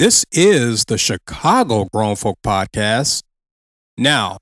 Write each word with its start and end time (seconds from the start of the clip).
This 0.00 0.24
is 0.32 0.86
the 0.86 0.96
Chicago 0.96 1.84
Grown 1.92 2.16
Folk 2.16 2.38
Podcast. 2.42 3.22
Now, 3.98 4.38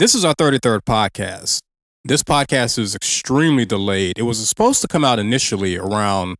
this 0.00 0.16
is 0.16 0.24
our 0.24 0.34
33rd 0.34 0.80
podcast. 0.80 1.60
This 2.04 2.24
podcast 2.24 2.76
is 2.76 2.96
extremely 2.96 3.64
delayed. 3.64 4.18
It 4.18 4.22
was 4.22 4.48
supposed 4.48 4.82
to 4.82 4.88
come 4.88 5.04
out 5.04 5.20
initially 5.20 5.76
around 5.76 6.34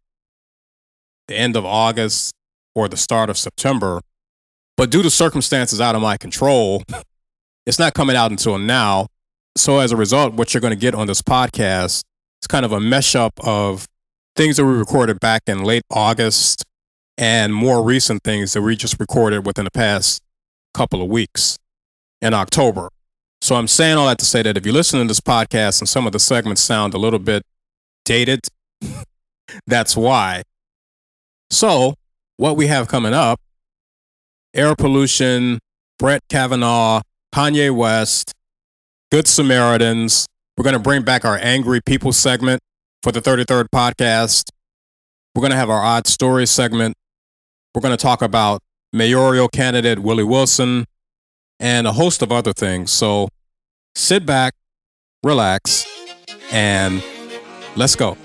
the 1.28 1.36
end 1.36 1.54
of 1.54 1.64
August 1.64 2.32
or 2.74 2.88
the 2.88 2.96
start 2.96 3.30
of 3.30 3.38
September, 3.38 4.00
but 4.76 4.90
due 4.90 5.04
to 5.04 5.08
circumstances 5.08 5.80
out 5.80 5.94
of 5.94 6.02
my 6.02 6.16
control, 6.16 6.82
it's 7.66 7.78
not 7.78 7.94
coming 7.94 8.16
out 8.16 8.32
until 8.32 8.58
now. 8.58 9.06
So, 9.56 9.78
as 9.78 9.92
a 9.92 9.96
result, 9.96 10.34
what 10.34 10.52
you're 10.52 10.60
going 10.60 10.74
to 10.74 10.76
get 10.76 10.96
on 10.96 11.06
this 11.06 11.22
podcast 11.22 12.02
is 12.42 12.48
kind 12.48 12.64
of 12.64 12.72
a 12.72 12.80
mesh 12.80 13.14
up 13.14 13.34
of 13.44 13.86
things 14.34 14.56
that 14.56 14.64
we 14.64 14.72
recorded 14.72 15.20
back 15.20 15.42
in 15.46 15.62
late 15.62 15.84
August 15.88 16.64
and 17.18 17.54
more 17.54 17.82
recent 17.82 18.22
things 18.22 18.52
that 18.52 18.62
we 18.62 18.76
just 18.76 18.98
recorded 18.98 19.46
within 19.46 19.64
the 19.64 19.70
past 19.70 20.22
couple 20.74 21.02
of 21.02 21.08
weeks 21.08 21.58
in 22.20 22.34
October. 22.34 22.88
So 23.40 23.56
I'm 23.56 23.68
saying 23.68 23.98
all 23.98 24.06
that 24.06 24.18
to 24.18 24.24
say 24.24 24.42
that 24.42 24.56
if 24.56 24.64
you 24.64 24.72
listen 24.72 25.00
to 25.00 25.06
this 25.06 25.20
podcast 25.20 25.80
and 25.80 25.88
some 25.88 26.06
of 26.06 26.12
the 26.12 26.20
segments 26.20 26.62
sound 26.62 26.94
a 26.94 26.98
little 26.98 27.18
bit 27.18 27.42
dated, 28.04 28.40
that's 29.66 29.96
why. 29.96 30.42
So, 31.50 31.94
what 32.36 32.56
we 32.56 32.68
have 32.68 32.88
coming 32.88 33.12
up 33.12 33.40
air 34.54 34.74
pollution, 34.74 35.58
Brett 35.98 36.22
Kavanaugh, 36.28 37.02
Kanye 37.34 37.74
West, 37.74 38.32
Good 39.10 39.26
Samaritans. 39.26 40.26
We're 40.56 40.64
going 40.64 40.74
to 40.74 40.80
bring 40.80 41.02
back 41.02 41.24
our 41.24 41.38
Angry 41.40 41.80
People 41.80 42.12
segment 42.12 42.60
for 43.02 43.12
the 43.12 43.20
33rd 43.20 43.66
podcast. 43.74 44.50
We're 45.34 45.40
going 45.40 45.50
to 45.50 45.56
have 45.56 45.70
our 45.70 45.82
Odd 45.82 46.06
Stories 46.06 46.50
segment. 46.50 46.94
We're 47.74 47.80
going 47.80 47.96
to 47.96 48.02
talk 48.02 48.20
about 48.20 48.62
mayoral 48.92 49.48
candidate 49.48 49.98
Willie 49.98 50.24
Wilson 50.24 50.84
and 51.58 51.86
a 51.86 51.92
host 51.92 52.20
of 52.20 52.30
other 52.30 52.52
things. 52.52 52.90
So 52.90 53.28
sit 53.94 54.26
back, 54.26 54.54
relax, 55.22 55.86
and 56.50 57.02
let's 57.74 57.96
go. 57.96 58.18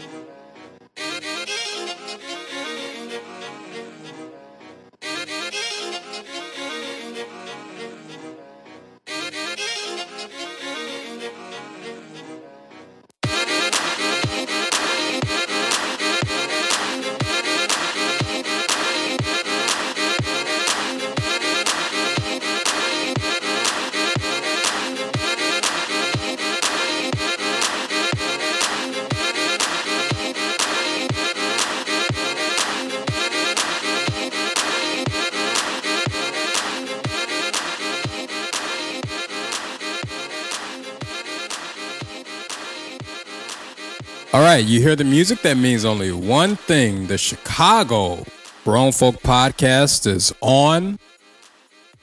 Right, 44.57 44.65
you 44.65 44.81
hear 44.81 44.95
the 44.95 45.03
music? 45.03 45.43
That 45.43 45.55
means 45.55 45.85
only 45.85 46.11
one 46.11 46.55
thing. 46.55 47.05
The 47.05 47.17
Chicago 47.19 48.25
Grown 48.63 48.91
Folk 48.91 49.17
Podcast 49.17 50.07
is 50.07 50.33
on 50.41 50.97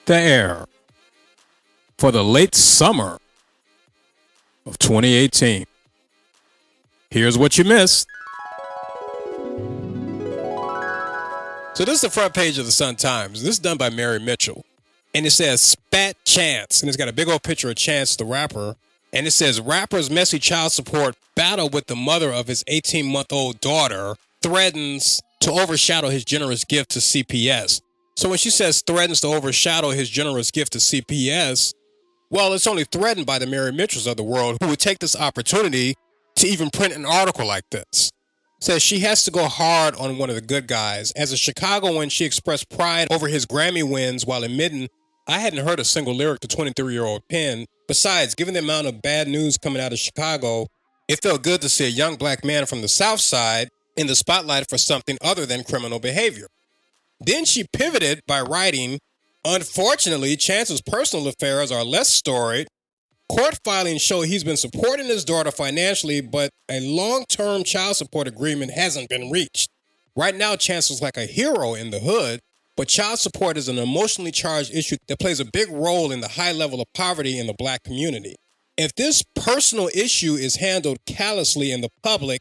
the 0.05 0.14
air 0.14 0.66
for 1.98 2.12
the 2.12 2.22
late 2.22 2.55
summer 2.55 3.19
of 4.64 4.79
2018. 4.79 5.67
Here's 7.11 7.36
what 7.36 7.58
you 7.58 7.64
missed. 7.64 8.06
So, 11.74 11.84
this 11.84 11.96
is 11.96 12.00
the 12.02 12.11
front 12.11 12.34
page 12.34 12.58
of 12.58 12.67
the 12.67 12.73
Sun 12.73 12.96
Times. 12.96 13.42
This 13.42 13.55
is 13.55 13.58
done 13.58 13.79
by 13.79 13.90
Mary 13.90 14.20
Mitchell. 14.20 14.64
And 15.12 15.27
it 15.27 15.33
says 15.33 15.61
Spat 15.61 16.17
Chance. 16.24 16.83
And 16.83 16.89
it's 16.89 16.96
got 16.96 17.08
a 17.08 17.12
big 17.12 17.29
old 17.29 17.42
picture 17.42 17.68
of 17.68 17.74
Chance 17.74 18.14
the 18.14 18.24
rapper 18.24 18.77
and 19.14 19.29
it 19.29 19.30
says 19.30 19.61
rapper's 19.61 20.11
messy 20.11 20.39
child 20.39 20.73
support 20.73 21.17
battle 21.36 21.70
with 21.70 21.86
the 21.86 21.97
mother 21.97 22.33
of 22.33 22.48
his 22.48 22.64
18 22.67 23.07
month 23.07 23.33
old 23.33 23.61
daughter 23.61 24.17
threatens 24.42 25.23
to 25.41 25.52
overshadow 25.52 26.08
his 26.08 26.25
generous 26.25 26.64
gift 26.64 26.91
to 26.91 26.98
CPS. 26.98 27.80
So 28.17 28.29
when 28.29 28.39
she 28.39 28.51
says 28.51 28.83
threatens 28.83 29.20
to 29.20 29.29
overshadow 29.29 29.91
his 29.91 30.11
generous 30.11 30.51
gift 30.51 30.73
to 30.73 30.79
CPS, 30.79 31.74
well, 32.30 32.53
it's 32.53 32.67
only 32.67 32.85
threatened 32.85 33.27
by 33.27 33.39
the 33.39 33.47
Mary 33.47 33.73
Mitchells 33.73 34.07
of 34.07 34.17
the 34.17 34.24
world 34.24 34.58
who 34.61 34.69
would 34.69 34.79
take 34.79 34.98
this 34.98 35.17
opportunity 35.17 35.95
to 36.36 36.47
even 36.47 36.70
print 36.70 36.95
an 36.95 37.07
article 37.07 37.47
like 37.47 37.69
this. 37.70 38.11
Says 38.61 38.83
she 38.83 39.01
has 39.01 39.24
to 39.24 39.30
go 39.30 39.47
hard 39.47 39.95
on 39.97 40.19
one 40.19 40.30
of 40.30 40.36
the 40.36 40.41
good 40.41 40.67
guys. 40.67 41.13
As 41.13 41.33
a 41.33 41.36
Chicagoan, 41.36 42.08
she 42.08 42.24
expressed 42.24 42.70
pride 42.70 43.08
over 43.13 43.29
his 43.29 43.47
Grammy 43.47 43.89
wins 43.89 44.27
while 44.27 44.42
admitting, 44.42 44.89
I 45.29 45.39
hadn't 45.39 45.67
heard 45.67 45.80
a 45.80 45.85
single 45.85 46.14
lyric 46.14 46.41
to 46.41 46.48
23 46.48 46.92
year 46.92 47.05
old 47.05 47.29
penned 47.29 47.67
Besides, 47.86 48.34
given 48.34 48.55
the 48.55 48.61
amount 48.61 48.86
of 48.86 49.02
bad 49.02 49.28
news 49.28 49.58
coming 49.58 49.83
out 49.83 49.92
of 49.92 49.98
Chicago, 49.98 50.67
it 51.08 51.22
felt 51.22 51.42
good 51.42 51.61
to 51.61 51.68
see 51.68 51.84
a 51.84 51.89
young 51.89 52.17
black 52.17 52.45
man 52.45 52.67
from 52.67 52.80
the 52.80 52.89
South 52.89 53.20
Side 53.20 53.68
in 53.96 54.06
the 54.06 54.14
spotlight 54.14 54.68
for 54.68 54.78
something 54.78 55.18
other 55.22 55.45
than 55.45 55.64
criminal 55.64 55.98
behavior. 55.98 56.48
Then 57.20 57.44
she 57.44 57.67
pivoted 57.73 58.20
by 58.27 58.40
writing, 58.40 58.98
Unfortunately, 59.44 60.36
Chance's 60.36 60.80
personal 60.80 61.28
affairs 61.28 61.70
are 61.70 61.84
less 61.84 62.08
storied. 62.08 62.67
Court 63.28 63.58
filings 63.62 64.00
show 64.00 64.23
he's 64.23 64.44
been 64.44 64.56
supporting 64.56 65.06
his 65.06 65.24
daughter 65.24 65.50
financially, 65.50 66.23
but 66.23 66.50
a 66.70 66.80
long 66.80 67.24
term 67.28 67.64
child 67.64 67.96
support 67.96 68.27
agreement 68.27 68.73
hasn't 68.73 69.11
been 69.11 69.30
reached. 69.30 69.68
Right 70.17 70.34
now, 70.34 70.56
Chance 70.56 70.90
is 70.90 71.02
like 71.02 71.17
a 71.17 71.27
hero 71.27 71.74
in 71.74 71.90
the 71.90 71.98
hood, 71.98 72.40
but 72.77 72.89
child 72.89 73.18
support 73.18 73.57
is 73.57 73.68
an 73.68 73.79
emotionally 73.79 74.33
charged 74.33 74.74
issue 74.74 74.96
that 75.08 75.20
plays 75.20 75.40
a 75.40 75.45
big 75.45 75.70
role 75.70 76.11
in 76.11 76.20
the 76.20 76.29
high 76.29 76.52
level 76.52 76.80
of 76.80 76.92
poverty 76.92 77.39
in 77.39 77.46
the 77.46 77.55
black 77.55 77.83
community. 77.83 78.35
If 78.77 78.95
this 78.95 79.23
personal 79.36 79.89
issue 79.95 80.35
is 80.35 80.57
handled 80.57 80.98
callously 81.07 81.70
in 81.70 81.80
the 81.80 81.90
public, 82.02 82.40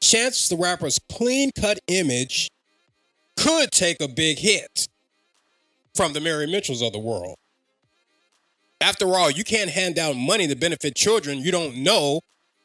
Chance 0.00 0.48
the 0.48 0.56
Rapper's 0.56 1.00
clean 1.10 1.50
cut 1.50 1.80
image 1.88 2.50
could 3.36 3.70
take 3.70 4.00
a 4.00 4.08
big 4.08 4.38
hit 4.38 4.88
from 5.94 6.12
the 6.12 6.20
Mary 6.20 6.46
Mitchells 6.46 6.82
of 6.82 6.92
the 6.92 6.98
world. 6.98 7.36
After 8.80 9.16
all, 9.16 9.30
you 9.30 9.42
can't 9.42 9.70
hand 9.70 9.96
down 9.96 10.16
money 10.16 10.46
to 10.46 10.54
benefit 10.54 10.94
children 10.94 11.40
you 11.40 11.50
don't 11.50 11.76
know 11.76 12.20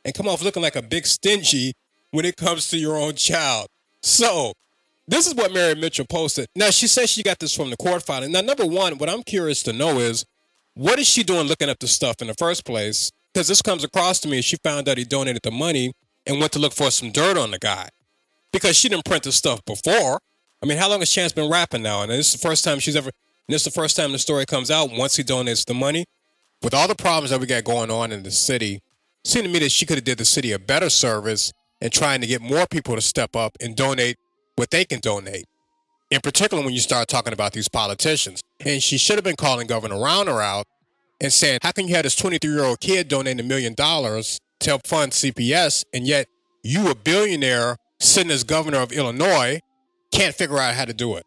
and 0.06 0.14
come 0.14 0.28
off 0.28 0.44
looking 0.44 0.62
like 0.62 0.76
a 0.76 0.82
big 0.82 1.08
stingy 1.08 1.74
when 2.12 2.26
it 2.26 2.38
comes 2.38 2.70
to 2.70 2.78
your 2.78 2.98
own 2.98 3.16
child. 3.16 3.68
So, 4.04 4.54
this 5.08 5.28
is 5.28 5.36
what 5.36 5.54
Mary 5.54 5.76
Mitchell 5.76 6.06
posted. 6.06 6.48
Now 6.56 6.70
she 6.70 6.88
says 6.88 7.10
she 7.10 7.24
got 7.24 7.40
this 7.40 7.56
from 7.56 7.70
the 7.70 7.78
court 7.78 8.04
filing. 8.04 8.32
Now, 8.32 8.42
number 8.42 8.66
one, 8.66 8.98
what 8.98 9.10
I'm 9.10 9.24
curious 9.24 9.64
to 9.64 9.74
know 9.74 10.00
is 10.00 10.26
what 10.76 11.00
is 11.00 11.08
she 11.08 11.24
doing 11.24 11.48
looking 11.48 11.70
up 11.70 11.80
the 11.80 11.88
stuff 11.88 12.22
in 12.22 12.28
the 12.28 12.34
first 12.36 12.66
place? 12.66 13.12
Because 13.34 13.48
this 13.48 13.62
comes 13.62 13.84
across 13.84 14.20
to 14.22 14.28
me. 14.28 14.42
She 14.42 14.58
found 14.64 14.88
out 14.88 14.98
he 14.98 15.04
donated 15.04 15.42
the 15.44 15.52
money 15.52 15.94
and 16.26 16.40
went 16.40 16.52
to 16.54 16.60
look 16.60 16.74
for 16.74 16.92
some 16.92 17.12
dirt 17.12 17.38
on 17.38 17.52
the 17.52 17.60
guy 17.60 17.90
because 18.52 18.78
she 18.78 18.90
didn't 18.90 19.06
print 19.06 19.24
the 19.24 19.32
stuff 19.32 19.64
before. 19.66 20.20
I 20.62 20.66
mean, 20.66 20.78
how 20.78 20.90
long 20.90 21.00
has 21.00 21.12
Chance 21.12 21.34
been 21.34 21.52
rapping 21.52 21.84
now? 21.84 22.02
And 22.02 22.12
this 22.12 22.34
is 22.34 22.40
the 22.40 22.48
first 22.48 22.64
time 22.64 22.80
she's 22.80 22.96
ever. 22.96 23.10
And 23.48 23.54
this 23.54 23.68
is 23.68 23.74
the 23.74 23.80
first 23.80 23.98
time 23.98 24.14
the 24.14 24.20
story 24.20 24.46
comes 24.46 24.72
out 24.72 24.92
once 24.92 25.18
he 25.18 25.24
donates 25.24 25.66
the 25.66 25.74
money. 25.74 26.06
With 26.62 26.74
all 26.74 26.88
the 26.88 26.96
problems 26.96 27.32
that 27.32 27.42
we 27.42 27.46
got 27.46 27.66
going 27.66 27.92
on 27.92 28.14
in 28.14 28.24
the 28.24 28.32
city, 28.32 28.76
it 28.76 28.82
seemed 29.26 29.48
to 29.48 29.52
me 29.52 29.60
that 29.60 29.72
she 29.72 29.86
could 29.86 29.98
have 29.98 30.06
did 30.06 30.18
the 30.18 30.26
city 30.26 30.54
a 30.54 30.60
better 30.60 30.90
service 30.90 31.52
in 31.82 31.90
trying 31.90 32.22
to 32.22 32.28
get 32.28 32.42
more 32.42 32.66
people 32.68 32.96
to 32.96 33.02
step 33.02 33.36
up 33.36 33.58
and 33.60 33.76
donate 33.76 34.18
what 34.56 34.72
they 34.72 34.86
can 34.86 35.00
donate. 35.00 35.46
In 36.12 36.22
particular, 36.22 36.64
when 36.64 36.74
you 36.74 36.80
start 36.80 37.08
talking 37.08 37.34
about 37.34 37.54
these 37.54 37.68
politicians. 37.68 38.42
And 38.66 38.82
she 38.84 38.98
should 38.98 39.16
have 39.16 39.24
been 39.24 39.36
calling 39.36 39.68
Governor 39.68 39.96
Rauner 39.96 40.44
out 40.44 40.68
and 41.20 41.34
saying, 41.34 41.60
How 41.64 41.72
can 41.72 41.88
you 41.88 41.96
have 41.96 42.04
this 42.04 42.16
23 42.16 42.52
year 42.52 42.64
old 42.64 42.80
kid 42.80 43.08
donate 43.08 43.40
a 43.40 43.44
million 43.44 43.74
dollars 43.74 44.40
to 44.60 44.70
help 44.70 44.88
fund 44.88 45.12
CPS, 45.12 45.84
and 45.94 46.06
yet 46.08 46.28
you, 46.64 46.90
a 46.90 46.96
billionaire 46.96 47.78
sitting 48.00 48.32
as 48.32 48.44
governor 48.44 48.80
of 48.80 48.92
Illinois, 48.92 49.60
can't 50.12 50.36
figure 50.36 50.60
out 50.60 50.76
how 50.76 50.86
to 50.86 50.94
do 50.94 51.16
it? 51.16 51.26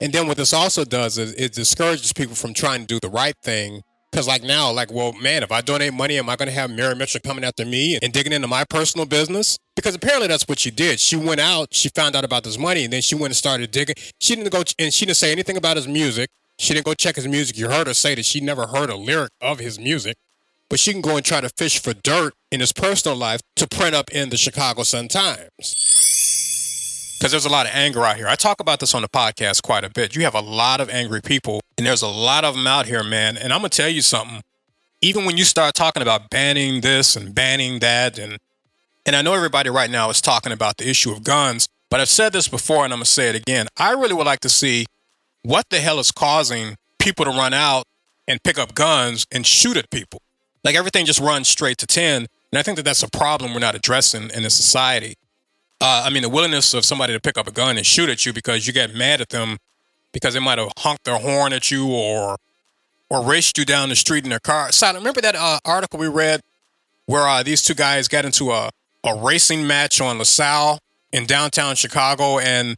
And 0.00 0.12
then 0.12 0.28
what 0.28 0.36
this 0.36 0.52
also 0.52 0.84
does 0.84 1.18
is 1.18 1.32
it 1.34 1.52
discourages 1.52 2.12
people 2.12 2.34
from 2.34 2.52
trying 2.52 2.82
to 2.82 2.86
do 2.86 3.00
the 3.00 3.08
right 3.08 3.36
thing 3.42 3.82
because, 4.16 4.26
like 4.26 4.42
now, 4.42 4.72
like, 4.72 4.90
well, 4.90 5.12
man, 5.12 5.42
if 5.42 5.52
I 5.52 5.60
donate 5.60 5.92
money, 5.92 6.16
am 6.16 6.30
I 6.30 6.36
going 6.36 6.48
to 6.48 6.54
have 6.54 6.70
Mary 6.70 6.94
Mitchell 6.94 7.20
coming 7.22 7.44
after 7.44 7.66
me 7.66 7.98
and 8.02 8.14
digging 8.14 8.32
into 8.32 8.48
my 8.48 8.64
personal 8.64 9.04
business? 9.04 9.58
Because 9.74 9.94
apparently 9.94 10.26
that's 10.26 10.48
what 10.48 10.58
she 10.58 10.70
did. 10.70 11.00
She 11.00 11.16
went 11.16 11.38
out, 11.38 11.74
she 11.74 11.90
found 11.90 12.16
out 12.16 12.24
about 12.24 12.42
this 12.42 12.56
money, 12.56 12.84
and 12.84 12.92
then 12.94 13.02
she 13.02 13.14
went 13.14 13.26
and 13.26 13.36
started 13.36 13.70
digging. 13.70 13.94
She 14.18 14.34
didn't 14.34 14.50
go 14.50 14.62
and 14.78 14.94
she 14.94 15.04
didn't 15.04 15.18
say 15.18 15.32
anything 15.32 15.58
about 15.58 15.76
his 15.76 15.86
music. 15.86 16.30
She 16.58 16.72
didn't 16.72 16.86
go 16.86 16.94
check 16.94 17.16
his 17.16 17.28
music. 17.28 17.58
You 17.58 17.68
heard 17.68 17.88
her 17.88 17.92
say 17.92 18.14
that 18.14 18.24
she 18.24 18.40
never 18.40 18.68
heard 18.68 18.88
a 18.88 18.96
lyric 18.96 19.32
of 19.42 19.58
his 19.58 19.78
music, 19.78 20.16
but 20.70 20.80
she 20.80 20.92
can 20.92 21.02
go 21.02 21.16
and 21.16 21.24
try 21.24 21.42
to 21.42 21.50
fish 21.50 21.78
for 21.78 21.92
dirt 21.92 22.32
in 22.50 22.60
his 22.60 22.72
personal 22.72 23.18
life 23.18 23.42
to 23.56 23.68
print 23.68 23.94
up 23.94 24.10
in 24.12 24.30
the 24.30 24.38
Chicago 24.38 24.82
Sun 24.84 25.08
Times. 25.08 26.05
Because 27.26 27.42
there's 27.42 27.52
a 27.52 27.56
lot 27.56 27.66
of 27.66 27.72
anger 27.74 28.04
out 28.04 28.18
here. 28.18 28.28
I 28.28 28.36
talk 28.36 28.60
about 28.60 28.78
this 28.78 28.94
on 28.94 29.02
the 29.02 29.08
podcast 29.08 29.64
quite 29.64 29.82
a 29.82 29.90
bit. 29.90 30.14
You 30.14 30.22
have 30.22 30.36
a 30.36 30.40
lot 30.40 30.80
of 30.80 30.88
angry 30.88 31.20
people, 31.20 31.60
and 31.76 31.84
there's 31.84 32.02
a 32.02 32.06
lot 32.06 32.44
of 32.44 32.54
them 32.54 32.68
out 32.68 32.86
here, 32.86 33.02
man. 33.02 33.36
And 33.36 33.52
I'm 33.52 33.58
gonna 33.58 33.70
tell 33.70 33.88
you 33.88 34.00
something. 34.00 34.42
Even 35.02 35.24
when 35.24 35.36
you 35.36 35.42
start 35.42 35.74
talking 35.74 36.02
about 36.02 36.30
banning 36.30 36.82
this 36.82 37.16
and 37.16 37.34
banning 37.34 37.80
that, 37.80 38.16
and 38.16 38.38
and 39.04 39.16
I 39.16 39.22
know 39.22 39.34
everybody 39.34 39.70
right 39.70 39.90
now 39.90 40.08
is 40.08 40.20
talking 40.20 40.52
about 40.52 40.76
the 40.76 40.88
issue 40.88 41.10
of 41.10 41.24
guns, 41.24 41.66
but 41.90 41.98
I've 42.00 42.08
said 42.08 42.32
this 42.32 42.46
before, 42.46 42.84
and 42.84 42.92
I'm 42.92 42.98
gonna 42.98 43.06
say 43.06 43.28
it 43.28 43.34
again. 43.34 43.66
I 43.76 43.90
really 43.90 44.14
would 44.14 44.26
like 44.26 44.38
to 44.42 44.48
see 44.48 44.86
what 45.42 45.68
the 45.70 45.80
hell 45.80 45.98
is 45.98 46.12
causing 46.12 46.76
people 47.00 47.24
to 47.24 47.32
run 47.32 47.52
out 47.52 47.86
and 48.28 48.40
pick 48.44 48.56
up 48.56 48.72
guns 48.72 49.26
and 49.32 49.44
shoot 49.44 49.76
at 49.76 49.90
people. 49.90 50.22
Like 50.62 50.76
everything 50.76 51.04
just 51.06 51.18
runs 51.18 51.48
straight 51.48 51.78
to 51.78 51.88
10. 51.88 52.28
And 52.52 52.58
I 52.60 52.62
think 52.62 52.76
that 52.76 52.84
that's 52.84 53.02
a 53.02 53.10
problem 53.10 53.52
we're 53.52 53.58
not 53.58 53.74
addressing 53.74 54.30
in 54.30 54.44
this 54.44 54.54
society. 54.54 55.16
Uh, 55.80 56.04
I 56.06 56.10
mean, 56.10 56.22
the 56.22 56.28
willingness 56.28 56.72
of 56.74 56.84
somebody 56.84 57.12
to 57.12 57.20
pick 57.20 57.36
up 57.36 57.46
a 57.46 57.52
gun 57.52 57.76
and 57.76 57.84
shoot 57.86 58.08
at 58.08 58.24
you 58.24 58.32
because 58.32 58.66
you 58.66 58.72
get 58.72 58.94
mad 58.94 59.20
at 59.20 59.28
them 59.28 59.58
because 60.12 60.34
they 60.34 60.40
might 60.40 60.58
have 60.58 60.72
honked 60.78 61.04
their 61.04 61.18
horn 61.18 61.52
at 61.52 61.70
you 61.70 61.88
or 61.88 62.36
or 63.08 63.22
raced 63.22 63.56
you 63.56 63.64
down 63.64 63.88
the 63.88 63.96
street 63.96 64.24
in 64.24 64.30
their 64.30 64.40
car. 64.40 64.72
Silent, 64.72 64.98
remember 64.98 65.20
that 65.20 65.36
uh, 65.36 65.60
article 65.64 65.98
we 66.00 66.08
read 66.08 66.40
where 67.06 67.26
uh, 67.28 67.42
these 67.42 67.62
two 67.62 67.74
guys 67.74 68.08
got 68.08 68.24
into 68.24 68.50
a, 68.50 68.70
a 69.04 69.14
racing 69.14 69.66
match 69.66 70.00
on 70.00 70.18
LaSalle 70.18 70.80
in 71.12 71.24
downtown 71.24 71.76
Chicago, 71.76 72.38
and 72.38 72.76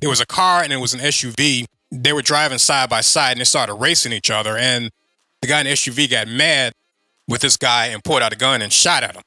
there 0.00 0.10
was 0.10 0.20
a 0.20 0.26
car 0.26 0.62
and 0.62 0.72
it 0.72 0.76
was 0.76 0.94
an 0.94 1.00
SUV. 1.00 1.64
They 1.90 2.12
were 2.12 2.22
driving 2.22 2.58
side 2.58 2.88
by 2.88 3.00
side 3.00 3.32
and 3.32 3.40
they 3.40 3.44
started 3.44 3.74
racing 3.74 4.12
each 4.12 4.30
other. 4.30 4.56
And 4.56 4.90
the 5.40 5.48
guy 5.48 5.60
in 5.60 5.66
the 5.66 5.72
SUV 5.72 6.10
got 6.10 6.28
mad 6.28 6.72
with 7.28 7.42
this 7.42 7.56
guy 7.56 7.86
and 7.86 8.02
pulled 8.02 8.22
out 8.22 8.32
a 8.32 8.36
gun 8.36 8.62
and 8.62 8.72
shot 8.72 9.02
at 9.02 9.14
him. 9.14 9.22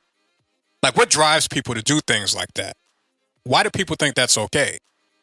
Like, 0.82 0.96
what 0.96 1.10
drives 1.10 1.48
people 1.48 1.74
to 1.76 1.82
do 1.82 2.00
things 2.02 2.36
like 2.36 2.54
that? 2.56 2.76
Why 3.46 3.64
do 3.64 3.70
people 3.70 3.96
think 3.98 4.16
that's 4.16 4.38
okay? 4.38 4.80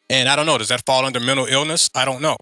And 0.09 0.27
I 0.29 0.35
don't 0.35 0.45
know. 0.45 0.57
Does 0.57 0.69
that 0.69 0.85
fall 0.85 1.05
under 1.05 1.19
mental 1.19 1.45
illness? 1.45 1.89
I 1.93 2.05
don't 2.05 2.21
know. 2.21 2.37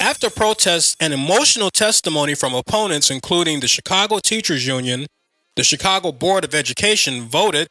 After 0.00 0.30
protests 0.30 0.96
and 1.00 1.12
emotional 1.12 1.70
testimony 1.70 2.34
from 2.34 2.54
opponents, 2.54 3.10
including 3.10 3.60
the 3.60 3.68
Chicago 3.68 4.18
Teachers 4.18 4.66
Union, 4.66 5.06
the 5.56 5.64
Chicago 5.64 6.12
Board 6.12 6.44
of 6.44 6.54
Education 6.54 7.22
voted 7.22 7.68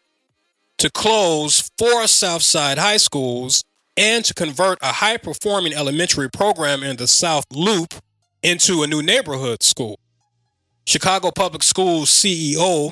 to 0.78 0.90
close 0.90 1.70
four 1.78 2.08
Southside 2.08 2.78
high 2.78 2.98
schools 2.98 3.64
and 3.96 4.24
to 4.26 4.34
convert 4.34 4.80
a 4.82 4.94
high 4.94 5.18
performing 5.18 5.74
elementary 5.74 6.30
program 6.30 6.84
in 6.84 6.98
the 6.98 7.08
South 7.08 7.46
Loop 7.52 7.96
into 8.42 8.84
a 8.84 8.88
new 8.88 9.02
neighborhood 9.04 9.62
school. 9.62 10.00
Chicago 10.86 11.30
Public 11.32 11.62
Schools 11.62 12.10
CEO 12.10 12.92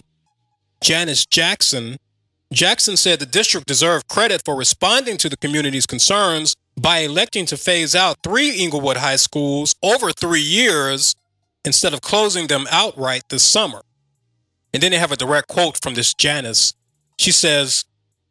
Janice 0.81 1.25
Jackson. 1.25 1.97
Jackson 2.53 2.95
said 2.95 3.19
the 3.19 3.25
district 3.25 3.67
deserved 3.67 4.07
credit 4.07 4.41
for 4.45 4.55
responding 4.55 5.17
to 5.17 5.29
the 5.29 5.37
community's 5.37 5.85
concerns 5.85 6.55
by 6.79 6.99
electing 6.99 7.45
to 7.47 7.57
phase 7.57 7.95
out 7.95 8.17
three 8.23 8.61
Englewood 8.61 8.97
high 8.97 9.17
schools 9.17 9.75
over 9.83 10.11
three 10.11 10.41
years 10.41 11.15
instead 11.65 11.93
of 11.93 12.01
closing 12.01 12.47
them 12.47 12.65
outright 12.71 13.23
this 13.29 13.43
summer. 13.43 13.81
And 14.73 14.81
then 14.81 14.91
they 14.91 14.99
have 14.99 15.11
a 15.11 15.17
direct 15.17 15.47
quote 15.47 15.81
from 15.81 15.95
this 15.95 16.13
Janice. 16.13 16.73
She 17.19 17.31
says, 17.31 17.83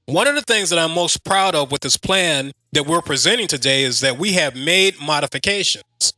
One 0.06 0.26
of 0.26 0.34
the 0.34 0.42
things 0.42 0.70
that 0.70 0.78
I'm 0.78 0.92
most 0.92 1.24
proud 1.24 1.54
of 1.54 1.70
with 1.70 1.82
this 1.82 1.98
plan 1.98 2.52
that 2.72 2.86
we're 2.86 3.02
presenting 3.02 3.48
today 3.48 3.82
is 3.82 4.00
that 4.00 4.18
we 4.18 4.32
have 4.34 4.54
made 4.54 5.00
modifications. 5.00 6.14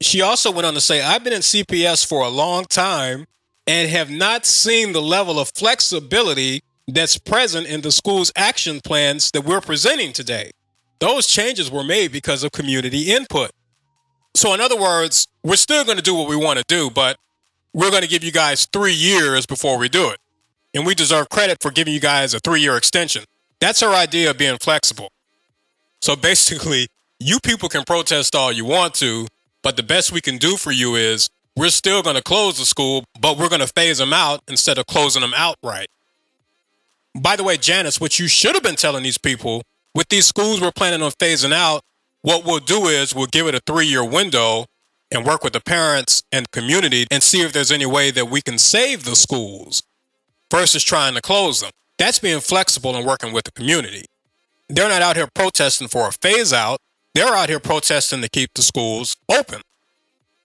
She 0.00 0.20
also 0.20 0.50
went 0.50 0.66
on 0.66 0.74
to 0.74 0.80
say, 0.80 1.00
I've 1.02 1.24
been 1.24 1.32
in 1.32 1.40
CPS 1.40 2.06
for 2.06 2.22
a 2.22 2.28
long 2.28 2.64
time 2.64 3.24
and 3.66 3.88
have 3.90 4.10
not 4.10 4.46
seen 4.46 4.92
the 4.92 5.02
level 5.02 5.38
of 5.38 5.50
flexibility 5.54 6.62
that's 6.88 7.18
present 7.18 7.66
in 7.66 7.82
the 7.82 7.92
school's 7.92 8.32
action 8.34 8.80
plans 8.82 9.30
that 9.32 9.42
we're 9.42 9.60
presenting 9.60 10.12
today. 10.12 10.50
Those 11.00 11.26
changes 11.26 11.70
were 11.70 11.84
made 11.84 12.10
because 12.10 12.42
of 12.42 12.50
community 12.52 13.12
input. 13.12 13.50
So, 14.34 14.54
in 14.54 14.60
other 14.60 14.78
words, 14.78 15.28
we're 15.44 15.56
still 15.56 15.84
going 15.84 15.98
to 15.98 16.02
do 16.02 16.14
what 16.14 16.28
we 16.28 16.36
want 16.36 16.58
to 16.58 16.64
do, 16.66 16.90
but 16.90 17.18
we're 17.72 17.90
going 17.90 18.02
to 18.02 18.08
give 18.08 18.24
you 18.24 18.32
guys 18.32 18.66
three 18.72 18.92
years 18.92 19.46
before 19.46 19.78
we 19.78 19.88
do 19.88 20.08
it. 20.08 20.18
And 20.74 20.86
we 20.86 20.94
deserve 20.94 21.28
credit 21.28 21.58
for 21.60 21.70
giving 21.70 21.94
you 21.94 22.00
guys 22.00 22.34
a 22.34 22.40
three 22.40 22.60
year 22.60 22.76
extension. 22.76 23.24
That's 23.60 23.82
our 23.82 23.94
idea 23.94 24.30
of 24.30 24.38
being 24.38 24.58
flexible. 24.60 25.10
So 26.00 26.16
basically, 26.30 26.88
you 27.20 27.38
people 27.40 27.68
can 27.68 27.84
protest 27.84 28.34
all 28.34 28.50
you 28.50 28.64
want 28.64 28.94
to, 28.94 29.26
but 29.62 29.76
the 29.76 29.82
best 29.82 30.12
we 30.12 30.20
can 30.20 30.38
do 30.38 30.56
for 30.56 30.72
you 30.72 30.94
is 30.94 31.28
we're 31.56 31.70
still 31.70 32.02
going 32.02 32.16
to 32.16 32.22
close 32.22 32.58
the 32.58 32.64
school, 32.64 33.04
but 33.20 33.36
we're 33.36 33.48
going 33.48 33.60
to 33.60 33.66
phase 33.66 33.98
them 33.98 34.12
out 34.12 34.40
instead 34.48 34.78
of 34.78 34.86
closing 34.86 35.22
them 35.22 35.34
outright. 35.36 35.88
By 37.14 37.36
the 37.36 37.44
way, 37.44 37.56
Janice, 37.56 38.00
what 38.00 38.18
you 38.18 38.28
should 38.28 38.54
have 38.54 38.62
been 38.62 38.76
telling 38.76 39.02
these 39.02 39.18
people 39.18 39.62
with 39.94 40.08
these 40.08 40.26
schools 40.26 40.60
we're 40.60 40.72
planning 40.72 41.02
on 41.02 41.10
phasing 41.12 41.52
out, 41.52 41.82
what 42.22 42.44
we'll 42.44 42.58
do 42.58 42.86
is 42.86 43.14
we'll 43.14 43.26
give 43.26 43.46
it 43.46 43.54
a 43.54 43.60
three 43.66 43.86
year 43.86 44.04
window 44.04 44.66
and 45.10 45.24
work 45.24 45.42
with 45.42 45.52
the 45.52 45.60
parents 45.60 46.22
and 46.30 46.50
community 46.50 47.06
and 47.10 47.22
see 47.22 47.40
if 47.40 47.52
there's 47.52 47.72
any 47.72 47.86
way 47.86 48.10
that 48.10 48.26
we 48.26 48.40
can 48.40 48.58
save 48.58 49.04
the 49.04 49.16
schools 49.16 49.82
versus 50.50 50.84
trying 50.84 51.14
to 51.14 51.20
close 51.20 51.60
them. 51.60 51.70
That's 51.98 52.18
being 52.18 52.40
flexible 52.40 52.94
and 52.94 53.06
working 53.06 53.32
with 53.32 53.44
the 53.44 53.52
community. 53.52 54.04
They're 54.68 54.88
not 54.88 55.02
out 55.02 55.16
here 55.16 55.28
protesting 55.34 55.88
for 55.88 56.08
a 56.08 56.12
phase 56.12 56.52
out. 56.52 56.78
They're 57.14 57.34
out 57.34 57.48
here 57.48 57.58
protesting 57.58 58.20
to 58.20 58.28
keep 58.28 58.50
the 58.54 58.62
schools 58.62 59.16
open. 59.28 59.62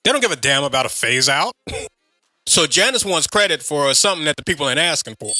They 0.04 0.12
don't 0.12 0.22
give 0.22 0.32
a 0.32 0.38
damn 0.38 0.64
about 0.64 0.86
a 0.86 0.90
phase 0.90 1.30
out. 1.30 1.54
so 2.46 2.66
Janice 2.66 3.06
wants 3.06 3.28
credit 3.28 3.62
for 3.62 3.94
something 3.94 4.26
that 4.26 4.38
the 4.38 4.44
people 4.44 4.70
ain't 4.70 4.80
asking 4.80 5.16
for. 5.20 5.32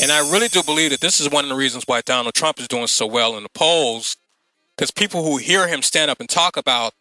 And 0.00 0.12
I 0.12 0.18
really 0.30 0.48
do 0.48 0.62
believe 0.62 0.90
that 0.90 1.00
this 1.00 1.20
is 1.20 1.30
one 1.30 1.44
of 1.44 1.48
the 1.48 1.56
reasons 1.56 1.84
why 1.86 2.02
Donald 2.02 2.34
Trump 2.34 2.60
is 2.60 2.68
doing 2.68 2.86
so 2.86 3.06
well 3.06 3.36
in 3.36 3.42
the 3.42 3.48
polls. 3.50 4.16
Because 4.76 4.90
people 4.90 5.24
who 5.24 5.38
hear 5.38 5.66
him 5.66 5.82
stand 5.82 6.10
up 6.10 6.20
and 6.20 6.28
talk 6.28 6.56
about 6.56 6.92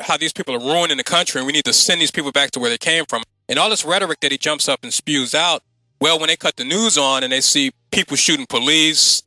how 0.00 0.16
these 0.16 0.32
people 0.32 0.54
are 0.54 0.60
ruining 0.60 0.96
the 0.96 1.04
country 1.04 1.40
and 1.40 1.46
we 1.46 1.52
need 1.52 1.64
to 1.64 1.72
send 1.72 2.00
these 2.00 2.12
people 2.12 2.30
back 2.30 2.52
to 2.52 2.60
where 2.60 2.70
they 2.70 2.78
came 2.78 3.04
from, 3.06 3.24
and 3.48 3.58
all 3.58 3.70
this 3.70 3.84
rhetoric 3.84 4.20
that 4.20 4.30
he 4.30 4.38
jumps 4.38 4.68
up 4.68 4.80
and 4.84 4.94
spews 4.94 5.34
out, 5.34 5.62
well, 6.00 6.18
when 6.18 6.28
they 6.28 6.36
cut 6.36 6.56
the 6.56 6.64
news 6.64 6.96
on 6.96 7.24
and 7.24 7.32
they 7.32 7.40
see 7.40 7.72
people 7.90 8.16
shooting 8.16 8.46
police, 8.46 9.24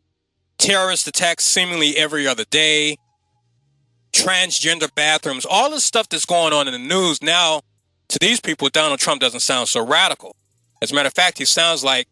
terrorist 0.57 1.07
attacks 1.07 1.43
seemingly 1.43 1.97
every 1.97 2.27
other 2.27 2.45
day, 2.45 2.95
transgender 4.13 4.93
bathrooms, 4.95 5.45
all 5.45 5.69
the 5.69 5.81
stuff 5.81 6.07
that's 6.07 6.25
going 6.25 6.53
on 6.53 6.67
in 6.67 6.73
the 6.73 6.79
news 6.79 7.21
now, 7.21 7.61
to 8.07 8.19
these 8.19 8.39
people, 8.39 8.69
Donald 8.69 8.99
Trump 8.99 9.19
doesn't 9.19 9.39
sound 9.41 9.67
so 9.67 9.85
radical. 9.85 10.35
As 10.81 10.91
a 10.91 10.95
matter 10.95 11.07
of 11.07 11.13
fact, 11.13 11.37
he 11.37 11.45
sounds 11.45 11.83
like 11.83 12.07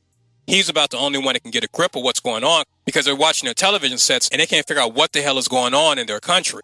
he's 0.49 0.69
about 0.69 0.89
the 0.89 0.97
only 0.97 1.19
one 1.19 1.33
that 1.33 1.41
can 1.41 1.51
get 1.51 1.63
a 1.63 1.67
grip 1.67 1.95
of 1.95 2.03
what's 2.03 2.19
going 2.19 2.43
on 2.43 2.63
because 2.85 3.05
they're 3.05 3.15
watching 3.15 3.45
their 3.47 3.53
television 3.53 3.97
sets 3.97 4.29
and 4.29 4.41
they 4.41 4.45
can't 4.45 4.67
figure 4.67 4.81
out 4.81 4.93
what 4.93 5.11
the 5.13 5.21
hell 5.21 5.37
is 5.37 5.47
going 5.47 5.73
on 5.73 5.99
in 5.99 6.07
their 6.07 6.19
country. 6.19 6.61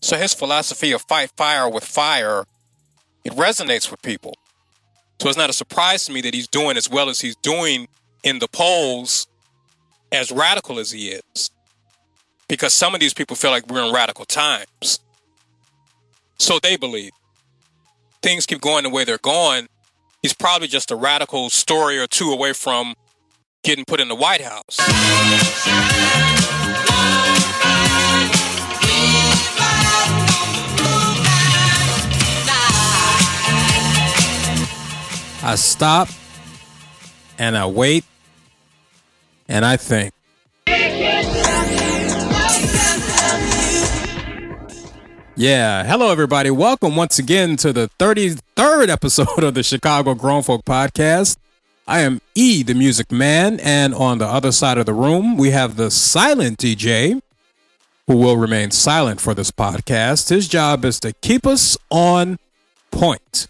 So 0.00 0.16
his 0.16 0.34
philosophy 0.34 0.92
of 0.92 1.02
fight 1.02 1.30
fire 1.36 1.68
with 1.68 1.84
fire, 1.84 2.44
it 3.24 3.32
resonates 3.32 3.90
with 3.90 4.02
people. 4.02 4.34
So 5.20 5.28
it's 5.28 5.38
not 5.38 5.50
a 5.50 5.54
surprise 5.54 6.04
to 6.06 6.12
me 6.12 6.20
that 6.22 6.34
he's 6.34 6.48
doing 6.48 6.76
as 6.76 6.90
well 6.90 7.08
as 7.08 7.20
he's 7.20 7.36
doing 7.36 7.88
in 8.24 8.40
the 8.40 8.48
polls, 8.48 9.26
as 10.10 10.30
radical 10.30 10.78
as 10.78 10.90
he 10.90 11.08
is 11.08 11.50
because 12.52 12.74
some 12.74 12.92
of 12.92 13.00
these 13.00 13.14
people 13.14 13.34
feel 13.34 13.50
like 13.50 13.66
we're 13.68 13.82
in 13.82 13.94
radical 13.94 14.26
times. 14.26 15.00
So 16.38 16.58
they 16.58 16.76
believe. 16.76 17.12
Things 18.20 18.44
keep 18.44 18.60
going 18.60 18.84
the 18.84 18.90
way 18.90 19.04
they're 19.04 19.16
going. 19.16 19.68
He's 20.22 20.32
probably 20.32 20.68
just 20.68 20.92
a 20.92 20.96
radical 20.96 21.50
story 21.50 21.98
or 21.98 22.06
two 22.06 22.30
away 22.30 22.52
from 22.52 22.94
getting 23.64 23.84
put 23.84 23.98
in 23.98 24.06
the 24.06 24.14
White 24.14 24.40
House. 24.40 24.76
I 35.44 35.56
stop 35.56 36.08
and 37.36 37.58
I 37.58 37.66
wait 37.66 38.04
and 39.48 39.64
I 39.64 39.76
think. 39.76 40.14
Yeah. 45.42 45.82
Hello, 45.82 46.12
everybody. 46.12 46.52
Welcome 46.52 46.94
once 46.94 47.18
again 47.18 47.56
to 47.56 47.72
the 47.72 47.90
33rd 47.98 48.88
episode 48.88 49.26
of 49.42 49.54
the 49.54 49.64
Chicago 49.64 50.14
Grown 50.14 50.44
Folk 50.44 50.64
Podcast. 50.64 51.36
I 51.84 52.02
am 52.02 52.20
E, 52.36 52.62
the 52.62 52.74
Music 52.74 53.10
Man, 53.10 53.58
and 53.58 53.92
on 53.92 54.18
the 54.18 54.24
other 54.24 54.52
side 54.52 54.78
of 54.78 54.86
the 54.86 54.94
room, 54.94 55.36
we 55.36 55.50
have 55.50 55.74
the 55.74 55.90
silent 55.90 56.58
DJ, 56.58 57.20
who 58.06 58.18
will 58.18 58.36
remain 58.36 58.70
silent 58.70 59.20
for 59.20 59.34
this 59.34 59.50
podcast. 59.50 60.28
His 60.28 60.46
job 60.46 60.84
is 60.84 61.00
to 61.00 61.12
keep 61.12 61.44
us 61.44 61.76
on 61.90 62.38
point. 62.92 63.48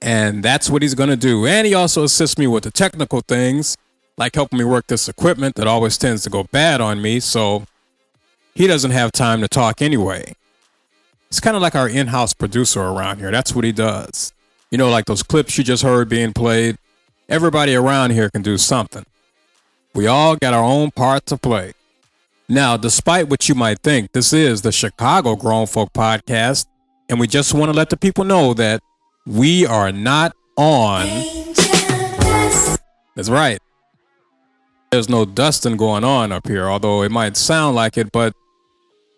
And 0.00 0.44
that's 0.44 0.70
what 0.70 0.82
he's 0.82 0.94
going 0.94 1.10
to 1.10 1.16
do. 1.16 1.46
And 1.46 1.66
he 1.66 1.74
also 1.74 2.04
assists 2.04 2.38
me 2.38 2.46
with 2.46 2.62
the 2.62 2.70
technical 2.70 3.22
things, 3.22 3.76
like 4.16 4.36
helping 4.36 4.60
me 4.60 4.64
work 4.64 4.86
this 4.86 5.08
equipment 5.08 5.56
that 5.56 5.66
always 5.66 5.98
tends 5.98 6.22
to 6.22 6.30
go 6.30 6.44
bad 6.44 6.80
on 6.80 7.02
me. 7.02 7.18
So 7.18 7.64
he 8.58 8.66
doesn't 8.66 8.90
have 8.90 9.12
time 9.12 9.40
to 9.40 9.46
talk 9.46 9.80
anyway. 9.80 10.34
It's 11.28 11.38
kind 11.38 11.54
of 11.54 11.62
like 11.62 11.76
our 11.76 11.88
in 11.88 12.08
house 12.08 12.34
producer 12.34 12.82
around 12.82 13.18
here. 13.20 13.30
That's 13.30 13.54
what 13.54 13.64
he 13.64 13.70
does. 13.70 14.32
You 14.72 14.78
know, 14.78 14.90
like 14.90 15.04
those 15.04 15.22
clips 15.22 15.56
you 15.56 15.62
just 15.62 15.84
heard 15.84 16.08
being 16.08 16.32
played. 16.32 16.76
Everybody 17.28 17.76
around 17.76 18.10
here 18.10 18.28
can 18.30 18.42
do 18.42 18.58
something. 18.58 19.06
We 19.94 20.08
all 20.08 20.34
got 20.34 20.54
our 20.54 20.64
own 20.64 20.90
part 20.90 21.24
to 21.26 21.36
play. 21.36 21.72
Now, 22.48 22.76
despite 22.76 23.28
what 23.28 23.48
you 23.48 23.54
might 23.54 23.78
think, 23.78 24.10
this 24.10 24.32
is 24.32 24.62
the 24.62 24.72
Chicago 24.72 25.36
Grown 25.36 25.68
Folk 25.68 25.92
Podcast, 25.92 26.66
and 27.08 27.20
we 27.20 27.28
just 27.28 27.54
want 27.54 27.70
to 27.70 27.76
let 27.76 27.90
the 27.90 27.96
people 27.96 28.24
know 28.24 28.54
that 28.54 28.82
we 29.24 29.66
are 29.66 29.92
not 29.92 30.34
on. 30.56 31.06
That's 33.14 33.28
right. 33.30 33.60
There's 34.90 35.08
no 35.08 35.24
dusting 35.24 35.76
going 35.76 36.02
on 36.02 36.32
up 36.32 36.48
here, 36.48 36.68
although 36.68 37.02
it 37.02 37.12
might 37.12 37.36
sound 37.36 37.76
like 37.76 37.96
it, 37.96 38.10
but 38.10 38.34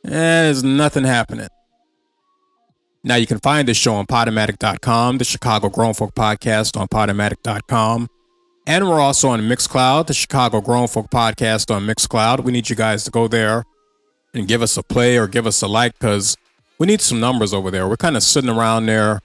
eh, 0.05 0.11
there's 0.11 0.65
nothing 0.65 1.05
happening. 1.05 1.49
Now 3.03 3.15
you 3.17 3.27
can 3.27 3.39
find 3.39 3.67
this 3.67 3.79
show 3.79 3.95
on 3.95 4.07
Podomatic.com, 4.07 5.19
the 5.19 5.25
Chicago 5.25 5.71
Grown 5.71 5.95
Folk 5.95 6.15
Podcast 6.15 6.79
on 6.79 6.87
Podomatic.com. 6.89 8.09
And 8.67 8.89
we're 8.89 9.01
also 9.01 9.31
on 9.31 9.41
Mixcloud, 9.41 10.07
the 10.07 10.15
Chicago 10.15 10.61
Grown 10.61 10.87
Folk 10.87 11.11
Podcast 11.11 11.75
on 11.75 11.87
Mixcloud. 11.87 12.45
We 12.45 12.53
need 12.53 12.69
you 12.69 12.77
guys 12.77 13.05
to 13.05 13.11
go 13.11 13.27
there 13.27 13.65
and 14.35 14.47
give 14.47 14.61
us 14.61 14.77
a 14.77 14.83
play 14.83 15.17
or 15.17 15.27
give 15.27 15.47
us 15.47 15.63
a 15.63 15.67
like 15.67 15.99
because 15.99 16.37
we 16.79 16.87
need 16.87 17.01
some 17.01 17.21
numbers 17.21 17.55
over 17.55 17.71
there. 17.71 17.89
We're 17.89 17.97
kind 17.97 18.17
of 18.17 18.23
sitting 18.23 18.51
around 18.51 18.87
there 18.87 19.21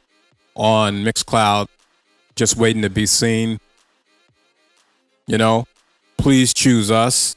on 0.56 1.04
Mixcloud, 1.04 1.68
just 2.36 2.56
waiting 2.56 2.82
to 2.82 2.90
be 2.90 3.06
seen. 3.06 3.60
You 5.28 5.38
know, 5.38 5.68
please 6.18 6.54
choose 6.54 6.90
us. 6.90 7.36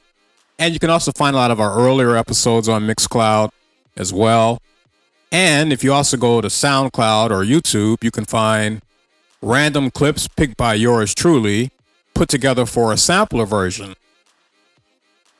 And 0.58 0.74
you 0.74 0.80
can 0.80 0.90
also 0.90 1.12
find 1.12 1.36
a 1.36 1.38
lot 1.38 1.50
of 1.50 1.60
our 1.60 1.78
earlier 1.78 2.16
episodes 2.16 2.68
on 2.68 2.86
Mixcloud 2.86 3.50
as 3.96 4.12
well. 4.12 4.60
And 5.30 5.72
if 5.72 5.84
you 5.84 5.92
also 5.92 6.16
go 6.16 6.40
to 6.40 6.48
SoundCloud 6.48 7.30
or 7.30 7.44
YouTube, 7.44 8.02
you 8.02 8.10
can 8.10 8.24
find 8.24 8.82
random 9.40 9.90
clips 9.90 10.26
picked 10.26 10.56
by 10.56 10.74
yours 10.74 11.14
truly, 11.14 11.70
put 12.14 12.28
together 12.28 12.66
for 12.66 12.92
a 12.92 12.96
sampler 12.96 13.44
version 13.44 13.94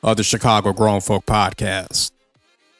of 0.01 0.15
the 0.15 0.23
Chicago 0.23 0.71
Grown 0.71 1.01
Folk 1.01 1.25
Podcast. 1.25 2.11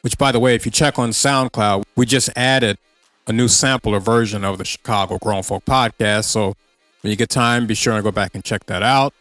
Which, 0.02 0.16
by 0.16 0.32
the 0.32 0.40
way, 0.40 0.54
if 0.54 0.64
you 0.64 0.72
check 0.72 0.98
on 0.98 1.10
SoundCloud, 1.10 1.84
we 1.94 2.06
just 2.06 2.30
added 2.36 2.78
a 3.26 3.32
new 3.32 3.48
sampler 3.48 4.00
version 4.00 4.44
of 4.44 4.56
the 4.56 4.64
Chicago 4.64 5.18
Grown 5.18 5.42
Folk 5.42 5.64
Podcast. 5.66 6.24
So 6.24 6.54
when 7.02 7.10
you 7.10 7.16
get 7.16 7.28
time, 7.28 7.66
be 7.66 7.74
sure 7.74 7.96
to 7.96 8.02
go 8.02 8.10
back 8.10 8.34
and 8.34 8.42
check 8.42 8.64
that 8.66 8.82
out. 8.82 9.12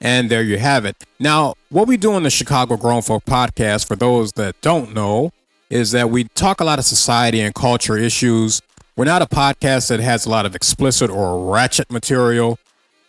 And 0.00 0.30
there 0.30 0.42
you 0.42 0.58
have 0.58 0.84
it. 0.84 0.96
Now, 1.18 1.54
what 1.68 1.86
we 1.86 1.96
do 1.96 2.12
on 2.12 2.22
the 2.22 2.30
Chicago 2.30 2.76
Grown 2.76 3.02
Folk 3.02 3.24
Podcast, 3.24 3.86
for 3.86 3.96
those 3.96 4.32
that 4.32 4.58
don't 4.62 4.94
know, 4.94 5.30
is 5.68 5.92
that 5.92 6.10
we 6.10 6.24
talk 6.24 6.60
a 6.60 6.64
lot 6.64 6.78
of 6.78 6.84
society 6.84 7.40
and 7.40 7.54
culture 7.54 7.96
issues. 7.96 8.62
We're 8.96 9.04
not 9.04 9.22
a 9.22 9.26
podcast 9.26 9.88
that 9.88 10.00
has 10.00 10.24
a 10.24 10.30
lot 10.30 10.46
of 10.46 10.56
explicit 10.56 11.10
or 11.10 11.52
ratchet 11.52 11.90
material. 11.92 12.58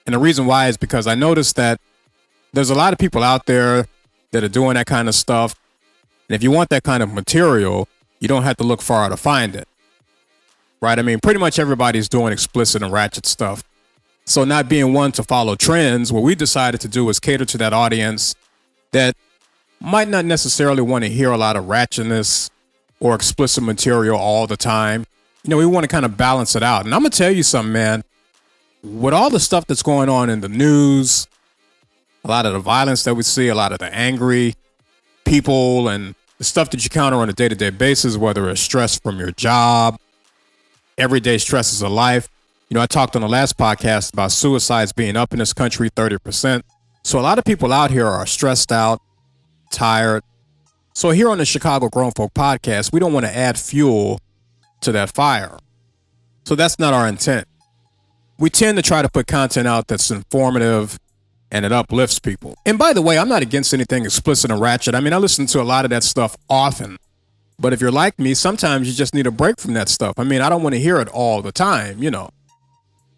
And 0.05 0.13
the 0.13 0.19
reason 0.19 0.45
why 0.45 0.67
is 0.67 0.77
because 0.77 1.07
I 1.07 1.15
noticed 1.15 1.55
that 1.55 1.79
there's 2.53 2.69
a 2.69 2.75
lot 2.75 2.91
of 2.91 2.99
people 2.99 3.23
out 3.23 3.45
there 3.45 3.85
that 4.31 4.43
are 4.43 4.49
doing 4.49 4.75
that 4.75 4.85
kind 4.85 5.07
of 5.07 5.15
stuff. 5.15 5.55
And 6.27 6.35
if 6.35 6.43
you 6.43 6.51
want 6.51 6.69
that 6.69 6.83
kind 6.83 7.01
of 7.01 7.13
material, 7.13 7.87
you 8.19 8.27
don't 8.27 8.43
have 8.43 8.57
to 8.57 8.63
look 8.63 8.81
far 8.81 9.07
to 9.09 9.17
find 9.17 9.55
it. 9.55 9.67
Right? 10.81 10.99
I 10.99 11.01
mean, 11.03 11.19
pretty 11.19 11.39
much 11.39 11.57
everybody's 11.57 12.09
doing 12.09 12.33
explicit 12.33 12.81
and 12.81 12.91
ratchet 12.91 13.25
stuff. 13.25 13.63
So, 14.31 14.45
not 14.45 14.69
being 14.69 14.93
one 14.93 15.11
to 15.13 15.23
follow 15.23 15.55
trends, 15.55 16.13
what 16.13 16.23
we 16.23 16.35
decided 16.35 16.79
to 16.81 16.87
do 16.87 17.03
was 17.03 17.19
cater 17.19 17.43
to 17.43 17.57
that 17.57 17.73
audience 17.73 18.33
that 18.91 19.13
might 19.81 20.07
not 20.07 20.23
necessarily 20.23 20.81
want 20.81 21.03
to 21.03 21.09
hear 21.09 21.31
a 21.31 21.37
lot 21.37 21.57
of 21.57 21.65
ratchetness 21.65 22.49
or 23.01 23.13
explicit 23.13 23.61
material 23.61 24.17
all 24.17 24.47
the 24.47 24.55
time. 24.55 25.05
You 25.43 25.49
know, 25.49 25.57
we 25.57 25.65
want 25.65 25.83
to 25.83 25.89
kind 25.89 26.05
of 26.05 26.15
balance 26.15 26.55
it 26.55 26.63
out. 26.63 26.85
And 26.85 26.95
I'm 26.95 27.01
going 27.01 27.11
to 27.11 27.17
tell 27.17 27.29
you 27.29 27.43
something, 27.43 27.73
man. 27.73 28.05
With 28.81 29.13
all 29.13 29.29
the 29.29 29.39
stuff 29.41 29.67
that's 29.67 29.83
going 29.83 30.07
on 30.07 30.29
in 30.29 30.39
the 30.39 30.47
news, 30.47 31.27
a 32.23 32.29
lot 32.29 32.45
of 32.45 32.53
the 32.53 32.59
violence 32.59 33.03
that 33.03 33.15
we 33.15 33.23
see, 33.23 33.49
a 33.49 33.55
lot 33.55 33.73
of 33.73 33.79
the 33.79 33.93
angry 33.93 34.55
people, 35.25 35.89
and 35.89 36.15
the 36.37 36.45
stuff 36.45 36.69
that 36.69 36.85
you 36.85 36.89
counter 36.89 37.17
on 37.17 37.29
a 37.29 37.33
day 37.33 37.49
to 37.49 37.55
day 37.55 37.69
basis, 37.69 38.15
whether 38.15 38.49
it's 38.49 38.61
stress 38.61 38.97
from 38.97 39.19
your 39.19 39.31
job, 39.31 39.99
everyday 40.97 41.37
stresses 41.37 41.81
of 41.81 41.91
life. 41.91 42.29
You 42.71 42.75
know, 42.75 42.81
I 42.81 42.85
talked 42.85 43.17
on 43.17 43.21
the 43.21 43.27
last 43.27 43.57
podcast 43.57 44.13
about 44.13 44.31
suicides 44.31 44.93
being 44.93 45.17
up 45.17 45.33
in 45.33 45.39
this 45.39 45.51
country 45.51 45.89
30%. 45.89 46.61
So 47.03 47.19
a 47.19 47.21
lot 47.21 47.37
of 47.37 47.43
people 47.43 47.73
out 47.73 47.91
here 47.91 48.07
are 48.07 48.25
stressed 48.25 48.71
out, 48.71 49.01
tired. 49.73 50.23
So 50.93 51.09
here 51.09 51.27
on 51.27 51.37
the 51.37 51.43
Chicago 51.43 51.89
Grown 51.89 52.11
Folk 52.11 52.33
podcast, 52.33 52.93
we 52.93 53.01
don't 53.01 53.11
want 53.11 53.25
to 53.25 53.35
add 53.35 53.59
fuel 53.59 54.21
to 54.79 54.93
that 54.93 55.13
fire. 55.13 55.57
So 56.45 56.55
that's 56.55 56.79
not 56.79 56.93
our 56.93 57.09
intent. 57.09 57.45
We 58.39 58.49
tend 58.49 58.77
to 58.77 58.81
try 58.81 59.01
to 59.01 59.09
put 59.09 59.27
content 59.27 59.67
out 59.67 59.89
that's 59.89 60.09
informative 60.09 60.97
and 61.51 61.65
it 61.65 61.73
uplifts 61.73 62.19
people. 62.19 62.55
And 62.65 62.79
by 62.79 62.93
the 62.93 63.01
way, 63.01 63.19
I'm 63.19 63.27
not 63.27 63.41
against 63.41 63.73
anything 63.73 64.05
explicit 64.05 64.49
and 64.49 64.61
ratchet. 64.61 64.95
I 64.95 65.01
mean, 65.01 65.11
I 65.11 65.17
listen 65.17 65.45
to 65.47 65.61
a 65.61 65.63
lot 65.63 65.83
of 65.83 65.91
that 65.91 66.03
stuff 66.03 66.37
often. 66.49 66.95
But 67.59 67.73
if 67.73 67.81
you're 67.81 67.91
like 67.91 68.17
me, 68.17 68.33
sometimes 68.33 68.87
you 68.87 68.93
just 68.93 69.13
need 69.13 69.27
a 69.27 69.31
break 69.31 69.59
from 69.59 69.73
that 69.73 69.89
stuff. 69.89 70.13
I 70.17 70.23
mean, 70.23 70.39
I 70.39 70.47
don't 70.47 70.63
want 70.63 70.75
to 70.75 70.79
hear 70.79 71.01
it 71.01 71.09
all 71.09 71.41
the 71.41 71.51
time, 71.51 72.01
you 72.01 72.09
know. 72.09 72.29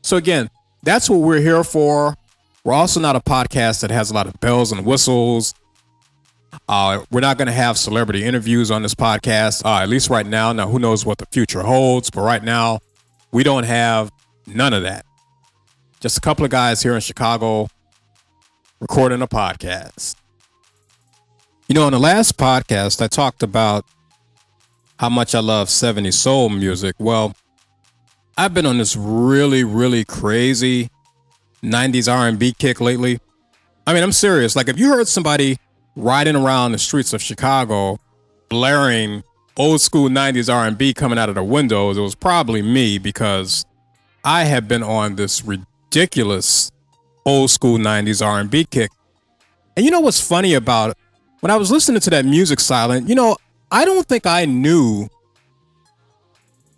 So 0.03 0.17
again, 0.17 0.49
that's 0.83 1.09
what 1.09 1.21
we're 1.21 1.39
here 1.39 1.63
for. 1.63 2.15
We're 2.63 2.73
also 2.73 2.99
not 2.99 3.15
a 3.15 3.21
podcast 3.21 3.81
that 3.81 3.89
has 3.89 4.11
a 4.11 4.13
lot 4.13 4.27
of 4.27 4.39
bells 4.41 4.71
and 4.71 4.85
whistles. 4.85 5.55
Uh, 6.67 7.03
we're 7.09 7.21
not 7.21 7.37
going 7.37 7.47
to 7.47 7.53
have 7.53 7.77
celebrity 7.77 8.23
interviews 8.23 8.69
on 8.69 8.83
this 8.83 8.93
podcast, 8.93 9.65
uh, 9.65 9.81
at 9.81 9.89
least 9.89 10.09
right 10.09 10.25
now. 10.25 10.53
Now, 10.53 10.67
who 10.67 10.77
knows 10.77 11.05
what 11.05 11.17
the 11.17 11.25
future 11.31 11.63
holds? 11.63 12.09
But 12.09 12.21
right 12.21 12.43
now, 12.43 12.79
we 13.31 13.43
don't 13.43 13.63
have 13.63 14.11
none 14.45 14.73
of 14.73 14.83
that. 14.83 15.05
Just 15.99 16.17
a 16.17 16.21
couple 16.21 16.43
of 16.45 16.51
guys 16.51 16.83
here 16.83 16.93
in 16.95 17.01
Chicago 17.01 17.69
recording 18.79 19.21
a 19.21 19.27
podcast. 19.27 20.15
You 21.67 21.75
know, 21.75 21.87
in 21.87 21.93
the 21.93 21.99
last 21.99 22.37
podcast, 22.37 23.01
I 23.01 23.07
talked 23.07 23.41
about 23.41 23.85
how 24.99 25.09
much 25.09 25.33
I 25.33 25.39
love 25.39 25.69
70s 25.69 26.13
soul 26.13 26.49
music. 26.49 26.95
Well, 26.99 27.35
I've 28.37 28.53
been 28.53 28.65
on 28.65 28.79
this 28.79 28.95
really, 28.95 29.63
really 29.63 30.03
crazy 30.03 30.89
90s 31.63 32.11
R&B 32.11 32.53
kick 32.57 32.81
lately. 32.81 33.19
I 33.85 33.93
mean, 33.93 34.01
I'm 34.01 34.11
serious. 34.11 34.55
Like, 34.55 34.67
if 34.67 34.79
you 34.79 34.89
heard 34.89 35.07
somebody 35.07 35.57
riding 35.95 36.35
around 36.35 36.71
the 36.71 36.79
streets 36.79 37.13
of 37.13 37.21
Chicago 37.21 37.99
blaring 38.49 39.23
old 39.55 39.81
school 39.81 40.09
90s 40.09 40.51
R&B 40.51 40.93
coming 40.95 41.19
out 41.19 41.29
of 41.29 41.35
the 41.35 41.43
windows, 41.43 41.97
it 41.97 42.01
was 42.01 42.15
probably 42.15 42.63
me 42.63 42.97
because 42.97 43.65
I 44.23 44.45
have 44.45 44.67
been 44.67 44.83
on 44.83 45.15
this 45.15 45.45
ridiculous 45.45 46.71
old 47.25 47.51
school 47.51 47.77
90s 47.77 48.25
R&B 48.25 48.65
kick. 48.65 48.89
And 49.77 49.85
you 49.85 49.91
know 49.91 49.99
what's 49.99 50.25
funny 50.25 50.55
about 50.55 50.91
it? 50.91 50.97
When 51.41 51.51
I 51.51 51.57
was 51.57 51.69
listening 51.69 51.99
to 52.01 52.09
that 52.11 52.25
music 52.25 52.59
silent, 52.59 53.09
you 53.09 53.15
know, 53.15 53.35
I 53.69 53.85
don't 53.85 54.07
think 54.07 54.25
I 54.25 54.45
knew 54.45 55.07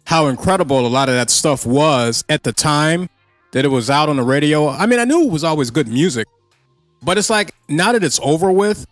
how 0.06 0.28
incredible 0.28 0.86
a 0.86 0.88
lot 0.88 1.10
of 1.10 1.16
that 1.16 1.30
stuff 1.30 1.66
was 1.66 2.24
at 2.30 2.44
the 2.44 2.54
time 2.54 3.10
that 3.52 3.66
it 3.66 3.70
was 3.70 3.90
out 3.90 4.10
on 4.10 4.18
the 4.18 4.24
radio. 4.24 4.70
I 4.70 4.86
mean, 4.86 5.00
I 5.00 5.04
knew 5.04 5.24
it 5.24 5.32
was 5.32 5.44
always 5.44 5.72
good 5.72 5.88
music, 5.88 6.28
but 7.02 7.18
it's 7.18 7.30
like 7.30 7.54
now 7.68 7.92
that 7.92 8.04
it's 8.04 8.20
over 8.24 8.52
with, 8.52 8.86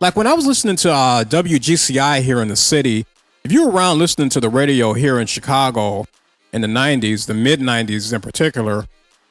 like 0.00 0.16
when 0.16 0.26
I 0.26 0.34
was 0.34 0.46
listening 0.46 0.76
to 0.76 0.92
uh, 0.92 1.24
WGCI 1.24 2.22
here 2.22 2.40
in 2.40 2.48
the 2.48 2.56
city, 2.56 3.06
if 3.44 3.52
you 3.52 3.66
were 3.66 3.72
around 3.72 3.98
listening 3.98 4.28
to 4.30 4.40
the 4.40 4.48
radio 4.48 4.92
here 4.92 5.18
in 5.18 5.26
Chicago 5.26 6.06
in 6.52 6.62
the 6.62 6.68
90s, 6.68 7.26
the 7.26 7.34
mid 7.34 7.60
90s 7.60 8.12
in 8.12 8.20
particular, 8.20 8.86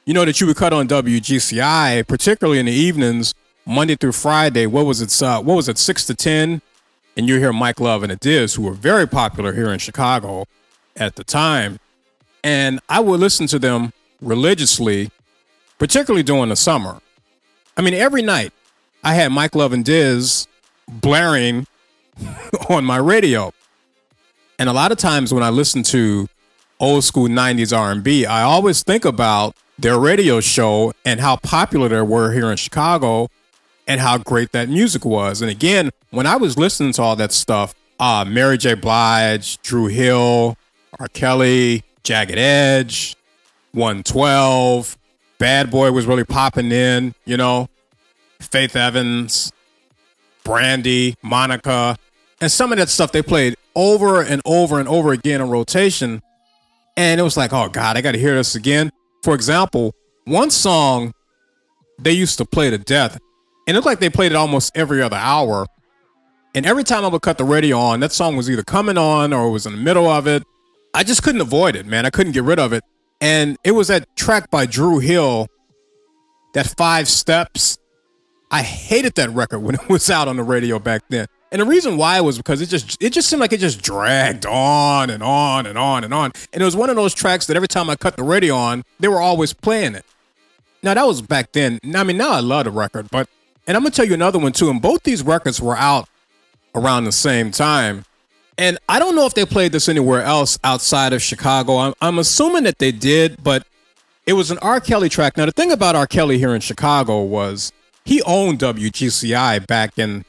you 0.05 0.13
know 0.13 0.23
that 0.23 0.39
you 0.39 0.47
would 0.47 0.55
cut 0.55 0.71
on 0.71 0.87
WGCI, 0.87 2.07
particularly 2.07 2.59
in 2.59 2.67
the 2.67 2.71
evenings, 2.71 3.33
Monday 3.65 3.95
through 3.95 4.11
Friday. 4.11 4.67
What 4.67 4.85
was 4.85 5.01
it? 5.01 5.21
Uh, 5.21 5.41
what 5.41 5.55
was 5.55 5.67
it? 5.67 5.79
Six 5.79 6.05
to 6.05 6.13
ten, 6.13 6.61
and 7.17 7.27
you 7.27 7.39
hear 7.39 7.51
Mike 7.51 7.79
Love 7.79 8.03
and 8.03 8.11
Adiz, 8.11 8.55
who 8.55 8.63
were 8.63 8.73
very 8.73 9.07
popular 9.07 9.53
here 9.53 9.71
in 9.71 9.79
Chicago 9.79 10.45
at 10.95 11.15
the 11.15 11.23
time, 11.23 11.79
and 12.43 12.79
I 12.89 12.99
would 12.99 13.19
listen 13.19 13.47
to 13.47 13.59
them 13.59 13.93
religiously, 14.21 15.11
particularly 15.77 16.23
during 16.23 16.49
the 16.49 16.55
summer. 16.55 16.99
I 17.77 17.81
mean, 17.81 17.93
every 17.93 18.21
night 18.21 18.53
I 19.03 19.13
had 19.13 19.31
Mike 19.31 19.55
Love 19.55 19.73
and 19.73 19.83
Diz 19.83 20.47
blaring 20.87 21.67
on 22.69 22.85
my 22.85 22.97
radio, 22.97 23.51
and 24.57 24.69
a 24.69 24.73
lot 24.73 24.91
of 24.91 24.97
times 24.97 25.33
when 25.33 25.43
I 25.43 25.49
listen 25.49 25.83
to 25.83 26.27
old 26.79 27.03
school 27.03 27.27
90s 27.27 27.77
R&B, 27.77 28.25
I 28.25 28.43
always 28.43 28.83
think 28.83 29.05
about 29.05 29.55
their 29.77 29.99
radio 29.99 30.39
show 30.39 30.93
and 31.03 31.19
how 31.19 31.35
popular 31.37 31.89
they 31.89 32.01
were 32.01 32.31
here 32.31 32.49
in 32.49 32.57
Chicago 32.57 33.29
and 33.87 33.99
how 33.99 34.17
great 34.17 34.51
that 34.53 34.69
music 34.69 35.05
was. 35.05 35.41
And 35.41 35.51
again, 35.51 35.91
when 36.11 36.25
I 36.25 36.37
was 36.37 36.57
listening 36.57 36.93
to 36.93 37.01
all 37.01 37.15
that 37.17 37.31
stuff, 37.31 37.75
uh, 37.99 38.25
Mary 38.27 38.57
J. 38.57 38.73
Blige, 38.73 39.61
Dru 39.61 39.87
Hill, 39.87 40.57
R. 40.99 41.07
Kelly, 41.09 41.83
Jagged 42.03 42.37
Edge, 42.37 43.15
112, 43.73 44.97
Bad 45.37 45.69
Boy 45.69 45.91
was 45.91 46.05
really 46.05 46.23
popping 46.23 46.71
in, 46.71 47.13
you 47.25 47.37
know, 47.37 47.67
Faith 48.39 48.75
Evans, 48.75 49.51
Brandy, 50.43 51.15
Monica, 51.21 51.97
and 52.39 52.51
some 52.51 52.71
of 52.71 52.77
that 52.77 52.89
stuff 52.89 53.11
they 53.11 53.21
played 53.21 53.55
over 53.75 54.21
and 54.21 54.41
over 54.45 54.79
and 54.79 54.87
over 54.87 55.11
again 55.11 55.41
in 55.41 55.49
rotation. 55.49 56.21
And 56.95 57.19
it 57.19 57.23
was 57.23 57.35
like, 57.35 57.51
oh 57.51 57.67
God, 57.67 57.97
I 57.97 58.01
got 58.01 58.13
to 58.13 58.19
hear 58.19 58.35
this 58.35 58.55
again. 58.55 58.91
For 59.23 59.35
example, 59.35 59.93
one 60.23 60.49
song 60.49 61.13
they 61.99 62.11
used 62.11 62.37
to 62.37 62.45
play 62.45 62.69
to 62.69 62.77
death 62.77 63.17
And 63.67 63.73
it 63.73 63.73
looked 63.75 63.85
like 63.85 63.99
they 63.99 64.09
played 64.09 64.31
it 64.31 64.35
almost 64.35 64.75
every 64.75 65.01
other 65.01 65.15
hour. 65.17 65.65
And 66.53 66.65
every 66.65 66.83
time 66.83 67.03
I 67.03 67.07
would 67.09 67.21
cut 67.21 67.37
the 67.37 67.43
radio 67.43 67.77
on, 67.77 67.99
that 67.99 68.13
song 68.13 68.37
was 68.37 68.49
either 68.49 68.63
coming 68.63 68.97
on 68.97 69.33
or 69.33 69.47
it 69.47 69.51
was 69.51 69.65
in 69.65 69.73
the 69.73 69.81
middle 69.81 70.07
of 70.07 70.27
it. 70.27 70.43
I 70.95 71.03
just 71.03 71.23
couldn't 71.23 71.41
avoid 71.41 71.75
it, 71.75 71.85
man. 71.85 72.05
I 72.05 72.09
couldn't 72.09 72.31
get 72.31 72.43
rid 72.43 72.57
of 72.57 72.71
it. 72.71 72.81
And 73.19 73.57
it 73.65 73.71
was 73.71 73.89
that 73.89 74.15
track 74.15 74.49
by 74.49 74.65
Dru 74.65 74.99
Hill, 74.99 75.47
that 76.53 76.67
Five 76.77 77.09
Steps. 77.09 77.77
I 78.49 78.61
hated 78.61 79.15
that 79.15 79.29
record 79.31 79.59
when 79.59 79.75
it 79.81 79.89
was 79.89 80.09
out 80.09 80.29
on 80.29 80.37
the 80.37 80.43
radio 80.43 80.79
back 80.79 81.01
then. 81.09 81.27
And 81.51 81.61
the 81.61 81.65
reason 81.65 81.97
why 81.97 82.19
was 82.21 82.37
because 82.37 82.61
it 82.61 82.69
just 82.69 83.01
it 83.03 83.11
just 83.11 83.29
seemed 83.29 83.41
like 83.41 83.53
it 83.53 83.59
just 83.59 83.81
dragged 83.81 84.45
on 84.45 85.09
and 85.09 85.21
on 85.21 85.65
and 85.65 85.77
on 85.77 86.03
and 86.05 86.13
on. 86.13 86.31
And 86.53 86.61
it 86.61 86.65
was 86.65 86.75
one 86.75 86.89
of 86.89 86.95
those 86.95 87.13
tracks 87.13 87.47
that 87.47 87.57
every 87.57 87.67
time 87.67 87.89
I 87.89 87.95
cut 87.95 88.15
the 88.15 88.23
radio 88.23 88.55
on, 88.55 88.83
they 88.99 89.07
were 89.09 89.21
always 89.21 89.51
playing 89.53 89.95
it. 89.95 90.05
Now 90.81 90.93
that 90.93 91.05
was 91.05 91.21
back 91.21 91.51
then. 91.51 91.79
I 91.93 92.03
mean, 92.03 92.17
now 92.17 92.31
I 92.31 92.39
love 92.39 92.65
the 92.65 92.71
record, 92.71 93.09
but 93.11 93.29
and 93.67 93.75
I'm 93.75 93.83
gonna 93.83 93.91
tell 93.91 94.05
you 94.05 94.13
another 94.13 94.39
one 94.39 94.53
too. 94.53 94.69
And 94.69 94.81
both 94.81 95.03
these 95.03 95.23
records 95.23 95.61
were 95.61 95.77
out 95.77 96.07
around 96.73 97.03
the 97.03 97.11
same 97.11 97.51
time. 97.51 98.05
And 98.57 98.77
I 98.87 98.99
don't 98.99 99.15
know 99.15 99.25
if 99.25 99.33
they 99.33 99.45
played 99.45 99.71
this 99.71 99.89
anywhere 99.89 100.21
else 100.21 100.57
outside 100.63 101.13
of 101.13 101.21
Chicago. 101.21 101.77
I'm, 101.77 101.93
I'm 102.01 102.19
assuming 102.19 102.63
that 102.63 102.79
they 102.79 102.91
did, 102.91 103.43
but 103.43 103.67
it 104.25 104.33
was 104.33 104.49
an 104.49 104.57
R. 104.59 104.79
Kelly 104.79 105.09
track. 105.09 105.37
Now 105.37 105.45
the 105.45 105.51
thing 105.51 105.71
about 105.71 105.95
R. 105.95 106.07
Kelly 106.07 106.37
here 106.37 106.55
in 106.55 106.61
Chicago 106.61 107.21
was 107.21 107.73
he 108.05 108.21
owned 108.21 108.59
WGCI 108.59 109.67
back 109.67 109.99
in, 109.99 110.23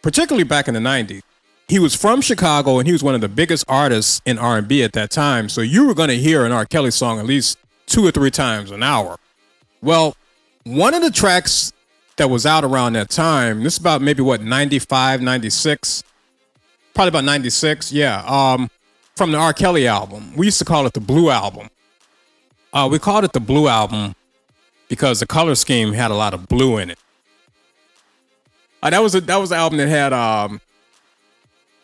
particularly 0.00 0.44
back 0.44 0.68
in 0.68 0.74
the 0.74 0.80
'90s. 0.80 1.22
He 1.68 1.78
was 1.78 1.94
from 1.94 2.20
Chicago 2.20 2.78
and 2.78 2.86
he 2.86 2.92
was 2.92 3.02
one 3.02 3.14
of 3.14 3.20
the 3.20 3.28
biggest 3.28 3.64
artists 3.66 4.20
in 4.26 4.38
R&B 4.38 4.82
at 4.82 4.92
that 4.92 5.10
time. 5.10 5.48
So 5.48 5.62
you 5.62 5.86
were 5.86 5.94
going 5.94 6.10
to 6.10 6.18
hear 6.18 6.44
an 6.44 6.52
R. 6.52 6.66
Kelly 6.66 6.90
song 6.90 7.18
at 7.18 7.24
least 7.24 7.56
two 7.86 8.06
or 8.06 8.10
three 8.10 8.30
times 8.30 8.70
an 8.70 8.82
hour. 8.82 9.16
Well, 9.80 10.14
one 10.64 10.92
of 10.92 11.02
the 11.02 11.10
tracks 11.10 11.72
that 12.16 12.28
was 12.28 12.44
out 12.44 12.62
around 12.62 12.92
that 12.92 13.08
time, 13.08 13.62
this 13.62 13.74
is 13.74 13.80
about 13.80 14.02
maybe 14.02 14.22
what, 14.22 14.42
95, 14.42 15.22
96? 15.22 16.04
Probably 16.94 17.08
about 17.08 17.24
96, 17.24 17.92
yeah. 17.92 18.22
Um, 18.26 18.70
from 19.16 19.32
the 19.32 19.38
R. 19.38 19.52
Kelly 19.52 19.86
album. 19.86 20.34
We 20.36 20.46
used 20.46 20.58
to 20.58 20.64
call 20.64 20.86
it 20.86 20.92
the 20.92 21.00
Blue 21.00 21.30
Album. 21.30 21.68
Uh, 22.72 22.88
we 22.90 22.98
called 22.98 23.24
it 23.24 23.32
the 23.32 23.40
Blue 23.40 23.68
Album 23.68 24.14
because 24.88 25.20
the 25.20 25.26
color 25.26 25.54
scheme 25.54 25.92
had 25.92 26.10
a 26.10 26.14
lot 26.14 26.34
of 26.34 26.48
blue 26.48 26.78
in 26.78 26.90
it. 26.90 26.98
Uh, 28.82 28.90
that 28.90 29.02
was 29.02 29.14
a 29.14 29.20
that 29.20 29.36
was 29.36 29.50
the 29.50 29.56
album 29.56 29.78
that 29.78 29.88
had 29.88 30.12
um, 30.12 30.60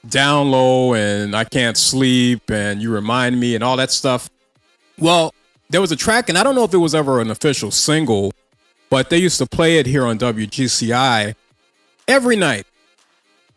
Down 0.08 0.50
Low 0.50 0.94
and 0.94 1.34
I 1.34 1.44
Can't 1.44 1.76
Sleep 1.76 2.50
and 2.50 2.82
You 2.82 2.92
Remind 2.92 3.38
Me 3.38 3.54
and 3.54 3.62
all 3.62 3.76
that 3.76 3.92
stuff. 3.92 4.28
Well, 4.98 5.32
there 5.70 5.80
was 5.80 5.92
a 5.92 5.96
track, 5.96 6.28
and 6.28 6.36
I 6.36 6.42
don't 6.42 6.54
know 6.54 6.64
if 6.64 6.74
it 6.74 6.78
was 6.78 6.94
ever 6.94 7.20
an 7.20 7.30
official 7.30 7.70
single, 7.70 8.32
but 8.90 9.10
they 9.10 9.18
used 9.18 9.38
to 9.38 9.46
play 9.46 9.78
it 9.78 9.86
here 9.86 10.04
on 10.04 10.18
WGCI 10.18 11.34
every 12.08 12.36
night, 12.36 12.66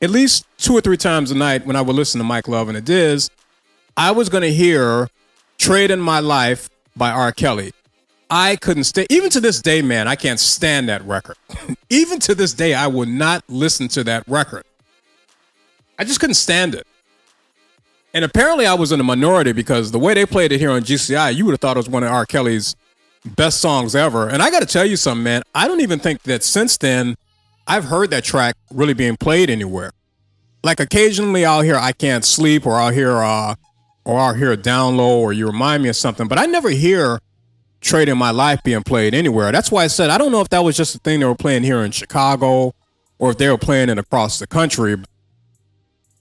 at 0.01 0.09
least 0.09 0.45
two 0.57 0.73
or 0.73 0.81
three 0.81 0.97
times 0.97 1.31
a 1.31 1.35
night 1.35 1.65
when 1.65 1.75
I 1.75 1.81
would 1.81 1.95
listen 1.95 2.19
to 2.19 2.23
Mike 2.23 2.47
Love 2.47 2.67
and 2.67 2.77
the 2.77 2.81
Diz. 2.81 3.29
I 3.95 4.11
was 4.11 4.29
going 4.29 4.41
to 4.41 4.53
hear 4.53 5.09
Trade 5.57 5.91
in 5.91 5.99
My 5.99 6.19
Life 6.19 6.69
by 6.95 7.11
R. 7.11 7.31
Kelly. 7.31 7.73
I 8.29 8.55
couldn't 8.55 8.85
stay, 8.85 9.05
even 9.09 9.29
to 9.31 9.41
this 9.41 9.61
day, 9.61 9.81
man, 9.81 10.07
I 10.07 10.15
can't 10.15 10.39
stand 10.39 10.87
that 10.87 11.05
record. 11.05 11.35
even 11.89 12.19
to 12.21 12.33
this 12.33 12.53
day, 12.53 12.73
I 12.73 12.87
would 12.87 13.09
not 13.09 13.43
listen 13.49 13.89
to 13.89 14.03
that 14.05 14.23
record. 14.27 14.63
I 15.99 16.05
just 16.05 16.19
couldn't 16.19 16.35
stand 16.35 16.73
it. 16.73 16.87
And 18.13 18.25
apparently, 18.25 18.65
I 18.65 18.73
was 18.73 18.91
in 18.91 18.99
a 18.99 19.03
minority 19.03 19.51
because 19.51 19.91
the 19.91 19.99
way 19.99 20.13
they 20.13 20.25
played 20.25 20.51
it 20.51 20.59
here 20.59 20.71
on 20.71 20.81
GCI, 20.81 21.35
you 21.35 21.45
would 21.45 21.51
have 21.51 21.59
thought 21.61 21.77
it 21.77 21.79
was 21.79 21.89
one 21.89 22.03
of 22.03 22.11
R. 22.11 22.25
Kelly's 22.25 22.75
best 23.25 23.61
songs 23.61 23.95
ever. 23.95 24.27
And 24.27 24.41
I 24.41 24.49
got 24.49 24.61
to 24.61 24.65
tell 24.65 24.85
you 24.85 24.95
something, 24.95 25.23
man. 25.23 25.43
I 25.53 25.67
don't 25.67 25.81
even 25.81 25.99
think 25.99 26.23
that 26.23 26.43
since 26.43 26.77
then 26.77 27.15
I've 27.67 27.85
heard 27.85 28.09
that 28.11 28.23
track 28.23 28.55
really 28.71 28.93
being 28.93 29.17
played 29.17 29.49
anywhere. 29.49 29.91
Like 30.63 30.79
occasionally 30.79 31.45
I'll 31.45 31.61
hear 31.61 31.75
"I 31.75 31.91
Can't 31.91 32.25
Sleep" 32.25 32.65
or 32.65 32.75
I'll 32.75 32.91
hear 32.91 33.17
uh, 33.17 33.55
or 34.05 34.19
I'll 34.19 34.33
hear 34.33 34.55
"Down 34.55 34.97
Low" 34.97 35.19
or 35.19 35.33
"You 35.33 35.47
Remind 35.47 35.83
Me" 35.83 35.89
of 35.89 35.95
something, 35.95 36.27
but 36.27 36.37
I 36.37 36.45
never 36.45 36.69
hear 36.69 37.19
"Trading 37.79 38.17
My 38.17 38.31
Life" 38.31 38.61
being 38.63 38.83
played 38.83 39.13
anywhere. 39.13 39.51
That's 39.51 39.71
why 39.71 39.83
I 39.83 39.87
said 39.87 40.09
I 40.09 40.17
don't 40.17 40.31
know 40.31 40.41
if 40.41 40.49
that 40.49 40.63
was 40.63 40.77
just 40.77 40.95
a 40.95 40.99
thing 40.99 41.19
they 41.19 41.25
were 41.25 41.35
playing 41.35 41.63
here 41.63 41.81
in 41.81 41.91
Chicago 41.91 42.73
or 43.17 43.31
if 43.31 43.37
they 43.37 43.49
were 43.49 43.57
playing 43.57 43.89
it 43.89 43.97
across 43.97 44.39
the 44.39 44.47
country. 44.47 44.97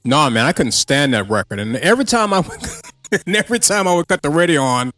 No, 0.04 0.30
man, 0.30 0.46
I 0.46 0.52
couldn't 0.52 0.72
stand 0.72 1.12
that 1.14 1.28
record. 1.28 1.58
And 1.58 1.76
every 1.76 2.04
time 2.04 2.32
I 2.32 2.40
would, 2.40 2.60
and 3.26 3.36
every 3.36 3.58
time 3.58 3.86
I 3.86 3.94
would 3.94 4.08
cut 4.08 4.22
the 4.22 4.30
radio 4.30 4.62
on, 4.62 4.92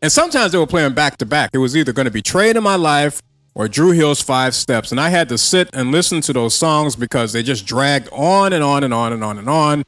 and 0.00 0.10
sometimes 0.12 0.52
they 0.52 0.58
were 0.58 0.66
playing 0.66 0.94
back 0.94 1.18
to 1.18 1.26
back. 1.26 1.50
It 1.52 1.58
was 1.58 1.76
either 1.76 1.92
going 1.92 2.04
to 2.04 2.10
be 2.10 2.22
Trade 2.22 2.56
in 2.56 2.62
My 2.62 2.76
Life 2.76 3.22
or 3.54 3.68
Dru 3.68 3.92
Hill's 3.92 4.20
Five 4.20 4.54
Steps. 4.54 4.90
And 4.90 5.00
I 5.00 5.10
had 5.10 5.28
to 5.28 5.38
sit 5.38 5.70
and 5.72 5.92
listen 5.92 6.20
to 6.22 6.32
those 6.32 6.54
songs 6.54 6.96
because 6.96 7.32
they 7.32 7.42
just 7.42 7.66
dragged 7.66 8.08
on 8.12 8.52
and 8.52 8.64
on 8.64 8.84
and 8.84 8.92
on 8.92 9.12
and 9.12 9.22
on 9.22 9.38
and 9.38 9.48
on. 9.48 9.84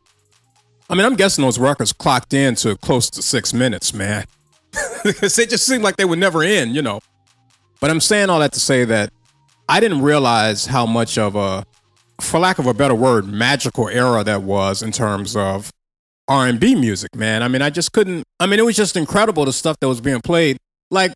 I 0.88 0.94
mean, 0.94 1.04
I'm 1.04 1.16
guessing 1.16 1.42
those 1.42 1.58
records 1.58 1.92
clocked 1.92 2.32
in 2.32 2.54
to 2.56 2.76
close 2.76 3.10
to 3.10 3.22
six 3.22 3.52
minutes, 3.52 3.92
man. 3.92 4.24
because 5.04 5.34
they 5.36 5.46
just 5.46 5.66
seemed 5.66 5.82
like 5.82 5.96
they 5.96 6.04
would 6.04 6.18
never 6.18 6.42
end, 6.42 6.74
you 6.74 6.82
know. 6.82 7.00
But 7.80 7.90
I'm 7.90 8.00
saying 8.00 8.30
all 8.30 8.40
that 8.40 8.52
to 8.52 8.60
say 8.60 8.84
that 8.84 9.12
I 9.68 9.80
didn't 9.80 10.02
realize 10.02 10.66
how 10.66 10.86
much 10.86 11.18
of 11.18 11.34
a 11.34 11.64
for 12.20 12.40
lack 12.40 12.58
of 12.58 12.66
a 12.66 12.72
better 12.72 12.94
word, 12.94 13.26
magical 13.26 13.88
era 13.88 14.24
that 14.24 14.42
was 14.42 14.82
in 14.82 14.90
terms 14.90 15.36
of 15.36 15.70
R&B 16.28 16.74
music, 16.74 17.14
man. 17.14 17.42
I 17.42 17.48
mean, 17.48 17.62
I 17.62 17.70
just 17.70 17.92
couldn't 17.92 18.24
I 18.40 18.46
mean, 18.46 18.58
it 18.58 18.64
was 18.64 18.76
just 18.76 18.96
incredible 18.96 19.44
the 19.44 19.52
stuff 19.52 19.78
that 19.80 19.88
was 19.88 20.00
being 20.00 20.20
played. 20.20 20.56
Like 20.90 21.12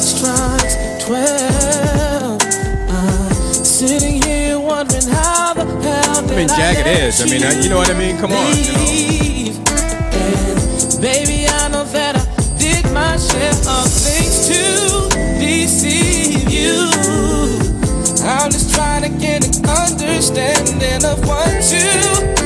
strikes 0.00 1.04
12 1.04 2.40
uh, 2.88 3.34
sitting 3.64 4.22
here 4.22 4.58
wondering 4.58 5.06
how 5.08 5.54
the 5.54 5.64
hell 5.82 6.30
I 6.30 6.36
mean, 6.36 6.48
jagged 6.48 6.86
edge. 6.86 7.20
I 7.20 7.24
mean, 7.26 7.62
you 7.62 7.68
know 7.68 7.76
what 7.76 7.90
I 7.90 7.98
mean? 7.98 8.16
Come 8.18 8.32
on, 8.32 8.56
you 8.56 8.72
know. 8.72 9.64
And 10.12 11.00
baby, 11.00 11.46
I 11.46 11.68
know 11.68 11.84
that 11.84 12.16
I 12.16 12.24
did 12.58 12.84
my 12.92 13.16
share 13.16 13.52
of 13.68 13.86
things 13.90 14.48
to 14.48 15.08
deceive 15.38 16.50
you. 16.50 16.90
I'm 18.26 18.50
just 18.50 18.74
trying 18.74 19.02
to 19.02 19.10
get 19.18 19.44
an 19.44 19.68
understanding 19.68 21.04
of 21.04 21.26
what 21.28 21.52
you 21.70 22.43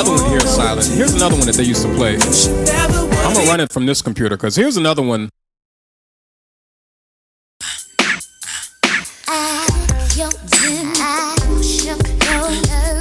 another 0.00 0.22
one 0.22 0.30
here, 0.30 0.40
Silent. 0.40 0.86
Here's 0.86 1.14
another 1.14 1.34
one 1.34 1.46
that 1.46 1.56
they 1.56 1.64
used 1.64 1.82
to 1.82 1.92
play. 1.94 2.14
I'm 2.14 3.34
gonna 3.34 3.48
run 3.48 3.58
it 3.58 3.72
from 3.72 3.86
this 3.86 4.00
computer 4.00 4.36
because 4.36 4.54
here's 4.54 4.76
another 4.76 5.02
one. 5.02 5.28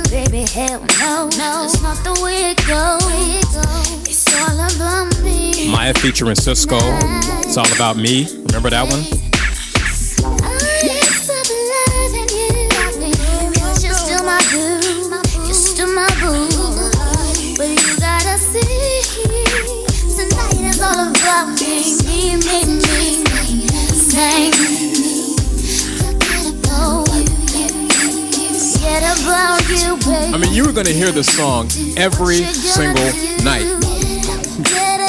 baby, 0.10 0.42
hell 0.50 0.80
no, 1.00 1.30
no, 1.38 1.66
it's 1.66 1.82
not 1.84 1.98
the 2.04 2.20
way 2.24 2.52
it 2.52 2.58
goes. 2.66 3.04
It's 4.08 4.26
all 4.42 4.56
about 4.56 5.24
me. 5.24 5.70
Mya 5.70 5.94
featuring 5.94 6.36
Sisqó. 6.36 6.80
It's 7.44 7.58
all 7.58 7.72
about 7.74 7.98
me. 7.98 8.26
Remember 8.48 8.72
that 8.72 8.90
one? 8.90 9.27
I 30.34 30.38
mean, 30.40 30.54
you 30.54 30.66
were 30.66 30.72
going 30.74 30.86
to 30.88 30.94
hear 30.94 31.12
this 31.12 31.28
song 31.36 31.68
every 31.98 32.44
single 32.46 33.06
night 33.44 33.66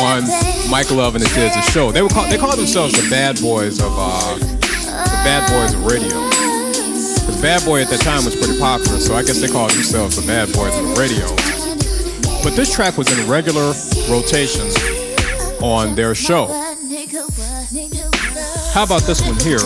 on 0.00 0.24
Mike 0.70 0.90
Love 0.90 1.14
and 1.14 1.24
the 1.24 1.30
Kids' 1.34 1.56
show. 1.70 1.90
They 1.90 2.02
were 2.02 2.08
call, 2.08 2.28
they 2.28 2.36
called 2.36 2.58
themselves 2.58 2.92
the 2.92 3.08
Bad 3.08 3.40
Boys 3.40 3.80
of 3.80 3.92
uh, 3.96 4.36
the 4.38 5.20
Bad 5.24 5.48
Boys 5.50 5.74
of 5.74 5.86
radio. 5.86 6.08
Because 6.08 7.40
Bad 7.40 7.64
Boy 7.64 7.82
at 7.82 7.88
that 7.88 8.00
time 8.00 8.24
was 8.24 8.36
pretty 8.36 8.58
popular, 8.58 8.98
so 8.98 9.14
I 9.14 9.22
guess 9.22 9.40
they 9.40 9.48
called 9.48 9.70
themselves 9.70 10.16
the 10.16 10.26
Bad 10.26 10.52
Boys 10.52 10.76
of 10.76 10.88
the 10.88 10.94
radio. 11.00 11.26
But 12.42 12.56
this 12.56 12.74
track 12.74 12.98
was 12.98 13.10
in 13.10 13.28
regular 13.28 13.72
rotation 14.08 14.66
on 15.62 15.94
their 15.94 16.14
show. 16.14 16.67
How 18.72 18.84
about 18.84 19.02
this 19.02 19.20
one 19.22 19.38
here? 19.40 19.58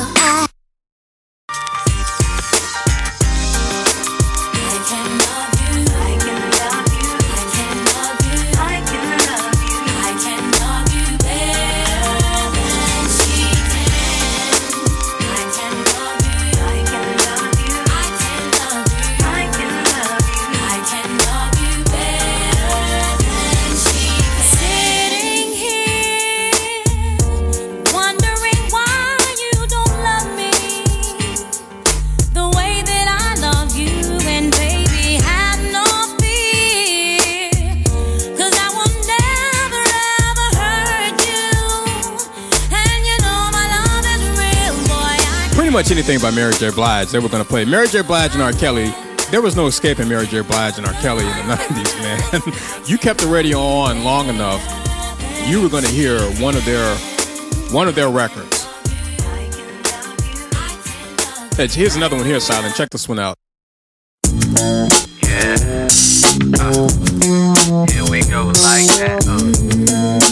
Much 45.82 45.90
anything 45.90 46.20
by 46.20 46.30
Mary 46.30 46.52
J. 46.54 46.70
Blige 46.70 47.08
they 47.08 47.18
were 47.18 47.28
going 47.28 47.42
to 47.42 47.48
play. 47.48 47.64
Mary 47.64 47.88
J. 47.88 48.02
Blige 48.02 48.34
and 48.34 48.42
R. 48.42 48.52
Kelly, 48.52 48.94
there 49.32 49.42
was 49.42 49.56
no 49.56 49.66
escaping 49.66 50.08
Mary 50.08 50.28
J. 50.28 50.42
Blige 50.42 50.78
and 50.78 50.86
R. 50.86 50.92
Kelly 50.94 51.24
in 51.24 51.48
the 51.48 51.54
90s, 51.56 51.98
man. 51.98 52.86
you 52.86 52.96
kept 52.96 53.20
the 53.20 53.26
radio 53.26 53.58
on 53.58 54.04
long 54.04 54.28
enough, 54.28 54.62
you 55.48 55.60
were 55.60 55.68
going 55.68 55.82
to 55.82 55.90
hear 55.90 56.20
one 56.40 56.54
of 56.54 56.64
their 56.64 56.94
one 57.72 57.88
of 57.88 57.96
their 57.96 58.10
records. 58.10 58.68
Here's 61.74 61.96
another 61.96 62.16
one 62.16 62.26
here, 62.26 62.38
Silent. 62.38 62.76
Check 62.76 62.90
this 62.90 63.08
one 63.08 63.18
out. 63.18 63.36
Yeah. 64.24 65.88
Uh, 66.60 67.86
here 67.90 68.04
we 68.08 68.22
go 68.22 68.46
like 68.46 68.86
that. 68.98 69.26
Uh, 69.26 70.31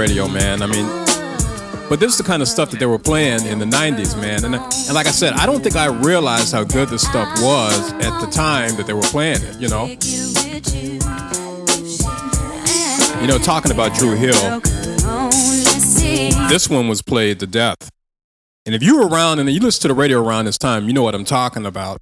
radio, 0.00 0.26
man. 0.26 0.62
I 0.62 0.66
mean, 0.66 0.86
but 1.90 2.00
this 2.00 2.12
is 2.12 2.16
the 2.16 2.24
kind 2.24 2.40
of 2.40 2.48
stuff 2.48 2.70
that 2.70 2.80
they 2.80 2.86
were 2.86 2.98
playing 2.98 3.44
in 3.44 3.58
the 3.58 3.66
90s, 3.66 4.18
man. 4.18 4.46
And, 4.46 4.54
and 4.54 4.94
like 4.94 5.06
I 5.06 5.10
said, 5.10 5.34
I 5.34 5.44
don't 5.44 5.62
think 5.62 5.76
I 5.76 5.88
realized 5.88 6.52
how 6.52 6.64
good 6.64 6.88
this 6.88 7.02
stuff 7.06 7.28
was 7.42 7.92
at 7.92 8.18
the 8.18 8.26
time 8.30 8.76
that 8.76 8.86
they 8.86 8.94
were 8.94 9.02
playing 9.02 9.42
it, 9.42 9.60
you 9.60 9.68
know? 9.68 9.84
You 13.20 13.26
know, 13.26 13.36
talking 13.36 13.72
about 13.72 13.94
Dru 13.94 14.16
Hill, 14.16 14.60
this 16.48 16.70
one 16.70 16.88
was 16.88 17.02
played 17.02 17.38
to 17.40 17.46
death. 17.46 17.90
And 18.64 18.74
if 18.74 18.82
you 18.82 18.98
were 19.00 19.06
around 19.06 19.38
and 19.38 19.50
you 19.50 19.60
listen 19.60 19.82
to 19.82 19.88
the 19.88 19.94
radio 19.94 20.24
around 20.24 20.46
this 20.46 20.56
time, 20.56 20.86
you 20.86 20.94
know 20.94 21.02
what 21.02 21.14
I'm 21.14 21.26
talking 21.26 21.66
about. 21.66 22.00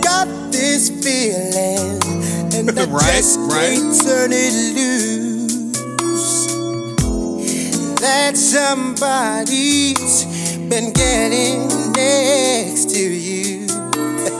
got 0.00 0.26
this 0.50 0.88
feeling, 1.04 1.63
and 2.68 2.78
I 2.78 2.84
Right, 2.84 3.16
just 3.16 3.38
right. 3.40 3.76
can't 3.76 4.02
turn 4.02 4.30
it 4.32 4.54
loose. 4.74 5.74
That 8.00 8.36
somebody's 8.36 10.24
been 10.68 10.92
getting 10.92 11.68
next 11.92 12.90
to 12.90 13.00
you. 13.00 13.66
I 13.92 14.30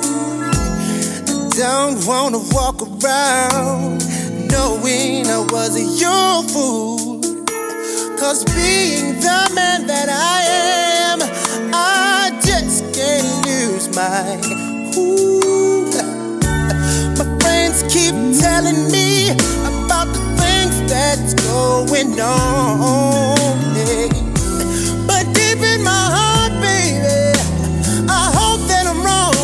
don't 1.56 2.06
wanna 2.06 2.38
walk 2.52 2.80
around 2.82 4.02
knowing 4.50 5.26
I 5.26 5.38
was 5.50 5.76
your 6.00 6.42
fool. 6.48 7.20
Cause 8.18 8.44
being 8.44 9.20
the 9.20 9.50
man 9.54 9.86
that 9.86 10.08
I 10.08 10.42
am, 11.12 11.20
I 11.74 12.30
just 12.42 12.84
can't 12.94 13.46
lose 13.46 13.88
my 13.94 14.40
cool. 14.94 15.33
My 17.84 17.90
friends 17.90 17.94
keep 17.94 18.40
telling 18.40 18.90
me 18.90 19.30
about 19.30 20.08
the 20.12 20.20
things 20.40 20.90
that's 20.90 21.34
going 21.34 22.18
on. 22.20 23.36
yeah. 23.76 24.08
But 25.06 25.24
deep 25.34 25.58
in 25.60 25.82
my 25.82 26.04
heart, 26.16 26.52
baby, 26.60 27.36
I 28.08 28.32
hope 28.32 28.66
that 28.68 28.86
I'm 28.86 29.02
wrong. 29.04 29.34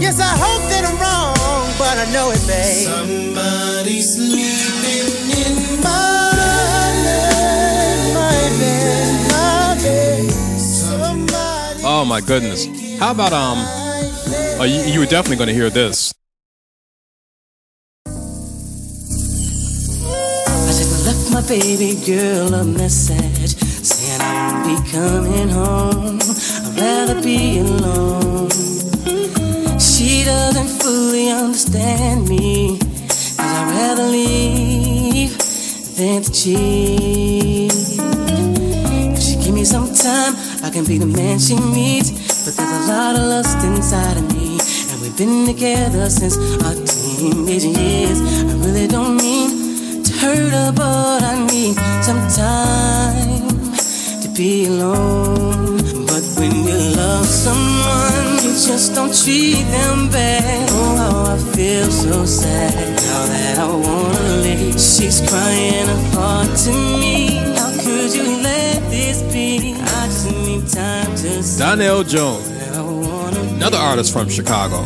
Yes, 0.00 0.20
I 0.20 0.36
hope 0.36 0.68
that 0.70 0.84
I'm 0.84 0.98
wrong, 1.00 1.72
but 1.78 1.96
I 1.98 2.10
know 2.12 2.30
it, 2.30 2.46
babe. 2.46 2.88
Somebody's 2.88 4.14
sleeping 4.16 5.08
in 5.38 5.82
my 5.82 6.30
bed, 7.04 8.14
my 8.14 8.58
bed, 8.58 9.30
my 9.30 9.82
bed. 9.82 10.30
Somebody 10.60 11.82
Oh 11.84 12.04
my 12.04 12.20
goodness. 12.20 12.66
How 12.98 13.12
about, 13.12 13.32
um, 13.32 13.58
oh, 14.60 14.64
you, 14.64 14.92
you 14.92 15.00
were 15.00 15.06
definitely 15.06 15.36
going 15.36 15.48
to 15.48 15.54
hear 15.54 15.70
this. 15.70 16.12
My 21.40 21.46
baby 21.46 21.94
girl 22.04 22.52
a 22.52 22.64
message 22.64 23.54
saying 23.60 24.20
I 24.20 24.50
won't 24.50 24.64
be 24.66 24.90
coming 24.90 25.48
home. 25.48 26.18
I'd 26.18 26.80
rather 26.80 27.22
be 27.22 27.60
alone. 27.60 28.50
She 29.78 30.24
doesn't 30.24 30.82
fully 30.82 31.30
understand 31.30 32.28
me. 32.28 32.78
Cause 32.78 33.38
I'd 33.38 33.70
rather 33.70 34.02
leave 34.02 35.38
than 35.96 36.22
to 36.22 36.32
cheat. 36.32 37.72
If 39.14 39.22
she 39.22 39.36
give 39.36 39.54
me 39.54 39.64
some 39.64 39.94
time, 39.94 40.34
I 40.64 40.70
can 40.70 40.84
be 40.84 40.98
the 40.98 41.06
man 41.06 41.38
she 41.38 41.54
needs. 41.54 42.10
But 42.44 42.56
there's 42.56 42.88
a 42.88 42.92
lot 42.92 43.14
of 43.14 43.22
lust 43.22 43.64
inside 43.64 44.16
of 44.16 44.26
me. 44.34 44.58
And 44.90 45.00
we've 45.00 45.16
been 45.16 45.46
together 45.46 46.10
since 46.10 46.36
our 46.64 46.74
teenage 46.74 47.64
years. 47.64 48.20
I 48.20 48.54
really 48.66 48.88
don't 48.88 49.16
mean 49.16 49.67
hurt 50.20 50.52
her, 50.52 50.72
but 50.72 51.22
I 51.22 51.46
need 51.46 51.76
some 52.02 52.22
time 52.28 53.66
to 54.22 54.28
be 54.36 54.66
alone. 54.66 55.78
But 56.06 56.24
when 56.38 56.54
you 56.66 56.78
love 56.96 57.26
someone, 57.26 58.26
you 58.42 58.52
just 58.68 58.94
don't 58.94 59.14
treat 59.14 59.64
them 59.76 60.10
bad. 60.10 60.68
Oh, 60.72 60.96
how 60.96 61.34
I 61.34 61.38
feel 61.54 61.90
so 61.90 62.24
sad 62.24 62.74
now 62.74 63.22
that 63.32 63.58
I 63.58 63.68
wanna 63.86 64.36
leave. 64.42 64.74
She's 64.74 65.20
crying 65.28 65.88
heart 66.12 66.50
to 66.64 66.72
me. 67.02 67.54
How 67.58 67.70
could 67.82 68.10
you 68.14 68.42
let 68.42 68.90
this 68.90 69.22
be? 69.32 69.74
I 69.74 70.06
just 70.06 70.30
need 70.46 70.66
time 70.68 71.10
to 71.22 71.42
see 71.42 71.60
Donell 71.60 72.02
Jones, 72.04 72.48
where 72.48 72.74
I 72.74 72.82
wanna 72.82 73.40
be. 73.42 73.48
another 73.54 73.78
artist 73.78 74.12
from 74.12 74.28
Chicago. 74.28 74.84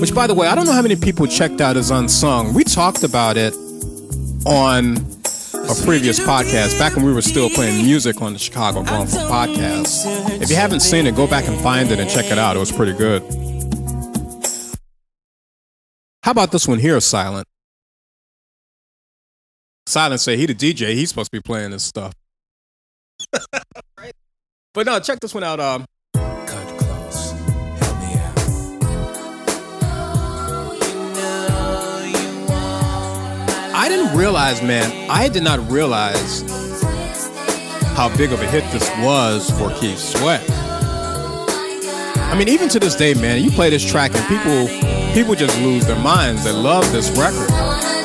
Which, 0.00 0.14
by 0.14 0.26
the 0.26 0.34
way, 0.34 0.46
I 0.48 0.54
don't 0.54 0.64
know 0.64 0.72
how 0.72 0.80
many 0.80 0.96
people 0.96 1.26
checked 1.26 1.60
out 1.60 1.76
as 1.76 1.90
Unsung. 1.90 2.54
We 2.54 2.64
talked 2.64 3.02
about 3.02 3.36
it 3.36 3.54
on 4.46 4.96
a 4.96 5.74
previous 5.84 6.18
podcast 6.18 6.78
back 6.78 6.96
when 6.96 7.04
we 7.04 7.12
were 7.12 7.20
still 7.20 7.50
playing 7.50 7.84
music 7.84 8.22
on 8.22 8.32
the 8.32 8.38
Chicago 8.38 8.82
Grown 8.82 9.06
Folk 9.06 9.30
podcast. 9.30 10.40
If 10.40 10.48
you 10.48 10.56
haven't 10.56 10.80
seen 10.80 11.06
it, 11.06 11.14
go 11.14 11.26
back 11.26 11.46
and 11.48 11.60
find 11.60 11.90
it 11.90 12.00
and 12.00 12.08
check 12.08 12.24
it 12.26 12.38
out. 12.38 12.56
It 12.56 12.60
was 12.60 12.72
pretty 12.72 12.94
good. 12.94 13.22
How 16.22 16.30
about 16.30 16.50
this 16.50 16.66
one 16.66 16.78
here, 16.78 16.98
Silent? 17.00 17.46
Silent 19.86 20.22
say 20.22 20.38
he 20.38 20.46
the 20.46 20.54
DJ. 20.54 20.94
He's 20.94 21.10
supposed 21.10 21.30
to 21.30 21.36
be 21.36 21.42
playing 21.42 21.72
this 21.72 21.84
stuff. 21.84 22.14
but 24.72 24.86
no, 24.86 24.98
check 25.00 25.20
this 25.20 25.34
one 25.34 25.44
out. 25.44 25.60
Um, 25.60 25.84
I 33.80 33.88
didn't 33.88 34.14
realize, 34.14 34.60
man, 34.60 35.10
I 35.10 35.30
did 35.30 35.42
not 35.42 35.58
realize 35.70 36.42
how 37.96 38.14
big 38.14 38.30
of 38.30 38.42
a 38.42 38.46
hit 38.46 38.62
this 38.72 38.86
was 38.98 39.50
for 39.52 39.74
Keith 39.80 39.98
Sweat. 39.98 40.44
I 40.50 42.34
mean, 42.38 42.50
even 42.50 42.68
to 42.68 42.78
this 42.78 42.94
day, 42.94 43.14
man, 43.14 43.42
you 43.42 43.50
play 43.50 43.70
this 43.70 43.90
track 43.90 44.10
and 44.14 44.22
people 44.26 44.68
people 45.14 45.34
just 45.34 45.58
lose 45.62 45.86
their 45.86 45.98
minds. 45.98 46.44
They 46.44 46.52
love 46.52 46.92
this 46.92 47.08
record. 47.16 47.99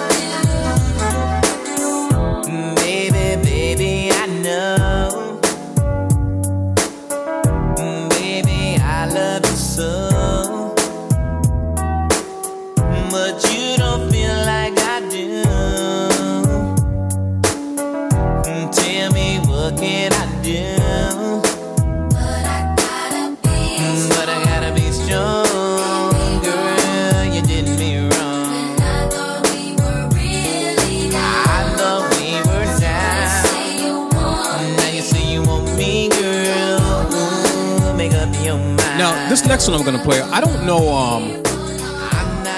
Next 39.56 39.70
one 39.70 39.80
I'm 39.80 39.86
gonna 39.86 40.04
play, 40.04 40.20
I 40.20 40.42
don't 40.42 40.66
know. 40.66 40.94
Um, 40.94 41.42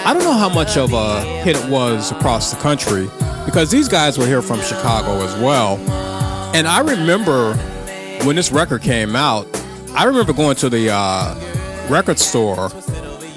I 0.04 0.16
don't 0.16 0.24
know 0.24 0.34
how 0.34 0.50
much 0.50 0.78
of 0.78 0.94
a 0.94 1.22
hit 1.44 1.56
it 1.56 1.70
was 1.70 2.12
across 2.12 2.52
the 2.52 2.60
country 2.60 3.08
because 3.46 3.70
these 3.70 3.88
guys 3.88 4.18
were 4.18 4.26
here 4.26 4.42
from 4.42 4.60
Chicago 4.62 5.24
as 5.24 5.40
well. 5.40 5.78
And 6.56 6.68
I 6.68 6.80
remember 6.80 7.54
when 8.26 8.36
this 8.36 8.52
record 8.52 8.82
came 8.82 9.16
out, 9.16 9.46
I 9.92 10.06
remember 10.06 10.34
going 10.34 10.56
to 10.56 10.70
the 10.70 10.90
uh, 10.92 11.36
record 11.88 12.18
store. 12.18 12.70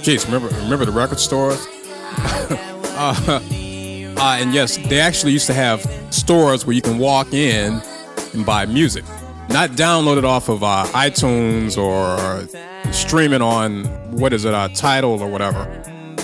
Jeez, 0.00 0.24
remember 0.24 0.48
remember 0.62 0.86
the 0.86 0.92
record 0.92 1.20
stores? 1.20 1.66
uh, 2.16 3.14
uh, 3.28 4.38
and 4.40 4.54
yes, 4.54 4.78
they 4.88 5.00
actually 5.00 5.32
used 5.32 5.48
to 5.48 5.54
have 5.54 5.82
stores 6.08 6.64
where 6.64 6.72
you 6.72 6.80
can 6.80 6.96
walk 6.96 7.34
in 7.34 7.82
and 8.32 8.46
buy 8.46 8.64
music, 8.64 9.04
not 9.50 9.72
download 9.72 10.16
it 10.16 10.24
off 10.24 10.48
of 10.48 10.62
uh, 10.64 10.86
iTunes 10.94 11.76
or 11.76 12.16
stream 12.92 13.32
it 13.32 13.42
on 13.42 13.84
what 14.16 14.32
is 14.32 14.44
it, 14.44 14.54
uh, 14.54 14.68
Tidal 14.68 15.22
or 15.22 15.28
whatever. 15.28 15.66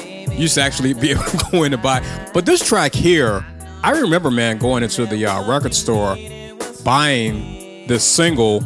You 0.05 0.43
used 0.43 0.55
to 0.55 0.63
actually 0.63 0.95
be 0.95 1.11
able 1.13 1.25
to 1.25 1.49
go 1.51 1.63
in 1.65 1.73
and 1.73 1.83
buy. 1.83 2.03
But 2.33 2.47
this 2.47 2.67
track 2.67 2.95
here, 2.95 3.45
I 3.83 3.93
remember, 3.93 4.31
man, 4.31 4.59
going 4.59 4.83
into 4.83 5.07
the 5.07 5.27
uh, 5.27 5.49
record 5.49 5.75
store, 5.75 6.17
buying 6.85 7.87
this 7.87 8.05
single 8.05 8.61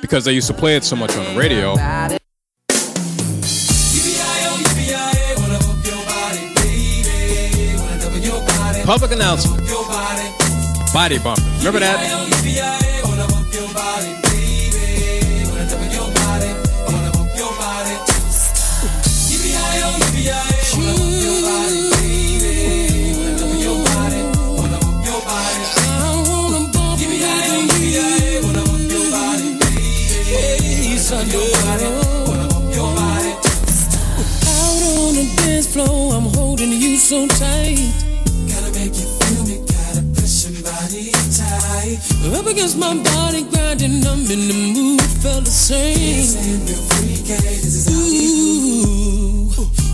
because 0.00 0.24
they 0.24 0.32
used 0.32 0.48
to 0.48 0.54
play 0.54 0.76
it 0.76 0.84
so 0.84 0.96
much 0.96 1.16
on 1.16 1.24
the 1.24 1.38
radio. 1.38 1.74
Public 8.84 9.12
announcement. 9.12 9.66
Body 10.92 11.18
bump. 11.18 11.40
Remember 11.58 11.80
that? 11.80 12.73
Holding 36.94 37.00
you 37.00 37.00
so 37.00 37.26
tight. 37.26 37.78
Gotta 38.48 38.72
make 38.78 38.94
you 38.94 39.06
feel 39.18 39.44
me, 39.44 39.58
gotta 39.66 40.02
push 40.14 40.46
your 40.46 40.62
body 40.62 41.10
tight. 41.34 41.98
Up 42.38 42.46
against 42.46 42.78
my 42.78 42.94
body, 42.94 43.42
grinding, 43.44 44.06
I'm 44.06 44.20
in 44.30 44.48
the 44.48 44.54
mood, 44.74 45.02
felt 45.22 45.44
the 45.44 45.50
same. 45.50 46.24
Ooh, 47.90 49.46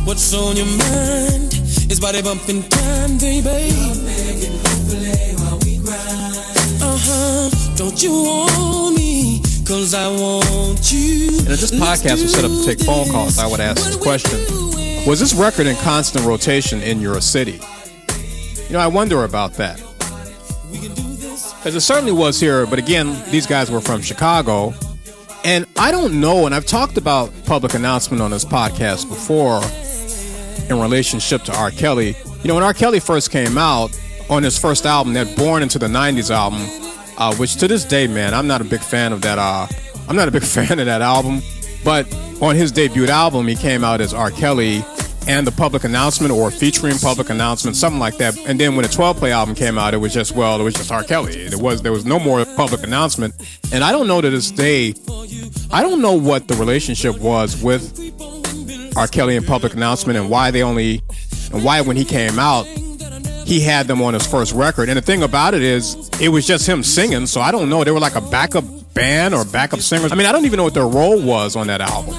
what's 0.05 0.35
on 0.35 0.57
your 0.57 0.67
mind? 0.67 1.55
It's 1.91 2.01
body 2.01 2.23
bumping 2.23 2.63
time, 2.69 3.19
baby. 3.19 3.71
Uh 6.83 6.99
huh. 6.99 7.51
Don't 7.77 8.03
you 8.03 8.13
want 8.13 8.97
me? 8.97 9.43
Cause 9.67 9.95
I 9.95 10.09
want 10.09 10.93
you. 10.93 11.29
And 11.39 11.49
if 11.49 11.61
this 11.61 11.71
podcast 11.71 12.23
was 12.23 12.33
set 12.35 12.45
up 12.45 12.51
to 12.51 12.65
take 12.65 12.81
phone 12.81 13.09
calls, 13.11 13.39
I 13.39 13.47
would 13.47 13.61
ask 13.61 13.85
this 13.85 13.97
question 13.97 14.80
Was 15.07 15.19
this 15.19 15.35
record 15.35 15.67
in 15.67 15.77
constant 15.77 16.27
rotation 16.27 16.83
in 16.83 17.01
your 17.01 17.21
city? 17.21 17.59
You 18.67 18.75
know, 18.75 18.81
I 18.81 18.87
wonder 18.87 19.25
about 19.25 19.55
that. 19.55 19.79
Because 20.71 21.75
it 21.75 21.81
certainly 21.81 22.13
was 22.13 22.39
here, 22.39 22.67
but 22.67 22.79
again, 22.79 23.21
these 23.31 23.47
guys 23.47 23.71
were 23.71 23.81
from 23.81 24.03
Chicago. 24.03 24.75
And 25.43 25.67
I 25.79 25.91
don't 25.91 26.21
know, 26.21 26.45
and 26.47 26.55
I've 26.55 26.67
talked 26.67 26.99
about 26.99 27.33
public 27.47 27.75
announcement 27.75 28.23
on 28.23 28.31
this 28.31 28.45
podcast 28.45 29.09
before 29.09 29.63
in 30.69 30.81
relationship 30.81 31.43
to 31.45 31.57
R. 31.57 31.71
Kelly. 31.71 32.15
You 32.43 32.49
know, 32.49 32.55
when 32.55 32.63
R. 32.63 32.75
Kelly 32.75 33.01
first 33.01 33.31
came 33.31 33.57
out 33.57 33.99
on 34.29 34.43
his 34.43 34.59
first 34.59 34.85
album, 34.85 35.15
that 35.15 35.35
Born 35.37 35.63
into 35.63 35.79
the 35.79 35.87
90s 35.87 36.31
album, 36.31 36.61
uh, 37.17 37.35
which 37.37 37.57
to 37.57 37.67
this 37.67 37.85
day, 37.85 38.07
man, 38.07 38.35
I'm 38.35 38.47
not 38.47 38.61
a 38.61 38.65
big 38.65 38.81
fan 38.81 39.13
of 39.13 39.23
that. 39.23 39.39
Uh, 39.39 39.67
I'm 40.09 40.17
not 40.17 40.29
a 40.29 40.31
big 40.31 40.43
fan 40.57 40.79
of 40.79 40.87
that 40.87 41.01
album. 41.03 41.41
But 41.85 42.13
on 42.43 42.57
his 42.57 42.73
debut 42.73 43.07
album, 43.07 43.47
he 43.47 43.57
came 43.57 43.85
out 43.85 44.01
as 44.01 44.13
R. 44.15 44.31
Kelly 44.31 44.85
and 45.27 45.47
the 45.47 45.53
public 45.53 45.85
announcement 45.85 46.33
or 46.33 46.51
featuring 46.51 46.97
public 46.99 47.31
announcement, 47.31 47.77
something 47.77 48.01
like 48.01 48.17
that. 48.19 48.37
And 48.47 48.59
then 48.59 48.75
when 48.75 48.85
the 48.85 48.93
12 48.93 49.19
play 49.19 49.33
album 49.33 49.55
came 49.55 49.79
out, 49.79 49.95
it 49.95 49.99
was 49.99 50.13
just, 50.13 50.35
well, 50.35 50.61
it 50.61 50.65
was 50.65 50.75
just 50.75 50.91
R. 50.91 51.05
Kelly. 51.05 51.49
There 51.49 51.59
was, 51.59 51.83
there 51.83 51.93
was 51.93 52.05
no 52.05 52.19
more 52.19 52.45
public 52.57 52.83
announcement. 52.83 53.35
And 53.73 53.85
I 53.85 53.93
don't 53.93 54.07
know 54.07 54.21
to 54.21 54.31
this 54.31 54.51
day, 54.51 54.95
I 55.71 55.83
don't 55.83 56.01
know 56.01 56.15
what 56.15 56.49
the 56.49 56.55
relationship 56.55 57.19
was 57.19 57.63
with 57.63 57.99
R. 58.97 59.07
Kelly 59.07 59.37
and 59.37 59.47
public 59.47 59.75
announcement 59.75 60.19
and 60.19 60.31
why 60.31 60.51
they 60.51 60.63
only, 60.63 61.03
and 61.53 61.63
why 61.63 61.81
when 61.81 61.97
he 61.97 62.05
came 62.05 62.39
out, 62.39 62.67
he 63.47 63.61
had 63.61 63.87
them 63.87 64.01
on 64.01 64.15
his 64.15 64.27
first 64.27 64.53
record. 64.53 64.89
And 64.89 64.97
the 64.97 65.03
thing 65.03 65.23
about 65.23 65.55
it 65.55 65.63
is, 65.63 66.09
it 66.21 66.29
was 66.29 66.47
just 66.47 66.69
him 66.69 66.83
singing. 66.83 67.27
So 67.27 67.41
I 67.41 67.51
don't 67.51 67.69
know. 67.69 67.85
They 67.85 67.91
were 67.91 68.01
like 68.01 68.15
a 68.15 68.21
backup 68.21 68.65
band 68.95 69.35
or 69.35 69.45
backup 69.45 69.81
singers. 69.81 70.13
I 70.13 70.15
mean, 70.15 70.27
I 70.27 70.33
don't 70.33 70.45
even 70.45 70.57
know 70.57 70.65
what 70.65 70.75
their 70.75 70.89
role 70.89 71.21
was 71.21 71.57
on 71.57 71.67
that 71.69 71.81
album. 71.81 72.15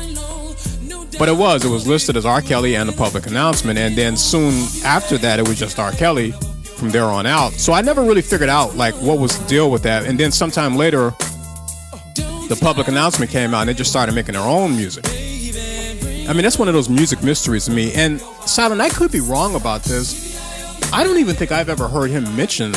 But 1.20 1.30
it 1.30 1.36
was. 1.38 1.64
It 1.64 1.70
was 1.70 1.88
listed 1.88 2.18
as 2.18 2.26
R. 2.26 2.42
Kelly 2.42 2.76
and 2.76 2.90
the 2.90 2.94
public 2.94 3.28
announcement. 3.28 3.78
And 3.78 3.96
then 3.96 4.18
soon 4.18 4.68
after 4.84 5.18
that, 5.20 5.40
it 5.40 5.48
was 5.48 5.60
just 5.60 5.78
R. 5.78 5.92
Kelly 5.92 6.32
from 6.78 6.90
there 6.90 7.06
on 7.06 7.26
out. 7.28 7.54
So 7.54 7.74
I 7.74 7.82
never 7.82 8.02
really 8.02 8.24
figured 8.24 8.50
out 8.50 8.76
like 8.76 8.96
what 8.96 9.20
was 9.20 9.38
the 9.38 9.48
deal 9.48 9.70
with 9.70 9.84
that. 9.84 10.06
And 10.06 10.20
then 10.20 10.32
sometime 10.32 10.76
later, 10.76 11.12
the 12.50 12.58
public 12.60 12.88
announcement 12.88 13.30
came 13.30 13.54
out 13.54 13.62
and 13.62 13.70
they 13.70 13.74
just 13.74 13.92
started 13.92 14.16
making 14.16 14.34
their 14.34 14.42
own 14.42 14.76
music. 14.76 15.06
I 16.28 16.34
mean, 16.34 16.44
that's 16.44 16.58
one 16.58 16.68
of 16.68 16.74
those 16.74 16.90
music 16.90 17.24
mysteries 17.24 17.66
to 17.66 17.72
me. 17.72 17.94
And 17.94 18.20
Silent, 18.46 18.82
I 18.82 18.90
could 18.90 19.12
be 19.12 19.20
wrong 19.20 19.54
about 19.56 19.84
this. 19.84 20.32
I 20.92 21.04
don't 21.04 21.18
even 21.20 21.36
think 21.36 21.52
I've 21.52 21.70
ever 21.70 21.88
heard 21.88 22.10
him 22.10 22.36
mention 22.36 22.74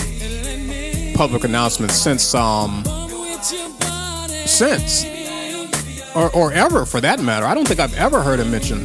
public 1.15 1.45
announcements 1.45 1.95
since 1.95 2.35
um 2.35 2.83
since 4.55 5.05
or, 6.15 6.31
or 6.31 6.53
ever 6.53 6.87
for 6.87 7.01
that 7.01 7.21
matter. 7.21 7.45
I 7.47 7.55
don't 7.55 7.67
think 7.67 7.81
I've 7.81 7.97
ever 7.97 8.23
heard 8.23 8.41
him 8.41 8.51
mention 8.51 8.83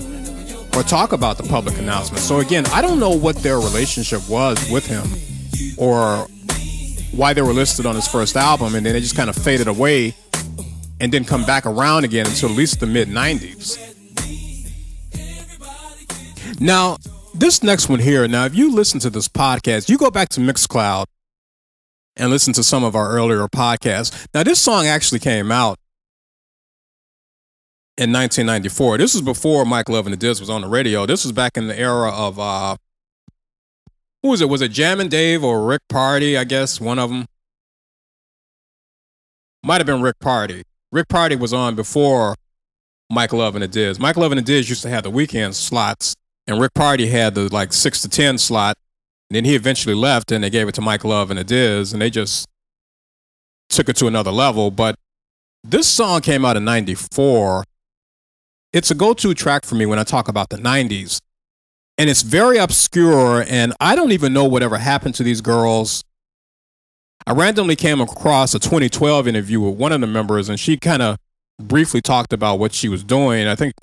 or 0.75 0.83
talk 0.83 1.13
about 1.13 1.37
the 1.37 1.43
public 1.43 1.77
announcement. 1.77 2.23
So 2.23 2.39
again, 2.39 2.65
I 2.67 2.81
don't 2.81 2.99
know 2.99 3.11
what 3.11 3.37
their 3.37 3.57
relationship 3.57 4.27
was 4.29 4.69
with 4.71 4.85
him 4.87 5.05
or 5.77 6.27
why 7.11 7.33
they 7.33 7.41
were 7.41 7.53
listed 7.53 7.85
on 7.85 7.95
his 7.95 8.07
first 8.07 8.35
album 8.35 8.75
and 8.75 8.85
then 8.85 8.93
they 8.93 8.99
just 8.99 9.15
kind 9.15 9.29
of 9.29 9.35
faded 9.35 9.67
away 9.67 10.15
and 10.99 11.11
didn't 11.11 11.27
come 11.27 11.45
back 11.45 11.65
around 11.65 12.03
again 12.03 12.25
until 12.25 12.49
at 12.49 12.55
least 12.55 12.79
the 12.79 12.87
mid 12.87 13.07
90s. 13.07 13.85
Now, 16.59 16.97
this 17.33 17.63
next 17.63 17.87
one 17.87 17.99
here, 17.99 18.27
now 18.27 18.45
if 18.45 18.55
you 18.55 18.73
listen 18.73 18.99
to 19.01 19.09
this 19.09 19.27
podcast, 19.29 19.87
you 19.87 19.97
go 19.97 20.11
back 20.11 20.29
to 20.29 20.41
Mixcloud 20.41 21.05
and 22.19 22.29
listen 22.29 22.53
to 22.53 22.63
some 22.63 22.83
of 22.83 22.95
our 22.95 23.09
earlier 23.09 23.47
podcasts. 23.47 24.27
Now, 24.33 24.43
this 24.43 24.59
song 24.59 24.85
actually 24.85 25.19
came 25.19 25.51
out 25.51 25.77
in 27.97 28.11
1994. 28.13 28.97
This 28.97 29.13
was 29.13 29.21
before 29.21 29.65
Mike 29.65 29.89
Love 29.89 30.05
and 30.05 30.13
the 30.13 30.17
Diz 30.17 30.39
was 30.39 30.49
on 30.49 30.61
the 30.61 30.67
radio. 30.67 31.05
This 31.05 31.23
was 31.23 31.31
back 31.31 31.57
in 31.57 31.67
the 31.67 31.77
era 31.77 32.11
of 32.11 32.39
uh 32.39 32.75
who 34.21 34.29
was 34.29 34.41
it? 34.41 34.49
Was 34.49 34.61
it 34.61 34.71
Jammin' 34.71 35.07
Dave 35.07 35.43
or 35.45 35.65
Rick 35.65 35.81
Party? 35.87 36.37
I 36.37 36.43
guess 36.43 36.81
one 36.81 36.99
of 36.99 37.09
them. 37.09 37.25
Might 39.63 39.77
have 39.77 39.87
been 39.87 40.01
Rick 40.01 40.19
Party. 40.19 40.63
Rick 40.91 41.07
Party 41.07 41.35
was 41.35 41.53
on 41.53 41.75
before 41.75 42.35
Mike 43.09 43.31
Love 43.33 43.55
and 43.55 43.63
the 43.63 43.67
Diz. 43.67 43.99
Mike 43.99 44.17
Love 44.17 44.31
and 44.31 44.39
the 44.39 44.43
Diz 44.43 44.69
used 44.69 44.81
to 44.81 44.89
have 44.89 45.03
the 45.03 45.09
weekend 45.09 45.55
slots, 45.55 46.15
and 46.47 46.59
Rick 46.59 46.73
Party 46.73 47.07
had 47.07 47.35
the 47.35 47.53
like 47.53 47.71
six 47.71 48.01
to 48.01 48.09
ten 48.09 48.37
slot. 48.37 48.75
And 49.29 49.35
then 49.35 49.45
he 49.45 49.55
eventually 49.55 49.93
left, 49.93 50.31
and 50.31 50.43
they 50.43 50.49
gave 50.49 50.67
it 50.67 50.75
to 50.75 50.81
Mike 50.81 51.03
Love 51.03 51.29
and 51.29 51.39
the 51.39 51.89
and 51.93 52.01
they 52.01 52.09
just 52.09 52.47
took 53.69 53.87
it 53.87 53.95
to 53.97 54.07
another 54.07 54.31
level. 54.31 54.71
But 54.71 54.95
this 55.63 55.87
song 55.87 56.21
came 56.21 56.45
out 56.45 56.57
in 56.57 56.65
'94. 56.65 57.63
It's 58.73 58.91
a 58.91 58.95
go-to 58.95 59.33
track 59.33 59.65
for 59.65 59.75
me 59.75 59.85
when 59.85 59.99
I 59.99 60.03
talk 60.03 60.27
about 60.27 60.49
the 60.49 60.57
'90s, 60.57 61.19
and 61.97 62.09
it's 62.09 62.23
very 62.23 62.57
obscure, 62.57 63.45
and 63.47 63.73
I 63.79 63.95
don't 63.95 64.11
even 64.11 64.33
know 64.33 64.45
whatever 64.45 64.77
happened 64.79 65.13
to 65.15 65.23
these 65.23 65.41
girls. 65.41 66.03
I 67.27 67.33
randomly 67.33 67.75
came 67.75 68.01
across 68.01 68.55
a 68.55 68.59
2012 68.59 69.27
interview 69.27 69.59
with 69.59 69.77
one 69.77 69.91
of 69.91 70.01
the 70.01 70.07
members, 70.07 70.49
and 70.49 70.59
she 70.59 70.77
kind 70.77 71.03
of 71.03 71.17
briefly 71.59 72.01
talked 72.01 72.33
about 72.33 72.57
what 72.57 72.73
she 72.73 72.89
was 72.89 73.03
doing. 73.03 73.47
I 73.47 73.53
think 73.53 73.73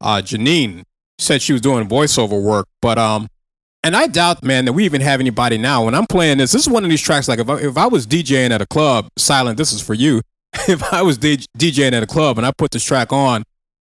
uh, 0.00 0.22
Janine 0.24 0.84
said 1.18 1.42
she 1.42 1.52
was 1.52 1.60
doing 1.60 1.86
voiceover 1.86 2.40
work, 2.40 2.66
but 2.80 2.96
um, 2.96 3.28
and 3.84 3.94
I 3.94 4.06
doubt, 4.06 4.42
man, 4.42 4.64
that 4.64 4.72
we 4.72 4.86
even 4.86 5.02
have 5.02 5.20
anybody 5.20 5.58
now. 5.58 5.84
When 5.84 5.94
I'm 5.94 6.06
playing 6.06 6.38
this, 6.38 6.52
this 6.52 6.62
is 6.62 6.68
one 6.68 6.84
of 6.84 6.90
these 6.90 7.02
tracks. 7.02 7.28
Like 7.28 7.38
if 7.38 7.48
I, 7.48 7.60
if 7.60 7.76
I 7.76 7.86
was 7.86 8.06
DJing 8.06 8.50
at 8.50 8.62
a 8.62 8.66
club, 8.66 9.08
silent, 9.18 9.58
this 9.58 9.74
is 9.74 9.82
for 9.82 9.92
you. 9.92 10.22
if 10.68 10.82
I 10.92 11.02
was 11.02 11.18
DJing 11.18 11.92
at 11.92 12.02
a 12.02 12.06
club 12.06 12.38
and 12.38 12.46
I 12.46 12.50
put 12.50 12.70
this 12.70 12.82
track 12.82 13.12
on, 13.12 13.44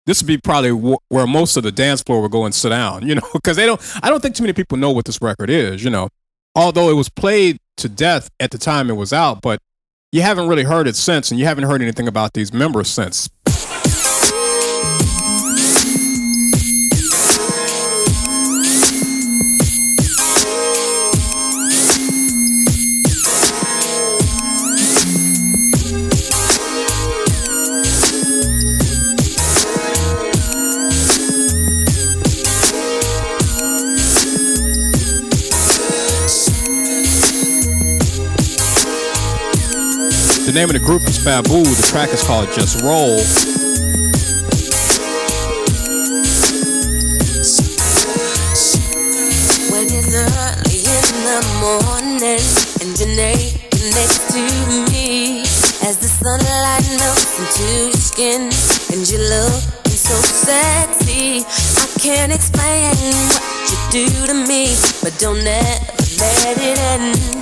this 0.06 0.20
would 0.20 0.26
be 0.26 0.36
probably 0.36 0.72
where 0.72 1.26
most 1.28 1.56
of 1.56 1.62
the 1.62 1.70
dance 1.70 2.02
floor 2.02 2.20
would 2.20 2.32
go 2.32 2.44
and 2.44 2.52
sit 2.52 2.70
down. 2.70 3.06
You 3.14 3.14
know, 3.14 3.28
because 3.32 3.56
they 3.56 3.66
don't. 3.66 3.80
I 4.02 4.10
don't 4.10 4.20
think 4.20 4.34
too 4.34 4.42
many 4.42 4.52
people 4.52 4.76
know 4.76 4.90
what 4.90 5.04
this 5.04 5.22
record 5.22 5.48
is. 5.48 5.84
You 5.84 5.90
know, 5.90 6.08
although 6.56 6.90
it 6.90 6.94
was 6.94 7.08
played 7.08 7.58
to 7.76 7.88
death 7.88 8.28
at 8.40 8.50
the 8.50 8.58
time 8.58 8.90
it 8.90 8.94
was 8.94 9.12
out, 9.12 9.42
but 9.42 9.60
you 10.10 10.22
haven't 10.22 10.48
really 10.48 10.64
heard 10.64 10.88
it 10.88 10.96
since, 10.96 11.30
and 11.30 11.38
you 11.38 11.46
haven't 11.46 11.64
heard 11.64 11.82
anything 11.82 12.08
about 12.08 12.32
these 12.32 12.52
members 12.52 12.88
since. 12.88 13.28
Name 40.54 40.70
of 40.70 40.74
the 40.74 40.86
group 40.86 41.02
is 41.02 41.18
Fabu. 41.18 41.64
The 41.64 41.86
track 41.88 42.10
is 42.10 42.22
called 42.22 42.46
Just 42.54 42.80
Roll. 42.80 43.18
When 49.74 49.86
it's 49.90 50.14
early 50.14 50.78
in 50.78 51.10
the 51.26 51.40
morning 51.58 52.38
and 52.78 52.94
next 53.98 54.30
to 54.30 54.42
me 54.92 55.42
As 55.82 55.98
the 55.98 56.06
sunlight 56.06 56.86
melts 57.02 57.34
into 57.34 57.66
your 57.82 57.92
skin 57.92 58.42
and 58.94 59.02
you 59.10 59.18
looking 59.18 59.98
so 59.98 60.14
sexy 60.14 61.42
I 61.42 61.98
can't 61.98 62.32
explain 62.32 62.94
what 62.94 63.66
you 63.72 64.06
do 64.06 64.26
to 64.26 64.34
me 64.34 64.76
But 65.02 65.18
don't 65.18 65.42
ever 65.42 65.94
let 66.20 66.58
it 66.58 66.78
end 66.78 67.34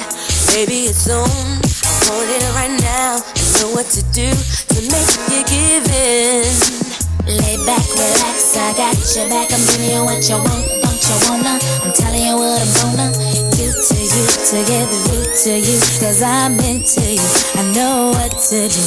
it's 0.89 1.11
on 1.11 1.82
want 2.13 2.31
it 2.31 2.45
right 2.55 2.77
now 2.81 3.17
I 3.25 3.43
know 3.61 3.71
what 3.73 3.87
to 3.97 4.03
do 4.13 4.29
to 4.29 4.79
make 4.93 5.13
you 5.33 5.41
give 5.49 5.87
in 5.89 6.93
Lay 7.23 7.55
back, 7.65 7.87
relax, 7.95 8.57
I 8.59 8.75
got 8.75 8.99
your 9.15 9.29
back. 9.31 9.47
I'm 9.55 9.63
giving 9.71 9.95
you 9.95 10.03
what 10.03 10.27
you 10.27 10.35
want, 10.43 10.67
don't 10.83 10.99
you 11.07 11.17
wanna? 11.31 11.55
I'm 11.87 11.95
telling 11.95 12.19
you 12.19 12.35
what 12.35 12.59
I'm 12.59 12.99
gonna 12.99 13.15
do 13.55 13.71
to 13.71 13.95
you, 13.95 14.25
to 14.51 14.59
give 14.67 14.91
the 14.91 15.31
to 15.47 15.53
you. 15.55 15.79
Cause 16.03 16.21
I'm 16.21 16.59
into 16.59 16.99
you, 16.99 17.23
I 17.55 17.63
know 17.79 18.11
what 18.11 18.35
to 18.51 18.67
do. 18.67 18.83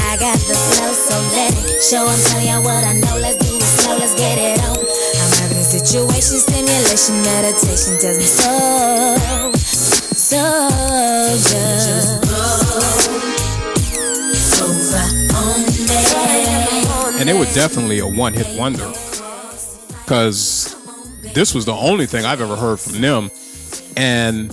I 0.00 0.16
got 0.16 0.40
the 0.48 0.56
flow, 0.56 0.96
so 0.96 1.12
let 1.36 1.52
it 1.52 1.82
show. 1.84 2.08
I'm 2.08 2.18
telling 2.32 2.48
you 2.48 2.60
what 2.64 2.84
I 2.88 2.94
know, 2.94 3.20
let's 3.20 3.36
do 3.36 3.54
it 3.54 3.60
slow, 3.60 3.98
let's 3.98 4.14
get 4.14 4.38
it 4.40 4.58
on. 4.64 4.78
I'm 4.80 5.32
having 5.36 5.58
a 5.58 5.62
situation, 5.62 6.40
stimulation, 6.40 7.20
meditation, 7.20 8.00
tells 8.00 8.16
me 8.16 8.24
so, 8.24 9.52
so 10.16 10.40
just 11.36 12.21
And 17.22 17.28
they 17.28 17.38
were 17.38 17.44
definitely 17.54 18.00
a 18.00 18.06
one 18.08 18.32
hit 18.32 18.58
wonder. 18.58 18.88
Because 20.02 20.74
this 21.32 21.54
was 21.54 21.64
the 21.64 21.72
only 21.72 22.04
thing 22.04 22.24
I've 22.24 22.40
ever 22.40 22.56
heard 22.56 22.80
from 22.80 23.00
them. 23.00 23.30
And 23.96 24.52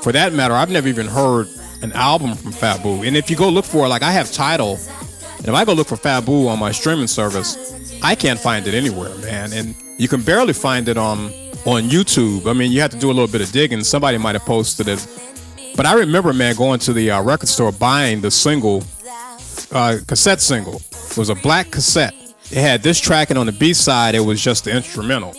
for 0.00 0.10
that 0.10 0.32
matter, 0.32 0.54
I've 0.54 0.70
never 0.70 0.88
even 0.88 1.06
heard 1.06 1.48
an 1.82 1.92
album 1.92 2.34
from 2.34 2.52
Fabu. 2.52 3.06
And 3.06 3.14
if 3.14 3.28
you 3.28 3.36
go 3.36 3.50
look 3.50 3.66
for 3.66 3.84
it, 3.84 3.88
like 3.90 4.00
I 4.00 4.10
have 4.10 4.32
Tidal, 4.32 4.78
and 5.36 5.48
if 5.48 5.52
I 5.52 5.66
go 5.66 5.74
look 5.74 5.88
for 5.88 5.96
Fabu 5.96 6.48
on 6.48 6.58
my 6.58 6.72
streaming 6.72 7.08
service, 7.08 8.00
I 8.02 8.14
can't 8.14 8.40
find 8.40 8.66
it 8.66 8.72
anywhere, 8.72 9.14
man. 9.18 9.52
And 9.52 9.74
you 9.98 10.08
can 10.08 10.22
barely 10.22 10.54
find 10.54 10.88
it 10.88 10.96
on 10.96 11.26
on 11.66 11.90
YouTube. 11.90 12.46
I 12.46 12.54
mean, 12.54 12.72
you 12.72 12.80
have 12.80 12.92
to 12.92 12.98
do 12.98 13.08
a 13.08 13.12
little 13.12 13.28
bit 13.28 13.42
of 13.42 13.52
digging. 13.52 13.84
Somebody 13.84 14.16
might 14.16 14.34
have 14.34 14.46
posted 14.46 14.88
it. 14.88 15.06
But 15.76 15.84
I 15.84 15.92
remember, 15.92 16.32
man, 16.32 16.54
going 16.54 16.78
to 16.80 16.94
the 16.94 17.10
uh, 17.10 17.22
record 17.22 17.50
store 17.50 17.70
buying 17.70 18.22
the 18.22 18.30
single, 18.30 18.82
uh, 19.72 19.98
cassette 20.06 20.40
single. 20.40 20.80
Was 21.16 21.28
a 21.28 21.34
black 21.34 21.70
cassette. 21.70 22.14
It 22.50 22.58
had 22.58 22.82
this 22.82 23.00
track, 23.00 23.30
and 23.30 23.38
on 23.38 23.46
the 23.46 23.52
B 23.52 23.72
side, 23.74 24.14
it 24.14 24.20
was 24.20 24.42
just 24.42 24.64
the 24.64 24.74
instrumental. 24.74 25.34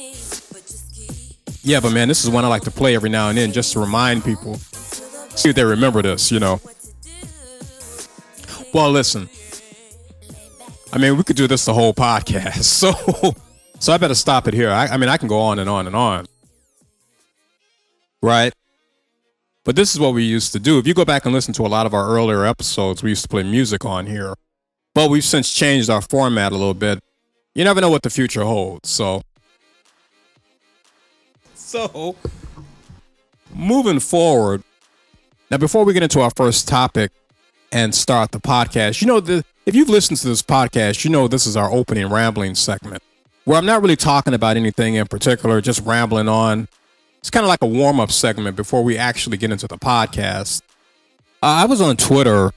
Yeah, 1.63 1.79
but 1.79 1.91
man, 1.91 2.07
this 2.07 2.23
is 2.23 2.29
one 2.29 2.43
I 2.43 2.47
like 2.47 2.63
to 2.63 2.71
play 2.71 2.95
every 2.95 3.09
now 3.09 3.29
and 3.29 3.37
then 3.37 3.51
just 3.51 3.73
to 3.73 3.79
remind 3.79 4.23
people. 4.23 4.55
See 4.55 5.49
if 5.49 5.55
they 5.55 5.63
remember 5.63 6.01
this, 6.01 6.31
you 6.31 6.39
know. 6.39 6.59
Well, 8.73 8.91
listen. 8.91 9.29
I 10.93 10.97
mean, 10.97 11.17
we 11.17 11.23
could 11.23 11.35
do 11.35 11.47
this 11.47 11.65
the 11.65 11.73
whole 11.73 11.93
podcast. 11.93 12.63
So, 12.81 13.33
so 13.79 13.93
I 13.93 13.97
better 13.97 14.15
stop 14.15 14.47
it 14.47 14.53
here. 14.53 14.69
I, 14.69 14.87
I 14.87 14.97
mean, 14.97 15.09
I 15.09 15.17
can 15.17 15.27
go 15.27 15.39
on 15.39 15.59
and 15.59 15.69
on 15.69 15.87
and 15.87 15.95
on. 15.95 16.25
Right? 18.21 18.53
But 19.63 19.75
this 19.75 19.93
is 19.93 19.99
what 19.99 20.13
we 20.13 20.23
used 20.23 20.51
to 20.53 20.59
do. 20.59 20.79
If 20.79 20.87
you 20.87 20.93
go 20.93 21.05
back 21.05 21.25
and 21.25 21.33
listen 21.33 21.53
to 21.55 21.65
a 21.65 21.67
lot 21.67 21.85
of 21.85 21.93
our 21.93 22.07
earlier 22.07 22.45
episodes, 22.45 23.03
we 23.03 23.09
used 23.09 23.23
to 23.23 23.29
play 23.29 23.43
music 23.43 23.85
on 23.85 24.07
here. 24.07 24.35
But 24.93 25.09
we've 25.09 25.23
since 25.23 25.53
changed 25.53 25.89
our 25.89 26.01
format 26.01 26.51
a 26.51 26.55
little 26.55 26.73
bit. 26.73 27.03
You 27.55 27.63
never 27.63 27.81
know 27.81 27.89
what 27.89 28.03
the 28.03 28.09
future 28.09 28.43
holds. 28.43 28.89
So, 28.89 29.23
so 31.53 32.15
moving 33.53 33.99
forward. 33.99 34.63
Now, 35.49 35.57
before 35.57 35.83
we 35.83 35.93
get 35.93 36.03
into 36.03 36.21
our 36.21 36.31
first 36.31 36.67
topic 36.67 37.11
and 37.71 37.93
start 37.93 38.31
the 38.31 38.39
podcast, 38.39 39.01
you 39.01 39.07
know, 39.07 39.19
the, 39.19 39.43
if 39.65 39.75
you've 39.75 39.89
listened 39.89 40.19
to 40.19 40.27
this 40.27 40.41
podcast, 40.41 41.03
you 41.03 41.09
know 41.11 41.27
this 41.27 41.45
is 41.45 41.57
our 41.57 41.71
opening 41.71 42.07
rambling 42.07 42.55
segment 42.55 43.03
where 43.45 43.57
I'm 43.57 43.65
not 43.65 43.81
really 43.81 43.95
talking 43.95 44.33
about 44.33 44.57
anything 44.57 44.95
in 44.95 45.07
particular, 45.07 45.61
just 45.61 45.85
rambling 45.85 46.27
on. 46.27 46.67
It's 47.19 47.29
kind 47.29 47.43
of 47.43 47.49
like 47.49 47.61
a 47.61 47.67
warm 47.67 47.99
up 47.99 48.11
segment 48.11 48.55
before 48.55 48.83
we 48.83 48.97
actually 48.97 49.37
get 49.37 49.51
into 49.51 49.67
the 49.67 49.77
podcast. 49.77 50.61
Uh, 51.43 51.63
I 51.63 51.65
was 51.65 51.81
on 51.81 51.97
Twitter 51.97 52.51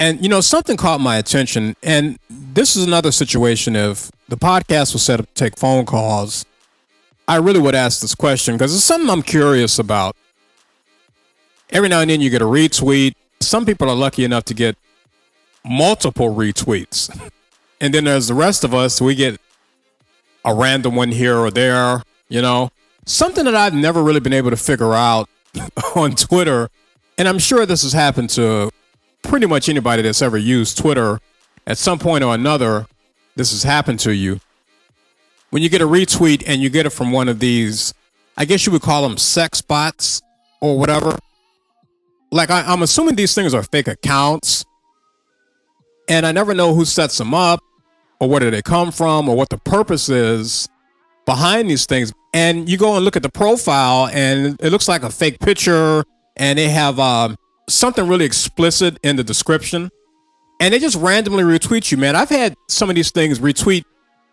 and, 0.00 0.22
you 0.22 0.30
know, 0.30 0.40
something 0.40 0.78
caught 0.78 1.00
my 1.00 1.18
attention. 1.18 1.76
And 1.82 2.18
this 2.30 2.74
is 2.74 2.84
another 2.84 3.12
situation 3.12 3.76
if 3.76 4.10
the 4.28 4.36
podcast 4.36 4.94
was 4.94 5.02
set 5.02 5.20
up 5.20 5.26
to 5.26 5.34
take 5.34 5.58
phone 5.58 5.84
calls. 5.84 6.46
I 7.28 7.36
really 7.36 7.60
would 7.60 7.74
ask 7.74 8.00
this 8.00 8.14
question 8.14 8.56
because 8.56 8.74
it's 8.74 8.82
something 8.82 9.10
I'm 9.10 9.22
curious 9.22 9.78
about. 9.78 10.16
Every 11.68 11.90
now 11.90 12.00
and 12.00 12.10
then 12.10 12.22
you 12.22 12.30
get 12.30 12.40
a 12.40 12.46
retweet. 12.46 13.14
Some 13.40 13.66
people 13.66 13.90
are 13.90 13.94
lucky 13.94 14.24
enough 14.24 14.44
to 14.46 14.54
get 14.54 14.76
multiple 15.64 16.34
retweets. 16.34 17.16
And 17.82 17.94
then 17.94 18.04
there's 18.04 18.28
the 18.28 18.34
rest 18.34 18.62
of 18.62 18.74
us, 18.74 19.00
we 19.00 19.14
get 19.14 19.40
a 20.44 20.54
random 20.54 20.96
one 20.96 21.12
here 21.12 21.38
or 21.38 21.50
there, 21.50 22.02
you 22.28 22.42
know. 22.42 22.70
Something 23.06 23.46
that 23.46 23.54
I've 23.54 23.72
never 23.72 24.02
really 24.02 24.20
been 24.20 24.34
able 24.34 24.50
to 24.50 24.56
figure 24.58 24.92
out 24.92 25.30
on 25.96 26.10
Twitter, 26.10 26.68
and 27.16 27.26
I'm 27.26 27.38
sure 27.38 27.64
this 27.64 27.82
has 27.84 27.94
happened 27.94 28.28
to 28.30 28.70
pretty 29.22 29.46
much 29.46 29.68
anybody 29.68 30.02
that's 30.02 30.22
ever 30.22 30.38
used 30.38 30.78
Twitter 30.78 31.20
at 31.66 31.78
some 31.78 31.98
point 31.98 32.24
or 32.24 32.34
another, 32.34 32.86
this 33.36 33.52
has 33.52 33.62
happened 33.62 34.00
to 34.00 34.14
you. 34.14 34.40
When 35.50 35.62
you 35.62 35.68
get 35.68 35.80
a 35.80 35.86
retweet 35.86 36.44
and 36.46 36.62
you 36.62 36.70
get 36.70 36.86
it 36.86 36.90
from 36.90 37.12
one 37.12 37.28
of 37.28 37.38
these, 37.40 37.92
I 38.36 38.44
guess 38.44 38.66
you 38.66 38.72
would 38.72 38.82
call 38.82 39.02
them 39.02 39.18
sex 39.18 39.60
bots 39.60 40.22
or 40.60 40.78
whatever. 40.78 41.18
Like, 42.30 42.50
I, 42.50 42.62
I'm 42.62 42.82
assuming 42.82 43.16
these 43.16 43.34
things 43.34 43.54
are 43.54 43.62
fake 43.62 43.88
accounts, 43.88 44.64
and 46.08 46.24
I 46.24 46.32
never 46.32 46.54
know 46.54 46.74
who 46.74 46.84
sets 46.84 47.18
them 47.18 47.34
up 47.34 47.60
or 48.20 48.28
where 48.28 48.40
do 48.40 48.50
they 48.50 48.62
come 48.62 48.92
from 48.92 49.28
or 49.28 49.36
what 49.36 49.48
the 49.48 49.58
purpose 49.58 50.08
is 50.08 50.68
behind 51.26 51.68
these 51.68 51.86
things. 51.86 52.12
And 52.32 52.68
you 52.68 52.78
go 52.78 52.94
and 52.94 53.04
look 53.04 53.16
at 53.16 53.22
the 53.22 53.30
profile, 53.30 54.08
and 54.12 54.56
it 54.60 54.70
looks 54.70 54.88
like 54.88 55.02
a 55.02 55.10
fake 55.10 55.40
picture, 55.40 56.04
and 56.36 56.58
they 56.58 56.68
have 56.68 57.00
um, 57.00 57.36
something 57.72 58.06
really 58.06 58.24
explicit 58.24 58.98
in 59.02 59.16
the 59.16 59.24
description, 59.24 59.90
and 60.60 60.74
they 60.74 60.78
just 60.78 60.96
randomly 60.96 61.44
retweet 61.44 61.90
you, 61.90 61.96
man. 61.96 62.16
I've 62.16 62.28
had 62.28 62.54
some 62.68 62.90
of 62.90 62.96
these 62.96 63.10
things 63.10 63.38
retweet 63.38 63.84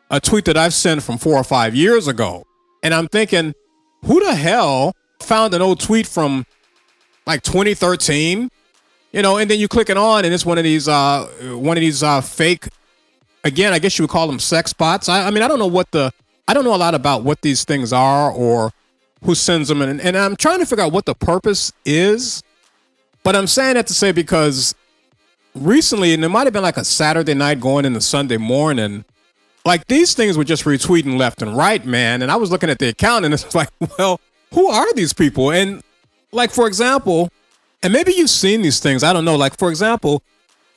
a 0.10 0.20
tweet 0.20 0.46
that 0.46 0.58
I've 0.58 0.74
sent 0.74 1.04
from 1.04 1.18
four 1.18 1.36
or 1.36 1.44
five 1.44 1.76
years 1.76 2.08
ago, 2.08 2.44
and 2.84 2.94
I'm 2.94 3.08
thinking, 3.08 3.54
who 4.06 4.24
the 4.24 4.36
hell 4.36 4.94
found 5.22 5.54
an 5.54 5.62
old 5.62 5.80
tweet 5.80 6.08
from 6.08 6.46
like 7.26 7.44
2013? 7.44 8.50
You 9.14 9.22
know, 9.22 9.38
and 9.38 9.50
then 9.50 9.60
you 9.60 9.68
click 9.68 9.90
it 9.90 9.98
on, 9.98 10.26
and 10.26 10.34
it's 10.34 10.46
one 10.46 10.58
of 10.58 10.64
these 10.64 10.88
uh 10.88 11.28
one 11.54 11.78
of 11.78 11.82
these 11.82 12.04
uh 12.04 12.22
fake 12.22 12.68
again, 13.48 13.74
I 13.74 13.80
guess 13.80 13.98
you 13.98 14.04
would 14.04 14.12
call 14.12 14.28
them 14.28 14.40
sex 14.40 14.74
bots. 14.74 15.10
I, 15.10 15.28
I 15.28 15.32
mean, 15.32 15.42
I 15.42 15.48
don't 15.48 15.60
know 15.60 15.68
what 15.68 15.90
the, 15.92 16.12
I 16.48 16.54
don't 16.54 16.64
know 16.64 16.76
a 16.76 16.78
lot 16.78 16.94
about 16.94 17.24
what 17.24 17.42
these 17.42 17.64
things 17.64 17.92
are 17.92 18.32
or 18.32 18.72
who 19.24 19.34
sends 19.34 19.70
them, 19.70 19.82
and, 19.82 20.00
and 20.00 20.16
I'm 20.16 20.36
trying 20.36 20.60
to 20.60 20.66
figure 20.66 20.84
out 20.84 20.92
what 20.92 21.06
the 21.06 21.16
purpose 21.16 21.74
is. 21.86 22.44
But 23.28 23.36
I'm 23.36 23.48
saying 23.48 23.74
that 23.74 23.88
to 23.88 23.94
say 23.94 24.14
because 24.14 24.74
recently, 25.54 26.14
and 26.14 26.24
it 26.24 26.30
might 26.30 26.48
have 26.48 26.54
been 26.54 26.64
like 26.64 26.78
a 26.78 26.86
Saturday 26.86 27.34
night 27.34 27.60
going 27.60 27.84
into 27.84 28.00
Sunday 28.00 28.38
morning, 28.38 29.04
like 29.66 29.86
these 29.88 30.14
things 30.14 30.38
were 30.38 30.46
just 30.46 30.64
retweeting 30.64 31.18
left 31.18 31.42
and 31.42 31.58
right, 31.58 31.86
man. 31.86 32.22
And 32.22 32.32
I 32.32 32.38
was 32.38 32.52
looking 32.52 32.70
at 32.70 32.80
the 32.80 32.88
account, 32.88 33.26
and 33.26 33.34
it's 33.34 33.54
like, 33.54 33.68
well, 34.00 34.22
who 34.54 34.68
are 34.68 34.94
these 34.94 35.12
people? 35.12 35.52
And 35.52 35.84
like, 36.32 36.52
for 36.52 36.68
example, 36.68 37.30
and 37.84 37.92
maybe 37.92 38.14
you've 38.14 38.30
seen 38.30 38.62
these 38.62 38.80
things. 38.80 39.04
I 39.04 39.12
don't 39.12 39.26
know. 39.26 39.36
Like, 39.36 39.58
for 39.58 39.70
example, 39.70 40.24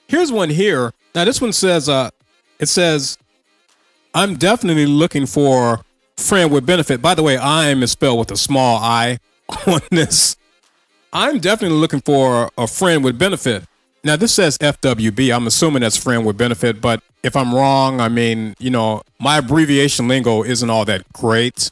here's 0.09 0.33
one 0.33 0.51
here. 0.51 0.93
Now, 1.15 1.27
this 1.27 1.41
one 1.41 1.53
says, 1.53 1.89
uh, 1.89 2.11
it 2.59 2.67
says, 2.67 3.17
I'm 4.13 4.35
definitely 4.35 4.87
looking 4.87 5.27
for 5.27 5.85
friend 6.17 6.51
with 6.51 6.67
benefit. 6.67 7.01
By 7.01 7.15
the 7.15 7.23
way, 7.23 7.39
I'm 7.39 7.85
is 7.85 7.93
spelled 7.93 8.19
with 8.19 8.33
a 8.33 8.37
small 8.37 8.79
I 8.79 9.21
on 9.69 9.83
this. 9.93 10.37
I'm 11.13 11.41
definitely 11.41 11.79
looking 11.79 12.01
for 12.01 12.51
a 12.57 12.67
friend 12.67 13.03
with 13.03 13.19
benefit. 13.19 13.65
Now, 14.05 14.17
this 14.17 14.33
says 14.33 14.57
FWB. 14.59 15.35
I'm 15.35 15.47
assuming 15.47 15.83
that's 15.83 15.97
friend 15.97 16.25
with 16.25 16.39
benefit, 16.39 16.81
but 16.81 17.03
if 17.23 17.37
I'm 17.37 17.55
wrong, 17.55 18.01
I 18.01 18.09
mean, 18.09 18.55
you 18.59 18.71
know, 18.71 19.03
my 19.19 19.39
abbreviation 19.39 20.09
lingo 20.09 20.43
isn't 20.43 20.71
all 20.71 20.85
that 20.87 21.13
great. 21.13 21.71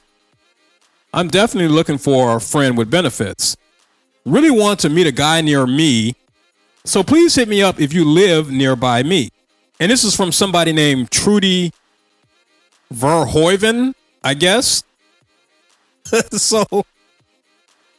I'm 1.15 1.29
definitely 1.29 1.75
looking 1.75 1.99
for 1.99 2.37
a 2.37 2.41
friend 2.41 2.77
with 2.77 2.91
benefits. 2.91 3.57
Really 4.27 4.51
want 4.51 4.81
to 4.81 4.91
meet 4.91 5.07
a 5.07 5.13
guy 5.13 5.41
near 5.41 5.67
me, 5.67 6.15
so 6.85 7.03
please 7.03 7.35
hit 7.35 7.49
me 7.49 7.63
up 7.63 7.81
if 7.81 7.95
you 7.95 8.05
live 8.05 8.51
nearby 8.51 9.03
me. 9.03 9.31
And 9.81 9.91
this 9.91 10.05
is 10.05 10.15
from 10.15 10.33
somebody 10.33 10.73
named 10.73 11.11
Trudy 11.11 11.73
Verhoeven, 12.93 13.95
I 14.23 14.35
guess. 14.35 14.83
so, 16.33 16.67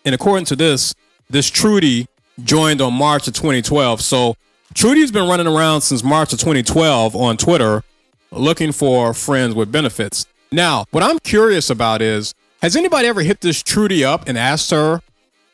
in 0.04 0.14
according 0.14 0.46
to 0.46 0.56
this, 0.56 0.94
this 1.30 1.50
Trudy 1.50 2.08
joined 2.44 2.82
on 2.82 2.94
March 2.94 3.28
of 3.28 3.34
2012. 3.34 4.02
So 4.02 4.36
Trudy's 4.74 5.12
been 5.12 5.28
running 5.28 5.48
around 5.48 5.82
since 5.82 6.04
March 6.04 6.34
of 6.34 6.40
2012 6.40 7.16
on 7.16 7.38
Twitter 7.38 7.84
looking 8.32 8.72
for 8.72 9.14
friends 9.14 9.56
with 9.56 9.72
benefits. 9.72 10.26
Now, 10.52 10.86
what 10.92 11.04
I'm 11.04 11.20
curious 11.20 11.70
about 11.70 12.02
is 12.02 12.34
has 12.62 12.76
anybody 12.76 13.08
ever 13.08 13.22
hit 13.22 13.42
this 13.42 13.62
Trudy 13.62 14.04
up 14.04 14.28
and 14.28 14.38
asked 14.38 14.72
her 14.72 15.02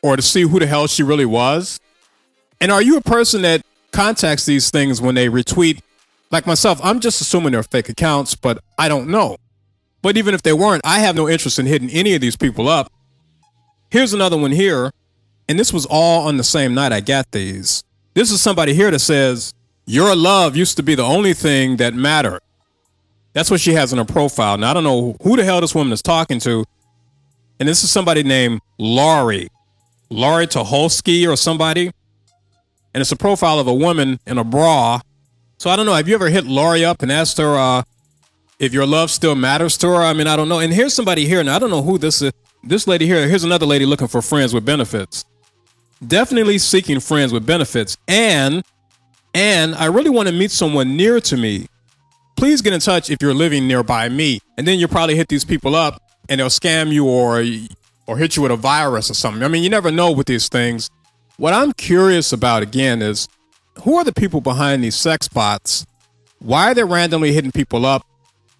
or 0.02 0.16
to 0.16 0.22
see 0.22 0.42
who 0.42 0.58
the 0.58 0.66
hell 0.66 0.86
she 0.86 1.02
really 1.02 1.26
was? 1.26 1.78
And 2.60 2.72
are 2.72 2.82
you 2.82 2.96
a 2.96 3.02
person 3.02 3.42
that 3.42 3.62
contacts 3.92 4.46
these 4.46 4.70
things 4.70 5.00
when 5.00 5.14
they 5.14 5.28
retweet? 5.28 5.80
Like 6.30 6.46
myself, 6.46 6.80
I'm 6.82 7.00
just 7.00 7.20
assuming 7.20 7.52
they're 7.52 7.62
fake 7.62 7.88
accounts, 7.88 8.34
but 8.34 8.58
I 8.78 8.88
don't 8.88 9.08
know. 9.08 9.36
But 10.02 10.16
even 10.16 10.34
if 10.34 10.42
they 10.42 10.52
weren't, 10.52 10.82
I 10.84 11.00
have 11.00 11.16
no 11.16 11.28
interest 11.28 11.58
in 11.58 11.66
hitting 11.66 11.90
any 11.90 12.14
of 12.14 12.20
these 12.20 12.36
people 12.36 12.68
up. 12.68 12.90
Here's 13.90 14.12
another 14.12 14.36
one 14.36 14.52
here, 14.52 14.92
and 15.48 15.58
this 15.58 15.72
was 15.72 15.86
all 15.86 16.26
on 16.26 16.36
the 16.36 16.44
same 16.44 16.74
night 16.74 16.92
I 16.92 17.00
got 17.00 17.30
these. 17.32 17.84
This 18.14 18.30
is 18.30 18.40
somebody 18.40 18.74
here 18.74 18.90
that 18.90 18.98
says, 19.00 19.54
Your 19.84 20.16
love 20.16 20.56
used 20.56 20.76
to 20.78 20.82
be 20.82 20.94
the 20.94 21.04
only 21.04 21.34
thing 21.34 21.76
that 21.76 21.94
mattered. 21.94 22.40
That's 23.32 23.50
what 23.50 23.60
she 23.60 23.74
has 23.74 23.92
in 23.92 23.98
her 23.98 24.04
profile. 24.04 24.56
Now, 24.56 24.70
I 24.70 24.74
don't 24.74 24.84
know 24.84 25.16
who 25.22 25.36
the 25.36 25.44
hell 25.44 25.60
this 25.60 25.74
woman 25.74 25.92
is 25.92 26.00
talking 26.00 26.40
to. 26.40 26.64
And 27.60 27.68
this 27.68 27.84
is 27.84 27.90
somebody 27.90 28.22
named 28.22 28.60
Laurie, 28.78 29.48
Laurie 30.08 30.46
Tuholsky 30.46 31.30
or 31.30 31.36
somebody. 31.36 31.90
And 32.94 33.00
it's 33.02 33.12
a 33.12 33.16
profile 33.16 33.58
of 33.58 33.66
a 33.66 33.74
woman 33.74 34.18
in 34.26 34.38
a 34.38 34.44
bra. 34.44 35.00
So 35.58 35.68
I 35.68 35.76
don't 35.76 35.84
know. 35.84 35.94
Have 35.94 36.08
you 36.08 36.14
ever 36.14 36.30
hit 36.30 36.46
Laurie 36.46 36.84
up 36.84 37.02
and 37.02 37.12
asked 37.12 37.36
her 37.36 37.56
uh, 37.56 37.82
if 38.58 38.72
your 38.72 38.86
love 38.86 39.10
still 39.10 39.34
matters 39.34 39.76
to 39.78 39.88
her? 39.88 39.96
I 39.96 40.14
mean, 40.14 40.26
I 40.26 40.36
don't 40.36 40.48
know. 40.48 40.58
And 40.58 40.72
here's 40.72 40.94
somebody 40.94 41.26
here. 41.26 41.44
Now, 41.44 41.56
I 41.56 41.58
don't 41.58 41.70
know 41.70 41.82
who 41.82 41.98
this 41.98 42.22
is. 42.22 42.32
This 42.64 42.88
lady 42.88 43.06
here. 43.06 43.28
Here's 43.28 43.44
another 43.44 43.66
lady 43.66 43.86
looking 43.86 44.08
for 44.08 44.20
friends 44.22 44.52
with 44.52 44.64
benefits. 44.64 45.24
Definitely 46.04 46.58
seeking 46.58 47.00
friends 47.00 47.32
with 47.32 47.46
benefits. 47.46 47.96
And, 48.08 48.64
and 49.34 49.74
I 49.74 49.86
really 49.86 50.10
want 50.10 50.28
to 50.28 50.34
meet 50.34 50.50
someone 50.50 50.96
near 50.96 51.20
to 51.20 51.36
me. 51.36 51.66
Please 52.36 52.60
get 52.60 52.72
in 52.72 52.80
touch 52.80 53.10
if 53.10 53.18
you're 53.22 53.34
living 53.34 53.66
nearby 53.66 54.08
me. 54.08 54.40
And 54.58 54.66
then 54.66 54.78
you'll 54.78 54.90
probably 54.90 55.16
hit 55.16 55.28
these 55.28 55.44
people 55.44 55.74
up 55.74 56.02
and 56.28 56.40
they'll 56.40 56.48
scam 56.48 56.92
you 56.92 57.06
or 57.06 57.42
or 58.06 58.16
hit 58.18 58.36
you 58.36 58.42
with 58.42 58.52
a 58.52 58.56
virus 58.56 59.10
or 59.10 59.14
something. 59.14 59.42
I 59.42 59.48
mean, 59.48 59.62
you 59.62 59.70
never 59.70 59.90
know 59.90 60.12
with 60.12 60.26
these 60.26 60.48
things. 60.48 60.90
What 61.38 61.54
I'm 61.54 61.72
curious 61.72 62.32
about 62.32 62.62
again 62.62 63.02
is 63.02 63.28
who 63.82 63.96
are 63.96 64.04
the 64.04 64.12
people 64.12 64.40
behind 64.40 64.84
these 64.84 64.96
sex 64.96 65.28
bots? 65.28 65.86
Why 66.38 66.70
are 66.70 66.74
they 66.74 66.84
randomly 66.84 67.32
hitting 67.32 67.52
people 67.52 67.84
up? 67.84 68.06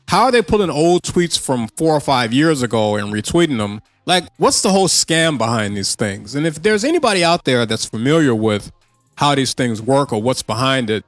How 0.09 0.25
are 0.25 0.33
they 0.33 0.43
pulling 0.43 0.71
old 0.71 1.03
tweets 1.03 1.39
from 1.39 1.69
four 1.77 1.95
or 1.95 2.01
five 2.01 2.33
years 2.33 2.63
ago 2.63 2.97
and 2.97 3.13
retweeting 3.13 3.59
them? 3.59 3.81
Like, 4.07 4.29
what's 4.37 4.63
the 4.63 4.71
whole 4.71 4.87
scam 4.87 5.37
behind 5.37 5.77
these 5.77 5.97
things? 5.97 6.37
And 6.37 6.47
if 6.47 6.63
there's 6.63 6.85
anybody 6.85 7.25
out 7.25 7.45
there 7.45 7.67
that's 7.67 7.85
familiar 7.85 8.35
with 8.35 8.71
how 9.17 9.35
these 9.35 9.53
things 9.53 9.83
work 9.83 10.13
or 10.13 10.23
what's 10.23 10.43
behind 10.43 10.91
it, 10.91 11.05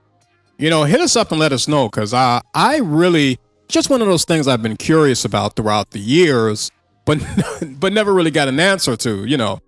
you 0.59 0.69
know, 0.69 0.83
hit 0.83 1.01
us 1.01 1.15
up 1.15 1.31
and 1.31 1.39
let 1.39 1.53
us 1.53 1.69
know 1.69 1.89
because 1.89 2.13
I, 2.13 2.43
I 2.55 2.79
really, 2.79 3.39
just 3.69 3.89
one 3.89 4.03
of 4.03 4.09
those 4.09 4.25
things 4.25 4.49
I've 4.49 4.63
been 4.63 4.77
curious 4.77 5.25
about 5.25 5.55
throughout 5.55 5.93
the 5.93 6.01
years, 6.01 6.73
but, 7.05 7.25
but 7.79 7.93
never 7.93 8.13
really 8.13 8.33
got 8.33 8.49
an 8.49 8.59
answer 8.59 8.97
to, 8.97 9.25
you 9.25 9.37
know. 9.37 9.61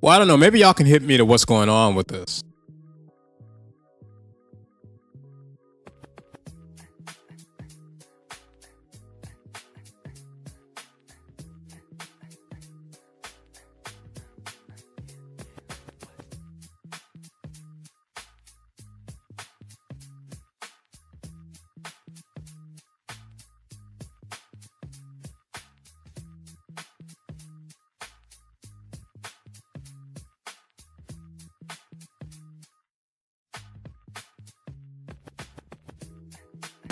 Well, 0.00 0.14
I 0.14 0.18
don't 0.18 0.28
know. 0.28 0.38
Maybe 0.38 0.60
y'all 0.60 0.74
can 0.74 0.86
hit 0.86 1.02
me 1.02 1.18
to 1.18 1.24
what's 1.24 1.44
going 1.44 1.68
on 1.68 1.94
with 1.94 2.08
this. 2.08 2.42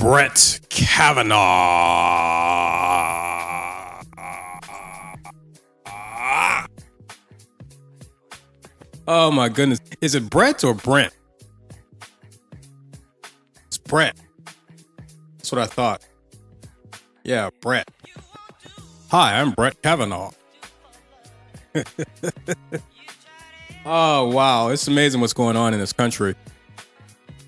Brett 0.05 0.61
Kavanaugh. 0.69 1.39
Oh 9.09 9.31
my 9.33 9.49
goodness. 9.49 9.81
Is 10.03 10.15
it 10.15 10.29
Brett 10.29 10.63
or 10.63 10.75
Brent? 10.75 11.15
It's 13.67 13.79
Brett. 13.79 14.15
That's 15.39 15.51
what 15.51 15.63
I 15.63 15.65
thought. 15.65 16.07
Yeah, 17.23 17.49
Brett. 17.63 17.91
Hi, 19.11 19.41
I'm 19.41 19.53
Brett 19.53 19.81
Kavanaugh. 19.81 20.33
oh, 23.87 24.29
wow. 24.29 24.69
It's 24.69 24.87
amazing 24.87 25.23
what's 25.23 25.33
going 25.33 25.57
on 25.57 25.73
in 25.73 25.81
this 25.81 25.95
country. 25.95 26.35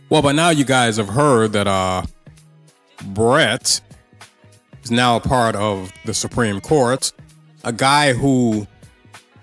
Well, 0.09 0.23
by 0.23 0.33
now 0.33 0.49
you 0.49 0.65
guys 0.65 0.97
have 0.97 1.11
heard 1.11 1.53
that 1.53 1.67
uh 1.67 2.05
Brett 3.03 3.81
is 4.83 4.91
now 4.91 5.17
a 5.17 5.21
part 5.21 5.57
of 5.57 5.93
the 6.05 6.15
Supreme 6.15 6.61
Court, 6.61 7.13
a 7.65 7.73
guy 7.73 8.13
who, 8.13 8.67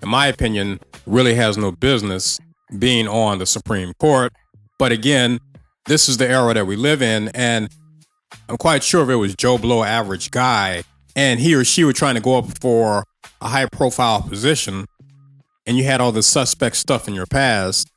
in 0.01 0.09
my 0.09 0.27
opinion, 0.27 0.79
really 1.05 1.35
has 1.35 1.57
no 1.57 1.71
business 1.71 2.39
being 2.79 3.07
on 3.07 3.39
the 3.39 3.45
Supreme 3.45 3.93
Court. 3.99 4.33
But 4.79 4.91
again, 4.91 5.39
this 5.85 6.07
is 6.09 6.17
the 6.17 6.29
era 6.29 6.53
that 6.53 6.65
we 6.65 6.75
live 6.75 7.01
in, 7.01 7.29
and 7.29 7.69
I'm 8.49 8.57
quite 8.57 8.83
sure 8.83 9.03
if 9.03 9.09
it 9.09 9.15
was 9.15 9.35
Joe 9.35 9.57
Blow, 9.57 9.83
average 9.83 10.31
guy, 10.31 10.83
and 11.15 11.39
he 11.39 11.53
or 11.55 11.63
she 11.63 11.83
were 11.83 11.93
trying 11.93 12.15
to 12.15 12.21
go 12.21 12.37
up 12.37 12.59
for 12.59 13.03
a 13.41 13.47
high 13.49 13.65
profile 13.65 14.21
position, 14.21 14.85
and 15.65 15.77
you 15.77 15.83
had 15.83 16.01
all 16.01 16.11
this 16.11 16.27
suspect 16.27 16.77
stuff 16.77 17.07
in 17.07 17.13
your 17.13 17.25
past, 17.25 17.89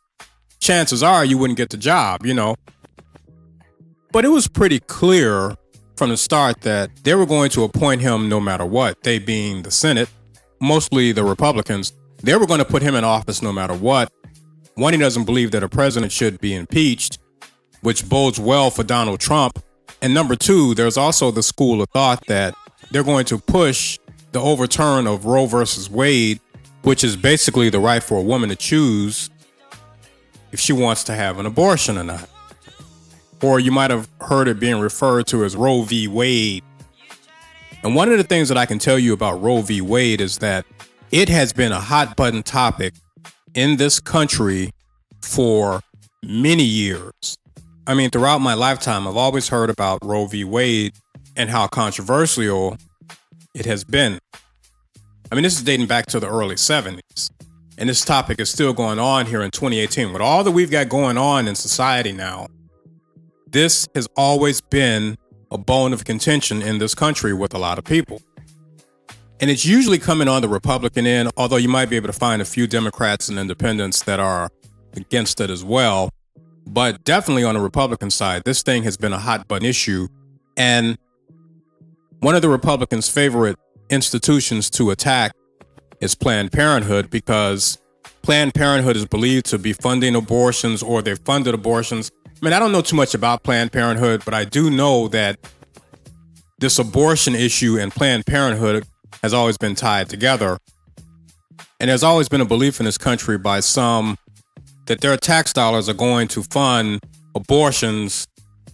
chances 0.60 1.02
are 1.02 1.24
you 1.24 1.38
wouldn't 1.38 1.56
get 1.56 1.70
the 1.70 1.76
job, 1.76 2.26
you 2.26 2.34
know. 2.34 2.56
But 4.12 4.24
it 4.24 4.28
was 4.28 4.48
pretty 4.48 4.80
clear 4.80 5.56
from 5.96 6.10
the 6.10 6.16
start 6.16 6.60
that 6.60 6.90
they 7.04 7.14
were 7.14 7.26
going 7.26 7.50
to 7.50 7.64
appoint 7.64 8.02
him 8.02 8.28
no 8.28 8.38
matter 8.38 8.64
what, 8.64 9.02
they 9.02 9.18
being 9.18 9.62
the 9.62 9.70
Senate, 9.70 10.08
mostly 10.60 11.12
the 11.12 11.24
Republicans. 11.24 11.92
They 12.22 12.36
were 12.36 12.46
going 12.46 12.58
to 12.58 12.64
put 12.64 12.82
him 12.82 12.94
in 12.94 13.04
office 13.04 13.42
no 13.42 13.52
matter 13.52 13.74
what. 13.74 14.12
One, 14.74 14.92
he 14.92 14.98
doesn't 14.98 15.24
believe 15.24 15.52
that 15.52 15.62
a 15.62 15.68
president 15.68 16.12
should 16.12 16.38
be 16.40 16.54
impeached, 16.54 17.18
which 17.80 18.08
bodes 18.08 18.38
well 18.38 18.70
for 18.70 18.84
Donald 18.84 19.20
Trump. 19.20 19.58
And 20.02 20.12
number 20.12 20.36
two, 20.36 20.74
there's 20.74 20.98
also 20.98 21.30
the 21.30 21.42
school 21.42 21.80
of 21.80 21.88
thought 21.90 22.26
that 22.26 22.54
they're 22.90 23.02
going 23.02 23.24
to 23.26 23.38
push 23.38 23.98
the 24.32 24.40
overturn 24.40 25.06
of 25.06 25.24
Roe 25.24 25.46
versus 25.46 25.88
Wade, 25.88 26.40
which 26.82 27.02
is 27.02 27.16
basically 27.16 27.70
the 27.70 27.80
right 27.80 28.02
for 28.02 28.18
a 28.18 28.22
woman 28.22 28.50
to 28.50 28.56
choose 28.56 29.30
if 30.52 30.60
she 30.60 30.74
wants 30.74 31.04
to 31.04 31.14
have 31.14 31.38
an 31.38 31.46
abortion 31.46 31.96
or 31.96 32.04
not 32.04 32.28
or 33.46 33.60
you 33.60 33.70
might 33.70 33.92
have 33.92 34.08
heard 34.20 34.48
it 34.48 34.58
being 34.58 34.80
referred 34.80 35.26
to 35.28 35.44
as 35.44 35.54
Roe 35.54 35.82
v. 35.82 36.08
Wade. 36.08 36.64
And 37.84 37.94
one 37.94 38.10
of 38.10 38.18
the 38.18 38.24
things 38.24 38.48
that 38.48 38.58
I 38.58 38.66
can 38.66 38.80
tell 38.80 38.98
you 38.98 39.12
about 39.12 39.40
Roe 39.40 39.62
v. 39.62 39.80
Wade 39.80 40.20
is 40.20 40.38
that 40.38 40.66
it 41.12 41.28
has 41.28 41.52
been 41.52 41.70
a 41.70 41.80
hot 41.80 42.16
button 42.16 42.42
topic 42.42 42.94
in 43.54 43.76
this 43.76 44.00
country 44.00 44.72
for 45.22 45.80
many 46.24 46.64
years. 46.64 47.38
I 47.86 47.94
mean, 47.94 48.10
throughout 48.10 48.40
my 48.40 48.54
lifetime, 48.54 49.06
I've 49.06 49.16
always 49.16 49.48
heard 49.48 49.70
about 49.70 50.00
Roe 50.02 50.26
v. 50.26 50.42
Wade 50.42 50.94
and 51.36 51.48
how 51.48 51.68
controversial 51.68 52.76
it 53.54 53.64
has 53.64 53.84
been. 53.84 54.18
I 55.30 55.36
mean, 55.36 55.44
this 55.44 55.56
is 55.56 55.62
dating 55.62 55.86
back 55.86 56.06
to 56.06 56.18
the 56.18 56.28
early 56.28 56.56
70s. 56.56 57.30
And 57.78 57.88
this 57.88 58.04
topic 58.04 58.40
is 58.40 58.50
still 58.50 58.72
going 58.72 58.98
on 58.98 59.26
here 59.26 59.42
in 59.42 59.52
2018. 59.52 60.12
With 60.12 60.22
all 60.22 60.42
that 60.42 60.50
we've 60.50 60.70
got 60.70 60.88
going 60.88 61.16
on 61.16 61.46
in 61.46 61.54
society 61.54 62.10
now, 62.10 62.48
this 63.56 63.88
has 63.94 64.06
always 64.18 64.60
been 64.60 65.16
a 65.50 65.56
bone 65.56 65.94
of 65.94 66.04
contention 66.04 66.60
in 66.60 66.76
this 66.76 66.94
country 66.94 67.32
with 67.32 67.54
a 67.54 67.58
lot 67.58 67.78
of 67.78 67.84
people. 67.84 68.20
And 69.40 69.50
it's 69.50 69.64
usually 69.64 69.98
coming 69.98 70.28
on 70.28 70.42
the 70.42 70.48
Republican 70.48 71.06
end, 71.06 71.30
although 71.38 71.56
you 71.56 71.68
might 71.70 71.88
be 71.88 71.96
able 71.96 72.08
to 72.08 72.12
find 72.12 72.42
a 72.42 72.44
few 72.44 72.66
Democrats 72.66 73.30
and 73.30 73.38
independents 73.38 74.02
that 74.02 74.20
are 74.20 74.50
against 74.92 75.40
it 75.40 75.48
as 75.48 75.64
well. 75.64 76.10
But 76.66 77.02
definitely 77.04 77.44
on 77.44 77.54
the 77.54 77.62
Republican 77.62 78.10
side, 78.10 78.42
this 78.44 78.62
thing 78.62 78.82
has 78.82 78.98
been 78.98 79.14
a 79.14 79.18
hot 79.18 79.48
button 79.48 79.66
issue. 79.66 80.08
And 80.58 80.98
one 82.20 82.34
of 82.34 82.42
the 82.42 82.50
Republicans' 82.50 83.08
favorite 83.08 83.56
institutions 83.88 84.68
to 84.70 84.90
attack 84.90 85.32
is 86.02 86.14
Planned 86.14 86.52
Parenthood 86.52 87.08
because 87.08 87.78
Planned 88.20 88.52
Parenthood 88.52 88.96
is 88.96 89.06
believed 89.06 89.46
to 89.46 89.58
be 89.58 89.72
funding 89.72 90.14
abortions 90.14 90.82
or 90.82 91.00
they've 91.00 91.18
funded 91.18 91.54
abortions 91.54 92.12
I 92.40 92.44
mean, 92.44 92.52
I 92.52 92.58
don't 92.58 92.70
know 92.70 92.82
too 92.82 92.96
much 92.96 93.14
about 93.14 93.42
Planned 93.42 93.72
Parenthood, 93.72 94.22
but 94.24 94.34
I 94.34 94.44
do 94.44 94.70
know 94.70 95.08
that 95.08 95.38
this 96.58 96.78
abortion 96.78 97.34
issue 97.34 97.78
and 97.78 97.90
Planned 97.90 98.26
Parenthood 98.26 98.84
has 99.22 99.32
always 99.32 99.56
been 99.56 99.74
tied 99.74 100.10
together. 100.10 100.58
And 101.80 101.88
there's 101.90 102.02
always 102.02 102.28
been 102.28 102.42
a 102.42 102.46
belief 102.46 102.78
in 102.78 102.84
this 102.84 102.98
country 102.98 103.38
by 103.38 103.60
some 103.60 104.18
that 104.86 105.00
their 105.00 105.16
tax 105.16 105.52
dollars 105.52 105.88
are 105.88 105.94
going 105.94 106.28
to 106.28 106.42
fund 106.42 107.00
abortions 107.34 108.26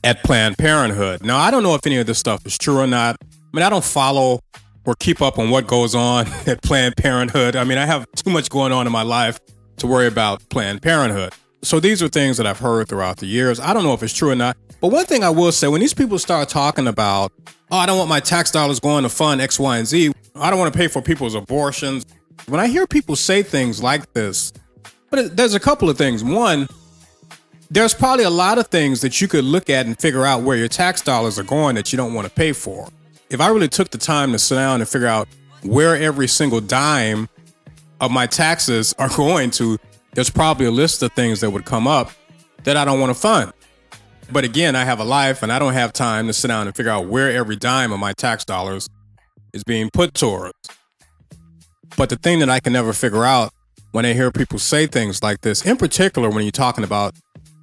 at 0.03 0.23
Planned 0.25 0.59
Parenthood. 0.59 1.25
Now, 1.25 1.39
I 1.39 1.51
don't 1.53 1.63
know 1.63 1.75
if 1.75 1.87
any 1.87 1.99
of 1.99 2.07
this 2.07 2.19
stuff 2.19 2.45
is 2.45 2.59
true 2.59 2.79
or 2.79 2.87
not. 2.89 3.17
I 3.23 3.57
mean, 3.57 3.63
I 3.63 3.71
don't 3.71 3.85
follow 3.85 4.41
or 4.85 4.95
keep 4.99 5.23
up 5.23 5.39
on 5.39 5.51
what 5.51 5.69
goes 5.69 5.95
on 5.95 6.27
at 6.47 6.63
Planned 6.63 6.97
Parenthood. 6.97 7.55
I 7.55 7.63
mean, 7.63 7.79
I 7.79 7.87
have 7.87 8.07
too 8.17 8.31
much 8.31 8.51
going 8.51 8.73
on 8.73 8.87
in 8.87 8.93
my 8.93 9.03
life 9.03 9.39
to 9.77 9.87
worry 9.87 10.09
about 10.09 10.49
Planned 10.49 10.83
Parenthood. 10.83 11.33
So 11.65 11.79
these 11.79 12.03
are 12.03 12.09
things 12.09 12.37
that 12.39 12.47
I've 12.47 12.59
heard 12.59 12.89
throughout 12.89 13.19
the 13.19 13.27
years. 13.27 13.61
I 13.61 13.73
don't 13.73 13.85
know 13.85 13.95
if 13.95 14.03
it's 14.03 14.13
true 14.13 14.31
or 14.31 14.35
not. 14.35 14.57
But 14.81 14.89
one 14.89 15.07
thing 15.07 15.23
I 15.23 15.31
will 15.31 15.53
say 15.53 15.69
when 15.69 15.81
these 15.81 15.95
people 15.95 16.19
start 16.19 16.49
talking 16.49 16.89
about, 16.89 17.33
oh, 17.71 17.77
I 17.77 17.87
don't 17.87 17.99
want 17.99 18.09
my 18.09 18.19
tax 18.19 18.51
dollars 18.51 18.81
going 18.81 19.05
to 19.05 19.09
fund 19.09 19.41
X, 19.41 19.61
Y, 19.61 19.79
and 19.79 19.87
Z, 19.87 20.13
I 20.35 20.51
don't 20.51 20.59
want 20.59 20.73
to 20.73 20.77
pay 20.77 20.89
for 20.89 21.01
people's 21.01 21.37
abortions. 21.37 22.05
When 22.47 22.59
I 22.59 22.67
hear 22.67 22.87
people 22.89 23.15
say 23.15 23.45
things 23.45 23.81
like 23.81 24.13
this, 24.13 24.53
but 25.11 25.37
there's 25.37 25.55
a 25.55 25.61
couple 25.61 25.89
of 25.89 25.97
things. 25.97 26.25
One, 26.25 26.67
there's 27.71 27.95
probably 27.95 28.25
a 28.25 28.31
lot 28.31 28.59
of 28.59 28.67
things 28.67 29.01
that 29.03 29.21
you 29.21 29.29
could 29.29 29.45
look 29.45 29.71
at 29.71 29.87
and 29.87 29.97
figure 29.99 30.27
out 30.27 30.43
where 30.43 30.57
your 30.57 30.69
tax 30.69 31.01
dollars 31.01 31.39
are 31.39 31.45
going 31.45 31.77
that 31.77 31.93
you 31.93 31.97
don't 31.97 32.13
want 32.13 32.27
to 32.27 32.35
pay 32.35 32.53
for. 32.53 32.89
If 33.31 33.41
I 33.41 33.49
really 33.49 33.69
took 33.69 33.91
the 33.91 33.99
time 33.99 34.33
to 34.33 34.39
sit 34.39 34.57
down 34.57 34.81
and 34.81 34.89
figure 34.89 35.07
out 35.07 35.29
where 35.63 35.97
every 35.97 36.27
single 36.27 36.61
dime 36.61 37.29
of 38.01 38.11
my 38.11 38.27
taxes 38.27 38.95
are 38.99 39.09
going 39.17 39.51
to, 39.53 39.79
there's 40.15 40.31
probably 40.31 40.67
a 40.67 40.71
list 40.71 41.03
of 41.03 41.13
things 41.13 41.41
that 41.41 41.51
would 41.51 41.65
come 41.65 41.87
up 41.87 42.11
that 42.65 42.77
I 42.77 42.85
don't 42.85 43.01
want 43.01 43.15
to 43.15 43.21
fund. 43.21 43.53
But 44.31 44.45
again, 44.45 44.77
I 44.77 44.85
have 44.85 45.01
a 45.01 45.05
life 45.05 45.43
and 45.43 45.53
I 45.53 45.59
don't 45.59 45.73
have 45.73 45.93
time 45.93 46.27
to 46.27 46.33
sit 46.33 46.49
down 46.49 46.67
and 46.67 46.77
figure 46.77 46.93
out 46.93 47.07
where 47.07 47.31
every 47.31 47.57
dime 47.57 47.93
of 47.93 47.99
my 47.99 48.13
tax 48.13 48.45
dollars 48.45 48.89
is 49.53 49.65
being 49.65 49.91
put 49.93 50.15
towards. 50.15 50.55
But 51.97 52.09
the 52.09 52.17
thing 52.17 52.39
that 52.39 52.49
I 52.49 52.61
can 52.61 52.73
never 52.73 52.93
figure 52.93 53.25
out 53.25 53.53
when 53.91 54.07
I 54.07 54.15
hear 54.15 54.31
people 54.31 54.59
say 54.59 54.87
things 54.87 55.23
like 55.23 55.43
this, 55.43 55.65
in 55.67 55.77
particular 55.77 56.31
when 56.31 56.45
you're 56.45 56.51
talking 56.53 56.85
about 56.85 57.15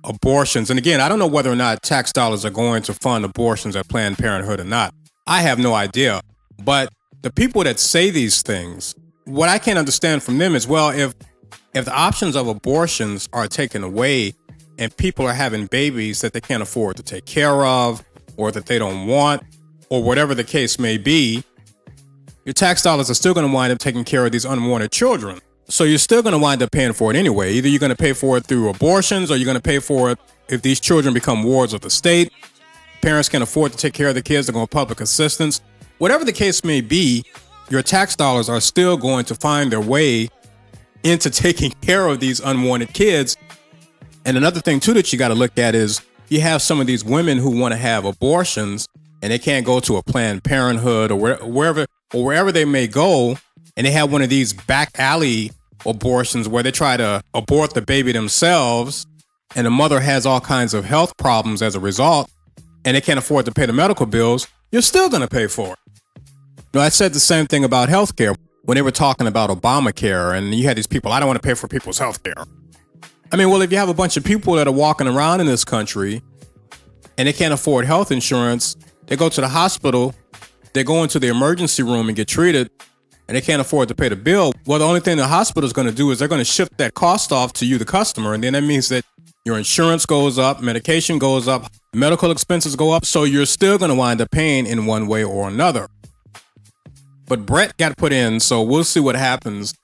abortions, 0.04 0.70
and 0.70 0.78
again, 0.78 1.02
I 1.02 1.10
don't 1.10 1.18
know 1.18 1.28
whether 1.28 1.52
or 1.52 1.56
not 1.56 1.82
tax 1.82 2.12
dollars 2.14 2.46
are 2.46 2.52
going 2.52 2.84
to 2.84 2.94
fund 2.94 3.26
abortions 3.26 3.76
at 3.76 3.88
Planned 3.90 4.18
Parenthood 4.18 4.60
or 4.60 4.66
not. 4.66 4.94
I 5.26 5.42
have 5.42 5.58
no 5.58 5.74
idea. 5.74 6.22
But 6.64 6.94
the 7.22 7.32
people 7.32 7.64
that 7.64 7.80
say 7.80 8.12
these 8.12 8.44
things, 8.44 8.94
what 9.26 9.50
I 9.50 9.58
can't 9.58 9.80
understand 9.80 10.22
from 10.22 10.38
them 10.38 10.56
is 10.56 10.68
well, 10.68 10.90
if 10.90 11.16
if 11.74 11.86
the 11.86 11.94
options 11.94 12.36
of 12.36 12.48
abortions 12.48 13.30
are 13.34 13.48
taken 13.48 13.84
away 13.84 14.34
and 14.78 14.96
people 14.98 15.26
are 15.26 15.34
having 15.34 15.68
babies 15.68 16.22
that 16.22 16.34
they 16.34 16.42
can't 16.42 16.64
afford 16.64 16.98
to 16.98 17.04
take 17.04 17.26
care 17.26 17.66
of 17.66 18.04
or 18.38 18.52
that 18.52 18.66
they 18.66 18.80
don't 18.80 19.08
want 19.08 19.44
or 19.90 20.04
whatever 20.04 20.34
the 20.34 20.44
case 20.44 20.80
may 20.80 20.98
be, 20.98 21.44
your 22.46 22.54
tax 22.54 22.82
dollars 22.82 23.10
are 23.10 23.16
still 23.16 23.34
going 23.34 23.48
to 23.48 23.54
wind 23.54 23.72
up 23.72 23.80
taking 23.80 24.04
care 24.04 24.26
of 24.26 24.32
these 24.32 24.46
unwanted 24.46 24.92
children. 24.92 25.40
So 25.68 25.84
you're 25.84 26.00
still 26.00 26.24
going 26.24 26.34
to 26.34 26.40
wind 26.40 26.64
up 26.64 26.72
paying 26.72 26.94
for 26.94 27.12
it 27.12 27.16
anyway. 27.16 27.54
Either 27.54 27.68
you're 27.68 27.80
going 27.80 27.92
to 27.92 27.96
pay 27.96 28.14
for 28.14 28.38
it 28.38 28.46
through 28.46 28.70
abortions 28.70 29.30
or 29.30 29.36
you're 29.36 29.46
going 29.46 29.58
to 29.58 29.62
pay 29.62 29.80
for 29.80 30.10
it 30.10 30.20
if 30.48 30.64
these 30.64 30.80
children 30.80 31.14
become 31.14 31.44
wards 31.44 31.74
of 31.74 31.82
the 31.82 31.90
state. 31.92 32.32
Parents 33.02 33.30
can't 33.30 33.44
afford 33.44 33.72
to 33.74 33.78
take 33.78 33.94
care 33.94 34.10
of 34.10 34.16
the 34.16 34.24
kids, 34.24 34.48
they're 34.48 34.54
going 34.54 34.66
to 34.66 34.70
public 34.70 35.00
assistance. 35.00 35.62
Whatever 36.00 36.26
the 36.26 36.34
case 36.34 36.64
may 36.64 36.82
be, 36.82 37.24
your 37.70 37.84
tax 37.84 38.16
dollars 38.16 38.50
are 38.50 38.60
still 38.60 38.98
going 38.98 39.26
to 39.26 39.36
find 39.36 39.72
their 39.72 39.80
way 39.82 40.30
into 41.04 41.30
taking 41.30 41.72
care 41.82 42.08
of 42.08 42.20
these 42.20 42.40
unwanted 42.40 42.94
kids. 42.94 43.38
And 44.26 44.38
another 44.38 44.60
thing 44.60 44.80
too 44.80 44.94
that 44.94 45.12
you 45.12 45.20
got 45.20 45.30
to 45.30 45.36
look 45.36 45.58
at 45.58 45.76
is 45.76 46.02
you 46.28 46.42
have 46.42 46.62
some 46.62 46.80
of 46.80 46.88
these 46.88 47.04
women 47.04 47.38
who 47.38 47.60
want 47.60 47.74
to 47.74 47.78
have 47.78 48.06
abortions 48.06 48.88
and 49.22 49.32
they 49.32 49.40
can't 49.40 49.66
go 49.66 49.80
to 49.82 49.98
a 49.98 50.04
Planned 50.04 50.44
Parenthood 50.44 51.12
or 51.12 51.16
where, 51.16 51.36
wherever 51.38 51.86
or 52.14 52.24
wherever 52.24 52.52
they 52.52 52.66
may 52.66 52.88
go, 52.88 53.38
and 53.76 53.86
they 53.86 53.92
have 53.92 54.12
one 54.12 54.22
of 54.22 54.30
these 54.30 54.54
back 54.54 54.92
alley 54.98 55.52
abortions 55.86 56.48
where 56.48 56.64
they 56.64 56.72
try 56.72 56.98
to 56.98 57.22
abort 57.34 57.74
the 57.74 57.82
baby 57.82 58.12
themselves, 58.12 59.06
and 59.56 59.66
the 59.66 59.72
mother 59.72 60.00
has 60.00 60.26
all 60.26 60.42
kinds 60.42 60.74
of 60.74 60.86
health 60.86 61.16
problems 61.18 61.62
as 61.62 61.76
a 61.76 61.80
result, 61.80 62.30
and 62.86 62.96
they 62.96 63.02
can't 63.02 63.20
afford 63.20 63.46
to 63.46 63.52
pay 63.52 63.66
the 63.66 63.74
medical 63.74 64.06
bills. 64.06 64.48
You're 64.72 64.82
still 64.82 65.10
going 65.10 65.22
to 65.22 65.28
pay 65.28 65.48
for 65.48 65.74
it. 65.74 66.24
No, 66.74 66.82
I 66.82 66.90
said 66.90 67.14
the 67.14 67.20
same 67.20 67.48
thing 67.48 67.64
about 67.64 67.90
healthcare 67.90 68.36
when 68.64 68.76
they 68.76 68.82
were 68.82 68.92
talking 68.92 69.28
about 69.28 69.50
Obamacare, 69.50 70.36
and 70.36 70.54
you 70.54 70.66
had 70.66 70.78
these 70.78 70.88
people, 70.88 71.12
I 71.12 71.20
don't 71.20 71.28
want 71.28 71.42
to 71.42 71.48
pay 71.48 71.54
for 71.54 71.68
people's 71.68 71.98
health 71.98 72.24
care. 72.24 72.46
I 73.32 73.36
mean, 73.36 73.50
well, 73.50 73.62
if 73.62 73.72
you 73.72 73.78
have 73.78 73.90
a 73.90 73.94
bunch 73.94 74.18
of 74.18 74.24
people 74.24 74.54
that 74.56 74.68
are 74.68 74.74
walking 74.74 75.08
around 75.08 75.40
in 75.40 75.46
this 75.48 75.64
country 75.64 76.22
and 77.18 77.28
they 77.28 77.34
can't 77.34 77.54
afford 77.54 77.86
health 77.86 78.12
insurance, 78.12 78.76
they 79.08 79.16
go 79.16 79.30
to 79.30 79.42
the 79.42 79.50
hospital, 79.50 80.16
they 80.74 80.84
go 80.84 81.04
into 81.04 81.20
the 81.20 81.28
emergency 81.28 81.84
room 81.84 82.08
and 82.08 82.16
get 82.16 82.28
treated, 82.28 82.70
and 83.28 83.38
they 83.38 83.42
can't 83.42 83.62
afford 83.62 83.88
to 83.88 83.96
pay 83.96 84.10
the 84.10 84.16
bill. 84.16 84.52
Well, 84.66 84.80
the 84.80 84.86
only 84.86 85.00
thing 85.00 85.18
the 85.18 85.28
hospital 85.28 85.66
is 85.66 85.74
going 85.74 85.88
to 85.88 85.94
do 85.94 86.10
is 86.10 86.20
they're 86.20 86.28
going 86.28 86.40
to 86.40 86.46
shift 86.46 86.78
that 86.78 86.96
cost 86.96 87.32
off 87.32 87.54
to 87.54 87.66
you, 87.66 87.78
the 87.78 87.86
customer, 87.86 88.34
and 88.34 88.44
then 88.44 88.54
that 88.54 88.64
means 88.64 88.90
that 88.90 89.06
your 89.46 89.58
insurance 89.58 90.06
goes 90.06 90.38
up, 90.38 90.62
medication 90.62 91.20
goes 91.20 91.48
up, 91.48 91.72
medical 91.94 92.32
expenses 92.32 92.76
go 92.76 92.92
up, 92.92 93.06
so 93.06 93.24
you're 93.24 93.46
still 93.46 93.78
going 93.78 93.90
to 93.90 93.96
wind 93.96 94.22
up 94.22 94.32
paying 94.32 94.66
in 94.66 94.86
one 94.86 95.08
way 95.08 95.24
or 95.24 95.48
another. 95.48 95.88
But 97.30 97.46
Brett 97.46 97.78
got 97.78 97.96
put 97.96 98.12
in, 98.12 98.40
so 98.40 98.64
we'll 98.64 98.84
see 98.84 99.00
what 99.00 99.16
happens 99.16 99.76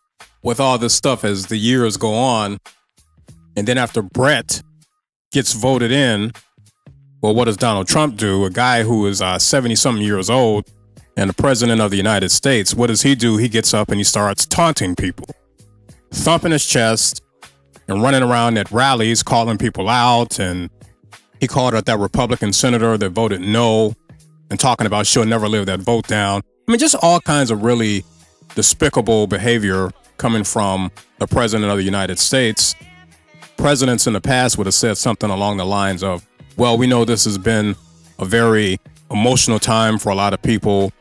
with 0.42 0.60
all 0.60 0.80
this 0.80 0.96
stuff 0.96 1.24
as 1.24 1.46
the 1.46 1.58
years 1.58 1.96
go 1.96 2.12
on. 2.12 2.58
And 3.56 3.68
then 3.68 3.78
after 3.78 4.02
Brett 4.02 4.64
gets 5.32 5.54
voted 5.54 5.92
in, 5.92 6.32
well, 7.22 7.36
what 7.36 7.46
does 7.46 7.56
Donald 7.56 7.88
Trump 7.88 8.18
do? 8.18 8.46
A 8.46 8.50
guy 8.50 8.82
who 8.82 9.06
is 9.06 9.20
70 9.20 9.74
uh, 9.74 9.76
something 9.76 10.04
years 10.04 10.28
old 10.28 10.66
and 11.16 11.30
the 11.30 11.36
president 11.36 11.82
of 11.82 11.92
the 11.92 11.98
United 11.98 12.30
States, 12.30 12.74
what 12.74 12.88
does 12.88 13.04
he 13.04 13.14
do? 13.14 13.38
He 13.38 13.48
gets 13.48 13.76
up 13.76 13.90
and 13.90 14.00
he 14.00 14.04
starts 14.04 14.48
taunting 14.48 14.96
people, 14.96 15.28
thumping 16.12 16.52
his 16.52 16.66
chest 16.66 17.22
and 17.88 18.02
running 18.02 18.24
around 18.24 18.58
at 18.58 18.72
rallies, 18.72 19.22
calling 19.22 19.60
people 19.60 19.88
out. 19.88 20.40
And 20.40 20.72
he 21.40 21.48
called 21.48 21.76
out 21.76 21.86
that 21.86 22.00
Republican 22.00 22.54
senator 22.54 22.98
that 22.98 23.12
voted 23.12 23.42
no 23.42 23.94
and 24.50 24.60
talking 24.60 24.88
about 24.88 25.06
she'll 25.06 25.26
never 25.26 25.48
live 25.48 25.68
that 25.68 25.82
vote 25.82 26.08
down. 26.08 26.42
I 26.68 26.72
mean, 26.72 26.80
just 26.80 26.96
all 26.96 27.20
kinds 27.20 27.52
of 27.52 27.62
really 27.62 28.04
despicable 28.56 29.28
behavior 29.28 29.92
coming 30.18 30.44
from 30.44 30.92
the 31.20 31.28
president 31.28 31.70
of 31.70 31.78
the 31.78 31.84
United 31.84 32.18
States. 32.18 32.74
Presidents 33.56 34.08
in 34.08 34.14
the 34.14 34.22
past 34.22 34.58
would 34.58 34.66
have 34.66 34.74
said 34.74 34.98
something 34.98 35.30
along 35.30 35.58
the 35.58 35.66
lines 35.66 36.02
of, 36.02 36.26
well, 36.58 36.76
we 36.76 36.88
know 36.88 37.06
this 37.06 37.26
has 37.26 37.38
been 37.38 37.76
a 38.18 38.26
very 38.26 38.80
emotional 39.12 39.60
time 39.60 40.00
for 40.00 40.10
a 40.10 40.16
lot 40.16 40.34
of 40.34 40.42
people. 40.42 40.92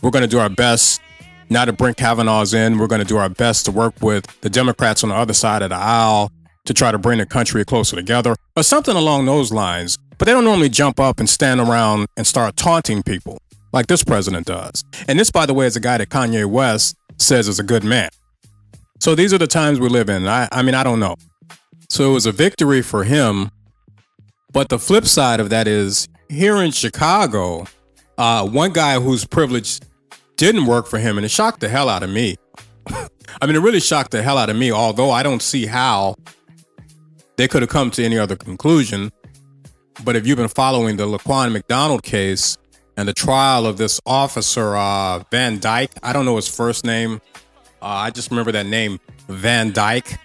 We're 0.00 0.10
going 0.10 0.22
to 0.22 0.28
do 0.28 0.38
our 0.38 0.48
best 0.48 1.02
now 1.50 1.66
to 1.66 1.72
bring 1.74 1.92
Kavanaugh's 1.92 2.54
in. 2.54 2.78
We're 2.78 2.86
going 2.86 3.02
to 3.02 3.06
do 3.06 3.18
our 3.18 3.28
best 3.28 3.66
to 3.66 3.72
work 3.72 4.00
with 4.00 4.24
the 4.40 4.48
Democrats 4.48 5.02
on 5.02 5.10
the 5.10 5.16
other 5.16 5.34
side 5.34 5.60
of 5.60 5.68
the 5.68 5.76
aisle 5.76 6.32
to 6.64 6.72
try 6.72 6.92
to 6.92 6.98
bring 6.98 7.18
the 7.18 7.26
country 7.26 7.62
closer 7.66 7.94
together 7.94 8.36
or 8.56 8.62
something 8.62 8.96
along 8.96 9.26
those 9.26 9.52
lines. 9.52 9.98
But 10.16 10.24
they 10.24 10.32
don't 10.32 10.44
normally 10.44 10.70
jump 10.70 10.98
up 10.98 11.20
and 11.20 11.28
stand 11.28 11.60
around 11.60 12.06
and 12.16 12.26
start 12.26 12.56
taunting 12.56 13.02
people 13.02 13.38
like 13.72 13.86
this 13.86 14.04
president 14.04 14.46
does. 14.46 14.84
And 15.08 15.18
this, 15.18 15.30
by 15.30 15.46
the 15.46 15.54
way, 15.54 15.66
is 15.66 15.76
a 15.76 15.80
guy 15.80 15.98
that 15.98 16.08
Kanye 16.08 16.46
West 16.46 16.96
says 17.18 17.48
is 17.48 17.58
a 17.58 17.62
good 17.62 17.84
man. 17.84 18.10
So 19.00 19.14
these 19.14 19.32
are 19.32 19.38
the 19.38 19.46
times 19.46 19.80
we 19.80 19.88
live 19.88 20.08
in. 20.10 20.26
I, 20.26 20.48
I 20.52 20.62
mean, 20.62 20.74
I 20.74 20.82
don't 20.82 21.00
know. 21.00 21.16
So 21.88 22.10
it 22.10 22.14
was 22.14 22.26
a 22.26 22.32
victory 22.32 22.82
for 22.82 23.04
him. 23.04 23.50
But 24.52 24.68
the 24.68 24.78
flip 24.78 25.06
side 25.06 25.40
of 25.40 25.50
that 25.50 25.68
is 25.68 26.08
here 26.28 26.56
in 26.56 26.72
Chicago, 26.72 27.66
uh, 28.18 28.46
one 28.48 28.72
guy 28.72 28.98
whose 28.98 29.24
privilege 29.24 29.80
didn't 30.36 30.66
work 30.66 30.86
for 30.86 30.98
him, 30.98 31.18
and 31.18 31.24
it 31.24 31.30
shocked 31.30 31.60
the 31.60 31.68
hell 31.68 31.88
out 31.88 32.02
of 32.02 32.10
me. 32.10 32.36
I 32.88 33.46
mean, 33.46 33.54
it 33.54 33.60
really 33.60 33.80
shocked 33.80 34.10
the 34.10 34.22
hell 34.22 34.38
out 34.38 34.50
of 34.50 34.56
me, 34.56 34.72
although 34.72 35.10
I 35.10 35.22
don't 35.22 35.42
see 35.42 35.66
how 35.66 36.16
they 37.36 37.46
could 37.46 37.62
have 37.62 37.70
come 37.70 37.90
to 37.92 38.04
any 38.04 38.18
other 38.18 38.36
conclusion. 38.36 39.12
But 40.04 40.16
if 40.16 40.26
you've 40.26 40.38
been 40.38 40.48
following 40.48 40.96
the 40.96 41.06
Laquan 41.06 41.52
McDonald 41.52 42.02
case, 42.02 42.56
and 43.00 43.08
the 43.08 43.14
trial 43.14 43.64
of 43.64 43.78
this 43.78 43.98
officer, 44.04 44.76
uh, 44.76 45.20
Van 45.30 45.58
Dyke. 45.58 45.90
I 46.02 46.12
don't 46.12 46.26
know 46.26 46.36
his 46.36 46.54
first 46.54 46.84
name. 46.84 47.22
Uh, 47.80 47.86
I 47.86 48.10
just 48.10 48.30
remember 48.30 48.52
that 48.52 48.66
name, 48.66 49.00
Van 49.26 49.72
Dyke, 49.72 50.18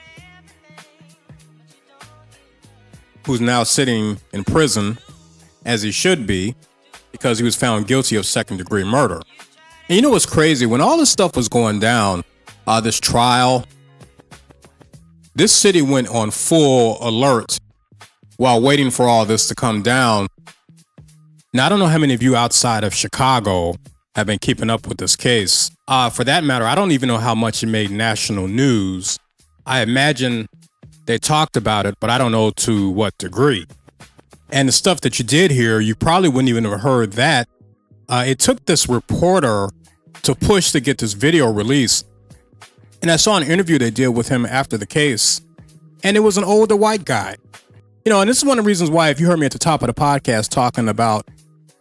who's 3.25 3.39
now 3.39 3.63
sitting 3.63 4.19
in 4.33 4.43
prison 4.43 4.97
as 5.63 5.83
he 5.83 5.91
should 5.91 6.27
be 6.27 6.53
because 7.13 7.39
he 7.39 7.45
was 7.45 7.55
found 7.55 7.87
guilty 7.87 8.17
of 8.17 8.25
second 8.25 8.57
degree 8.57 8.83
murder. 8.83 9.21
And 9.87 9.95
you 9.95 10.01
know 10.01 10.09
what's 10.09 10.25
crazy? 10.25 10.65
When 10.65 10.81
all 10.81 10.97
this 10.97 11.09
stuff 11.09 11.37
was 11.37 11.47
going 11.47 11.79
down, 11.79 12.25
uh, 12.67 12.81
this 12.81 12.99
trial, 12.99 13.65
this 15.33 15.53
city 15.53 15.81
went 15.81 16.09
on 16.09 16.29
full 16.29 16.97
alert 16.99 17.57
while 18.35 18.61
waiting 18.61 18.91
for 18.91 19.07
all 19.07 19.25
this 19.25 19.47
to 19.47 19.55
come 19.55 19.81
down 19.81 20.27
now, 21.55 21.67
I 21.67 21.69
don't 21.69 21.79
know 21.79 21.87
how 21.87 21.97
many 21.97 22.13
of 22.13 22.21
you 22.21 22.35
outside 22.35 22.83
of 22.83 22.93
Chicago 22.93 23.75
have 24.13 24.27
been 24.27 24.39
keeping 24.39 24.69
up 24.69 24.87
with 24.87 24.97
this 24.97 25.15
case. 25.15 25.71
Uh, 25.87 26.09
for 26.09 26.25
that 26.25 26.43
matter, 26.43 26.65
I 26.65 26.75
don't 26.75 26.91
even 26.91 27.07
know 27.07 27.17
how 27.17 27.33
much 27.33 27.63
it 27.63 27.67
made 27.67 27.91
national 27.91 28.49
news. 28.49 29.17
I 29.65 29.81
imagine 29.81 30.47
they 31.05 31.17
talked 31.17 31.55
about 31.55 31.85
it, 31.85 31.95
but 32.01 32.09
I 32.09 32.17
don't 32.17 32.33
know 32.33 32.51
to 32.51 32.89
what 32.89 33.17
degree. 33.17 33.65
And 34.51 34.67
the 34.67 34.73
stuff 34.73 34.99
that 35.01 35.17
you 35.17 35.23
did 35.23 35.49
hear, 35.49 35.79
you 35.79 35.95
probably 35.95 36.27
wouldn't 36.27 36.49
even 36.49 36.65
have 36.65 36.81
heard 36.81 37.13
that. 37.13 37.47
Uh, 38.09 38.25
it 38.27 38.37
took 38.39 38.65
this 38.65 38.89
reporter 38.89 39.69
to 40.23 40.35
push 40.35 40.71
to 40.73 40.81
get 40.81 40.97
this 40.97 41.13
video 41.13 41.51
released. 41.51 42.05
And 43.01 43.09
I 43.09 43.15
saw 43.15 43.37
an 43.37 43.43
interview 43.43 43.79
they 43.79 43.91
did 43.91 44.09
with 44.09 44.27
him 44.27 44.45
after 44.45 44.77
the 44.77 44.85
case. 44.85 45.41
and 46.03 46.15
it 46.17 46.19
was 46.19 46.37
an 46.37 46.43
older 46.43 46.75
white 46.75 47.05
guy. 47.05 47.35
You 48.05 48.11
know, 48.11 48.21
and 48.21 48.29
this 48.29 48.37
is 48.37 48.45
one 48.45 48.59
of 48.59 48.65
the 48.65 48.67
reasons 48.67 48.91
why, 48.91 49.09
if 49.09 49.19
you 49.19 49.25
heard 49.25 49.39
me 49.39 49.45
at 49.47 49.51
the 49.51 49.59
top 49.59 49.81
of 49.81 49.87
the 49.87 49.93
podcast 49.93 50.49
talking 50.49 50.87
about 50.87 51.27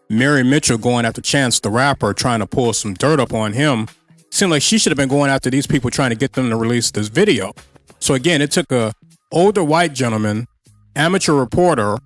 Mary 0.08 0.42
Mitchell 0.42 0.78
going 0.78 1.04
after 1.04 1.20
Chance 1.20 1.60
the 1.60 1.70
Rapper, 1.70 2.12
trying 2.12 2.40
to 2.40 2.46
pull 2.46 2.72
some 2.72 2.94
dirt 2.94 3.20
up 3.20 3.32
on 3.32 3.52
him, 3.52 3.88
seemed 4.30 4.50
like 4.50 4.62
she 4.62 4.78
should 4.78 4.90
have 4.90 4.98
been 4.98 5.08
going 5.08 5.30
after 5.30 5.50
these 5.50 5.66
people 5.66 5.90
trying 5.90 6.10
to 6.10 6.16
get 6.16 6.32
them 6.32 6.50
to 6.50 6.56
release 6.56 6.90
this 6.90 7.08
video. 7.08 7.52
So 8.00 8.14
again, 8.14 8.42
it 8.42 8.50
took 8.50 8.70
a 8.70 8.92
older 9.32 9.64
white 9.64 9.94
gentleman, 9.94 10.46
amateur 10.94 11.32
reporter, 11.32 11.98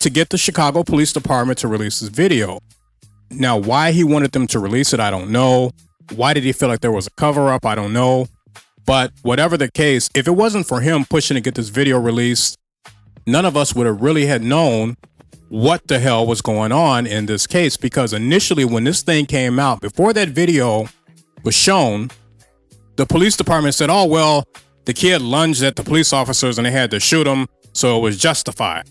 to 0.00 0.10
get 0.10 0.30
the 0.30 0.38
Chicago 0.38 0.82
Police 0.82 1.12
Department 1.12 1.58
to 1.60 1.68
release 1.68 2.00
this 2.00 2.10
video. 2.10 2.58
Now, 3.30 3.56
why 3.56 3.92
he 3.92 4.04
wanted 4.04 4.32
them 4.32 4.46
to 4.48 4.58
release 4.58 4.92
it, 4.92 5.00
I 5.00 5.10
don't 5.10 5.30
know. 5.30 5.72
Why 6.14 6.34
did 6.34 6.44
he 6.44 6.52
feel 6.52 6.68
like 6.68 6.80
there 6.80 6.92
was 6.92 7.06
a 7.06 7.10
cover 7.10 7.50
up? 7.50 7.66
I 7.66 7.74
don't 7.74 7.92
know. 7.92 8.26
But 8.86 9.12
whatever 9.22 9.56
the 9.56 9.70
case, 9.70 10.08
if 10.14 10.26
it 10.26 10.30
wasn't 10.30 10.66
for 10.66 10.80
him 10.80 11.04
pushing 11.04 11.34
to 11.34 11.40
get 11.40 11.54
this 11.54 11.68
video 11.68 11.98
released, 11.98 12.56
none 13.26 13.44
of 13.44 13.56
us 13.56 13.74
would 13.74 13.86
have 13.86 14.00
really 14.00 14.26
had 14.26 14.42
known 14.42 14.96
what 15.48 15.86
the 15.88 15.98
hell 15.98 16.26
was 16.26 16.40
going 16.40 16.72
on 16.72 17.06
in 17.06 17.26
this 17.26 17.46
case 17.46 17.76
because 17.76 18.12
initially 18.12 18.64
when 18.64 18.84
this 18.84 19.02
thing 19.02 19.26
came 19.26 19.58
out 19.58 19.80
before 19.80 20.12
that 20.12 20.28
video 20.28 20.88
was 21.42 21.54
shown 21.54 22.10
the 22.96 23.06
police 23.06 23.36
department 23.36 23.74
said 23.74 23.88
oh 23.90 24.04
well 24.04 24.44
the 24.84 24.92
kid 24.92 25.22
lunged 25.22 25.62
at 25.62 25.76
the 25.76 25.82
police 25.82 26.12
officers 26.12 26.58
and 26.58 26.66
they 26.66 26.70
had 26.70 26.90
to 26.90 27.00
shoot 27.00 27.26
him 27.26 27.46
so 27.72 27.96
it 27.98 28.00
was 28.00 28.18
justified 28.18 28.88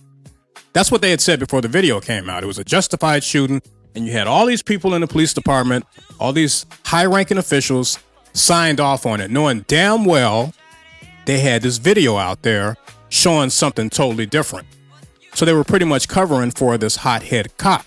that's 0.74 0.92
what 0.92 1.02
they 1.02 1.12
had 1.12 1.22
said 1.22 1.40
before 1.40 1.62
the 1.62 1.68
video 1.68 2.00
came 2.00 2.30
out 2.30 2.44
it 2.44 2.48
was 2.48 2.58
a 2.58 2.64
justified 2.64 3.24
shooting 3.24 3.62
and 3.96 4.06
you 4.06 4.12
had 4.12 4.28
all 4.28 4.46
these 4.46 4.64
people 4.64 4.96
in 4.96 5.02
the 5.02 5.08
police 5.08 5.34
department 5.34 5.86
all 6.20 6.34
these 6.34 6.66
high 6.86 7.06
ranking 7.06 7.38
officials 7.38 8.00
signed 8.34 8.80
off 8.80 9.06
on 9.06 9.22
it 9.22 9.30
knowing 9.30 9.64
damn 9.68 10.06
well 10.06 10.54
they 11.28 11.40
had 11.40 11.62
this 11.62 11.78
video 11.78 12.16
out 12.16 12.42
there 12.42 12.78
showing 13.10 13.50
something 13.50 13.90
totally 13.90 14.26
different. 14.26 14.66
So 15.38 15.46
they 15.46 15.54
were 15.54 15.64
pretty 15.64 15.86
much 15.86 16.08
covering 16.08 16.50
for 16.50 16.80
this 16.80 16.96
hothead 16.96 17.56
cop. 17.58 17.86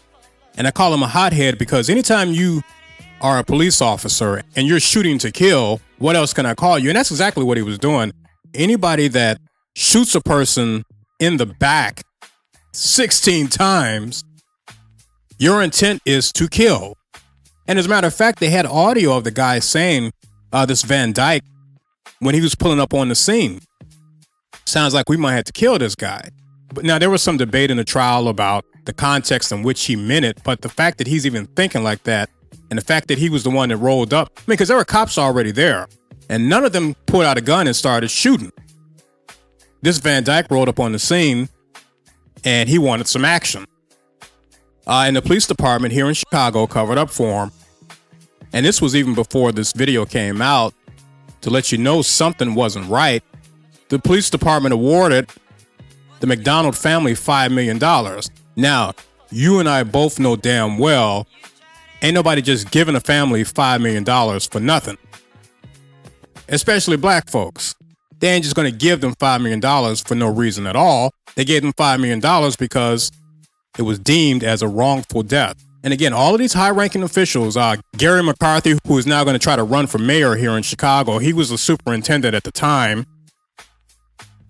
And 0.57 0.69
I 0.69 0.71
call 0.71 0.95
him 0.95 1.03
a 1.03 1.09
hothead 1.09 1.59
because 1.59 1.91
anytime 1.91 2.31
you 2.31 2.63
are 3.21 3.41
a 3.41 3.45
police 3.45 3.83
officer 3.83 4.45
and 4.55 4.69
you're 4.69 4.79
shooting 4.79 5.19
to 5.19 5.33
kill, 5.33 5.81
what 5.99 6.15
else 6.15 6.33
can 6.33 6.47
I 6.47 6.55
call 6.55 6.79
you? 6.79 6.91
And 6.91 6.97
that's 6.97 7.11
exactly 7.11 7.43
what 7.43 7.57
he 7.57 7.65
was 7.65 7.77
doing. 7.77 8.13
Anybody 8.55 9.09
that 9.09 9.41
shoots 9.75 10.15
a 10.15 10.21
person 10.21 10.85
in 11.19 11.39
the 11.39 11.47
back 11.47 12.05
16 12.73 13.49
times, 13.49 14.23
your 15.41 15.61
intent 15.61 16.03
is 16.07 16.31
to 16.35 16.47
kill. 16.47 16.95
And 17.67 17.81
as 17.81 17.87
a 17.87 17.89
matter 17.89 18.07
of 18.07 18.15
fact, 18.15 18.39
they 18.39 18.51
had 18.51 18.65
audio 18.65 19.17
of 19.17 19.25
the 19.25 19.33
guy 19.33 19.59
saying, 19.59 20.13
uh, 20.53 20.67
this 20.67 20.83
Van 20.83 21.13
Dyke, 21.13 21.43
when 22.21 22.37
he 22.37 22.43
was 22.43 22.55
pulling 22.55 22.79
up 22.79 22.95
on 22.95 23.09
the 23.09 23.17
scene, 23.17 23.59
sounds 24.67 24.95
like 24.95 25.09
we 25.09 25.17
might 25.17 25.35
have 25.35 25.47
to 25.47 25.53
kill 25.53 25.81
this 25.81 25.97
guy. 25.97 26.31
Now 26.83 26.99
there 26.99 27.11
was 27.11 27.23
some 27.23 27.37
debate 27.37 27.71
in 27.71 27.77
the 27.77 27.85
trial 27.85 28.29
about 28.29 28.65
the 28.85 28.93
context 28.93 29.53
in 29.53 29.63
which 29.63 29.85
he 29.85 29.97
meant 29.97 30.25
it, 30.25 30.41
but 30.45 30.63
the 30.63 30.69
fact 30.69 30.99
that 30.99 31.07
he's 31.07 31.27
even 31.27 31.47
thinking 31.47 31.83
like 31.83 32.03
that, 32.05 32.31
and 32.71 32.79
the 32.79 32.85
fact 32.85 33.09
that 33.09 33.19
he 33.19 33.29
was 33.29 33.43
the 33.43 33.51
one 33.51 33.69
that 33.71 33.77
rolled 33.77 34.15
up, 34.15 34.31
I 34.37 34.41
mean, 34.41 34.55
because 34.55 34.69
there 34.69 34.77
were 34.77 34.85
cops 34.85 35.19
already 35.19 35.51
there, 35.51 35.89
and 36.29 36.49
none 36.49 36.65
of 36.65 36.73
them 36.73 36.95
pulled 37.07 37.25
out 37.25 37.37
a 37.37 37.41
gun 37.41 37.67
and 37.67 37.75
started 37.75 38.09
shooting. 38.09 38.53
This 39.83 39.99
Van 39.99 40.23
Dyke 40.23 40.51
rolled 40.51 40.69
up 40.69 40.79
on 40.79 40.93
the 40.93 40.99
scene, 40.99 41.49
and 42.45 42.69
he 42.69 42.79
wanted 42.79 43.09
some 43.09 43.25
action. 43.25 43.67
Uh, 44.87 45.05
and 45.07 45.17
the 45.17 45.23
police 45.23 45.47
department 45.47 45.93
here 45.93 46.09
in 46.09 46.15
Chicago 46.15 46.67
covered 46.67 46.99
up 46.99 47.11
for 47.11 47.45
him. 47.45 47.53
And 48.53 48.65
this 48.65 48.81
was 48.81 48.97
even 48.97 49.15
before 49.15 49.53
this 49.53 49.73
video 49.73 50.05
came 50.05 50.43
out 50.43 50.75
to 51.43 51.51
let 51.51 51.71
you 51.71 51.79
know 51.79 52.03
something 52.03 52.55
wasn't 52.55 52.89
right 52.89 53.23
the 53.91 53.99
police 53.99 54.31
department 54.31 54.73
awarded 54.73 55.29
the 56.21 56.27
McDonald 56.27 56.77
family 56.77 57.13
$5 57.13 57.53
million. 57.53 57.79
Now, 58.57 58.93
you 59.31 59.59
and 59.59 59.69
I 59.69 59.83
both 59.83 60.19
know 60.19 60.37
damn 60.37 60.79
well 60.79 61.27
ain't 62.03 62.15
nobody 62.15 62.43
just 62.43 62.71
giving 62.71 62.97
a 62.97 63.01
family 63.01 63.43
$5 63.43 63.81
million 63.81 64.41
for 64.41 64.61
nothing. 64.61 64.99
Especially 66.49 66.97
black 66.97 67.29
folks. 67.29 67.75
They 68.19 68.29
ain't 68.29 68.45
just 68.45 68.57
gonna 68.57 68.71
give 68.71 69.01
them 69.01 69.15
$5 69.15 69.43
million 69.43 69.97
for 69.97 70.15
no 70.15 70.29
reason 70.29 70.67
at 70.67 70.77
all. 70.77 71.13
They 71.37 71.45
gave 71.45 71.63
them 71.63 71.73
$5 71.73 72.01
million 72.01 72.53
because 72.59 73.11
it 73.79 73.83
was 73.83 73.99
deemed 73.99 74.45
as 74.45 74.63
a 74.63 74.69
wrongful 74.69 75.23
death. 75.23 75.57
And 75.83 75.95
again, 75.95 76.13
all 76.13 76.35
of 76.35 76.39
these 76.39 76.53
high 76.53 76.71
ranking 76.71 77.03
officials, 77.03 77.57
uh, 77.57 77.77
Garry 77.97 78.23
McCarthy, 78.23 78.77
who 78.87 78.99
is 78.99 79.07
now 79.07 79.25
going 79.25 79.35
to 79.35 79.39
try 79.39 79.57
to 79.57 79.63
run 79.65 79.87
for 79.87 79.97
mayor 79.97 80.35
here 80.35 80.51
in 80.51 80.63
Chicago, 80.63 81.19
he 81.19 81.33
was 81.33 81.49
the 81.49 81.57
superintendent 81.57 82.35
at 82.35 82.45
the 82.45 82.53
time. 82.53 83.07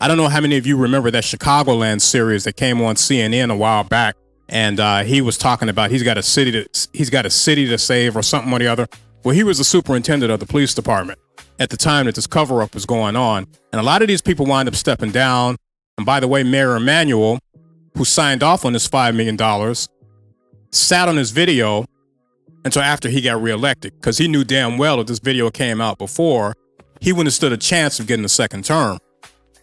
I 0.02 0.08
don't 0.08 0.16
know 0.16 0.28
how 0.28 0.40
many 0.40 0.56
of 0.56 0.66
you 0.66 0.78
remember 0.78 1.10
that 1.10 1.24
Chicagoland 1.24 2.00
series 2.00 2.44
that 2.44 2.56
came 2.56 2.80
on 2.80 2.94
CNN 2.94 3.52
a 3.52 3.56
while 3.56 3.84
back, 3.84 4.16
and 4.48 4.80
uh, 4.80 5.02
he 5.02 5.20
was 5.20 5.36
talking 5.36 5.68
about 5.68 5.90
he's 5.90 6.02
got 6.02 6.16
a 6.16 6.22
city 6.22 6.52
to 6.52 6.88
he's 6.94 7.10
got 7.10 7.26
a 7.26 7.30
city 7.30 7.66
to 7.66 7.76
save 7.76 8.16
or 8.16 8.22
something 8.22 8.50
or 8.50 8.58
the 8.58 8.66
other. 8.66 8.88
Well, 9.24 9.34
he 9.34 9.44
was 9.44 9.58
the 9.58 9.64
superintendent 9.64 10.32
of 10.32 10.40
the 10.40 10.46
police 10.46 10.72
department 10.72 11.18
at 11.58 11.68
the 11.68 11.76
time 11.76 12.06
that 12.06 12.14
this 12.14 12.26
cover 12.26 12.62
up 12.62 12.72
was 12.72 12.86
going 12.86 13.14
on, 13.14 13.46
and 13.74 13.80
a 13.80 13.82
lot 13.82 14.00
of 14.00 14.08
these 14.08 14.22
people 14.22 14.46
wind 14.46 14.68
up 14.68 14.74
stepping 14.74 15.10
down. 15.10 15.56
And 15.98 16.06
by 16.06 16.18
the 16.18 16.28
way, 16.28 16.44
Mayor 16.44 16.76
Emanuel, 16.76 17.38
who 17.94 18.06
signed 18.06 18.42
off 18.42 18.64
on 18.64 18.72
this 18.72 18.86
five 18.86 19.14
million 19.14 19.36
dollars, 19.36 19.86
sat 20.72 21.10
on 21.10 21.18
his 21.18 21.30
video 21.30 21.84
until 22.64 22.80
after 22.80 23.10
he 23.10 23.20
got 23.20 23.42
reelected 23.42 23.92
because 24.00 24.16
he 24.16 24.28
knew 24.28 24.44
damn 24.44 24.78
well 24.78 24.98
if 24.98 25.08
this 25.08 25.18
video 25.18 25.50
came 25.50 25.78
out 25.78 25.98
before, 25.98 26.54
he 27.02 27.12
wouldn't 27.12 27.26
have 27.26 27.34
stood 27.34 27.52
a 27.52 27.58
chance 27.58 28.00
of 28.00 28.06
getting 28.06 28.24
a 28.24 28.30
second 28.30 28.64
term. 28.64 28.98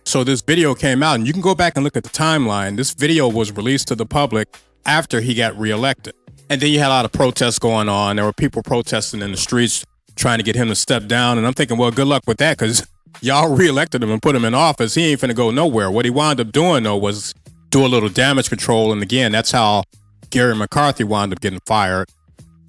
So 0.07 0.23
this 0.23 0.39
video 0.39 0.73
came 0.73 1.03
out, 1.03 1.15
and 1.15 1.27
you 1.27 1.33
can 1.33 1.41
go 1.41 1.53
back 1.53 1.73
and 1.75 1.83
look 1.83 1.97
at 1.97 2.03
the 2.03 2.09
timeline. 2.09 2.77
This 2.77 2.93
video 2.93 3.27
was 3.27 3.51
released 3.51 3.89
to 3.89 3.95
the 3.95 4.05
public 4.05 4.47
after 4.85 5.19
he 5.19 5.33
got 5.33 5.59
reelected. 5.59 6.15
And 6.49 6.61
then 6.61 6.71
you 6.71 6.79
had 6.79 6.87
a 6.87 6.95
lot 6.95 7.03
of 7.03 7.11
protests 7.11 7.59
going 7.59 7.89
on. 7.89 8.15
There 8.15 8.23
were 8.23 8.31
people 8.31 8.63
protesting 8.63 9.21
in 9.21 9.31
the 9.31 9.37
streets 9.37 9.85
trying 10.15 10.37
to 10.37 10.45
get 10.45 10.55
him 10.55 10.69
to 10.69 10.75
step 10.75 11.07
down. 11.07 11.37
And 11.37 11.45
I'm 11.45 11.51
thinking, 11.51 11.77
well, 11.77 11.91
good 11.91 12.07
luck 12.07 12.23
with 12.25 12.37
that 12.37 12.57
because 12.57 12.87
y'all 13.21 13.53
reelected 13.53 14.01
him 14.01 14.09
and 14.09 14.21
put 14.21 14.33
him 14.33 14.45
in 14.45 14.53
office. 14.53 14.95
He 14.95 15.11
ain't 15.11 15.19
finna 15.19 15.35
go 15.35 15.51
nowhere. 15.51 15.91
What 15.91 16.05
he 16.05 16.09
wound 16.09 16.39
up 16.39 16.53
doing, 16.53 16.83
though, 16.83 16.95
was 16.95 17.33
do 17.69 17.85
a 17.85 17.89
little 17.89 18.07
damage 18.07 18.47
control. 18.47 18.93
And 18.93 19.03
again, 19.03 19.33
that's 19.33 19.51
how 19.51 19.83
Garry 20.29 20.55
McCarthy 20.55 21.03
wound 21.03 21.33
up 21.33 21.41
getting 21.41 21.59
fired 21.65 22.07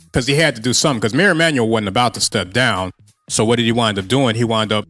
because 0.07 0.26
he 0.26 0.34
had 0.34 0.57
to 0.57 0.61
do 0.61 0.72
something 0.72 0.99
because 0.99 1.14
Mayor 1.14 1.30
Emanuel 1.30 1.68
wasn't 1.68 1.86
about 1.86 2.14
to 2.14 2.20
step 2.20 2.51
down. 2.51 2.91
So 3.28 3.45
what 3.45 3.59
did 3.59 3.64
he 3.64 3.70
wind 3.70 3.97
up 3.97 4.09
doing? 4.09 4.34
He 4.34 4.43
wound 4.43 4.72
up 4.72 4.89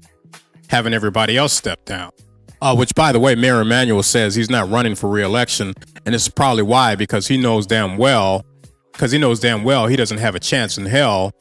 having 0.69 0.95
everybody 0.95 1.37
else 1.37 1.53
step 1.53 1.85
down. 1.85 2.11
Uh, 2.61 2.75
which, 2.75 2.95
by 2.95 3.13
the 3.13 3.21
way, 3.21 3.35
Mayor 3.35 3.61
Emanuel 3.61 4.03
says 4.03 4.35
he's 4.35 4.51
not 4.51 4.69
running 4.69 4.95
for 4.95 5.09
reelection, 5.09 5.75
and 6.05 6.15
this 6.15 6.23
is 6.23 6.29
probably 6.29 6.65
why 6.65 6.97
because 6.97 7.29
he 7.29 7.37
knows 7.37 7.67
damn 7.67 7.97
well, 7.97 8.45
because 8.93 9.13
he 9.13 9.19
knows 9.19 9.39
damn 9.39 9.63
well 9.63 9.87
he 9.87 9.97
doesn't 9.97 10.19
have 10.19 10.35
a 10.35 10.41
chance 10.41 10.77
in 10.77 10.87
hell 10.87 11.33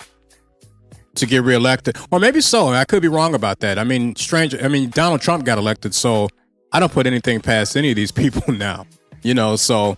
to 1.16 1.26
get 1.26 1.44
reelected, 1.44 1.98
or 2.12 2.20
maybe 2.20 2.42
so. 2.42 2.70
I 2.70 2.86
could 2.86 3.02
be 3.02 3.08
wrong 3.08 3.34
about 3.34 3.60
that. 3.62 3.80
I 3.80 3.84
mean, 3.84 4.16
strange. 4.16 4.56
I 4.56 4.68
mean, 4.68 4.90
Donald 4.92 5.22
Trump 5.22 5.44
got 5.44 5.58
elected, 5.58 5.96
so 5.96 6.30
I 6.72 6.80
don't 6.80 6.92
put 6.92 7.08
anything 7.08 7.40
past 7.42 7.76
any 7.76 7.90
of 7.90 7.96
these 7.96 8.12
people 8.24 8.54
now. 8.54 8.86
You 9.24 9.34
know, 9.34 9.56
so. 9.56 9.98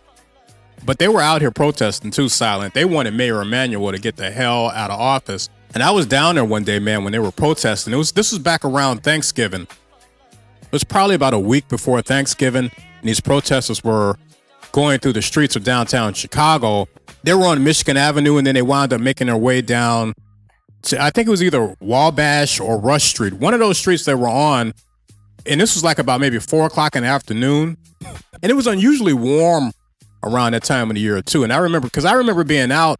But 0.86 0.98
they 0.98 1.10
were 1.10 1.20
out 1.20 1.42
here 1.42 1.52
protesting 1.52 2.10
too, 2.10 2.30
silent. 2.30 2.74
They 2.74 2.86
wanted 2.86 3.14
Mayor 3.14 3.42
Emanuel 3.42 3.92
to 3.92 4.00
get 4.00 4.16
the 4.16 4.32
hell 4.32 4.70
out 4.70 4.90
of 4.90 4.98
office. 4.98 5.50
And 5.74 5.84
I 5.84 5.92
was 5.92 6.06
down 6.06 6.36
there 6.36 6.46
one 6.46 6.64
day, 6.64 6.80
man, 6.80 7.04
when 7.04 7.12
they 7.12 7.20
were 7.20 7.32
protesting. 7.32 7.94
It 7.94 7.98
was 7.98 8.14
this 8.14 8.32
was 8.32 8.40
back 8.40 8.64
around 8.64 9.04
Thanksgiving. 9.04 9.68
It 10.70 10.74
was 10.74 10.84
probably 10.84 11.16
about 11.16 11.34
a 11.34 11.40
week 11.40 11.68
before 11.68 12.00
Thanksgiving, 12.04 12.66
and 12.66 13.04
these 13.04 13.20
protesters 13.20 13.84
were 13.84 14.18
going 14.72 15.00
through 15.00 15.14
the 15.14 15.22
streets 15.24 15.56
of 15.56 15.64
downtown 15.64 16.14
Chicago. 16.14 16.88
They 17.24 17.34
were 17.34 17.48
on 17.48 17.64
Michigan 17.64 17.98
Avenue, 17.98 18.38
and 18.38 18.46
then 18.46 18.54
they 18.54 18.62
wound 18.62 18.94
up 18.94 19.02
making 19.02 19.28
their 19.28 19.38
way 19.38 19.64
down 19.64 20.14
to, 20.84 21.02
I 21.02 21.10
think 21.10 21.28
it 21.28 21.32
was 21.32 21.42
either 21.42 21.76
Wabash 21.80 22.60
or 22.60 22.80
Rush 22.80 23.06
Street, 23.06 23.34
one 23.34 23.56
of 23.56 23.60
those 23.60 23.80
streets 23.80 24.06
they 24.06 24.14
were 24.14 24.30
on. 24.30 24.74
And 25.48 25.60
this 25.60 25.74
was 25.74 25.84
like 25.84 25.98
about 25.98 26.22
maybe 26.22 26.38
four 26.38 26.68
o'clock 26.68 26.96
in 26.96 27.02
the 27.02 27.10
afternoon. 27.10 27.76
And 28.44 28.52
it 28.52 28.54
was 28.54 28.68
unusually 28.68 29.14
warm 29.14 29.72
around 30.22 30.52
that 30.52 30.64
time 30.64 30.92
of 30.92 30.94
the 30.94 31.02
year, 31.02 31.20
too. 31.24 31.44
And 31.44 31.52
I 31.52 31.58
remember, 31.58 31.88
because 31.88 32.06
I 32.06 32.14
remember 32.14 32.44
being 32.44 32.72
out 32.72 33.00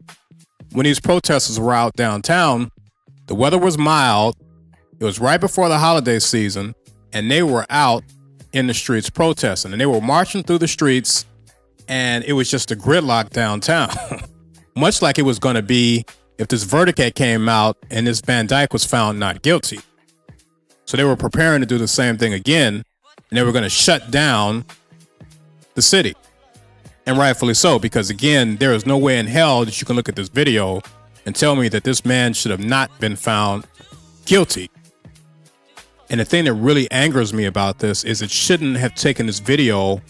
when 0.72 0.84
these 0.84 0.98
protesters 0.98 1.60
were 1.60 1.72
out 1.72 1.94
downtown. 1.94 2.72
The 3.26 3.36
weather 3.36 3.58
was 3.58 3.78
mild. 3.78 4.36
It 4.98 5.04
was 5.04 5.20
right 5.20 5.40
before 5.40 5.68
the 5.68 5.78
holiday 5.78 6.18
season 6.18 6.74
and 7.12 7.30
they 7.30 7.42
were 7.42 7.66
out 7.70 8.04
in 8.52 8.66
the 8.66 8.74
streets 8.74 9.10
protesting 9.10 9.72
and 9.72 9.80
they 9.80 9.86
were 9.86 10.00
marching 10.00 10.42
through 10.42 10.58
the 10.58 10.68
streets 10.68 11.26
and 11.88 12.24
it 12.24 12.32
was 12.32 12.50
just 12.50 12.70
a 12.70 12.76
gridlock 12.76 13.30
downtown. 13.30 13.90
Much 14.76 15.02
like 15.02 15.18
it 15.18 15.22
was 15.22 15.38
going 15.38 15.56
to 15.56 15.62
be 15.62 16.04
if 16.38 16.48
this 16.48 16.62
verdict 16.62 16.98
had 16.98 17.14
came 17.14 17.48
out 17.48 17.76
and 17.90 18.06
this 18.06 18.20
Van 18.20 18.46
Dyke 18.46 18.72
was 18.72 18.84
found 18.84 19.18
not 19.18 19.42
guilty. 19.42 19.80
So 20.84 20.96
they 20.96 21.04
were 21.04 21.16
preparing 21.16 21.60
to 21.60 21.66
do 21.66 21.78
the 21.78 21.88
same 21.88 22.16
thing 22.16 22.32
again 22.32 22.84
and 23.30 23.38
they 23.38 23.42
were 23.42 23.52
going 23.52 23.64
to 23.64 23.70
shut 23.70 24.10
down 24.10 24.64
the 25.74 25.82
city. 25.82 26.14
And 27.06 27.18
rightfully 27.18 27.54
so, 27.54 27.78
because 27.78 28.10
again, 28.10 28.56
there 28.56 28.72
is 28.72 28.86
no 28.86 28.96
way 28.96 29.18
in 29.18 29.26
hell 29.26 29.64
that 29.64 29.80
you 29.80 29.86
can 29.86 29.96
look 29.96 30.08
at 30.08 30.16
this 30.16 30.28
video 30.28 30.80
and 31.26 31.34
tell 31.34 31.56
me 31.56 31.68
that 31.68 31.84
this 31.84 32.04
man 32.04 32.32
should 32.32 32.50
have 32.50 32.64
not 32.64 32.90
been 33.00 33.16
found 33.16 33.66
guilty 34.26 34.70
And 36.10 36.18
the 36.18 36.24
thing 36.24 36.44
that 36.44 36.54
really 36.54 36.90
angers 36.90 37.32
me 37.32 37.44
about 37.44 37.78
this 37.78 38.02
is 38.02 38.20
it 38.20 38.30
shouldn't 38.30 38.76
have 38.76 38.96
taken 38.96 39.26
this 39.26 39.38
video 39.38 40.02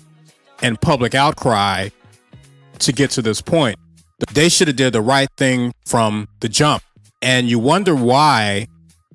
and 0.62 0.80
public 0.80 1.14
outcry 1.14 1.90
to 2.78 2.92
get 2.92 3.10
to 3.12 3.22
this 3.22 3.42
point. 3.42 3.78
They 4.32 4.48
should 4.48 4.68
have 4.68 4.76
did 4.76 4.94
the 4.94 5.02
right 5.02 5.28
thing 5.36 5.72
from 5.84 6.26
the 6.40 6.48
jump. 6.48 6.82
And 7.20 7.50
you 7.50 7.58
wonder 7.58 7.94
why 7.94 8.66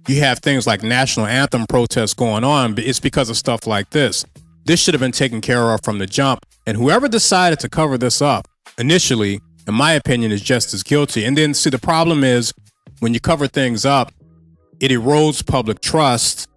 you 0.08 0.20
have 0.22 0.40
things 0.40 0.68
like 0.68 0.84
national 0.84 1.26
anthem 1.26 1.66
protests 1.68 2.14
going 2.14 2.44
on, 2.44 2.76
but 2.76 2.84
it's 2.84 3.00
because 3.00 3.32
of 3.32 3.38
stuff 3.38 3.66
like 3.66 3.90
this. 3.90 4.24
This 4.66 4.80
should 4.80 4.94
have 4.94 5.02
been 5.02 5.12
taken 5.12 5.42
care 5.42 5.72
of 5.72 5.84
from 5.84 5.98
the 5.98 6.06
jump. 6.06 6.46
And 6.68 6.78
whoever 6.78 7.08
decided 7.08 7.60
to 7.62 7.70
cover 7.70 7.98
this 7.98 8.22
up 8.22 8.48
initially, 8.78 9.40
in 9.68 9.74
my 9.74 9.94
opinion, 9.94 10.32
is 10.32 10.42
just 10.42 10.72
as 10.76 10.84
guilty. 10.84 11.26
And 11.26 11.36
then 11.36 11.56
see 11.56 11.72
the 11.72 11.80
problem 11.80 12.24
is 12.24 12.54
when 13.00 13.16
you 13.16 13.20
cover 13.20 13.48
things 13.48 13.86
up, 13.86 14.12
it 14.80 14.92
erodes 14.92 15.44
public 15.46 15.82
trust 15.82 16.48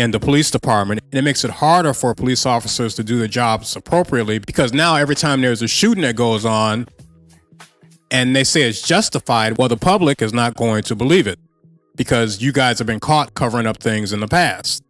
in 0.00 0.12
the 0.12 0.18
police 0.18 0.50
department 0.50 0.98
and 1.12 1.18
it 1.18 1.22
makes 1.22 1.44
it 1.44 1.50
harder 1.50 1.92
for 1.92 2.14
police 2.14 2.46
officers 2.46 2.94
to 2.94 3.04
do 3.04 3.18
their 3.18 3.28
jobs 3.28 3.76
appropriately 3.76 4.38
because 4.38 4.72
now 4.72 4.96
every 4.96 5.14
time 5.14 5.42
there's 5.42 5.60
a 5.60 5.68
shooting 5.68 6.00
that 6.00 6.16
goes 6.16 6.46
on 6.46 6.88
and 8.10 8.34
they 8.34 8.42
say 8.42 8.62
it's 8.62 8.80
justified, 8.80 9.58
well, 9.58 9.68
the 9.68 9.76
public 9.76 10.22
is 10.22 10.32
not 10.32 10.56
going 10.56 10.82
to 10.84 10.96
believe 10.96 11.26
it 11.26 11.38
because 11.96 12.40
you 12.40 12.50
guys 12.50 12.78
have 12.78 12.86
been 12.86 12.98
caught 12.98 13.34
covering 13.34 13.66
up 13.66 13.76
things 13.76 14.14
in 14.14 14.20
the 14.20 14.26
past. 14.26 14.82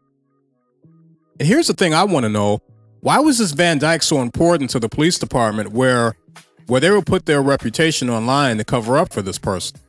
And 1.41 1.49
here's 1.49 1.67
the 1.67 1.75
thing 1.75 1.93
I 1.93 2.05
want 2.05 2.23
to 2.25 2.31
know 2.31 2.61
why 3.01 3.19
was 3.19 3.39
this 3.39 3.51
Van 3.51 3.79
Dyke 3.79 4.05
so 4.05 4.23
important 4.23 4.71
to 4.71 4.79
the 4.79 4.89
police 4.89 5.19
department 5.19 5.73
where 5.73 6.15
where 6.69 6.81
they 6.81 6.91
would 6.91 7.07
put 7.07 7.27
their 7.27 7.43
reputation 7.43 8.09
online 8.09 8.59
to 8.59 8.65
cover 8.65 8.97
up 8.97 9.13
for 9.13 9.23
this 9.23 9.39
person? 9.39 9.81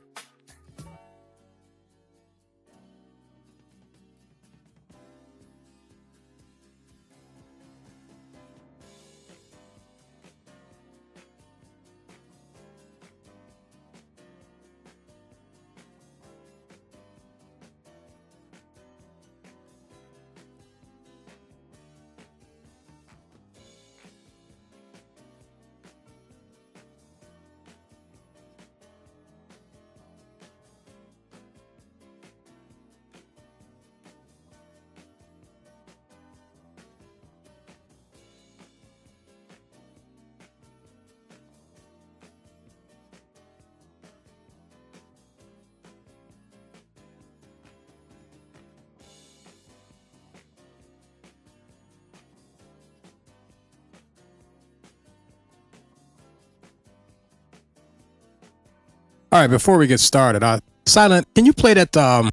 All 59.33 59.39
right, 59.39 59.49
before 59.49 59.77
we 59.77 59.87
get 59.87 60.01
started, 60.01 60.43
uh, 60.43 60.59
Silent, 60.85 61.25
can 61.35 61.45
you 61.45 61.53
play 61.53 61.73
that 61.73 61.95
um, 61.95 62.31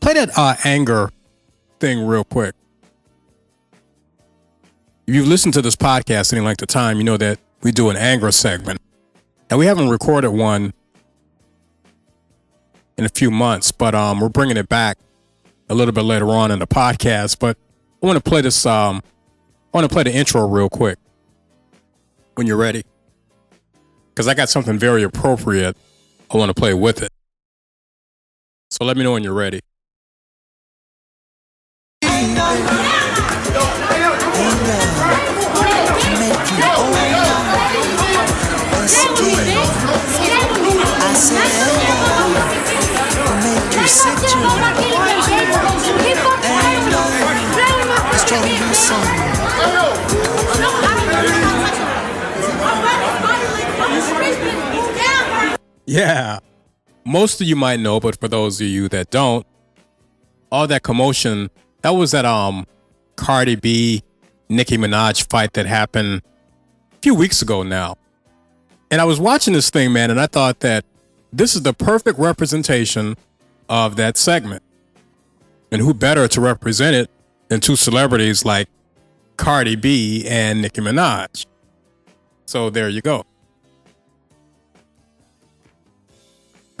play 0.00 0.14
that 0.14 0.36
uh, 0.36 0.56
anger 0.64 1.12
thing 1.78 2.04
real 2.04 2.24
quick? 2.24 2.56
If 5.06 5.14
you've 5.14 5.28
listened 5.28 5.54
to 5.54 5.62
this 5.62 5.76
podcast 5.76 6.32
any 6.32 6.42
length 6.42 6.60
of 6.60 6.66
time, 6.66 6.96
you 6.96 7.04
know 7.04 7.16
that 7.18 7.38
we 7.62 7.70
do 7.70 7.88
an 7.88 7.96
anger 7.96 8.32
segment, 8.32 8.80
and 9.48 9.60
we 9.60 9.66
haven't 9.66 9.90
recorded 9.90 10.30
one 10.30 10.74
in 12.98 13.04
a 13.04 13.08
few 13.08 13.30
months, 13.30 13.70
but 13.70 13.94
um, 13.94 14.18
we're 14.18 14.28
bringing 14.28 14.56
it 14.56 14.68
back 14.68 14.98
a 15.68 15.74
little 15.74 15.92
bit 15.92 16.02
later 16.02 16.30
on 16.30 16.50
in 16.50 16.58
the 16.58 16.66
podcast. 16.66 17.38
But 17.38 17.56
I 18.02 18.06
want 18.06 18.16
to 18.16 18.28
play 18.28 18.40
this. 18.40 18.66
Um, 18.66 19.02
I 19.72 19.78
want 19.78 19.88
to 19.88 19.94
play 19.94 20.02
the 20.02 20.12
intro 20.12 20.48
real 20.48 20.68
quick 20.68 20.98
when 22.34 22.48
you're 22.48 22.56
ready, 22.56 22.82
because 24.08 24.26
I 24.26 24.34
got 24.34 24.48
something 24.48 24.80
very 24.80 25.04
appropriate 25.04 25.76
I 26.32 26.36
want 26.36 26.48
to 26.48 26.54
play 26.54 26.74
with 26.74 27.02
it. 27.02 27.10
So 28.70 28.84
let 28.84 28.96
me 28.96 29.02
know 29.02 29.12
when 29.12 29.24
you're 29.24 29.34
ready. 29.34 29.60
Yeah. 55.90 56.38
Most 57.04 57.40
of 57.40 57.48
you 57.48 57.56
might 57.56 57.80
know, 57.80 57.98
but 57.98 58.20
for 58.20 58.28
those 58.28 58.60
of 58.60 58.68
you 58.68 58.88
that 58.90 59.10
don't, 59.10 59.44
all 60.52 60.68
that 60.68 60.84
commotion, 60.84 61.50
that 61.82 61.90
was 61.90 62.12
that 62.12 62.24
um 62.24 62.64
Cardi 63.16 63.56
B 63.56 64.04
Nicki 64.48 64.76
Minaj 64.76 65.28
fight 65.28 65.52
that 65.54 65.66
happened 65.66 66.22
a 66.92 66.96
few 67.02 67.12
weeks 67.12 67.42
ago 67.42 67.64
now. 67.64 67.96
And 68.92 69.00
I 69.00 69.04
was 69.04 69.18
watching 69.18 69.52
this 69.52 69.68
thing, 69.68 69.92
man, 69.92 70.12
and 70.12 70.20
I 70.20 70.28
thought 70.28 70.60
that 70.60 70.84
this 71.32 71.56
is 71.56 71.62
the 71.62 71.72
perfect 71.72 72.20
representation 72.20 73.16
of 73.68 73.96
that 73.96 74.16
segment. 74.16 74.62
And 75.72 75.82
who 75.82 75.92
better 75.92 76.28
to 76.28 76.40
represent 76.40 76.94
it 76.94 77.10
than 77.48 77.58
two 77.58 77.74
celebrities 77.74 78.44
like 78.44 78.68
Cardi 79.36 79.74
B 79.74 80.24
and 80.28 80.62
Nicki 80.62 80.80
Minaj? 80.80 81.46
So 82.46 82.70
there 82.70 82.88
you 82.88 83.00
go. 83.00 83.24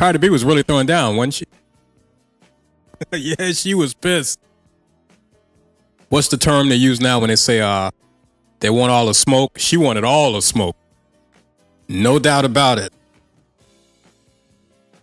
Cardi 0.00 0.16
B 0.16 0.30
was 0.30 0.46
really 0.46 0.62
throwing 0.62 0.86
down, 0.86 1.16
wasn't 1.16 1.34
she? 1.34 1.44
yeah, 3.12 3.52
she 3.52 3.74
was 3.74 3.92
pissed. 3.92 4.40
What's 6.08 6.28
the 6.28 6.38
term 6.38 6.70
they 6.70 6.76
use 6.76 7.02
now 7.02 7.20
when 7.20 7.28
they 7.28 7.36
say 7.36 7.60
uh 7.60 7.90
they 8.60 8.70
want 8.70 8.92
all 8.92 9.04
the 9.04 9.12
smoke? 9.12 9.58
She 9.58 9.76
wanted 9.76 10.02
all 10.02 10.32
the 10.32 10.40
smoke. 10.40 10.74
No 11.86 12.18
doubt 12.18 12.46
about 12.46 12.78
it. 12.78 12.94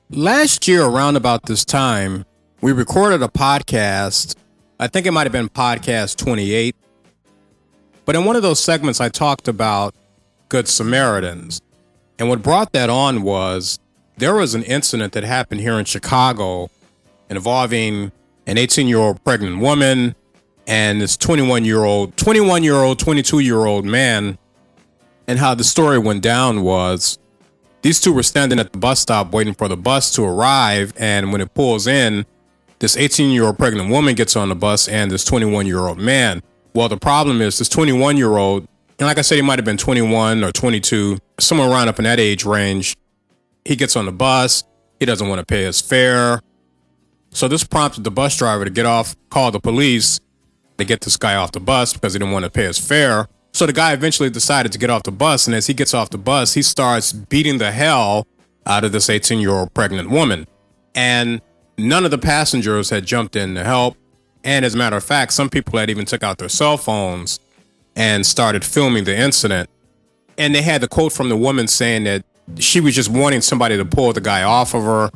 Last 0.10 0.68
year, 0.68 0.84
around 0.84 1.16
about 1.16 1.46
this 1.46 1.64
time, 1.64 2.26
we 2.62 2.72
recorded 2.72 3.22
a 3.22 3.28
podcast. 3.28 4.36
I 4.80 4.88
think 4.88 5.06
it 5.06 5.12
might 5.12 5.26
have 5.26 5.32
been 5.32 5.48
podcast 5.48 6.16
28. 6.16 6.76
But 8.04 8.16
in 8.16 8.26
one 8.26 8.36
of 8.36 8.42
those 8.42 8.60
segments, 8.60 9.00
I 9.00 9.10
talked 9.10 9.48
about 9.48 9.94
Good 10.50 10.68
Samaritans. 10.68 11.62
And 12.18 12.30
what 12.30 12.42
brought 12.42 12.72
that 12.72 12.90
on 12.90 13.22
was 13.22 13.78
there 14.18 14.34
was 14.34 14.56
an 14.56 14.64
incident 14.64 15.14
that 15.14 15.24
happened 15.24 15.62
here 15.62 15.80
in 15.80 15.86
Chicago 15.86 16.70
involving 17.30 18.12
an 18.48 18.58
18 18.58 18.88
year 18.88 18.98
old 18.98 19.24
pregnant 19.24 19.60
woman 19.60 20.16
and 20.66 21.00
this 21.00 21.16
21 21.16 21.64
year 21.64 21.84
old, 21.84 22.18
21 22.18 22.64
year 22.64 22.76
old, 22.76 23.00
22 23.00 23.40
year 23.40 23.66
old 23.66 23.86
man. 23.86 24.38
And 25.28 25.40
how 25.40 25.54
the 25.54 25.64
story 25.64 26.00
went 26.00 26.24
down 26.24 26.64
was 26.64 27.20
these 27.82 28.02
two 28.02 28.12
were 28.12 28.24
standing 28.24 28.60
at 28.60 28.72
the 28.72 28.80
bus 28.80 29.00
stop 29.00 29.32
waiting 29.32 29.54
for 29.54 29.68
the 29.68 29.78
bus 29.78 30.12
to 30.16 30.24
arrive. 30.24 30.94
And 30.98 31.32
when 31.32 31.42
it 31.42 31.54
pulls 31.54 31.86
in, 31.86 32.26
this 32.80 32.98
18 32.98 33.32
year 33.32 33.44
old 33.44 33.58
pregnant 33.58 33.90
woman 33.90 34.16
gets 34.16 34.36
on 34.36 34.50
the 34.50 34.56
bus 34.56 34.88
and 34.88 35.12
this 35.12 35.24
21 35.26 35.68
year 35.68 35.80
old 35.80 36.00
man. 36.00 36.42
Well, 36.74 36.90
the 36.90 36.98
problem 36.98 37.42
is 37.42 37.60
this 37.60 37.70
21 37.70 38.18
year 38.18 38.38
old, 38.38 38.68
and 39.00 39.08
like 39.08 39.18
I 39.18 39.22
said, 39.22 39.36
he 39.36 39.42
might 39.42 39.60
have 39.60 39.66
been 39.66 39.78
21 39.78 40.44
or 40.44 40.52
22, 40.52 41.20
somewhere 41.40 41.70
around 41.70 41.88
up 41.88 42.00
in 42.00 42.04
that 42.04 42.20
age 42.20 42.46
range 42.46 42.96
he 43.68 43.76
gets 43.76 43.96
on 43.96 44.06
the 44.06 44.12
bus. 44.12 44.64
He 45.00 45.06
doesn't 45.06 45.28
want 45.28 45.40
to 45.40 45.46
pay 45.46 45.64
his 45.64 45.82
fare. 45.82 46.40
So 47.32 47.48
this 47.48 47.64
prompted 47.66 48.06
the 48.06 48.12
bus 48.12 48.38
driver 48.38 48.64
to 48.64 48.72
get 48.72 48.86
off, 48.86 49.16
call 49.30 49.52
the 49.52 49.60
police 49.60 50.20
to 50.78 50.86
get 50.86 51.02
this 51.02 51.18
guy 51.18 51.36
off 51.36 51.52
the 51.52 51.60
bus 51.60 51.94
because 51.94 52.14
he 52.14 52.20
didn't 52.20 52.32
want 52.32 52.46
to 52.46 52.52
pay 52.52 52.64
his 52.64 52.80
fare. 52.80 53.28
So 53.52 53.66
the 53.66 53.74
guy 53.74 53.92
eventually 53.92 54.30
decided 54.30 54.72
to 54.72 54.80
get 54.80 54.90
off 54.90 55.04
the 55.04 55.12
bus. 55.12 55.48
And 55.48 55.56
as 55.56 55.68
he 55.68 55.74
gets 55.74 55.94
off 55.94 56.10
the 56.10 56.18
bus, 56.18 56.54
he 56.54 56.62
starts 56.62 57.12
beating 57.12 57.58
the 57.58 57.72
hell 57.72 58.26
out 58.66 58.86
of 58.86 58.94
this 58.94 59.10
18 59.10 59.40
year 59.40 59.52
old 59.52 59.74
pregnant 59.74 60.10
woman. 60.10 60.48
And 60.96 61.42
none 61.78 62.06
of 62.06 62.12
the 62.12 62.18
passengers 62.18 62.90
had 62.90 63.06
jumped 63.06 63.36
in 63.36 63.56
to 63.56 63.64
help. 63.64 63.98
And 64.44 64.64
as 64.64 64.76
a 64.76 64.78
matter 64.78 64.96
of 64.96 65.04
fact, 65.04 65.34
some 65.34 65.50
people 65.50 65.78
had 65.78 65.90
even 65.90 66.06
took 66.06 66.24
out 66.24 66.38
their 66.38 66.50
cell 66.50 66.78
phones 66.78 67.40
and 67.96 68.26
started 68.26 68.64
filming 68.64 69.04
the 69.04 69.18
incident. 69.18 69.70
And 70.38 70.56
they 70.56 70.62
had 70.62 70.82
the 70.82 70.88
quote 70.88 71.12
from 71.12 71.30
the 71.30 71.38
woman 71.38 71.68
saying 71.68 72.06
that 72.06 72.24
she 72.58 72.80
was 72.80 72.96
just 72.96 73.10
wanting 73.10 73.42
somebody 73.42 73.78
to 73.78 73.86
pull 73.86 74.14
the 74.14 74.22
guy 74.22 74.44
off 74.44 74.74
of 74.74 74.84
her. 74.84 75.12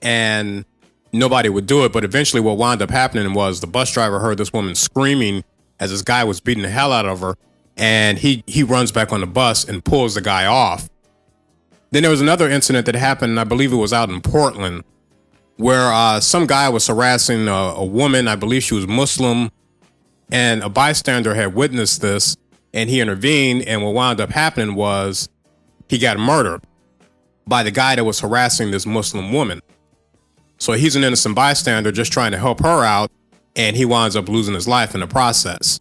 And 0.00 0.64
nobody 1.12 1.48
would 1.48 1.66
do 1.66 1.84
it. 1.84 1.92
But 1.92 2.04
eventually, 2.04 2.40
what 2.40 2.56
wound 2.56 2.82
up 2.82 2.90
happening 2.90 3.34
was 3.34 3.60
the 3.60 3.66
bus 3.66 3.92
driver 3.92 4.18
heard 4.20 4.38
this 4.38 4.52
woman 4.52 4.74
screaming 4.74 5.44
as 5.78 5.90
this 5.90 6.02
guy 6.02 6.24
was 6.24 6.40
beating 6.40 6.62
the 6.62 6.70
hell 6.70 6.92
out 6.92 7.06
of 7.06 7.20
her, 7.20 7.36
and 7.76 8.18
he 8.18 8.42
he 8.46 8.62
runs 8.62 8.92
back 8.92 9.12
on 9.12 9.20
the 9.20 9.26
bus 9.26 9.64
and 9.68 9.84
pulls 9.84 10.14
the 10.14 10.20
guy 10.20 10.46
off. 10.46 10.88
Then 11.90 12.02
there 12.02 12.10
was 12.10 12.20
another 12.20 12.48
incident 12.48 12.86
that 12.86 12.94
happened. 12.94 13.38
I 13.38 13.44
believe 13.44 13.72
it 13.72 13.76
was 13.76 13.92
out 13.92 14.08
in 14.08 14.20
Portland, 14.20 14.84
where 15.56 15.92
uh, 15.92 16.20
some 16.20 16.46
guy 16.46 16.68
was 16.68 16.86
harassing 16.86 17.48
a, 17.48 17.52
a 17.52 17.84
woman. 17.84 18.28
I 18.28 18.36
believe 18.36 18.62
she 18.62 18.74
was 18.74 18.86
Muslim, 18.86 19.50
and 20.30 20.62
a 20.62 20.68
bystander 20.68 21.34
had 21.34 21.54
witnessed 21.54 22.00
this, 22.00 22.36
and 22.72 22.88
he 22.88 23.00
intervened. 23.00 23.62
And 23.62 23.82
what 23.82 23.94
wound 23.94 24.20
up 24.20 24.30
happening 24.30 24.74
was 24.74 25.28
he 25.92 25.98
got 25.98 26.18
murdered 26.18 26.62
by 27.46 27.62
the 27.62 27.70
guy 27.70 27.94
that 27.94 28.04
was 28.04 28.20
harassing 28.20 28.70
this 28.70 28.86
Muslim 28.86 29.30
woman. 29.30 29.60
So 30.56 30.72
he's 30.72 30.96
an 30.96 31.04
innocent 31.04 31.36
bystander 31.36 31.92
just 31.92 32.10
trying 32.10 32.32
to 32.32 32.38
help 32.38 32.60
her 32.60 32.82
out, 32.82 33.10
and 33.56 33.76
he 33.76 33.84
winds 33.84 34.16
up 34.16 34.26
losing 34.26 34.54
his 34.54 34.66
life 34.66 34.94
in 34.94 35.00
the 35.00 35.06
process. 35.06 35.78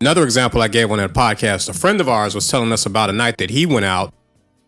Another 0.00 0.24
example 0.24 0.62
I 0.62 0.68
gave 0.68 0.90
on 0.90 0.96
that 0.96 1.12
podcast, 1.12 1.68
a 1.68 1.74
friend 1.74 2.00
of 2.00 2.08
ours 2.08 2.34
was 2.34 2.48
telling 2.48 2.72
us 2.72 2.86
about 2.86 3.10
a 3.10 3.12
night 3.12 3.36
that 3.36 3.50
he 3.50 3.66
went 3.66 3.84
out 3.84 4.14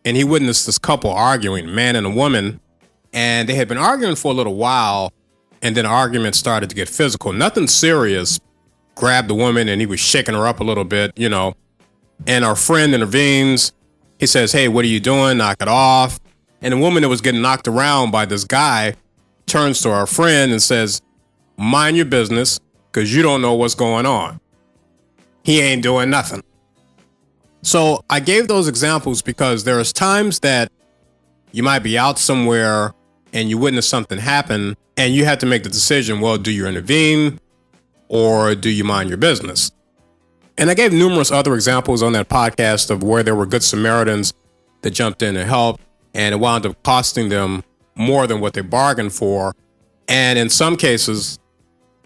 and 0.05 0.15
he 0.15 0.25
witnessed 0.25 0.67
this 0.67 0.77
couple 0.77 1.11
arguing, 1.11 1.75
man 1.75 1.97
and 1.97 2.07
a 2.07 2.11
woman, 2.11 2.61
and 3.15 3.49
they 3.49 3.55
had 3.55 3.67
been 3.67 3.79
arguing 3.79 4.15
for 4.15 4.31
a 4.31 4.35
little 4.35 4.57
while, 4.57 5.11
and 5.63 5.75
then 5.75 5.87
arguments 5.87 6.37
started 6.37 6.69
to 6.69 6.77
get 6.77 6.91
physical. 6.91 7.33
Nothing 7.33 7.67
serious. 7.67 8.39
Grabbed 8.95 9.29
the 9.29 9.35
woman 9.35 9.71
and 9.71 9.81
he 9.81 9.87
was 9.87 10.01
shaking 10.01 10.35
her 10.35 10.47
up 10.47 10.61
a 10.61 10.65
little 10.65 10.85
bit, 10.85 11.13
you 11.17 11.31
know. 11.31 11.55
And 12.27 12.45
our 12.45 12.57
friend 12.57 12.95
intervenes. 12.95 13.73
He 14.21 14.27
says, 14.27 14.53
Hey, 14.53 14.68
what 14.68 14.85
are 14.85 14.89
you 14.89 15.01
doing? 15.01 15.39
Knock 15.39 15.57
it 15.61 15.68
off. 15.68 16.21
And 16.61 16.75
the 16.75 16.79
woman 16.79 17.03
that 17.03 17.09
was 17.09 17.23
getting 17.23 17.41
knocked 17.41 17.66
around 17.66 18.11
by 18.11 18.27
this 18.27 18.45
guy 18.45 18.95
turns 19.47 19.81
to 19.81 19.91
her 19.91 20.07
friend 20.07 20.53
and 20.53 20.62
says, 20.62 21.01
Mind 21.57 21.97
your 21.97 22.07
business, 22.07 22.61
because 22.93 23.14
you 23.14 23.23
don't 23.23 23.41
know 23.41 23.55
what's 23.55 23.75
going 23.75 24.07
on. 24.07 24.39
He 25.43 25.61
ain't 25.61 25.83
doing 25.83 26.11
nothing. 26.11 26.43
So 27.62 28.05
I 28.09 28.21
gave 28.21 28.47
those 28.47 28.68
examples 28.68 29.23
because 29.23 29.64
there's 29.64 29.93
times 29.93 30.41
that 30.41 30.71
you 31.53 31.62
might 31.62 31.81
be 31.81 31.99
out 31.99 32.18
somewhere 32.18 32.95
and 33.33 33.49
you 33.49 33.59
witness 33.59 33.89
something 33.89 34.18
happen 34.18 34.77
and 34.97 35.14
you 35.14 35.25
have 35.25 35.39
to 35.39 35.47
make 35.47 35.62
the 35.62 35.68
decision 35.71 36.21
well, 36.21 36.37
do 36.37 36.51
you 36.51 36.66
intervene 36.66 37.41
or 38.09 38.55
do 38.55 38.68
you 38.68 38.85
mind 38.85 39.09
your 39.09 39.18
business? 39.18 39.73
And 40.61 40.69
I 40.69 40.75
gave 40.75 40.93
numerous 40.93 41.33
other 41.33 41.55
examples 41.55 42.03
on 42.03 42.13
that 42.13 42.29
podcast 42.29 42.91
of 42.91 43.03
where 43.03 43.23
there 43.23 43.35
were 43.35 43.47
good 43.47 43.63
Samaritans 43.63 44.35
that 44.83 44.91
jumped 44.91 45.23
in 45.23 45.33
to 45.33 45.47
help, 45.47 45.81
and 46.13 46.35
it 46.35 46.39
wound 46.39 46.67
up 46.67 46.83
costing 46.83 47.31
them 47.31 47.65
more 47.95 48.27
than 48.27 48.41
what 48.43 48.53
they 48.53 48.61
bargained 48.61 49.15
for. 49.15 49.55
And 50.07 50.39
in 50.39 50.51
some 50.51 50.77
cases, 50.77 51.39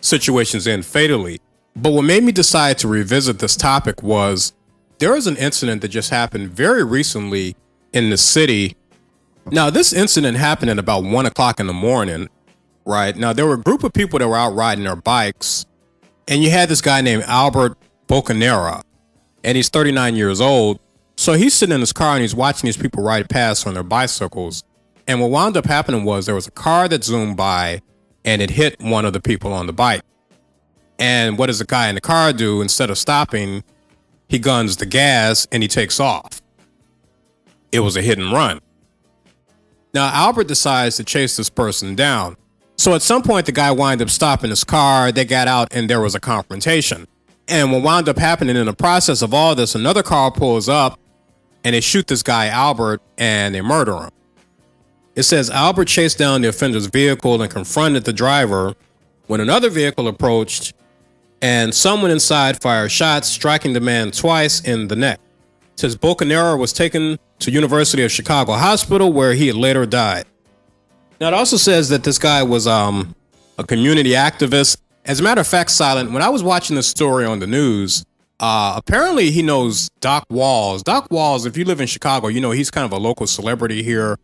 situations 0.00 0.68
end 0.68 0.86
fatally. 0.86 1.40
But 1.74 1.94
what 1.94 2.02
made 2.02 2.22
me 2.22 2.30
decide 2.30 2.78
to 2.78 2.86
revisit 2.86 3.40
this 3.40 3.56
topic 3.56 4.04
was 4.04 4.52
there 5.00 5.14
was 5.14 5.26
an 5.26 5.36
incident 5.36 5.82
that 5.82 5.88
just 5.88 6.10
happened 6.10 6.50
very 6.50 6.84
recently 6.84 7.56
in 7.92 8.10
the 8.10 8.16
city. 8.16 8.76
Now, 9.50 9.68
this 9.68 9.92
incident 9.92 10.36
happened 10.36 10.70
at 10.70 10.78
about 10.78 11.02
one 11.02 11.26
o'clock 11.26 11.58
in 11.58 11.66
the 11.66 11.72
morning, 11.72 12.28
right? 12.86 13.16
Now, 13.16 13.32
there 13.32 13.46
were 13.46 13.54
a 13.54 13.60
group 13.60 13.82
of 13.82 13.92
people 13.92 14.20
that 14.20 14.28
were 14.28 14.36
out 14.36 14.54
riding 14.54 14.84
their 14.84 14.94
bikes, 14.94 15.66
and 16.28 16.44
you 16.44 16.50
had 16.50 16.68
this 16.68 16.80
guy 16.80 17.00
named 17.00 17.24
Albert 17.24 17.76
Bocanera, 18.06 18.82
and 19.42 19.56
he's 19.56 19.68
39 19.68 20.16
years 20.16 20.40
old. 20.40 20.80
So 21.16 21.34
he's 21.34 21.54
sitting 21.54 21.74
in 21.74 21.80
his 21.80 21.92
car 21.92 22.14
and 22.14 22.22
he's 22.22 22.34
watching 22.34 22.66
these 22.66 22.76
people 22.76 23.02
ride 23.02 23.28
past 23.28 23.66
on 23.66 23.74
their 23.74 23.82
bicycles. 23.82 24.64
And 25.06 25.20
what 25.20 25.30
wound 25.30 25.56
up 25.56 25.66
happening 25.66 26.04
was 26.04 26.26
there 26.26 26.34
was 26.34 26.48
a 26.48 26.52
car 26.52 26.88
that 26.88 27.04
zoomed 27.04 27.36
by 27.36 27.82
and 28.24 28.42
it 28.42 28.50
hit 28.50 28.80
one 28.80 29.04
of 29.04 29.12
the 29.12 29.20
people 29.20 29.52
on 29.52 29.66
the 29.66 29.72
bike. 29.72 30.02
And 30.98 31.38
what 31.38 31.46
does 31.46 31.58
the 31.58 31.64
guy 31.64 31.88
in 31.88 31.94
the 31.94 32.00
car 32.00 32.32
do? 32.32 32.62
Instead 32.62 32.90
of 32.90 32.98
stopping, 32.98 33.62
he 34.28 34.38
guns 34.38 34.76
the 34.76 34.86
gas 34.86 35.46
and 35.52 35.62
he 35.62 35.68
takes 35.68 36.00
off. 36.00 36.40
It 37.70 37.80
was 37.80 37.96
a 37.96 38.02
hit 38.02 38.18
and 38.18 38.32
run. 38.32 38.60
Now, 39.92 40.10
Albert 40.12 40.48
decides 40.48 40.96
to 40.96 41.04
chase 41.04 41.36
this 41.36 41.50
person 41.50 41.94
down. 41.94 42.36
So 42.76 42.94
at 42.94 43.02
some 43.02 43.22
point, 43.22 43.46
the 43.46 43.52
guy 43.52 43.70
wound 43.70 44.02
up 44.02 44.10
stopping 44.10 44.50
his 44.50 44.64
car. 44.64 45.12
They 45.12 45.24
got 45.24 45.46
out 45.46 45.68
and 45.72 45.88
there 45.88 46.00
was 46.00 46.14
a 46.14 46.20
confrontation. 46.20 47.06
And 47.48 47.72
what 47.72 47.82
wound 47.82 48.08
up 48.08 48.18
happening 48.18 48.56
in 48.56 48.66
the 48.66 48.72
process 48.72 49.20
of 49.22 49.34
all 49.34 49.54
this, 49.54 49.74
another 49.74 50.02
car 50.02 50.30
pulls 50.30 50.68
up 50.68 50.98
and 51.62 51.74
they 51.74 51.80
shoot 51.80 52.06
this 52.06 52.22
guy, 52.22 52.48
Albert, 52.48 53.02
and 53.18 53.54
they 53.54 53.60
murder 53.60 53.96
him. 54.04 54.10
It 55.14 55.22
says 55.22 55.50
Albert 55.50 55.86
chased 55.86 56.18
down 56.18 56.42
the 56.42 56.48
offender's 56.48 56.86
vehicle 56.86 57.40
and 57.40 57.50
confronted 57.50 58.04
the 58.04 58.12
driver 58.12 58.74
when 59.26 59.40
another 59.40 59.70
vehicle 59.70 60.08
approached 60.08 60.74
and 61.40 61.74
someone 61.74 62.10
inside 62.10 62.60
fired 62.60 62.90
shots, 62.90 63.28
striking 63.28 63.74
the 63.74 63.80
man 63.80 64.10
twice 64.10 64.60
in 64.60 64.88
the 64.88 64.96
neck. 64.96 65.20
It 65.74 65.80
says 65.80 65.96
Bocanera 65.96 66.58
was 66.58 66.72
taken 66.72 67.18
to 67.40 67.50
University 67.50 68.02
of 68.02 68.10
Chicago 68.10 68.52
Hospital 68.52 69.12
where 69.12 69.34
he 69.34 69.52
later 69.52 69.86
died. 69.86 70.24
Now 71.20 71.28
it 71.28 71.34
also 71.34 71.56
says 71.56 71.88
that 71.90 72.02
this 72.02 72.18
guy 72.18 72.42
was 72.42 72.66
um, 72.66 73.14
a 73.58 73.64
community 73.64 74.10
activist. 74.10 74.78
As 75.06 75.20
a 75.20 75.22
matter 75.22 75.42
of 75.42 75.46
fact, 75.46 75.70
Silent, 75.70 76.12
when 76.12 76.22
I 76.22 76.30
was 76.30 76.42
watching 76.42 76.76
the 76.76 76.82
story 76.82 77.26
on 77.26 77.38
the 77.38 77.46
news, 77.46 78.04
uh, 78.40 78.72
apparently 78.76 79.30
he 79.30 79.42
knows 79.42 79.90
Dock 80.00 80.24
Walls. 80.30 80.82
Dock 80.82 81.10
Walls, 81.10 81.44
if 81.44 81.58
you 81.58 81.64
live 81.66 81.78
in 81.78 81.86
Chicago, 81.86 82.28
you 82.28 82.40
know 82.40 82.52
he's 82.52 82.70
kind 82.70 82.86
of 82.86 82.92
a 82.92 82.96
local 82.98 83.26
celebrity 83.26 83.82
here. 83.82 84.18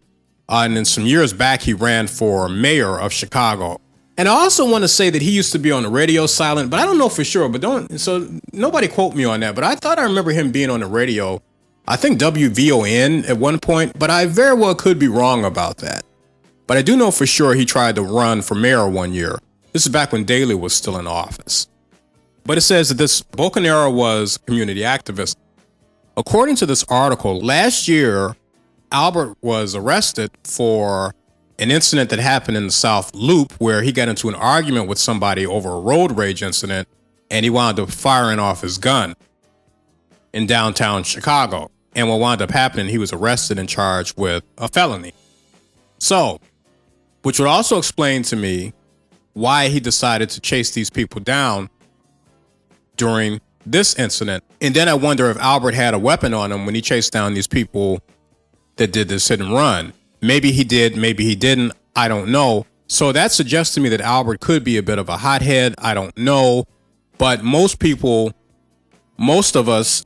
Uh, 0.49 0.62
and 0.64 0.74
then 0.76 0.87
some 0.87 1.05
years 1.05 1.35
back, 1.35 1.61
he 1.61 1.74
ran 1.74 2.07
for 2.07 2.49
mayor 2.49 2.99
of 2.99 3.12
Chicago. 3.12 3.78
And 4.16 4.26
I 4.26 4.33
also 4.33 4.68
want 4.68 4.83
to 4.83 4.89
say 4.89 5.11
that 5.11 5.20
he 5.20 5.31
used 5.31 5.53
to 5.53 5.59
be 5.59 5.70
on 5.70 5.83
the 5.83 5.91
radio 5.91 6.26
silent, 6.26 6.70
but 6.70 6.81
I 6.81 6.87
don't 6.87 6.99
know 6.99 7.11
for 7.11 7.24
sure. 7.24 7.49
But 7.51 7.61
don't, 7.61 8.01
so 8.01 8.28
nobody 8.53 8.89
quote 8.89 9.14
me 9.14 9.24
on 9.24 9.41
that. 9.41 9.55
But 9.55 9.64
I 9.64 9.74
thought 9.74 9.99
I 9.99 10.05
remember 10.05 10.31
him 10.31 10.51
being 10.51 10.70
on 10.70 10.81
the 10.81 10.87
radio. 10.87 11.43
I 11.87 11.97
think 11.97 12.18
WVON 12.18 13.28
at 13.28 13.37
one 13.37 13.59
point, 13.59 13.99
but 13.99 14.09
I 14.09 14.24
very 14.26 14.55
well 14.55 14.74
could 14.74 14.99
be 14.99 15.09
wrong 15.09 15.45
about 15.45 15.78
that. 15.78 16.05
But 16.66 16.78
I 16.78 16.83
do 16.83 16.97
know 16.97 17.11
for 17.11 17.26
sure 17.26 17.55
he 17.55 17.66
tried 17.66 17.97
to 17.97 18.03
run 18.03 18.41
for 18.43 18.55
mayor 18.55 18.89
one 18.89 19.12
year. 19.12 19.39
This 19.73 19.87
is 19.87 19.93
back 19.93 20.11
when 20.11 20.25
Daley 20.25 20.57
was 20.57 20.75
still 20.75 20.99
in 20.99 21.07
office. 21.07 21.68
But 22.45 22.59
it 22.59 22.62
says 22.62 22.89
that 22.89 22.97
this 22.97 23.23
Bocanera 23.23 23.93
was 23.93 24.37
community 24.39 24.81
activist. 24.81 25.37
According 26.16 26.57
to 26.57 26.66
this 26.66 26.85
article, 26.89 27.41
last 27.41 27.87
year, 27.87 28.35
Albert 28.91 29.37
was 29.41 29.77
arrested 29.77 30.33
for 30.43 31.14
an 31.61 31.71
incident 31.71 32.11
that 32.11 32.18
happened 32.18 32.57
in 32.57 32.66
the 32.66 32.73
South 32.73 33.14
Loop 33.14 33.53
where 33.59 33.83
he 33.83 33.93
got 33.93 34.09
into 34.09 34.29
an 34.29 34.35
argument 34.35 34.89
with 34.89 34.99
somebody 34.99 35.47
over 35.47 35.68
a 35.68 35.81
road 35.81 36.16
rage 36.16 36.43
incident 36.43 36.89
and 37.31 37.45
he 37.45 37.51
wound 37.51 37.79
up 37.79 37.91
firing 37.91 38.41
off 38.41 38.62
his 38.62 38.77
gun 38.77 39.14
in 40.33 40.47
downtown 40.47 41.05
Chicago. 41.05 41.71
And 41.95 42.09
what 42.09 42.18
wound 42.18 42.43
up 42.43 42.51
happening, 42.51 42.89
he 42.89 42.99
was 42.99 43.12
arrested 43.12 43.59
and 43.59 43.68
charged 43.68 44.18
with 44.18 44.43
a 44.59 44.66
felony. 44.66 45.12
So, 45.99 46.41
which 47.23 47.39
would 47.39 47.49
also 47.49 47.79
explain 47.79 48.23
to 48.25 48.37
me 48.37 48.73
why 49.41 49.68
he 49.68 49.80
decided 49.80 50.28
to 50.28 50.38
chase 50.38 50.70
these 50.72 50.91
people 50.91 51.18
down 51.18 51.70
during 52.97 53.41
this 53.64 53.95
incident. 53.99 54.45
And 54.61 54.74
then 54.74 54.86
I 54.86 54.93
wonder 54.93 55.30
if 55.30 55.38
Albert 55.38 55.72
had 55.72 55.95
a 55.95 55.99
weapon 55.99 56.34
on 56.34 56.53
him 56.53 56.66
when 56.66 56.74
he 56.74 56.82
chased 56.82 57.11
down 57.11 57.32
these 57.32 57.47
people 57.47 58.01
that 58.76 58.93
did 58.93 59.09
this 59.09 59.28
hit 59.28 59.41
and 59.41 59.51
run. 59.51 59.95
Maybe 60.20 60.53
he 60.53 60.62
did, 60.62 60.95
maybe 60.95 61.24
he 61.24 61.34
didn't. 61.34 61.72
I 61.97 62.07
don't 62.07 62.30
know. 62.30 62.66
So 62.86 63.12
that 63.12 63.32
suggests 63.32 63.74
to 63.76 63.80
me 63.80 63.88
that 63.88 64.03
Albert 64.03 64.41
could 64.41 64.62
be 64.62 64.76
a 64.76 64.82
bit 64.82 64.99
of 64.99 65.09
a 65.09 65.16
hothead. 65.16 65.74
I 65.78 65.95
don't 65.95 66.16
know. 66.18 66.64
But 67.16 67.43
most 67.43 67.78
people, 67.78 68.34
most 69.16 69.57
of 69.57 69.70
us, 69.70 70.05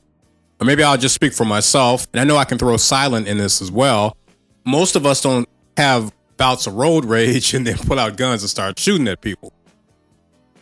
or 0.60 0.64
maybe 0.64 0.84
I'll 0.84 0.96
just 0.96 1.14
speak 1.14 1.32
for 1.32 1.44
myself, 1.44 2.06
and 2.12 2.20
I 2.20 2.24
know 2.24 2.36
I 2.36 2.44
can 2.44 2.56
throw 2.56 2.76
silent 2.76 3.26
in 3.26 3.38
this 3.38 3.60
as 3.60 3.72
well. 3.72 4.16
Most 4.64 4.94
of 4.94 5.04
us 5.04 5.20
don't 5.20 5.48
have 5.76 6.12
bouts 6.36 6.66
of 6.66 6.74
road 6.74 7.04
rage 7.06 7.54
and 7.54 7.66
then 7.66 7.76
pull 7.78 7.98
out 7.98 8.16
guns 8.16 8.42
and 8.42 8.50
start 8.50 8.78
shooting 8.78 9.08
at 9.08 9.20
people. 9.20 9.52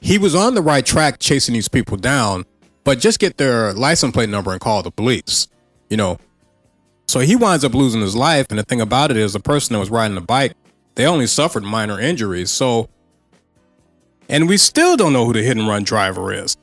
He 0.01 0.18
was 0.18 0.35
on 0.35 0.55
the 0.55 0.62
right 0.62 0.85
track 0.85 1.18
chasing 1.20 1.55
these 1.55 1.68
people 1.68 1.97
down, 1.97 2.45
but 2.85 2.99
just 2.99 3.20
get 3.20 3.37
their 3.37 3.73
license 3.73 4.12
plate 4.12 4.29
number 4.29 4.51
and 4.51 4.61
call 4.61 4.83
the 4.83 4.91
police. 4.91 5.47
You 5.89 5.97
know, 5.97 6.18
so 7.07 7.20
he 7.20 7.37
winds 7.37 7.64
up 7.64 7.75
losing 7.75 8.01
his 8.01 8.16
life. 8.16 8.47
And 8.51 8.59
the 8.59 8.64
thing 8.64 8.81
about 8.81 9.11
it 9.11 9.16
is, 9.16 9.35
the 9.35 9.41
person 9.41 9.75
that 9.75 9.81
was 9.81 9.91
riding 9.91 10.14
the 10.14 10.20
bike, 10.20 10.55
they 10.95 11.07
only 11.07 11.27
suffered 11.27 11.62
minor 11.62 12.01
injuries. 12.01 12.51
So, 12.51 12.89
and 14.29 14.49
we 14.49 14.57
still 14.57 14.97
don't 14.97 15.12
know 15.12 15.27
who 15.27 15.33
the 15.33 15.43
hit 15.43 15.57
and 15.57 15.68
run 15.68 15.85
driver 15.85 16.33
is. 16.33 16.57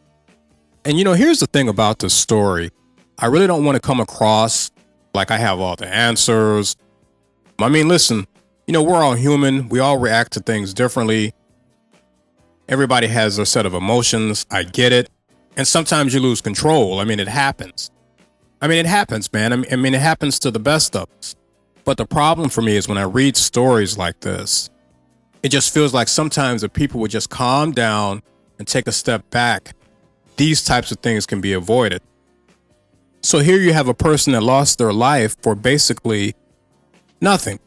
And 0.84 0.97
you 0.97 1.03
know, 1.03 1.14
here's 1.14 1.39
the 1.39 1.45
thing 1.45 1.70
about 1.70 1.99
this 1.99 2.14
story 2.14 2.72
I 3.18 3.28
really 3.28 3.47
don't 3.47 3.64
want 3.64 3.76
to 3.76 3.80
come 3.80 3.99
across 3.99 4.72
like 5.14 5.30
I 5.30 5.38
have 5.38 5.60
all 5.60 5.76
the 5.76 5.88
answers. 5.88 6.76
I 7.60 7.70
mean, 7.70 7.88
listen, 7.88 8.28
you 8.70 8.74
know, 8.74 8.84
we're 8.84 9.03
all 9.03 9.15
human, 9.15 9.67
we 9.67 9.80
all 9.80 9.97
react 9.97 10.34
to 10.34 10.39
things 10.41 10.76
differently. 10.76 11.34
Everybody 12.67 13.07
has 13.07 13.38
their 13.38 13.45
set 13.45 13.65
of 13.65 13.74
emotions. 13.74 14.45
I 14.51 14.61
get 14.61 14.93
it. 14.93 15.09
And 15.57 15.67
sometimes 15.67 16.13
you 16.13 16.20
lose 16.20 16.39
control. 16.39 16.99
I 16.99 17.03
mean, 17.03 17.20
it 17.20 17.28
happens. 17.28 17.89
I 18.61 18.67
mean, 18.67 18.78
it 18.78 18.86
happens, 18.86 19.34
man. 19.34 19.53
I 19.53 19.55
mean, 19.55 19.74
I 19.74 19.76
mean, 19.76 19.95
it 19.95 20.01
happens 20.01 20.38
to 20.41 20.51
the 20.51 20.59
best 20.59 20.95
of 20.95 21.09
us. 21.17 21.36
But 21.84 21.97
the 21.97 22.05
problem 22.05 22.49
for 22.49 22.61
me 22.61 22.76
is 22.76 22.88
when 22.88 22.99
I 22.99 23.05
read 23.05 23.36
stories 23.36 23.97
like 23.97 24.20
this, 24.20 24.70
it 25.41 25.49
just 25.49 25.74
feels 25.74 25.91
like 25.91 26.07
sometimes 26.07 26.61
if 26.61 26.72
people 26.72 26.99
would 26.99 27.09
just 27.09 27.32
calm 27.32 27.72
down 27.72 28.22
and 28.59 28.67
take 28.67 28.86
a 28.86 28.91
step 28.91 29.28
back, 29.32 29.76
these 30.38 30.63
types 30.63 30.91
of 30.91 30.99
things 30.99 31.26
can 31.26 31.41
be 31.41 31.53
avoided. 31.53 32.03
So 33.24 33.39
here 33.39 33.57
you 33.57 33.74
have 33.74 33.88
a 33.88 33.95
person 33.95 34.34
that 34.34 34.41
lost 34.41 34.78
their 34.78 34.93
life 34.93 35.36
for 35.41 35.55
basically 35.55 36.36
nothing. 37.20 37.59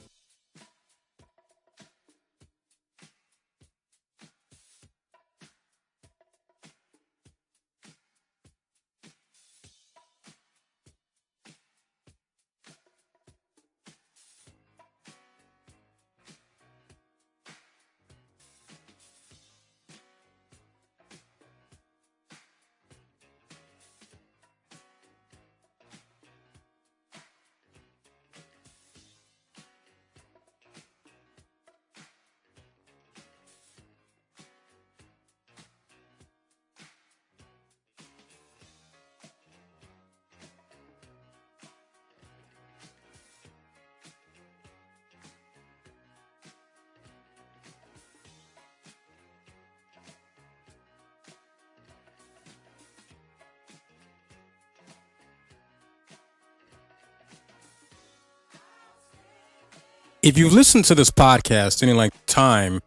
If 60.23 60.39
you've 60.39 60.53
listened 60.53 60.85
to 60.85 60.95
this 60.95 61.11
podcast 61.11 61.83
any 61.83 61.93
length 61.95 62.15
of 62.15 62.27
time, 62.27 62.81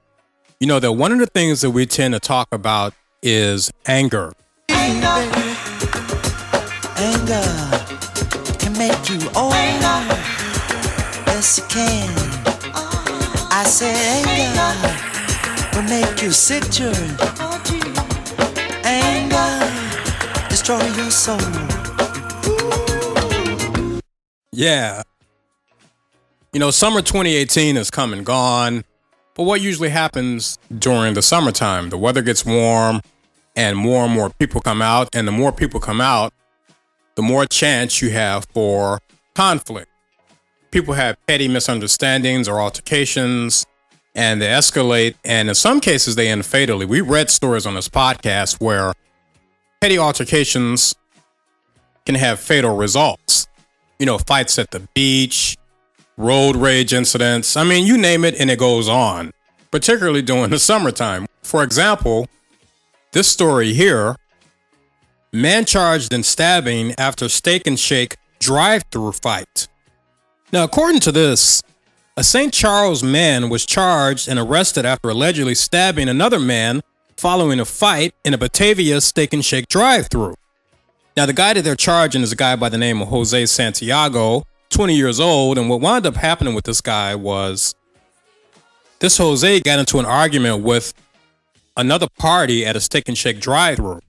you 0.61 0.67
know 0.67 0.79
that 0.79 0.93
one 0.93 1.11
of 1.11 1.19
the 1.19 1.25
things 1.25 1.59
that 1.59 1.71
we 1.71 1.85
tend 1.85 2.13
to 2.13 2.19
talk 2.21 2.47
about 2.53 2.93
is 3.21 3.73
anger. 3.85 4.31
Anger 4.69 5.05
anger 6.95 7.43
can 8.57 8.71
make 8.77 9.09
you 9.09 9.19
old. 9.35 9.51
Yes, 11.27 11.57
it 11.57 11.67
can. 11.67 12.09
I 13.51 13.65
say 13.67 13.91
anger 14.23 15.75
will 15.75 15.89
make 15.89 16.21
you 16.21 16.31
sick, 16.31 16.63
children. 16.71 17.17
Anger 18.85 19.59
destroy 20.47 20.85
your 20.95 21.11
soul. 21.11 21.37
Yeah. 24.53 25.03
You 26.55 26.59
know, 26.59 26.71
summer 26.71 27.01
2018 27.01 27.75
has 27.75 27.91
come 27.91 28.13
and 28.13 28.25
gone, 28.25 28.85
but 29.33 29.43
what 29.43 29.59
usually 29.59 29.89
happens 29.89 30.57
during 30.79 31.13
the 31.13 31.21
summertime? 31.21 31.89
The 31.89 31.97
weather 31.97 32.21
gets 32.21 32.45
warm 32.45 33.01
and 33.57 33.77
more 33.77 34.05
and 34.05 34.13
more 34.13 34.29
people 34.29 34.61
come 34.61 34.81
out, 34.81 35.13
and 35.13 35.27
the 35.27 35.33
more 35.33 35.51
people 35.51 35.81
come 35.81 35.99
out, 35.99 36.33
the 37.15 37.21
more 37.21 37.45
chance 37.45 38.01
you 38.01 38.11
have 38.11 38.45
for 38.53 39.01
conflict. 39.33 39.89
People 40.71 40.93
have 40.93 41.17
petty 41.27 41.49
misunderstandings 41.49 42.47
or 42.47 42.61
altercations, 42.61 43.65
and 44.15 44.41
they 44.41 44.47
escalate, 44.47 45.15
and 45.25 45.49
in 45.49 45.55
some 45.55 45.81
cases, 45.81 46.15
they 46.15 46.29
end 46.29 46.45
fatally. 46.45 46.85
We 46.85 47.01
read 47.01 47.29
stories 47.29 47.65
on 47.65 47.75
this 47.75 47.89
podcast 47.89 48.61
where 48.61 48.93
petty 49.81 49.97
altercations 49.97 50.95
can 52.05 52.15
have 52.15 52.39
fatal 52.39 52.77
results. 52.77 53.45
You 53.99 54.05
know, 54.05 54.17
fights 54.19 54.57
at 54.57 54.71
the 54.71 54.87
beach, 54.93 55.57
road 56.17 56.55
rage 56.55 56.93
incidents. 56.93 57.57
I 57.57 57.63
mean, 57.63 57.85
you 57.85 57.97
name 57.97 58.23
it 58.23 58.35
and 58.39 58.49
it 58.49 58.59
goes 58.59 58.87
on, 58.87 59.31
particularly 59.71 60.21
during 60.21 60.49
the 60.49 60.59
summertime. 60.59 61.27
For 61.43 61.63
example, 61.63 62.27
this 63.11 63.27
story 63.27 63.73
here 63.73 64.15
man 65.31 65.65
charged 65.65 66.13
in 66.13 66.23
stabbing 66.23 66.93
after 66.97 67.27
steak 67.27 67.67
and 67.67 67.79
shake 67.79 68.15
drive 68.39 68.83
through 68.91 69.11
fight. 69.11 69.67
Now, 70.53 70.63
according 70.63 71.01
to 71.01 71.11
this, 71.11 71.61
a 72.15 72.23
St. 72.23 72.53
Charles 72.53 73.03
man 73.03 73.49
was 73.49 73.65
charged 73.65 74.29
and 74.29 74.39
arrested 74.39 74.85
after 74.85 75.09
allegedly 75.09 75.55
stabbing 75.55 76.07
another 76.07 76.39
man 76.39 76.81
following 77.17 77.59
a 77.59 77.65
fight 77.65 78.13
in 78.23 78.33
a 78.33 78.37
Batavia 78.37 79.01
steak 79.01 79.33
and 79.33 79.43
shake 79.43 79.67
drive 79.67 80.07
through. 80.09 80.35
Now, 81.17 81.25
the 81.25 81.33
guy 81.33 81.53
that 81.53 81.63
they're 81.63 81.75
charging 81.75 82.21
is 82.21 82.31
a 82.31 82.35
guy 82.35 82.55
by 82.55 82.69
the 82.69 82.77
name 82.77 83.01
of 83.01 83.09
Jose 83.09 83.45
Santiago, 83.47 84.43
20 84.69 84.95
years 84.95 85.19
old. 85.19 85.57
And 85.57 85.69
what 85.69 85.81
wound 85.81 86.05
up 86.05 86.15
happening 86.15 86.53
with 86.53 86.65
this 86.65 86.81
guy 86.81 87.15
was 87.15 87.75
this 88.99 89.17
Jose 89.17 89.59
got 89.61 89.79
into 89.79 89.99
an 89.99 90.05
argument 90.05 90.63
with 90.63 90.93
another 91.77 92.07
party 92.17 92.65
at 92.65 92.75
a 92.75 92.79
steak 92.79 93.07
and 93.07 93.17
shake 93.17 93.39
drive 93.39 93.77
through. 93.77 94.01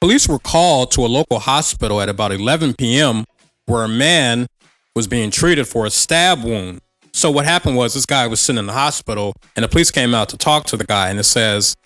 Police 0.00 0.28
were 0.28 0.38
called 0.38 0.90
to 0.92 1.04
a 1.04 1.08
local 1.08 1.38
hospital 1.38 2.00
at 2.00 2.08
about 2.08 2.32
11 2.32 2.74
p.m. 2.74 3.24
where 3.66 3.84
a 3.84 3.88
man 3.88 4.46
was 4.94 5.06
being 5.06 5.30
treated 5.30 5.66
for 5.66 5.86
a 5.86 5.90
stab 5.90 6.42
wound. 6.42 6.80
So 7.12 7.30
what 7.30 7.44
happened 7.46 7.76
was 7.76 7.94
this 7.94 8.06
guy 8.06 8.26
was 8.26 8.40
sitting 8.40 8.58
in 8.58 8.66
the 8.66 8.74
hospital 8.74 9.34
and 9.54 9.64
the 9.64 9.68
police 9.68 9.90
came 9.90 10.14
out 10.14 10.28
to 10.30 10.36
talk 10.36 10.64
to 10.66 10.76
the 10.76 10.84
guy 10.84 11.08
and 11.08 11.18
it 11.18 11.24
says 11.24 11.76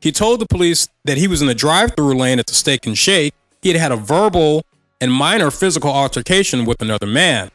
he 0.00 0.10
told 0.10 0.40
the 0.40 0.46
police 0.46 0.88
that 1.04 1.18
he 1.18 1.28
was 1.28 1.42
in 1.42 1.46
the 1.46 1.54
drive-through 1.54 2.16
lane 2.16 2.38
at 2.38 2.46
the 2.46 2.54
steak 2.54 2.86
and 2.86 2.96
shake. 2.96 3.34
He 3.62 3.68
had 3.68 3.80
had 3.80 3.92
a 3.92 3.96
verbal 3.96 4.64
and 5.00 5.12
minor 5.12 5.50
physical 5.50 5.90
altercation 5.90 6.64
with 6.64 6.82
another 6.82 7.06
man. 7.06 7.50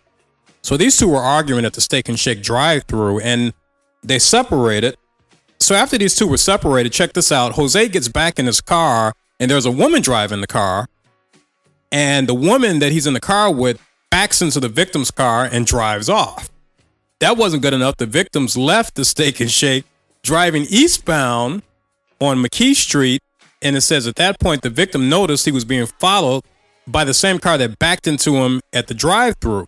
So 0.62 0.78
these 0.78 0.98
two 0.98 1.08
were 1.08 1.20
arguing 1.20 1.66
at 1.66 1.74
the 1.74 1.82
steak 1.82 2.10
and 2.10 2.20
shake 2.20 2.42
drive-through 2.42 3.20
and 3.20 3.54
they 4.04 4.20
separated. 4.20 4.98
So 5.60 5.76
after 5.76 5.98
these 5.98 6.16
two 6.16 6.28
were 6.28 6.38
separated, 6.38 6.92
check 6.92 7.14
this 7.14 7.32
out. 7.32 7.54
Jose 7.54 7.88
gets 7.90 8.08
back 8.08 8.40
in 8.40 8.46
his 8.46 8.62
car 8.62 9.14
and 9.40 9.50
there's 9.52 9.66
a 9.66 9.72
woman 9.72 10.02
driving 10.02 10.42
the 10.42 10.48
car. 10.48 10.88
And 11.92 12.28
the 12.28 12.34
woman 12.34 12.80
that 12.80 12.92
he's 12.92 13.08
in 13.08 13.14
the 13.14 13.20
car 13.20 13.52
with 13.54 13.80
backs 14.10 14.42
into 14.42 14.60
the 14.60 14.70
victim's 14.70 15.12
car 15.12 15.48
and 15.50 15.66
drives 15.66 16.10
off. 16.10 16.50
That 17.20 17.38
wasn't 17.38 17.62
good 17.62 17.74
enough. 17.74 17.98
The 17.98 18.06
victims 18.06 18.58
left 18.58 18.96
the 18.96 19.06
steak 19.06 19.40
and 19.40 19.50
shake 19.50 19.86
driving 20.24 20.66
eastbound 20.70 21.62
on 22.20 22.42
McKee 22.42 22.76
Street. 22.76 23.22
And 23.62 23.76
it 23.76 23.82
says 23.82 24.08
at 24.08 24.16
that 24.16 24.40
point, 24.40 24.62
the 24.64 24.70
victim 24.70 25.10
noticed 25.10 25.46
he 25.46 25.52
was 25.52 25.66
being 25.66 25.86
followed 25.86 26.44
by 26.88 27.04
the 27.04 27.14
same 27.14 27.40
car 27.40 27.58
that 27.58 27.80
backed 27.80 28.08
into 28.08 28.36
him 28.36 28.62
at 28.74 28.88
the 28.88 28.94
drive 28.94 29.36
through. 29.42 29.68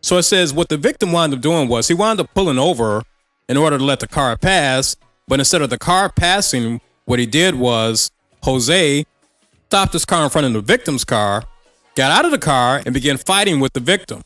So 0.00 0.18
it 0.18 0.24
says 0.24 0.52
what 0.52 0.68
the 0.68 0.76
victim 0.76 1.12
wound 1.12 1.34
up 1.34 1.40
doing 1.40 1.68
was 1.68 1.88
he 1.88 1.94
wound 1.94 2.20
up 2.20 2.32
pulling 2.34 2.58
over 2.58 3.02
in 3.48 3.56
order 3.56 3.78
to 3.78 3.84
let 3.84 4.00
the 4.00 4.06
car 4.06 4.36
pass. 4.36 4.96
But 5.26 5.38
instead 5.38 5.62
of 5.62 5.70
the 5.70 5.78
car 5.78 6.10
passing, 6.10 6.80
what 7.04 7.18
he 7.18 7.26
did 7.26 7.54
was 7.54 8.10
Jose 8.44 9.04
stopped 9.66 9.92
his 9.92 10.04
car 10.04 10.24
in 10.24 10.30
front 10.30 10.46
of 10.46 10.52
the 10.52 10.60
victim's 10.60 11.04
car, 11.04 11.44
got 11.94 12.10
out 12.10 12.24
of 12.24 12.30
the 12.30 12.38
car, 12.38 12.82
and 12.84 12.94
began 12.94 13.18
fighting 13.18 13.60
with 13.60 13.72
the 13.72 13.80
victim. 13.80 14.22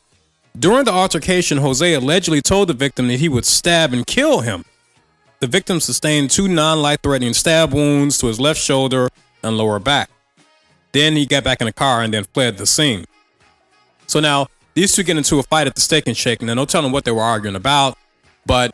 During 0.57 0.85
the 0.85 0.91
altercation, 0.91 1.57
Jose 1.57 1.93
allegedly 1.93 2.41
told 2.41 2.69
the 2.69 2.73
victim 2.73 3.07
that 3.07 3.19
he 3.19 3.27
would 3.27 3.45
stab 3.45 3.91
and 3.91 4.05
kill 4.05 4.41
him. 4.41 4.63
The 5.39 5.47
victim 5.47 5.79
sustained 5.79 6.31
two 6.31 6.47
non 6.47 6.81
life 6.81 6.99
threatening 7.03 7.33
stab 7.33 7.73
wounds 7.73 8.17
to 8.19 8.27
his 8.27 8.39
left 8.39 8.61
shoulder 8.61 9.09
and 9.43 9.57
lower 9.57 9.79
back. 9.79 10.09
Then 10.93 11.15
he 11.15 11.25
got 11.25 11.43
back 11.43 11.59
in 11.59 11.65
the 11.65 11.73
car 11.73 12.01
and 12.01 12.13
then 12.13 12.23
fled 12.23 12.57
the 12.57 12.65
scene. 12.65 13.05
So 14.07 14.19
now 14.19 14.47
these 14.73 14.95
two 14.95 15.03
get 15.03 15.17
into 15.17 15.39
a 15.39 15.43
fight 15.43 15.67
at 15.67 15.75
the 15.75 15.81
steak 15.81 16.07
and 16.07 16.15
shake. 16.15 16.41
Now, 16.41 16.53
no 16.53 16.65
telling 16.65 16.91
what 16.91 17.05
they 17.05 17.11
were 17.11 17.21
arguing 17.21 17.55
about, 17.55 17.97
but 18.45 18.73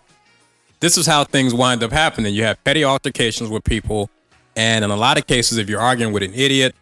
this 0.80 0.97
is 0.97 1.05
how 1.05 1.24
things 1.24 1.53
wind 1.53 1.84
up 1.84 1.91
happening. 1.91 2.34
You 2.34 2.43
have 2.43 2.63
petty 2.63 2.84
altercations 2.84 3.49
with 3.49 3.63
people, 3.63 4.09
and 4.55 4.86
in 4.86 4.91
a 4.91 4.95
lot 4.95 5.17
of 5.17 5.28
cases, 5.28 5.57
if 5.57 5.70
you're 5.70 5.82
arguing 5.82 6.13
with 6.13 6.24
an 6.24 6.34
idiot, 6.34 6.76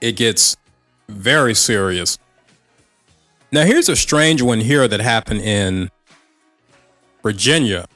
it 0.00 0.16
gets 0.16 0.56
very 1.08 1.54
serious. 1.54 2.18
Now, 3.50 3.64
here's 3.64 3.90
a 3.90 3.96
strange 3.96 4.40
one 4.40 4.60
here 4.60 4.88
that 4.88 5.00
happened 5.00 5.42
in 5.42 5.90
Virginia. 7.22 7.86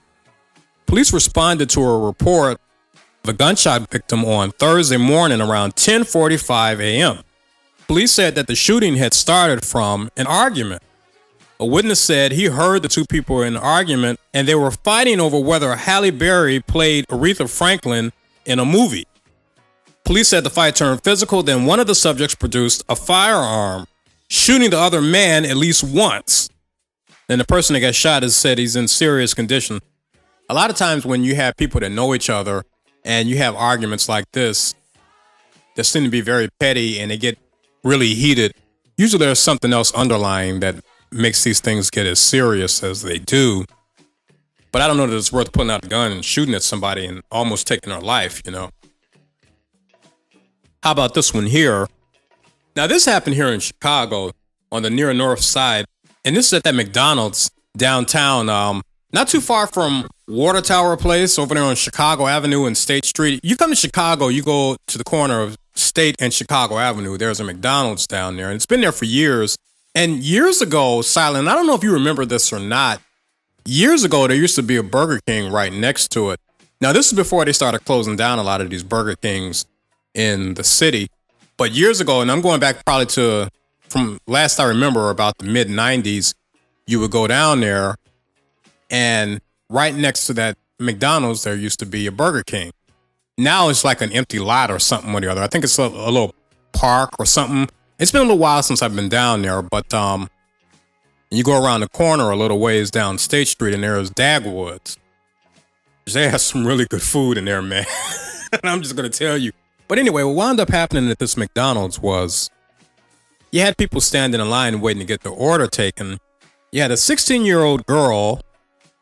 Police 0.85 1.13
responded 1.13 1.71
to 1.71 1.83
a 1.83 1.99
report 1.99 2.61
a 3.29 3.33
gunshot 3.33 3.91
victim 3.91 4.25
on 4.25 4.51
Thursday 4.53 4.97
morning 4.97 5.41
around 5.41 5.77
10:45 5.77 6.81
a.m. 6.81 7.19
Police 7.87 8.13
said 8.13 8.35
that 8.35 8.47
the 8.47 8.55
shooting 8.55 8.97
had 8.97 9.15
started 9.15 9.65
from 9.65 10.11
an 10.17 10.27
argument. 10.27 10.83
A 11.59 11.67
witness 11.67 12.01
said 12.01 12.33
he 12.33 12.47
heard 12.47 12.83
the 12.83 12.89
two 12.89 13.05
people 13.07 13.41
in 13.43 13.57
an 13.57 13.63
argument 13.63 14.21
and 14.35 14.47
they 14.47 14.55
were 14.55 14.71
fighting 14.71 15.21
over 15.21 15.39
whether 15.39 15.75
Halle 15.77 16.11
Berry 16.11 16.61
played 16.61 17.07
Aretha 17.07 17.49
Franklin 17.49 18.13
in 18.45 18.59
a 18.59 18.65
movie. 18.65 19.07
Police 20.05 20.29
said 20.29 20.45
the 20.45 20.51
fight 20.51 20.77
turned 20.77 21.03
physical, 21.03 21.43
then 21.43 21.65
one 21.65 21.81
of 21.81 21.87
the 21.87 21.95
subjects 21.95 22.35
produced 22.35 22.85
a 22.89 22.95
firearm, 22.95 23.87
shooting 24.29 24.71
the 24.71 24.79
other 24.79 25.01
man 25.01 25.45
at 25.45 25.57
least 25.57 25.83
once. 25.83 26.49
Then 27.29 27.39
the 27.39 27.45
person 27.45 27.75
that 27.75 27.81
got 27.81 27.95
shot 27.95 28.23
has 28.23 28.37
said 28.37 28.59
he's 28.59 28.77
in 28.77 28.87
serious 28.89 29.35
condition. 29.35 29.81
a 30.49 30.55
lot 30.55 30.71
of 30.71 30.77
times 30.77 31.05
when 31.05 31.25
you 31.25 31.35
have 31.35 31.57
people 31.57 31.81
that 31.81 31.91
know 31.91 32.15
each 32.15 32.31
other 32.31 32.65
and 33.07 33.29
you 33.29 33.39
have 33.39 33.55
arguments 33.55 34.09
like 34.09 34.31
this 34.33 34.75
that 35.77 35.85
seem 35.85 36.03
to 36.03 36.11
be 36.11 36.21
very 36.21 36.49
petty 36.59 36.99
and 36.99 37.11
they 37.11 37.17
get 37.17 37.39
really 37.85 38.15
heated, 38.15 38.53
usually 38.99 39.25
there's 39.25 39.39
something 39.39 39.73
else 39.73 39.93
underlying 39.95 40.61
that 40.61 40.75
makes 41.13 41.45
these 41.45 41.61
things 41.61 41.89
get 41.89 42.05
as 42.05 42.19
serious 42.19 42.83
as 42.83 43.03
they 43.03 43.19
do. 43.19 43.65
But 44.73 44.83
I 44.83 44.89
don't 44.89 44.97
know 44.97 45.07
that 45.07 45.17
it's 45.17 45.33
worth 45.33 45.53
putting 45.53 45.71
out 45.71 45.85
a 45.85 45.89
gun 45.89 46.13
and 46.13 46.25
shooting 46.25 46.55
at 46.55 46.65
somebody 46.65 47.07
and 47.07 47.23
almost 47.31 47.67
taking 47.67 47.91
their 47.91 48.01
life, 48.01 48.43
you 48.45 48.51
know. 48.51 48.71
How 50.83 50.91
about 50.91 51.15
this 51.15 51.33
one 51.33 51.47
here? 51.47 51.87
Now, 52.75 52.87
this 52.87 53.07
happened 53.07 53.37
here 53.37 53.49
in 53.49 53.61
Chicago 53.61 54.33
on 54.71 54.83
the 54.83 54.91
near 54.91 55.15
north 55.15 55.41
side, 55.41 55.87
and 56.25 56.37
this 56.37 56.49
is 56.49 56.53
at 56.53 56.65
that 56.65 56.75
McDonald's 56.75 57.51
downtown, 57.77 58.49
um, 58.49 58.83
not 59.13 59.29
too 59.29 59.41
far 59.41 59.67
from 59.67 60.09
Water 60.29 60.61
Tower 60.61 60.97
Place 60.97 61.39
over 61.39 61.55
there 61.55 61.63
on 61.63 61.77
Chicago 61.77 62.27
Avenue 62.27 62.65
and 62.65 62.77
State 62.77 63.05
Street. 63.05 63.39
You 63.45 63.57
come 63.57 63.71
to 63.71 63.77
Chicago, 63.77 64.27
you 64.27 64.43
go 64.43 64.77
to 64.89 64.99
the 64.99 65.05
corner 65.05 65.41
of 65.41 65.57
State 65.77 66.17
and 66.19 66.35
Chicago 66.35 66.79
Avenue. 66.79 67.17
There's 67.17 67.39
a 67.39 67.45
McDonald's 67.45 68.09
down 68.09 68.37
there, 68.37 68.47
and 68.47 68.57
it's 68.57 68.67
been 68.67 68.81
there 68.81 68.91
for 68.91 69.05
years. 69.05 69.57
And 69.95 70.25
years 70.25 70.61
ago, 70.61 71.01
Silent, 71.01 71.47
I 71.47 71.55
don't 71.55 71.67
know 71.67 71.77
if 71.77 71.85
you 71.85 71.93
remember 71.93 72.25
this 72.25 72.53
or 72.53 72.59
not. 72.59 73.01
Years 73.65 74.03
ago, 74.03 74.27
there 74.27 74.37
used 74.37 74.57
to 74.57 74.65
be 74.65 74.77
a 74.77 74.83
Burger 74.83 75.21
King 75.27 75.53
right 75.53 75.73
next 75.73 76.09
to 76.13 76.31
it. 76.31 76.41
Now, 76.81 76.93
this 76.93 77.07
is 77.07 77.13
before 77.13 77.45
they 77.45 77.53
started 77.53 77.85
closing 77.85 78.17
down 78.17 78.41
a 78.41 78.43
lot 78.43 78.61
of 78.61 78.69
these 78.69 78.83
Burger 78.83 79.15
Kings 79.15 79.65
in 80.13 80.55
the 80.55 80.65
city. 80.65 81.09
But 81.57 81.71
years 81.71 82.01
ago, 82.01 82.21
and 82.21 82.33
I'm 82.33 82.41
going 82.41 82.59
back 82.59 82.85
probably 82.85 83.07
to 83.07 83.49
from 83.89 84.19
last 84.27 84.59
I 84.59 84.65
remember 84.65 85.11
about 85.11 85.39
the 85.39 85.45
mid 85.45 85.69
90s, 85.69 86.35
you 86.85 86.99
would 86.99 87.13
go 87.13 87.29
down 87.29 87.61
there 87.61 87.95
and 88.91 89.41
right 89.69 89.95
next 89.95 90.27
to 90.27 90.33
that 90.35 90.57
McDonald's, 90.79 91.45
there 91.45 91.55
used 91.55 91.79
to 91.81 91.87
be 91.87 92.07
a 92.07 92.13
Burger 92.13 92.43
King. 92.43 92.73
Now 93.39 93.69
it's 93.69 93.85
like 93.85 94.01
an 94.01 94.13
empty 94.13 94.39
lot 94.39 94.71
or 94.71 94.79
something 94.79 95.15
or 95.15 95.21
the 95.21 95.31
other. 95.31 95.43
I 95.43 95.47
think 95.47 95.65
it's 95.65 95.79
a, 95.79 95.83
a 95.83 96.11
little 96.11 96.35
park 96.73 97.11
or 97.19 97.27
something. 97.27 97.69
It's 97.99 98.11
been 98.11 98.23
a 98.23 98.25
little 98.25 98.39
while 98.39 98.63
since 98.63 98.83
I've 98.83 98.95
been 98.95 99.09
down 99.09 99.43
there, 99.43 99.63
but 99.63 99.93
um, 99.93 100.29
you 101.31 101.43
go 101.43 101.63
around 101.63 101.81
the 101.81 101.89
corner 101.89 102.31
a 102.31 102.37
little 102.37 102.59
ways 102.59 102.91
down 102.91 103.19
State 103.19 103.49
Street 103.49 103.75
and 103.75 103.83
there's 103.83 104.11
Dagwoods. 104.11 104.97
They 106.13 106.29
have 106.29 106.41
some 106.41 106.67
really 106.67 106.87
good 106.87 107.03
food 107.03 107.37
in 107.37 107.47
there, 107.47 107.63
man. 107.63 107.85
and 108.53 108.63
I'm 108.65 108.83
just 108.83 108.95
gonna 108.95 109.09
tell 109.09 109.37
you. 109.37 109.53
But 109.89 109.99
anyway, 109.99 110.23
what 110.23 110.35
wound 110.35 110.61
up 110.61 110.71
happening 110.71 111.11
at 111.11 111.19
this 111.19 111.37
McDonald's 111.37 112.01
was 112.01 112.51
you 113.51 113.61
had 113.61 113.77
people 113.77 114.01
standing 114.01 114.41
in 114.41 114.49
line 114.49 114.81
waiting 114.81 115.01
to 115.01 115.07
get 115.07 115.23
their 115.23 115.33
order 115.33 115.67
taken. 115.67 116.19
You 116.73 116.83
had 116.83 116.91
a 116.91 116.97
16 116.97 117.45
year 117.45 117.63
old 117.63 117.87
girl 117.87 118.41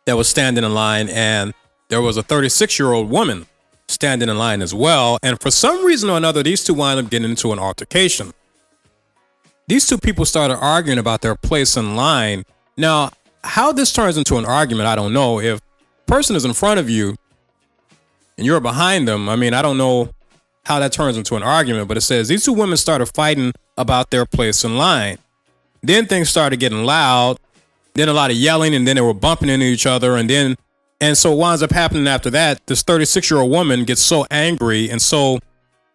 that 0.07 0.17
was 0.17 0.29
standing 0.29 0.65
in 0.65 0.75
line, 0.75 1.09
and 1.09 1.55
there 1.89 2.01
was 2.01 2.17
a 2.17 2.23
36 2.23 2.79
year 2.79 2.93
old 2.93 3.11
woman 3.11 3.47
standing 3.89 4.29
in 4.29 4.39
line 4.39 4.63
as 4.63 4.75
well. 4.75 5.19
And 5.23 5.41
for 5.41 5.51
some 5.51 5.85
reason 5.85 6.11
or 6.11 6.17
another, 6.17 6.43
these 6.43 6.65
two 6.65 6.75
wound 6.75 7.01
up 7.01 7.11
getting 7.11 7.31
into 7.31 7.53
an 7.53 7.59
altercation. 7.59 8.33
These 9.67 9.87
two 9.87 9.99
people 9.99 10.25
started 10.25 10.57
arguing 10.57 10.99
about 10.99 11.23
their 11.23 11.35
place 11.35 11.77
in 11.77 11.97
line. 11.97 12.45
Now, 12.77 13.11
how 13.43 13.73
this 13.73 13.93
turns 13.93 14.17
into 14.17 14.37
an 14.37 14.45
argument, 14.45 14.87
I 14.87 14.97
don't 14.97 15.13
know. 15.13 15.41
If 15.41 15.61
person 16.07 16.37
is 16.37 16.45
in 16.45 16.53
front 16.53 16.81
of 16.81 16.91
you 16.91 17.17
and 18.37 18.47
you're 18.47 18.61
behind 18.61 19.09
them, 19.09 19.29
I 19.29 19.37
mean, 19.37 19.55
I 19.55 19.63
don't 19.63 19.79
know 19.79 20.11
how 20.65 20.81
that 20.81 20.93
turns 20.93 21.17
into 21.17 21.37
an 21.37 21.43
argument, 21.43 21.89
but 21.89 21.97
it 21.97 22.03
says 22.03 22.29
these 22.29 22.45
two 22.45 22.53
women 22.53 22.77
started 22.77 23.07
fighting 23.07 23.53
about 23.77 24.11
their 24.11 24.27
place 24.27 24.65
in 24.65 24.77
line. 24.77 25.19
Then 25.83 26.07
things 26.07 26.31
started 26.31 26.61
getting 26.61 26.85
loud, 26.85 27.39
then 27.95 28.09
a 28.09 28.13
lot 28.13 28.31
of 28.31 28.37
yelling, 28.37 28.75
and 28.75 28.87
then 28.87 28.97
they 28.97 29.03
were 29.03 29.15
bumping 29.15 29.49
into 29.49 29.67
each 29.67 29.87
other, 29.87 30.17
and 30.17 30.29
then 30.29 30.57
and 31.01 31.19
so 31.19 31.31
what 31.33 31.39
winds 31.39 31.63
up 31.63 31.71
happening 31.71 32.07
after 32.07 32.31
that, 32.31 32.67
this 32.67 32.83
36 32.83 33.31
year 33.31 33.41
old 33.41 33.51
woman 33.51 33.85
gets 33.85 34.01
so 34.01 34.27
angry 34.31 34.89
and 34.89 35.03
so 35.03 35.39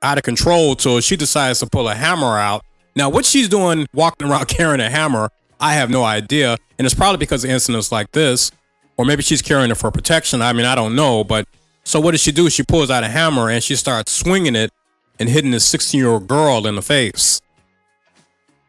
out 0.04 0.18
of 0.18 0.24
control 0.24 0.76
till 0.76 1.00
she 1.02 1.16
decides 1.16 1.60
to 1.60 1.68
pull 1.68 1.90
a 1.90 1.96
hammer 1.96 2.38
out. 2.38 2.64
Now, 2.96 3.10
what 3.10 3.26
she's 3.26 3.50
doing 3.50 3.88
walking 3.94 4.30
around 4.30 4.48
carrying 4.48 4.82
a 4.82 4.90
hammer, 4.90 5.30
I 5.60 5.74
have 5.74 5.90
no 5.90 6.04
idea. 6.04 6.58
And 6.78 6.86
it's 6.86 6.94
probably 6.94 7.18
because 7.18 7.44
of 7.44 7.50
incidents 7.50 7.92
like 7.92 8.12
this, 8.12 8.52
or 8.98 9.06
maybe 9.06 9.24
she's 9.24 9.42
carrying 9.42 9.72
it 9.72 9.76
for 9.76 9.92
protection. 9.92 10.42
I 10.42 10.54
mean, 10.54 10.66
I 10.66 10.76
don't 10.76 10.96
know. 10.96 11.24
But 11.24 11.48
so 11.84 12.00
what 12.00 12.12
does 12.12 12.22
she 12.22 12.32
do? 12.32 12.50
She 12.50 12.64
pulls 12.64 12.92
out 12.92 13.04
a 13.04 13.10
hammer 13.10 13.50
and 13.50 13.64
she 13.64 13.76
starts 13.76 14.12
swinging 14.12 14.56
it 14.56 14.72
and 15.20 15.28
hitting 15.28 15.52
this 15.52 15.66
16 15.66 16.00
year 16.00 16.10
old 16.10 16.28
girl 16.28 16.68
in 16.68 16.76
the 16.76 16.82
face. 16.82 17.42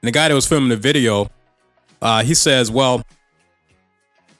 And 0.02 0.08
the 0.08 0.12
guy 0.12 0.28
that 0.28 0.34
was 0.34 0.46
filming 0.46 0.70
the 0.70 0.76
video, 0.76 1.28
uh, 2.00 2.22
he 2.22 2.34
says, 2.34 2.70
well, 2.70 3.02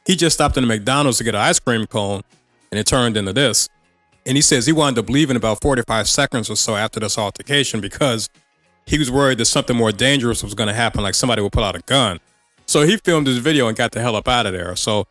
he 0.07 0.17
just 0.17 0.35
stopped 0.35 0.57
in 0.57 0.65
a 0.65 0.67
McDonald's 0.67 1.19
to 1.19 1.25
get 1.25 1.35
an 1.35 1.41
ice 1.41 1.59
cream 1.59 1.87
cone 1.87 2.23
and 2.71 2.79
it 2.79 2.87
turned 2.87 3.17
into 3.17 3.33
this. 3.33 3.69
And 4.27 4.37
he 4.37 4.43
says 4.43 4.67
he 4.67 4.73
wound 4.73 4.99
up 4.99 5.09
leaving 5.09 5.37
about 5.37 5.61
45 5.61 6.09
seconds 6.09 6.51
or 6.51 6.57
so 6.57 6.77
after 6.77 7.01
this 7.01 7.19
altercation 7.19 7.81
because 7.81 8.29
he 8.87 8.99
was 8.99 9.11
worried 9.11 9.39
that 9.39 9.47
something 9.47 9.77
more 9.77 9.93
dangerous 9.93 10.43
was 10.43 10.55
going 10.55 10.69
to 10.69 10.75
happen, 10.75 11.03
like 11.03 11.15
somebody 11.15 11.43
would 11.43 11.53
pull 11.53 11.65
out 11.65 11.77
a 11.77 11.81
gun. 11.81 12.21
So 12.67 12.83
he 12.83 12.97
filmed 12.97 13.27
his 13.27 13.39
video 13.39 13.69
and 13.69 13.77
got 13.77 13.93
the 13.93 14.01
hell 14.01 14.17
up 14.17 14.29
out 14.29 14.47
of 14.47 14.53
there. 14.53 14.77
So, 14.77 15.07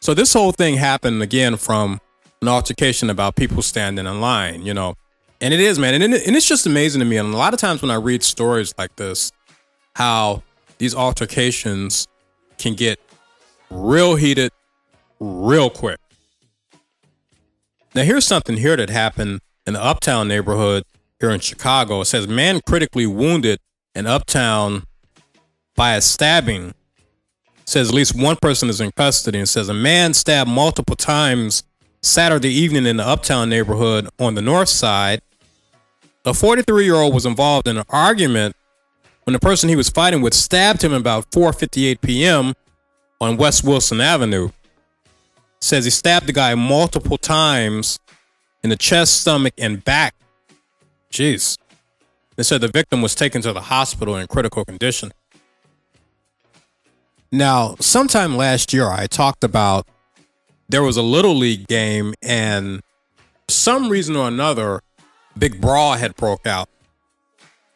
so 0.00 0.14
this 0.14 0.32
whole 0.32 0.52
thing 0.52 0.76
happened 0.76 1.22
again 1.22 1.56
from 1.56 2.00
an 2.40 2.48
altercation 2.48 3.10
about 3.10 3.36
people 3.36 3.62
standing 3.62 4.06
in 4.06 4.20
line, 4.20 4.62
you 4.62 4.74
know. 4.74 4.96
And 5.40 5.52
it 5.52 5.60
is, 5.60 5.78
man. 5.78 6.00
And, 6.00 6.14
and 6.14 6.36
it's 6.36 6.48
just 6.48 6.66
amazing 6.66 7.00
to 7.00 7.04
me. 7.04 7.16
And 7.18 7.34
a 7.34 7.36
lot 7.36 7.52
of 7.52 7.60
times 7.60 7.82
when 7.82 7.90
I 7.90 7.96
read 7.96 8.22
stories 8.22 8.72
like 8.78 8.96
this, 8.96 9.32
how 9.94 10.42
these 10.78 10.94
altercations 10.94 12.06
can 12.58 12.74
get 12.74 12.98
real 13.70 14.16
heated 14.16 14.52
real 15.20 15.70
quick. 15.70 15.98
Now, 17.94 18.02
here's 18.02 18.26
something 18.26 18.58
here 18.58 18.76
that 18.76 18.90
happened 18.90 19.40
in 19.66 19.72
the 19.72 19.82
Uptown 19.82 20.28
neighborhood 20.28 20.84
here 21.18 21.30
in 21.30 21.40
Chicago. 21.40 22.02
It 22.02 22.06
says 22.06 22.28
man 22.28 22.60
critically 22.66 23.06
wounded 23.06 23.58
in 23.94 24.06
Uptown 24.06 24.84
by 25.74 25.94
a 25.94 26.00
stabbing. 26.00 26.74
Says 27.64 27.88
at 27.88 27.94
least 27.94 28.14
one 28.14 28.36
person 28.36 28.68
is 28.68 28.80
in 28.80 28.92
custody. 28.92 29.38
And 29.38 29.48
says 29.48 29.68
a 29.68 29.74
man 29.74 30.14
stabbed 30.14 30.50
multiple 30.50 30.94
times 30.94 31.62
Saturday 32.02 32.52
evening 32.52 32.86
in 32.86 32.98
the 32.98 33.06
Uptown 33.06 33.48
neighborhood 33.48 34.08
on 34.18 34.34
the 34.34 34.42
north 34.42 34.68
side. 34.68 35.22
A 36.24 36.34
43 36.34 36.84
year 36.84 36.96
old 36.96 37.14
was 37.14 37.24
involved 37.24 37.66
in 37.66 37.78
an 37.78 37.84
argument 37.88 38.54
when 39.24 39.32
the 39.32 39.40
person 39.40 39.68
he 39.68 39.76
was 39.76 39.88
fighting 39.88 40.20
with 40.20 40.34
stabbed 40.34 40.82
him 40.84 40.92
about 40.92 41.30
4:58 41.30 42.00
p.m 42.00 42.54
on 43.20 43.36
West 43.36 43.64
Wilson 43.64 44.00
Avenue. 44.00 44.50
Says 45.60 45.84
he 45.84 45.90
stabbed 45.90 46.26
the 46.26 46.32
guy 46.32 46.54
multiple 46.54 47.18
times 47.18 47.98
in 48.62 48.70
the 48.70 48.76
chest, 48.76 49.20
stomach, 49.20 49.54
and 49.58 49.82
back. 49.84 50.14
Jeez. 51.10 51.58
They 52.36 52.42
said 52.42 52.60
the 52.60 52.68
victim 52.68 53.00
was 53.00 53.14
taken 53.14 53.40
to 53.42 53.52
the 53.52 53.62
hospital 53.62 54.16
in 54.16 54.26
critical 54.26 54.64
condition. 54.64 55.12
Now, 57.32 57.76
sometime 57.80 58.36
last 58.36 58.72
year, 58.72 58.88
I 58.88 59.06
talked 59.06 59.42
about 59.42 59.86
there 60.68 60.82
was 60.82 60.96
a 60.96 61.02
little 61.02 61.34
league 61.34 61.66
game, 61.66 62.14
and 62.22 62.80
for 63.46 63.52
some 63.52 63.88
reason 63.88 64.16
or 64.16 64.28
another, 64.28 64.80
big 65.36 65.60
brawl 65.60 65.94
had 65.94 66.16
broke 66.16 66.46
out. 66.46 66.68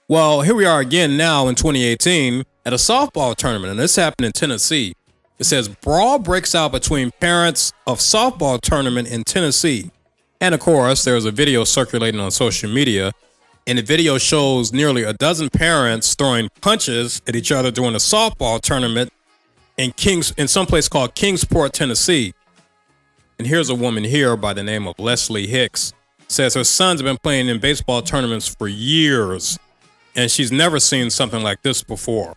Well, 0.08 0.42
here 0.42 0.54
we 0.54 0.64
are 0.66 0.80
again 0.80 1.16
now 1.16 1.46
in 1.48 1.54
2018 1.54 2.44
at 2.66 2.72
a 2.72 2.76
softball 2.76 3.34
tournament, 3.34 3.70
and 3.70 3.80
this 3.80 3.96
happened 3.96 4.26
in 4.26 4.32
Tennessee. 4.32 4.94
It 5.40 5.46
says 5.46 5.68
brawl 5.68 6.18
breaks 6.18 6.54
out 6.54 6.70
between 6.70 7.12
parents 7.12 7.72
of 7.86 7.98
softball 7.98 8.60
tournament 8.60 9.08
in 9.08 9.24
Tennessee. 9.24 9.90
And 10.38 10.54
of 10.54 10.60
course, 10.60 11.02
there's 11.02 11.24
a 11.24 11.30
video 11.30 11.64
circulating 11.64 12.20
on 12.20 12.30
social 12.30 12.70
media, 12.70 13.12
and 13.66 13.78
the 13.78 13.82
video 13.82 14.18
shows 14.18 14.70
nearly 14.70 15.02
a 15.02 15.14
dozen 15.14 15.48
parents 15.48 16.14
throwing 16.14 16.50
punches 16.60 17.22
at 17.26 17.34
each 17.34 17.50
other 17.50 17.70
during 17.70 17.94
a 17.94 17.98
softball 17.98 18.60
tournament 18.60 19.14
in 19.78 19.92
Kings 19.92 20.34
in 20.36 20.46
some 20.46 20.66
place 20.66 20.90
called 20.90 21.14
Kingsport, 21.14 21.72
Tennessee. 21.72 22.34
And 23.38 23.48
here's 23.48 23.70
a 23.70 23.74
woman 23.74 24.04
here 24.04 24.36
by 24.36 24.52
the 24.52 24.62
name 24.62 24.86
of 24.86 24.98
Leslie 24.98 25.46
Hicks. 25.46 25.94
Says 26.28 26.52
her 26.52 26.64
sons 26.64 27.00
been 27.00 27.16
playing 27.16 27.48
in 27.48 27.60
baseball 27.60 28.02
tournaments 28.02 28.46
for 28.46 28.68
years, 28.68 29.58
and 30.14 30.30
she's 30.30 30.52
never 30.52 30.78
seen 30.78 31.08
something 31.08 31.42
like 31.42 31.62
this 31.62 31.82
before. 31.82 32.36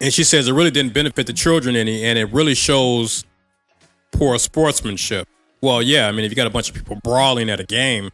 And 0.00 0.12
she 0.12 0.24
says 0.24 0.46
it 0.48 0.52
really 0.52 0.70
didn't 0.70 0.92
benefit 0.92 1.26
the 1.26 1.32
children 1.32 1.74
any, 1.74 2.04
and 2.04 2.18
it 2.18 2.30
really 2.32 2.54
shows 2.54 3.24
poor 4.12 4.38
sportsmanship. 4.38 5.28
Well, 5.62 5.82
yeah, 5.82 6.08
I 6.08 6.12
mean, 6.12 6.24
if 6.24 6.30
you 6.30 6.36
got 6.36 6.46
a 6.46 6.50
bunch 6.50 6.68
of 6.68 6.74
people 6.74 6.98
brawling 7.02 7.48
at 7.48 7.60
a 7.60 7.64
game, 7.64 8.10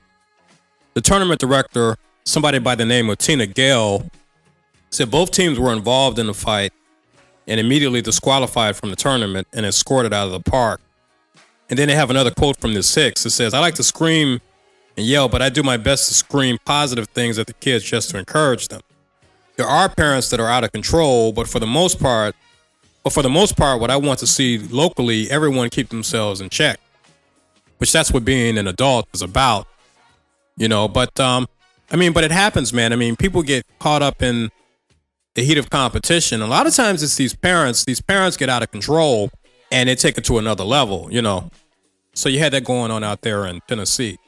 the 0.95 1.01
tournament 1.01 1.41
director, 1.41 1.97
somebody 2.25 2.59
by 2.61 2.77
the 2.77 2.85
name 2.85 3.11
of 3.11 3.19
Tina 3.19 3.47
Gale, 3.47 4.07
said 4.91 5.11
both 5.11 5.33
teams 5.33 5.59
were 5.59 5.73
involved 5.73 6.19
in 6.19 6.27
the 6.27 6.35
fight 6.35 6.73
and 7.49 7.59
immediately 7.59 8.01
disqualified 8.01 8.77
from 8.77 8.91
the 8.91 8.97
tournament 8.97 9.49
and 9.53 9.67
escorted 9.67 10.13
out 10.13 10.27
of 10.27 10.33
the 10.33 10.51
park. 10.51 10.81
And 11.69 11.79
then 11.79 11.89
they 11.89 11.95
have 11.95 12.11
another 12.11 12.31
quote 12.31 12.59
from 12.59 12.75
the 12.75 12.83
six 12.83 13.25
It 13.27 13.31
says, 13.31 13.55
I 13.55 13.59
like 13.59 13.75
to 13.77 13.83
scream 13.83 14.41
and 14.97 15.07
yell, 15.07 15.29
but 15.29 15.43
I 15.43 15.49
do 15.49 15.63
my 15.63 15.79
best 15.79 16.09
to 16.09 16.15
scream 16.15 16.59
positive 16.65 17.09
things 17.09 17.39
at 17.39 17.47
the 17.47 17.55
kids 17.55 17.83
just 17.83 18.11
to 18.11 18.19
encourage 18.19 18.69
them 18.69 18.83
there 19.63 19.71
are 19.71 19.89
parents 19.89 20.29
that 20.31 20.41
are 20.41 20.49
out 20.49 20.65
of 20.65 20.73
control, 20.73 21.33
but 21.33 21.47
for 21.47 21.61
the 21.61 21.69
most 21.69 22.01
part, 22.01 22.35
but 23.05 23.13
for 23.13 23.23
the 23.23 23.31
most 23.31 23.57
part, 23.57 23.81
what 23.81 23.93
I 23.93 23.97
want 23.97 24.19
to 24.19 24.27
see 24.27 24.59
locally, 24.59 25.31
everyone 25.31 25.71
keep 25.71 25.89
themselves 25.91 26.41
in 26.41 26.51
check. 26.51 26.81
which 27.79 27.93
that's 27.93 28.13
what 28.13 28.25
being 28.25 28.59
an 28.59 28.69
adult 28.69 29.09
is 29.13 29.23
about, 29.23 29.67
you 30.57 30.69
know. 30.69 30.89
But 30.89 31.19
um, 31.21 31.47
I 31.93 31.97
mean, 31.97 32.13
but 32.13 32.25
it 32.25 32.31
happens, 32.31 32.73
man. 32.73 32.93
I 32.93 32.97
mean, 32.97 33.15
people 33.17 33.43
get 33.43 33.65
caught 33.79 34.03
up 34.03 34.23
in 34.23 34.51
the 35.35 35.43
heat 35.43 35.59
of 35.59 35.71
competition. 35.71 36.43
A 36.43 36.47
lot 36.47 36.67
of 36.67 36.75
times, 36.75 37.03
it's 37.03 37.17
these 37.17 37.35
parents. 37.35 37.85
These 37.85 38.01
parents 38.01 38.37
get 38.37 38.49
out 38.49 38.63
of 38.63 38.71
control 38.71 39.31
and 39.73 39.89
they 39.89 39.95
take 39.95 40.19
it 40.19 40.25
to 40.25 40.39
another 40.39 40.65
level, 40.65 41.09
you 41.11 41.23
know. 41.23 41.51
So 42.15 42.29
you 42.29 42.39
had 42.41 42.53
that 42.53 42.65
going 42.65 42.91
on 42.91 43.03
out 43.03 43.23
there 43.23 43.47
in 43.47 43.61
Tennessee. 43.69 44.19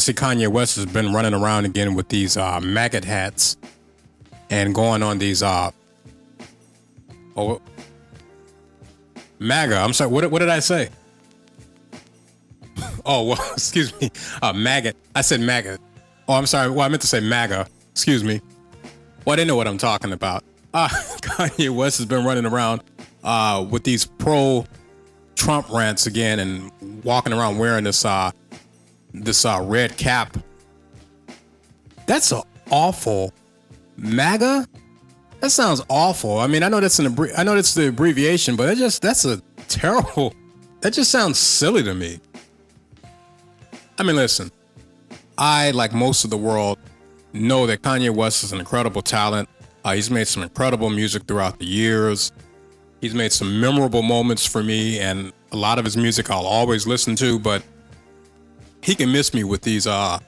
See 0.00 0.12
Kanye 0.12 0.48
West 0.48 0.76
has 0.76 0.86
been 0.86 1.12
running 1.12 1.34
around 1.34 1.64
again 1.64 1.94
with 1.94 2.08
these 2.08 2.36
uh, 2.36 2.60
maggot 2.60 3.04
hats 3.04 3.56
and 4.50 4.74
going 4.74 5.02
on 5.02 5.18
these 5.18 5.42
uh 5.42 5.70
oh 7.36 7.60
MAGA. 9.38 9.76
I'm 9.76 9.92
sorry. 9.94 10.10
What, 10.10 10.30
what 10.30 10.40
did 10.40 10.50
I 10.50 10.60
say? 10.60 10.90
Oh 13.06 13.24
well, 13.24 13.40
excuse 13.54 13.98
me. 13.98 14.10
Uh, 14.42 14.52
maggot. 14.52 14.94
I 15.14 15.22
said 15.22 15.40
maggot. 15.40 15.80
Oh, 16.28 16.34
I'm 16.34 16.46
sorry. 16.46 16.70
Well, 16.70 16.80
I 16.80 16.88
meant 16.88 17.00
to 17.00 17.06
say 17.08 17.20
MAGA. 17.20 17.66
Excuse 17.92 18.22
me. 18.22 18.42
Well, 19.24 19.36
didn't 19.36 19.48
know 19.48 19.56
what 19.56 19.66
I'm 19.66 19.78
talking 19.78 20.12
about. 20.12 20.44
Uh, 20.74 20.88
Kanye 21.22 21.70
West 21.70 21.96
has 21.98 22.06
been 22.06 22.24
running 22.24 22.44
around 22.44 22.82
uh, 23.24 23.66
with 23.68 23.84
these 23.84 24.04
pro 24.04 24.66
Trump 25.34 25.70
rants 25.70 26.06
again 26.06 26.38
and 26.38 27.02
walking 27.04 27.32
around 27.32 27.58
wearing 27.58 27.84
this 27.84 28.04
uh, 28.04 28.30
this 29.12 29.44
uh, 29.44 29.60
red 29.62 29.96
cap. 29.96 30.36
That's 32.06 32.32
a 32.32 32.42
awful 32.70 33.32
MAGA. 33.96 34.66
That 35.40 35.50
sounds 35.50 35.82
awful. 35.88 36.38
I 36.38 36.46
mean, 36.46 36.62
I 36.62 36.68
know 36.68 36.80
that's 36.80 36.98
an 36.98 37.16
I 37.36 37.44
know 37.44 37.54
that's 37.54 37.74
the 37.74 37.88
abbreviation, 37.88 38.56
but 38.56 38.66
that 38.66 38.76
just 38.76 39.02
that's 39.02 39.24
a 39.24 39.40
terrible. 39.68 40.34
That 40.80 40.94
just 40.94 41.10
sounds 41.10 41.38
silly 41.38 41.82
to 41.82 41.94
me. 41.94 42.20
I 43.98 44.02
mean, 44.02 44.16
listen. 44.16 44.50
I, 45.36 45.70
like 45.72 45.92
most 45.92 46.24
of 46.24 46.30
the 46.30 46.38
world, 46.38 46.78
know 47.32 47.66
that 47.66 47.82
Kanye 47.82 48.14
West 48.14 48.44
is 48.44 48.52
an 48.52 48.58
incredible 48.58 49.02
talent. 49.02 49.48
Uh, 49.84 49.92
he's 49.92 50.10
made 50.10 50.26
some 50.26 50.42
incredible 50.42 50.90
music 50.90 51.24
throughout 51.24 51.58
the 51.58 51.66
years. 51.66 52.32
He's 53.00 53.14
made 53.14 53.32
some 53.32 53.60
memorable 53.60 54.02
moments 54.02 54.44
for 54.46 54.62
me, 54.62 54.98
and 55.00 55.32
a 55.52 55.56
lot 55.56 55.78
of 55.78 55.84
his 55.84 55.96
music 55.96 56.30
I'll 56.30 56.46
always 56.46 56.86
listen 56.86 57.16
to. 57.16 57.38
But 57.38 57.62
he 58.82 58.94
can 58.94 59.12
miss 59.12 59.34
me 59.34 59.44
with 59.44 59.62
these 59.62 59.86
uh, 59.86 60.18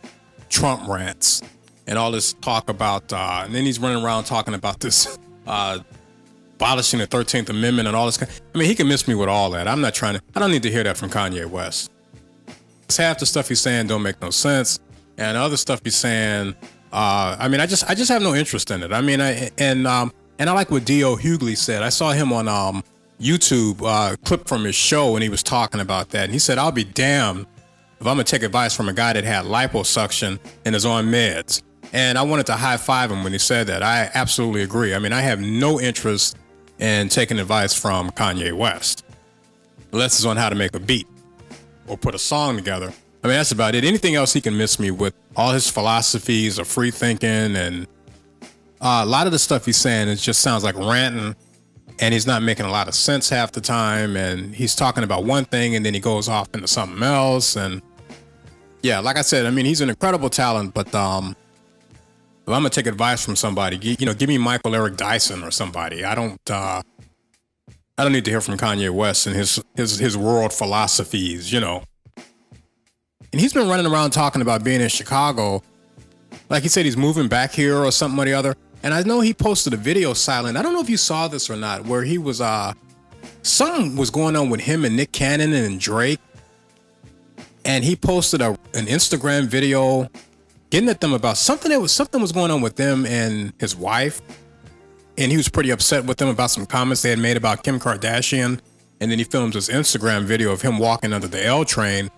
Trump 0.48 0.86
rants 0.88 1.42
and 1.86 1.98
all 1.98 2.10
this 2.10 2.34
talk 2.34 2.68
about, 2.68 3.12
uh, 3.12 3.42
and 3.44 3.54
then 3.54 3.64
he's 3.64 3.78
running 3.78 4.02
around 4.04 4.24
talking 4.24 4.54
about 4.54 4.80
this 4.80 5.18
uh, 5.46 5.78
abolishing 6.54 7.00
the 7.00 7.06
13th 7.06 7.48
Amendment 7.48 7.88
and 7.88 7.96
all 7.96 8.06
this. 8.06 8.22
I 8.22 8.58
mean, 8.58 8.68
he 8.68 8.74
can 8.74 8.86
miss 8.86 9.08
me 9.08 9.14
with 9.14 9.28
all 9.28 9.50
that. 9.50 9.66
I'm 9.66 9.80
not 9.80 9.94
trying 9.94 10.14
to, 10.14 10.22
I 10.34 10.40
don't 10.40 10.50
need 10.50 10.62
to 10.62 10.70
hear 10.70 10.84
that 10.84 10.96
from 10.96 11.10
Kanye 11.10 11.46
West. 11.46 11.90
It's 12.84 12.96
half 12.96 13.18
the 13.18 13.26
stuff 13.26 13.48
he's 13.48 13.60
saying 13.60 13.88
don't 13.88 14.02
make 14.02 14.20
no 14.20 14.30
sense, 14.30 14.78
and 15.18 15.36
other 15.36 15.56
stuff 15.56 15.80
he's 15.82 15.96
saying, 15.96 16.54
uh, 16.92 17.36
I 17.38 17.48
mean, 17.48 17.60
I 17.60 17.66
just, 17.66 17.88
I 17.88 17.94
just 17.94 18.10
have 18.10 18.22
no 18.22 18.34
interest 18.34 18.70
in 18.70 18.82
it. 18.82 18.92
I 18.92 19.00
mean, 19.00 19.20
I, 19.20 19.50
and, 19.58 19.86
um, 19.86 20.12
and 20.38 20.50
I 20.50 20.52
like 20.52 20.70
what 20.70 20.84
D.L. 20.84 21.16
Hughley 21.16 21.56
said. 21.56 21.82
I 21.82 21.88
saw 21.88 22.12
him 22.12 22.32
on 22.32 22.48
um, 22.48 22.84
YouTube, 23.20 23.80
uh, 23.82 24.16
clip 24.24 24.46
from 24.46 24.64
his 24.64 24.74
show, 24.74 25.14
and 25.14 25.22
he 25.22 25.28
was 25.28 25.42
talking 25.42 25.80
about 25.80 26.10
that. 26.10 26.24
And 26.24 26.32
he 26.32 26.38
said, 26.38 26.58
I'll 26.58 26.72
be 26.72 26.84
damned 26.84 27.46
if 28.02 28.06
I'm 28.08 28.14
gonna 28.14 28.24
take 28.24 28.42
advice 28.42 28.76
from 28.76 28.88
a 28.88 28.92
guy 28.92 29.12
that 29.12 29.22
had 29.22 29.44
liposuction 29.44 30.40
and 30.64 30.74
is 30.74 30.84
on 30.84 31.06
meds. 31.06 31.62
And 31.92 32.18
I 32.18 32.22
wanted 32.22 32.46
to 32.46 32.54
high 32.54 32.76
five 32.76 33.12
him 33.12 33.22
when 33.22 33.32
he 33.32 33.38
said 33.38 33.68
that. 33.68 33.84
I 33.84 34.10
absolutely 34.14 34.62
agree. 34.62 34.92
I 34.92 34.98
mean, 34.98 35.12
I 35.12 35.20
have 35.20 35.40
no 35.40 35.80
interest 35.80 36.36
in 36.80 37.08
taking 37.08 37.38
advice 37.38 37.80
from 37.80 38.10
Kanye 38.10 38.52
West, 38.54 39.04
unless 39.92 40.16
it's 40.16 40.24
on 40.24 40.36
how 40.36 40.48
to 40.48 40.56
make 40.56 40.74
a 40.74 40.80
beat 40.80 41.06
or 41.86 41.96
put 41.96 42.16
a 42.16 42.18
song 42.18 42.56
together. 42.56 42.92
I 43.22 43.28
mean, 43.28 43.36
that's 43.36 43.52
about 43.52 43.76
it. 43.76 43.84
Anything 43.84 44.16
else 44.16 44.32
he 44.32 44.40
can 44.40 44.58
miss 44.58 44.80
me 44.80 44.90
with 44.90 45.14
all 45.36 45.52
his 45.52 45.70
philosophies 45.70 46.58
of 46.58 46.66
free 46.66 46.90
thinking 46.90 47.54
and 47.54 47.86
uh, 48.80 49.02
a 49.04 49.06
lot 49.06 49.26
of 49.26 49.32
the 49.32 49.38
stuff 49.38 49.64
he's 49.64 49.76
saying, 49.76 50.08
it 50.08 50.16
just 50.16 50.40
sounds 50.40 50.64
like 50.64 50.76
ranting 50.76 51.36
and 52.00 52.12
he's 52.12 52.26
not 52.26 52.42
making 52.42 52.66
a 52.66 52.70
lot 52.70 52.88
of 52.88 52.94
sense 52.94 53.28
half 53.28 53.52
the 53.52 53.60
time. 53.60 54.16
And 54.16 54.52
he's 54.54 54.74
talking 54.74 55.04
about 55.04 55.24
one 55.24 55.44
thing 55.44 55.76
and 55.76 55.86
then 55.86 55.94
he 55.94 56.00
goes 56.00 56.28
off 56.28 56.48
into 56.52 56.66
something 56.66 57.02
else. 57.02 57.54
And 57.54 57.80
yeah, 58.82 58.98
like 58.98 59.16
I 59.16 59.22
said, 59.22 59.46
I 59.46 59.50
mean, 59.50 59.64
he's 59.64 59.80
an 59.80 59.88
incredible 59.88 60.28
talent, 60.28 60.74
but 60.74 60.92
um, 60.94 61.36
I'm 62.46 62.54
gonna 62.54 62.70
take 62.70 62.86
advice 62.86 63.24
from 63.24 63.36
somebody, 63.36 63.76
you 63.76 64.06
know, 64.06 64.14
give 64.14 64.28
me 64.28 64.38
Michael 64.38 64.74
Eric 64.74 64.96
Dyson 64.96 65.42
or 65.42 65.50
somebody. 65.50 66.04
I 66.04 66.14
don't, 66.14 66.50
uh, 66.50 66.82
I 67.96 68.02
don't 68.02 68.12
need 68.12 68.24
to 68.24 68.30
hear 68.30 68.40
from 68.40 68.56
Kanye 68.58 68.90
West 68.90 69.26
and 69.26 69.36
his 69.36 69.62
his 69.76 69.98
his 69.98 70.16
world 70.16 70.52
philosophies, 70.52 71.52
you 71.52 71.60
know. 71.60 71.84
And 73.32 73.40
he's 73.40 73.52
been 73.52 73.68
running 73.68 73.86
around 73.86 74.10
talking 74.10 74.42
about 74.42 74.64
being 74.64 74.80
in 74.80 74.88
Chicago, 74.88 75.62
like 76.50 76.64
he 76.64 76.68
said 76.68 76.84
he's 76.84 76.96
moving 76.96 77.28
back 77.28 77.52
here 77.52 77.78
or 77.78 77.90
something 77.92 78.18
or 78.18 78.24
the 78.24 78.34
other. 78.34 78.56
And 78.82 78.92
I 78.92 79.02
know 79.04 79.20
he 79.20 79.32
posted 79.32 79.72
a 79.72 79.76
video 79.76 80.12
silent. 80.12 80.56
I 80.58 80.62
don't 80.62 80.72
know 80.72 80.80
if 80.80 80.90
you 80.90 80.96
saw 80.96 81.28
this 81.28 81.48
or 81.48 81.56
not, 81.56 81.86
where 81.86 82.02
he 82.02 82.18
was 82.18 82.40
uh, 82.40 82.72
something 83.42 83.96
was 83.96 84.10
going 84.10 84.34
on 84.34 84.50
with 84.50 84.60
him 84.60 84.84
and 84.84 84.96
Nick 84.96 85.12
Cannon 85.12 85.52
and 85.52 85.78
Drake 85.78 86.18
and 87.64 87.84
he 87.84 87.96
posted 87.96 88.40
a 88.40 88.50
an 88.74 88.86
Instagram 88.86 89.46
video 89.46 90.08
getting 90.70 90.88
at 90.88 91.00
them 91.00 91.12
about 91.12 91.36
something 91.36 91.70
that 91.70 91.80
was 91.80 91.92
something 91.92 92.20
was 92.20 92.32
going 92.32 92.50
on 92.50 92.62
with 92.62 92.76
them 92.76 93.04
and 93.06 93.52
his 93.58 93.76
wife. 93.76 94.22
And 95.18 95.30
he 95.30 95.36
was 95.36 95.48
pretty 95.48 95.70
upset 95.70 96.06
with 96.06 96.16
them 96.16 96.28
about 96.28 96.50
some 96.50 96.64
comments 96.64 97.02
they 97.02 97.10
had 97.10 97.18
made 97.18 97.36
about 97.36 97.62
Kim 97.62 97.78
Kardashian. 97.78 98.58
And 99.00 99.10
then 99.10 99.18
he 99.18 99.24
filmed 99.24 99.52
this 99.52 99.68
Instagram 99.68 100.22
video 100.22 100.50
of 100.50 100.62
him 100.62 100.78
walking 100.78 101.12
under 101.12 101.28
the 101.28 101.44
L 101.44 101.66
train. 101.66 102.10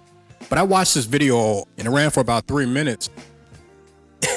But 0.48 0.58
I 0.58 0.62
watched 0.62 0.94
this 0.94 1.04
video 1.04 1.64
and 1.76 1.88
it 1.88 1.90
ran 1.90 2.10
for 2.10 2.20
about 2.20 2.46
three 2.46 2.66
minutes. 2.66 3.10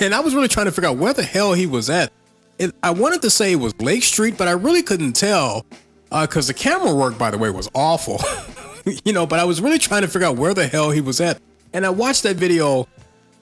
And 0.01 0.13
I 0.13 0.19
was 0.19 0.35
really 0.35 0.49
trying 0.49 0.65
to 0.65 0.71
figure 0.71 0.89
out 0.89 0.97
where 0.97 1.13
the 1.13 1.23
hell 1.23 1.53
he 1.53 1.65
was 1.65 1.89
at. 1.89 2.11
It, 2.59 2.75
I 2.83 2.91
wanted 2.91 3.21
to 3.21 3.29
say 3.29 3.53
it 3.53 3.55
was 3.55 3.73
Lake 3.79 4.03
Street, 4.03 4.37
but 4.37 4.47
I 4.47 4.51
really 4.51 4.83
couldn't 4.83 5.13
tell 5.13 5.65
uh, 6.11 6.27
because 6.27 6.47
the 6.47 6.53
camera 6.53 6.93
work, 6.93 7.17
by 7.17 7.31
the 7.31 7.37
way, 7.37 7.49
was 7.49 7.69
awful. 7.73 8.19
you 9.05 9.13
know, 9.13 9.25
but 9.25 9.39
I 9.39 9.43
was 9.43 9.61
really 9.61 9.79
trying 9.79 10.01
to 10.01 10.07
figure 10.07 10.27
out 10.27 10.37
where 10.37 10.53
the 10.53 10.67
hell 10.67 10.91
he 10.91 11.01
was 11.01 11.19
at. 11.21 11.41
And 11.73 11.85
I 11.85 11.89
watched 11.89 12.23
that 12.23 12.37
video 12.37 12.87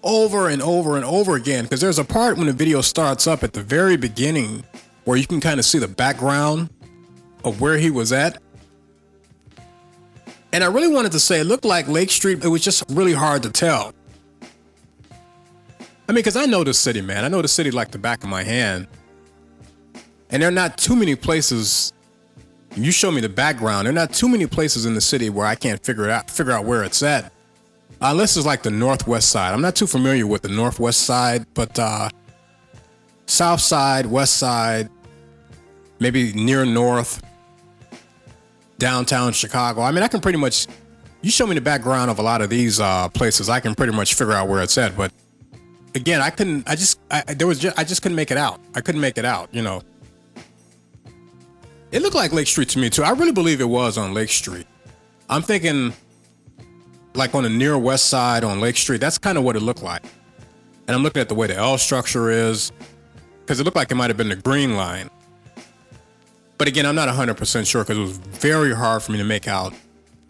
over 0.04 0.50
and 0.50 0.62
over 0.62 0.96
and 0.96 1.06
over 1.06 1.36
again 1.36 1.64
because 1.64 1.82
there's 1.82 2.00
a 2.00 2.06
part 2.06 2.38
when 2.38 2.48
the 2.48 2.54
video 2.54 2.82
starts 2.82 3.28
up 3.28 3.44
at 3.44 3.54
the 3.54 3.64
very 3.64 3.98
beginning 3.98 4.64
where 5.04 5.18
you 5.18 5.26
can 5.26 5.40
kind 5.40 5.60
of 5.60 5.66
see 5.66 5.80
the 5.80 5.88
background 5.88 6.70
of 7.44 7.62
where 7.62 7.78
he 7.78 7.92
was 7.92 8.12
at. 8.12 8.42
And 10.52 10.64
I 10.64 10.68
really 10.68 10.88
wanted 10.88 11.12
to 11.12 11.20
say 11.20 11.42
it 11.42 11.46
looked 11.46 11.66
like 11.66 11.88
Lake 11.88 12.10
Street. 12.10 12.44
It 12.44 12.48
was 12.48 12.64
just 12.64 12.84
really 12.90 13.14
hard 13.14 13.44
to 13.44 13.50
tell. 13.50 13.94
I 16.08 16.12
mean, 16.12 16.18
because 16.18 16.36
I 16.36 16.46
know 16.46 16.64
the 16.64 16.74
city, 16.74 17.02
man. 17.02 17.26
I 17.26 17.28
know 17.28 17.42
the 17.42 17.48
city 17.48 17.72
like 17.72 17.92
the 17.92 17.98
back 17.98 18.24
of 18.24 18.30
my 18.30 18.44
hand. 18.44 18.88
And 20.30 20.42
there 20.42 20.50
are 20.50 20.54
not 20.54 20.78
too 20.78 20.96
many 20.96 21.16
places 21.16 21.94
you 22.76 22.92
show 22.92 23.12
me 23.12 23.22
the 23.22 23.30
background. 23.30 23.86
There 23.86 23.92
are 23.92 23.96
not 23.96 24.14
too 24.14 24.28
many 24.28 24.46
places 24.48 24.86
in 24.86 24.94
the 24.94 25.02
city 25.02 25.30
where 25.30 25.46
I 25.46 25.56
can't 25.56 25.84
figure 25.84 26.04
it 26.04 26.10
out, 26.10 26.30
figure 26.30 26.52
out 26.52 26.66
where 26.66 26.84
it's 26.84 27.02
at. 27.04 27.32
Unless 28.02 28.36
it's 28.36 28.46
like 28.46 28.64
the 28.64 28.72
northwest 28.72 29.30
side. 29.30 29.54
I'm 29.54 29.62
not 29.62 29.76
too 29.76 29.88
familiar 29.88 30.28
with 30.28 30.42
the 30.42 30.50
northwest 30.50 31.02
side, 31.02 31.46
but 31.54 31.78
uh, 31.80 32.10
south 33.26 33.62
side, 33.62 34.06
west 34.06 34.38
side, 34.38 34.90
maybe 36.00 36.34
near 36.34 36.66
north, 36.66 37.24
downtown 38.78 39.32
Chicago. 39.32 39.82
I 39.82 39.92
mean, 39.92 40.04
I 40.04 40.08
can 40.08 40.20
pretty 40.20 40.38
much. 40.38 40.68
You 41.22 41.32
show 41.32 41.48
me 41.48 41.56
the 41.56 41.62
background 41.62 42.12
of 42.12 42.20
a 42.20 42.22
lot 42.22 42.42
of 42.42 42.50
these 42.50 42.80
uh, 42.80 43.10
places, 43.10 43.50
I 43.50 43.60
can 43.60 43.74
pretty 43.74 43.94
much 43.94 44.14
figure 44.14 44.34
out 44.34 44.48
where 44.48 44.62
it's 44.62 44.78
at. 44.78 44.96
But 44.96 45.12
again, 45.96 46.22
I 46.22 46.30
couldn't. 46.30 46.70
I 46.70 46.76
just 46.76 47.00
I, 47.10 47.22
there 47.22 47.48
was 47.48 47.58
just, 47.58 47.80
I 47.80 47.84
just 47.84 48.02
couldn't 48.02 48.18
make 48.18 48.30
it 48.30 48.38
out. 48.38 48.60
I 48.76 48.82
couldn't 48.82 49.02
make 49.02 49.18
it 49.18 49.26
out. 49.26 49.50
You 49.54 49.62
know. 49.62 49.82
It 51.96 52.02
looked 52.02 52.14
like 52.14 52.34
Lake 52.34 52.48
Street 52.48 52.68
to 52.70 52.80
me 52.80 52.90
too. 52.90 53.04
I 53.04 53.12
really 53.12 53.32
believe 53.32 53.62
it 53.62 53.70
was 53.70 53.98
on 53.98 54.14
Lake 54.14 54.30
Street. 54.30 54.68
I'm 55.30 55.42
thinking 55.42 55.94
like 57.14 57.34
on 57.34 57.44
the 57.44 57.50
near 57.50 57.78
west 57.78 58.08
side 58.08 58.44
on 58.44 58.60
Lake 58.60 58.76
Street. 58.76 59.00
That's 59.00 59.18
kind 59.18 59.38
of 59.38 59.46
what 59.46 59.56
it 59.56 59.62
looked 59.62 59.82
like. 59.82 60.04
And 60.88 60.96
I'm 60.96 61.04
looking 61.04 61.22
at 61.22 61.30
the 61.30 61.36
way 61.36 61.48
the 61.48 61.56
L 61.56 61.78
structure 61.78 62.30
is. 62.30 62.74
because 63.46 63.60
it 63.60 63.64
looked 63.64 63.78
like 63.78 63.92
it 63.92 63.96
might 63.96 64.10
have 64.10 64.18
been 64.18 64.28
the 64.30 64.36
green 64.36 64.76
line. 64.76 65.10
But 66.58 66.68
again, 66.68 66.86
I'm 66.86 66.96
not 66.96 67.08
100% 67.08 67.66
sure 67.66 67.84
because 67.84 67.98
it 67.98 68.02
was 68.02 68.18
very 68.18 68.74
hard 68.74 69.04
for 69.04 69.12
me 69.12 69.18
to 69.20 69.24
make 69.24 69.48
out 69.48 69.74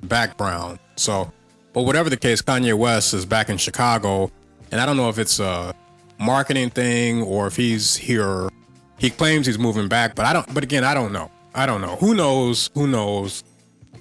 background. 0.03 0.79
So, 0.97 1.31
but 1.73 1.83
whatever 1.83 2.09
the 2.09 2.17
case, 2.17 2.41
Kanye 2.41 2.77
West 2.77 3.13
is 3.13 3.25
back 3.25 3.49
in 3.49 3.57
Chicago, 3.57 4.31
and 4.71 4.81
I 4.81 4.85
don't 4.85 4.97
know 4.97 5.09
if 5.09 5.17
it's 5.17 5.39
a 5.39 5.73
marketing 6.19 6.69
thing 6.71 7.21
or 7.23 7.47
if 7.47 7.55
he's 7.55 7.95
here. 7.95 8.49
He 8.97 9.09
claims 9.09 9.45
he's 9.47 9.59
moving 9.59 9.87
back, 9.87 10.15
but 10.15 10.25
I 10.25 10.33
don't. 10.33 10.53
But 10.53 10.63
again, 10.63 10.83
I 10.83 10.93
don't 10.93 11.11
know. 11.11 11.31
I 11.55 11.65
don't 11.65 11.79
know. 11.79 11.95
Who 11.95 12.13
knows? 12.13 12.69
Who 12.73 12.85
knows? 12.85 13.43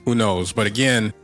Who 0.04 0.16
knows? 0.16 0.52
But 0.52 0.66
again, 0.66 1.14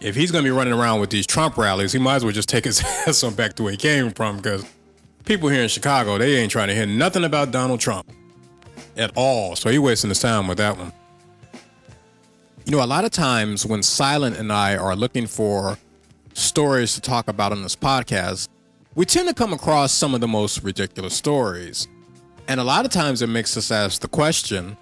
if 0.00 0.16
he's 0.16 0.30
going 0.30 0.42
to 0.42 0.50
be 0.50 0.56
running 0.56 0.72
around 0.72 1.00
with 1.00 1.10
these 1.10 1.26
Trump 1.26 1.58
rallies, 1.58 1.92
he 1.92 1.98
might 1.98 2.16
as 2.16 2.24
well 2.24 2.32
just 2.32 2.48
take 2.48 2.64
his 2.64 2.80
ass 3.06 3.22
on 3.22 3.34
back 3.34 3.54
to 3.54 3.62
where 3.62 3.72
he 3.72 3.76
came 3.76 4.10
from 4.10 4.38
because 4.38 4.64
people 5.26 5.50
here 5.50 5.62
in 5.62 5.68
Chicago, 5.68 6.16
they 6.16 6.36
ain't 6.36 6.50
trying 6.50 6.68
to 6.68 6.74
hear 6.74 6.86
nothing 6.86 7.24
about 7.24 7.50
Donald 7.50 7.78
Trump 7.78 8.10
at 8.96 9.12
all. 9.16 9.54
So 9.54 9.68
he 9.68 9.78
wasting 9.78 10.08
his 10.08 10.20
time 10.20 10.48
with 10.48 10.58
that 10.58 10.78
one. 10.78 10.92
You 12.64 12.72
know, 12.72 12.82
a 12.82 12.86
lot 12.86 13.04
of 13.04 13.10
times 13.10 13.66
when 13.66 13.82
Silent 13.82 14.38
and 14.38 14.50
I 14.50 14.76
are 14.78 14.96
looking 14.96 15.26
for 15.26 15.76
stories 16.32 16.94
to 16.94 17.02
talk 17.02 17.28
about 17.28 17.52
on 17.52 17.62
this 17.62 17.76
podcast, 17.76 18.48
we 18.94 19.04
tend 19.04 19.28
to 19.28 19.34
come 19.34 19.52
across 19.52 19.92
some 19.92 20.14
of 20.14 20.22
the 20.22 20.28
most 20.28 20.62
ridiculous 20.62 21.14
stories. 21.14 21.86
And 22.46 22.60
a 22.60 22.64
lot 22.64 22.84
of 22.84 22.90
times 22.90 23.22
it 23.22 23.28
makes 23.28 23.56
us 23.56 23.70
ask 23.70 24.00
the 24.00 24.08
question 24.08 24.76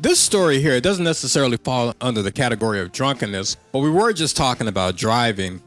this 0.00 0.18
story 0.18 0.60
here 0.60 0.72
it 0.72 0.82
doesn't 0.82 1.04
necessarily 1.04 1.58
fall 1.58 1.94
under 2.00 2.22
the 2.22 2.32
category 2.32 2.80
of 2.80 2.90
drunkenness, 2.90 3.56
but 3.70 3.80
we 3.80 3.90
were 3.90 4.14
just 4.14 4.34
talking 4.34 4.66
about 4.66 4.96
driving. 4.96 5.60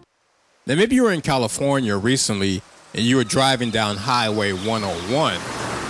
Now, 0.65 0.76
maybe 0.76 0.95
you 0.95 1.03
were 1.03 1.11
in 1.11 1.22
California 1.22 1.95
recently 1.95 2.64
and 2.95 3.03
you 3.03 3.18
were 3.18 3.23
driving 3.23 3.69
down 3.69 3.95
Highway 3.95 4.53
101. 4.53 5.11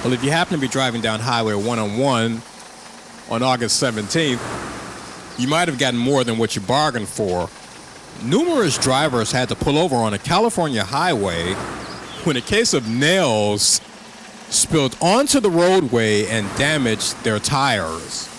Well, 0.03 0.11
if 0.11 0.23
you 0.23 0.31
happen 0.31 0.55
to 0.55 0.61
be 0.61 0.67
driving 0.67 0.99
down 0.99 1.21
Highway 1.21 1.53
101 1.53 2.41
on 3.29 3.43
August 3.43 3.81
17th, 3.81 5.39
you 5.39 5.47
might 5.47 5.69
have 5.69 5.79
gotten 5.79 5.99
more 5.99 6.25
than 6.25 6.37
what 6.37 6.55
you 6.55 6.61
bargained 6.61 7.07
for. 7.07 7.49
Numerous 8.23 8.77
drivers 8.77 9.31
had 9.31 9.47
to 9.49 9.55
pull 9.55 9.77
over 9.77 9.95
on 9.95 10.13
a 10.13 10.19
California 10.19 10.83
highway 10.83 11.55
when 12.25 12.37
a 12.37 12.41
case 12.41 12.73
of 12.73 12.87
nails 12.87 13.81
spilled 14.49 14.95
onto 15.01 15.39
the 15.39 15.49
roadway 15.49 16.25
and 16.27 16.47
damaged 16.55 17.21
their 17.23 17.39
tires. 17.39 18.29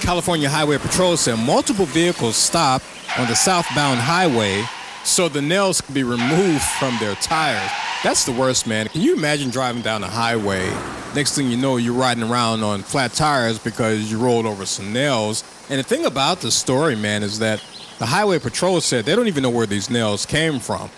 California 0.00 0.48
Highway 0.48 0.78
Patrol 0.78 1.16
said 1.16 1.36
multiple 1.36 1.86
vehicles 1.86 2.36
stopped 2.36 2.84
on 3.18 3.26
the 3.28 3.34
southbound 3.34 4.00
highway 4.00 4.64
so 5.04 5.28
the 5.28 5.42
nails 5.42 5.80
could 5.80 5.94
be 5.94 6.04
removed 6.04 6.62
from 6.62 6.96
their 6.98 7.14
tires. 7.16 7.70
That's 8.02 8.24
the 8.24 8.32
worst, 8.32 8.66
man. 8.66 8.88
Can 8.88 9.00
you 9.00 9.16
imagine 9.16 9.50
driving 9.50 9.82
down 9.82 10.00
the 10.00 10.08
highway? 10.08 10.68
Next 11.14 11.34
thing 11.34 11.48
you 11.50 11.56
know, 11.56 11.76
you're 11.76 11.94
riding 11.94 12.22
around 12.22 12.62
on 12.62 12.82
flat 12.82 13.12
tires 13.12 13.58
because 13.58 14.10
you 14.10 14.18
rolled 14.18 14.46
over 14.46 14.66
some 14.66 14.92
nails. 14.92 15.44
And 15.70 15.78
the 15.78 15.82
thing 15.82 16.04
about 16.04 16.40
the 16.40 16.50
story, 16.50 16.94
man, 16.94 17.22
is 17.22 17.38
that 17.38 17.64
the 17.98 18.06
Highway 18.06 18.38
Patrol 18.38 18.80
said 18.80 19.04
they 19.06 19.16
don't 19.16 19.28
even 19.28 19.42
know 19.42 19.50
where 19.50 19.66
these 19.66 19.88
nails 19.88 20.26
came 20.26 20.60
from. 20.60 20.90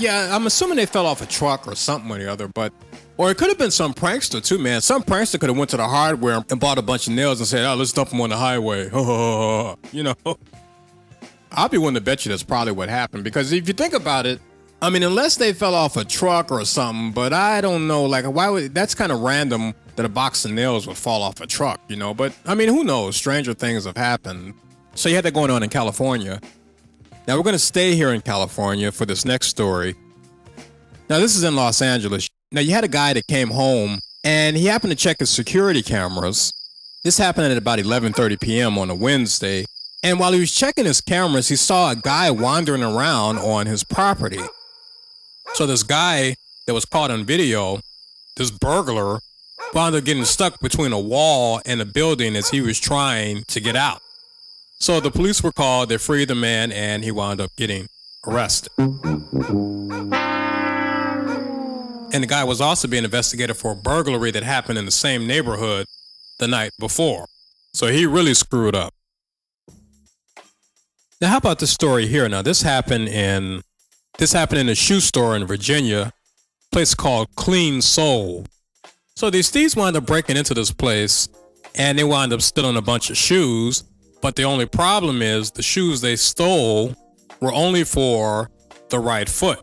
Yeah, 0.00 0.34
I'm 0.34 0.46
assuming 0.46 0.76
they 0.76 0.86
fell 0.86 1.04
off 1.04 1.20
a 1.20 1.26
truck 1.26 1.68
or 1.68 1.74
something 1.74 2.10
or 2.10 2.18
the 2.18 2.32
other, 2.32 2.48
but 2.48 2.72
or 3.18 3.30
it 3.30 3.36
could 3.36 3.48
have 3.48 3.58
been 3.58 3.70
some 3.70 3.92
prankster 3.92 4.42
too, 4.42 4.58
man. 4.58 4.80
Some 4.80 5.02
prankster 5.02 5.38
could 5.38 5.50
have 5.50 5.58
went 5.58 5.68
to 5.70 5.76
the 5.76 5.86
hardware 5.86 6.42
and 6.48 6.58
bought 6.58 6.78
a 6.78 6.82
bunch 6.82 7.06
of 7.06 7.12
nails 7.12 7.38
and 7.38 7.46
said, 7.46 7.66
"Oh, 7.66 7.74
let's 7.74 7.92
dump 7.92 8.08
them 8.08 8.20
on 8.22 8.30
the 8.30 8.36
highway." 8.38 8.84
you 9.92 10.02
know, 10.02 10.14
I'll 11.52 11.68
be 11.68 11.76
willing 11.76 11.96
to 11.96 12.00
bet 12.00 12.24
you 12.24 12.30
that's 12.30 12.42
probably 12.42 12.72
what 12.72 12.88
happened 12.88 13.24
because 13.24 13.52
if 13.52 13.68
you 13.68 13.74
think 13.74 13.92
about 13.92 14.24
it, 14.24 14.40
I 14.80 14.88
mean, 14.88 15.02
unless 15.02 15.36
they 15.36 15.52
fell 15.52 15.74
off 15.74 15.98
a 15.98 16.04
truck 16.04 16.50
or 16.50 16.64
something, 16.64 17.12
but 17.12 17.34
I 17.34 17.60
don't 17.60 17.86
know. 17.86 18.06
Like, 18.06 18.24
why 18.24 18.48
would 18.48 18.74
that's 18.74 18.94
kind 18.94 19.12
of 19.12 19.20
random 19.20 19.74
that 19.96 20.06
a 20.06 20.08
box 20.08 20.46
of 20.46 20.52
nails 20.52 20.86
would 20.86 20.96
fall 20.96 21.22
off 21.22 21.42
a 21.42 21.46
truck, 21.46 21.78
you 21.88 21.96
know? 21.96 22.14
But 22.14 22.32
I 22.46 22.54
mean, 22.54 22.68
who 22.68 22.84
knows? 22.84 23.16
Stranger 23.16 23.52
things 23.52 23.84
have 23.84 23.98
happened. 23.98 24.54
So 24.94 25.10
you 25.10 25.16
had 25.16 25.26
that 25.26 25.34
going 25.34 25.50
on 25.50 25.62
in 25.62 25.68
California. 25.68 26.40
Now 27.30 27.36
we're 27.36 27.44
going 27.44 27.52
to 27.52 27.60
stay 27.60 27.94
here 27.94 28.10
in 28.10 28.22
California 28.22 28.90
for 28.90 29.06
this 29.06 29.24
next 29.24 29.46
story. 29.46 29.94
Now 31.08 31.20
this 31.20 31.36
is 31.36 31.44
in 31.44 31.54
Los 31.54 31.80
Angeles. 31.80 32.28
Now 32.50 32.60
you 32.60 32.72
had 32.72 32.82
a 32.82 32.88
guy 32.88 33.12
that 33.12 33.28
came 33.28 33.50
home 33.50 34.00
and 34.24 34.56
he 34.56 34.66
happened 34.66 34.90
to 34.90 34.96
check 34.96 35.20
his 35.20 35.30
security 35.30 35.80
cameras. 35.80 36.52
This 37.04 37.18
happened 37.18 37.46
at 37.52 37.56
about 37.56 37.78
11:30 37.78 38.40
p.m. 38.40 38.76
on 38.76 38.90
a 38.90 38.96
Wednesday. 38.96 39.64
And 40.02 40.18
while 40.18 40.32
he 40.32 40.40
was 40.40 40.52
checking 40.52 40.86
his 40.86 41.00
cameras, 41.00 41.46
he 41.46 41.54
saw 41.54 41.92
a 41.92 41.94
guy 41.94 42.32
wandering 42.32 42.82
around 42.82 43.38
on 43.38 43.66
his 43.66 43.84
property. 43.84 44.42
So 45.54 45.66
this 45.66 45.84
guy 45.84 46.34
that 46.66 46.74
was 46.74 46.84
caught 46.84 47.12
on 47.12 47.24
video, 47.24 47.78
this 48.34 48.50
burglar, 48.50 49.20
wound 49.72 49.94
up 49.94 50.02
getting 50.02 50.24
stuck 50.24 50.58
between 50.58 50.92
a 50.92 50.98
wall 50.98 51.60
and 51.64 51.80
a 51.80 51.84
building 51.84 52.34
as 52.34 52.50
he 52.50 52.60
was 52.60 52.80
trying 52.80 53.44
to 53.44 53.60
get 53.60 53.76
out. 53.76 54.02
So 54.80 54.98
the 54.98 55.10
police 55.10 55.42
were 55.42 55.52
called, 55.52 55.90
they 55.90 55.98
freed 55.98 56.28
the 56.28 56.34
man, 56.34 56.72
and 56.72 57.04
he 57.04 57.10
wound 57.10 57.38
up 57.38 57.50
getting 57.56 57.86
arrested. 58.26 58.72
And 62.12 62.24
the 62.24 62.26
guy 62.26 62.44
was 62.44 62.62
also 62.62 62.88
being 62.88 63.04
investigated 63.04 63.58
for 63.58 63.72
a 63.72 63.76
burglary 63.76 64.30
that 64.30 64.42
happened 64.42 64.78
in 64.78 64.86
the 64.86 64.90
same 64.90 65.26
neighborhood 65.26 65.86
the 66.38 66.48
night 66.48 66.72
before. 66.80 67.26
So 67.74 67.88
he 67.88 68.06
really 68.06 68.32
screwed 68.32 68.74
up. 68.74 68.94
Now, 71.20 71.28
how 71.28 71.36
about 71.36 71.58
this 71.58 71.70
story 71.70 72.06
here? 72.06 72.26
Now, 72.30 72.40
this 72.40 72.62
happened 72.62 73.08
in 73.08 73.60
this 74.18 74.32
happened 74.32 74.60
in 74.60 74.68
a 74.70 74.74
shoe 74.74 75.00
store 75.00 75.36
in 75.36 75.46
Virginia, 75.46 76.12
place 76.72 76.94
called 76.94 77.28
Clean 77.36 77.82
Soul. 77.82 78.46
So 79.14 79.28
these 79.28 79.50
thieves 79.50 79.76
wound 79.76 79.96
up 79.96 80.06
breaking 80.06 80.38
into 80.38 80.54
this 80.54 80.72
place, 80.72 81.28
and 81.74 81.98
they 81.98 82.04
wound 82.04 82.32
up 82.32 82.40
stealing 82.40 82.76
a 82.76 82.82
bunch 82.82 83.10
of 83.10 83.18
shoes. 83.18 83.84
But 84.20 84.36
the 84.36 84.44
only 84.44 84.66
problem 84.66 85.22
is 85.22 85.50
the 85.50 85.62
shoes 85.62 86.00
they 86.00 86.16
stole 86.16 86.94
were 87.40 87.52
only 87.52 87.84
for 87.84 88.50
the 88.90 88.98
right 88.98 89.28
foot. 89.28 89.60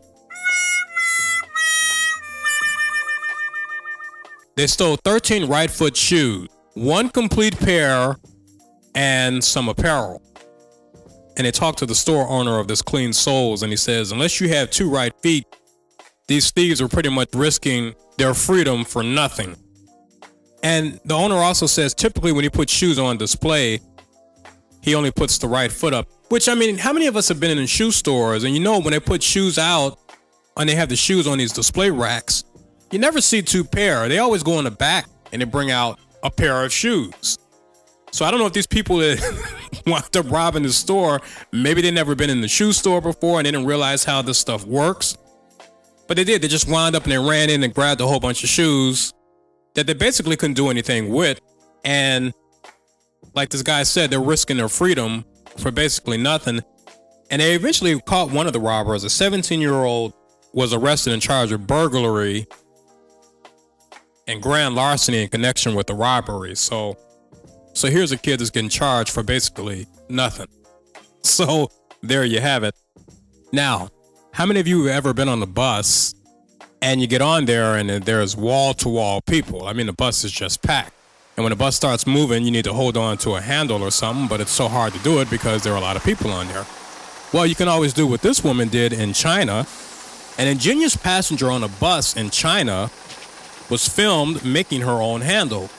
They 4.55 4.65
stole 4.65 4.97
13 4.97 5.47
right 5.47 5.69
foot 5.69 5.95
shoes, 5.95 6.49
one 6.73 7.09
complete 7.09 7.57
pair, 7.59 8.15
and 8.95 9.43
some 9.43 9.69
apparel. 9.69 10.21
And 11.37 11.45
they 11.45 11.51
talked 11.51 11.77
to 11.79 11.85
the 11.85 11.93
store 11.93 12.27
owner 12.27 12.57
of 12.57 12.67
this 12.67 12.81
Clean 12.81 13.13
Soles, 13.13 13.61
and 13.61 13.71
he 13.71 13.77
says, 13.77 14.11
unless 14.11 14.41
you 14.41 14.49
have 14.49 14.71
two 14.71 14.89
right 14.89 15.13
feet, 15.21 15.45
these 16.27 16.49
thieves 16.49 16.81
are 16.81 16.87
pretty 16.87 17.09
much 17.09 17.29
risking 17.35 17.93
their 18.17 18.33
freedom 18.33 18.83
for 18.83 19.03
nothing. 19.03 19.55
And 20.63 20.99
the 21.05 21.13
owner 21.13 21.35
also 21.35 21.67
says 21.67 21.93
typically 21.93 22.31
when 22.31 22.43
you 22.43 22.49
put 22.49 22.69
shoes 22.69 22.97
on 22.97 23.17
display, 23.17 23.79
he 24.87 24.95
only 24.95 25.11
puts 25.11 25.37
the 25.37 25.47
right 25.47 25.71
foot 25.71 25.93
up. 25.93 26.07
Which 26.29 26.47
I 26.47 26.55
mean, 26.55 26.77
how 26.77 26.93
many 26.93 27.07
of 27.07 27.17
us 27.17 27.27
have 27.27 27.41
been 27.41 27.57
in 27.57 27.67
shoe 27.67 27.91
stores 27.91 28.45
and 28.45 28.53
you 28.55 28.61
know 28.61 28.79
when 28.79 28.91
they 28.91 29.01
put 29.01 29.21
shoes 29.21 29.59
out 29.59 29.99
and 30.55 30.67
they 30.67 30.75
have 30.75 30.87
the 30.87 30.95
shoes 30.95 31.27
on 31.27 31.37
these 31.37 31.51
display 31.51 31.91
racks, 31.91 32.45
you 32.91 32.97
never 32.97 33.19
see 33.19 33.41
two 33.41 33.65
pair. 33.65 34.07
They 34.07 34.19
always 34.19 34.43
go 34.43 34.57
in 34.59 34.63
the 34.63 34.71
back 34.71 35.07
and 35.33 35.41
they 35.41 35.45
bring 35.45 35.71
out 35.71 35.99
a 36.23 36.31
pair 36.31 36.63
of 36.63 36.71
shoes. 36.71 37.37
So 38.11 38.23
I 38.23 38.31
don't 38.31 38.39
know 38.39 38.45
if 38.45 38.53
these 38.53 38.65
people 38.65 38.97
that 38.97 39.19
wound 39.85 40.15
up 40.15 40.31
robbing 40.31 40.63
the 40.63 40.71
store, 40.71 41.19
maybe 41.51 41.81
they 41.81 41.91
never 41.91 42.15
been 42.15 42.29
in 42.29 42.39
the 42.39 42.47
shoe 42.47 42.71
store 42.71 43.01
before 43.01 43.39
and 43.39 43.45
they 43.45 43.51
didn't 43.51 43.67
realize 43.67 44.05
how 44.05 44.21
this 44.21 44.37
stuff 44.37 44.65
works. 44.65 45.17
But 46.07 46.15
they 46.15 46.23
did. 46.23 46.41
They 46.41 46.47
just 46.47 46.69
wound 46.69 46.95
up 46.95 47.03
and 47.03 47.11
they 47.11 47.17
ran 47.17 47.49
in 47.49 47.61
and 47.61 47.73
grabbed 47.73 47.99
a 47.99 48.07
whole 48.07 48.21
bunch 48.21 48.41
of 48.41 48.49
shoes 48.49 49.13
that 49.75 49.85
they 49.85 49.93
basically 49.93 50.37
couldn't 50.37 50.55
do 50.55 50.69
anything 50.69 51.09
with. 51.09 51.41
And 51.83 52.33
like 53.37 53.49
this 53.49 53.61
guy 53.61 53.83
said, 53.83 54.09
they're 54.09 54.19
risking 54.19 54.57
their 54.57 54.67
freedom 54.67 55.23
for 55.57 55.71
basically 55.71 56.17
nothing. 56.17 56.59
And 57.29 57.41
they 57.41 57.53
eventually 57.53 57.99
caught 58.01 58.31
one 58.31 58.47
of 58.47 58.53
the 58.53 58.59
robbers. 58.59 59.03
A 59.03 59.09
17 59.09 59.61
year 59.61 59.75
old 59.75 60.13
was 60.53 60.73
arrested 60.73 61.13
in 61.13 61.19
charge 61.19 61.51
of 61.51 61.67
burglary 61.67 62.47
and 64.27 64.41
grand 64.41 64.75
larceny 64.75 65.21
in 65.21 65.29
connection 65.29 65.75
with 65.75 65.87
the 65.87 65.93
robbery. 65.93 66.55
So, 66.55 66.97
so 67.73 67.89
here's 67.89 68.11
a 68.11 68.17
kid 68.17 68.39
that's 68.39 68.49
getting 68.49 68.69
charged 68.69 69.11
for 69.11 69.23
basically 69.23 69.87
nothing. 70.09 70.47
So 71.23 71.69
there 72.01 72.23
you 72.23 72.39
have 72.39 72.63
it. 72.63 72.73
Now, 73.51 73.89
how 74.31 74.45
many 74.45 74.61
of 74.61 74.67
you 74.67 74.85
have 74.85 74.95
ever 74.95 75.13
been 75.13 75.27
on 75.27 75.41
the 75.41 75.47
bus 75.47 76.15
and 76.81 77.01
you 77.01 77.07
get 77.07 77.21
on 77.21 77.43
there 77.43 77.75
and 77.75 77.89
there's 77.89 78.37
wall 78.37 78.73
to 78.75 78.87
wall 78.87 79.19
people? 79.21 79.65
I 79.65 79.73
mean, 79.73 79.87
the 79.87 79.93
bus 79.93 80.23
is 80.23 80.31
just 80.31 80.63
packed. 80.63 80.96
And 81.37 81.43
when 81.43 81.51
the 81.51 81.55
bus 81.55 81.75
starts 81.75 82.07
moving, 82.07 82.43
you 82.43 82.49
need 82.49 82.63
to 82.63 82.73
hold 82.73 82.97
on 82.97 83.19
to 83.19 83.35
a 83.35 83.41
handle 83.41 83.83
or 83.83 83.91
something, 83.91 84.27
but 84.27 84.41
it's 84.41 84.51
so 84.51 84.67
hard 84.67 84.93
to 84.93 84.99
do 84.99 85.19
it 85.21 85.29
because 85.29 85.61
there 85.61 85.71
are 85.71 85.77
a 85.77 85.81
lot 85.81 85.95
of 85.95 86.03
people 86.03 86.31
on 86.31 86.47
there. 86.47 86.65
Well, 87.31 87.45
you 87.45 87.53
can 87.53 87.67
always 87.67 87.93
do 87.93 88.07
what 88.07 88.23
this 88.23 88.43
woman 88.43 88.69
did 88.69 88.91
in 88.91 89.13
China. 89.13 89.67
An 90.39 90.47
ingenious 90.47 90.97
passenger 90.97 91.51
on 91.51 91.63
a 91.63 91.67
bus 91.67 92.17
in 92.17 92.31
China 92.31 92.89
was 93.69 93.87
filmed 93.87 94.43
making 94.43 94.81
her 94.81 94.99
own 94.99 95.21
handle. 95.21 95.69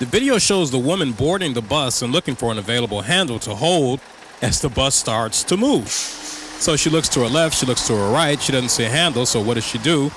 The 0.00 0.04
video 0.04 0.36
shows 0.36 0.70
the 0.70 0.78
woman 0.78 1.12
boarding 1.12 1.54
the 1.54 1.62
bus 1.62 2.02
and 2.02 2.12
looking 2.12 2.34
for 2.34 2.52
an 2.52 2.58
available 2.58 3.00
handle 3.00 3.38
to 3.38 3.54
hold 3.54 4.00
as 4.42 4.60
the 4.60 4.68
bus 4.68 4.94
starts 4.94 5.42
to 5.44 5.56
move. 5.56 5.88
So 5.88 6.76
she 6.76 6.90
looks 6.90 7.08
to 7.10 7.20
her 7.20 7.28
left, 7.28 7.56
she 7.56 7.64
looks 7.64 7.86
to 7.86 7.96
her 7.96 8.12
right, 8.12 8.38
she 8.38 8.52
doesn't 8.52 8.68
see 8.68 8.84
a 8.84 8.90
handle, 8.90 9.24
so 9.24 9.40
what 9.40 9.54
does 9.54 9.66
she 9.66 9.78
do? 9.78 10.10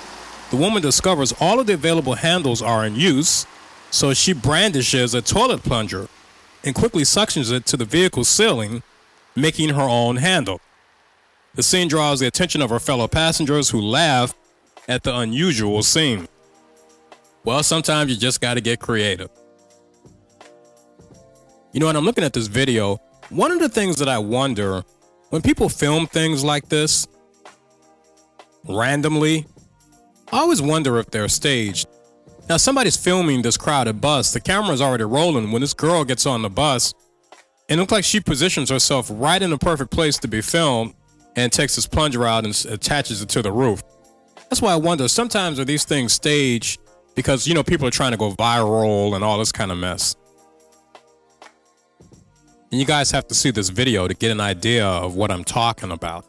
The 0.50 0.56
woman 0.56 0.82
discovers 0.82 1.32
all 1.40 1.58
of 1.58 1.66
the 1.66 1.72
available 1.72 2.16
handles 2.16 2.60
are 2.60 2.84
in 2.84 2.96
use, 2.96 3.46
so 3.94 4.12
she 4.12 4.32
brandishes 4.32 5.14
a 5.14 5.22
toilet 5.22 5.62
plunger 5.62 6.08
and 6.64 6.74
quickly 6.74 7.04
suctions 7.04 7.52
it 7.52 7.64
to 7.64 7.76
the 7.76 7.84
vehicle's 7.84 8.26
ceiling, 8.26 8.82
making 9.36 9.68
her 9.68 9.82
own 9.82 10.16
handle. 10.16 10.60
The 11.54 11.62
scene 11.62 11.86
draws 11.86 12.18
the 12.18 12.26
attention 12.26 12.60
of 12.60 12.70
her 12.70 12.80
fellow 12.80 13.06
passengers 13.06 13.70
who 13.70 13.80
laugh 13.80 14.34
at 14.88 15.04
the 15.04 15.16
unusual 15.16 15.84
scene. 15.84 16.26
Well, 17.44 17.62
sometimes 17.62 18.10
you 18.10 18.16
just 18.16 18.40
gotta 18.40 18.60
get 18.60 18.80
creative. 18.80 19.30
You 21.72 21.78
know, 21.78 21.86
when 21.86 21.94
I'm 21.94 22.04
looking 22.04 22.24
at 22.24 22.32
this 22.32 22.48
video, 22.48 22.96
one 23.28 23.52
of 23.52 23.60
the 23.60 23.68
things 23.68 23.96
that 24.00 24.08
I 24.08 24.18
wonder 24.18 24.82
when 25.30 25.40
people 25.40 25.68
film 25.68 26.08
things 26.08 26.42
like 26.42 26.68
this 26.68 27.06
randomly, 28.66 29.46
I 30.32 30.38
always 30.38 30.60
wonder 30.60 30.98
if 30.98 31.12
they're 31.12 31.28
staged. 31.28 31.86
Now, 32.48 32.58
somebody's 32.58 32.96
filming 32.96 33.40
this 33.40 33.56
crowded 33.56 34.00
bus. 34.02 34.32
The 34.32 34.40
camera's 34.40 34.82
already 34.82 35.04
rolling 35.04 35.50
when 35.50 35.62
this 35.62 35.72
girl 35.72 36.04
gets 36.04 36.26
on 36.26 36.42
the 36.42 36.50
bus. 36.50 36.92
It 37.68 37.76
looks 37.76 37.92
like 37.92 38.04
she 38.04 38.20
positions 38.20 38.68
herself 38.68 39.08
right 39.10 39.40
in 39.40 39.48
the 39.48 39.56
perfect 39.56 39.90
place 39.90 40.18
to 40.18 40.28
be 40.28 40.42
filmed 40.42 40.94
and 41.36 41.50
takes 41.50 41.76
this 41.76 41.86
plunger 41.86 42.26
out 42.26 42.44
and 42.44 42.66
attaches 42.68 43.22
it 43.22 43.30
to 43.30 43.40
the 43.40 43.50
roof. 43.50 43.82
That's 44.50 44.60
why 44.60 44.72
I 44.72 44.76
wonder 44.76 45.08
sometimes 45.08 45.58
are 45.58 45.64
these 45.64 45.84
things 45.84 46.12
staged 46.12 46.80
because, 47.14 47.46
you 47.46 47.54
know, 47.54 47.62
people 47.62 47.88
are 47.88 47.90
trying 47.90 48.12
to 48.12 48.18
go 48.18 48.32
viral 48.32 49.14
and 49.14 49.24
all 49.24 49.38
this 49.38 49.50
kind 49.50 49.72
of 49.72 49.78
mess. 49.78 50.14
And 52.70 52.78
you 52.78 52.84
guys 52.84 53.10
have 53.12 53.26
to 53.28 53.34
see 53.34 53.52
this 53.52 53.70
video 53.70 54.06
to 54.06 54.14
get 54.14 54.30
an 54.30 54.40
idea 54.40 54.86
of 54.86 55.14
what 55.14 55.30
I'm 55.30 55.44
talking 55.44 55.90
about. 55.92 56.26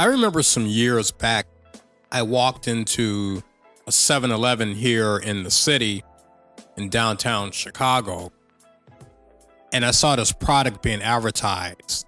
I 0.00 0.04
remember 0.04 0.44
some 0.44 0.64
years 0.64 1.10
back, 1.10 1.48
I 2.12 2.22
walked 2.22 2.68
into 2.68 3.42
a 3.88 3.90
7 3.90 4.30
Eleven 4.30 4.76
here 4.76 5.16
in 5.16 5.42
the 5.42 5.50
city 5.50 6.04
in 6.76 6.88
downtown 6.88 7.50
Chicago, 7.50 8.30
and 9.72 9.84
I 9.84 9.90
saw 9.90 10.14
this 10.14 10.30
product 10.30 10.82
being 10.82 11.02
advertised. 11.02 12.06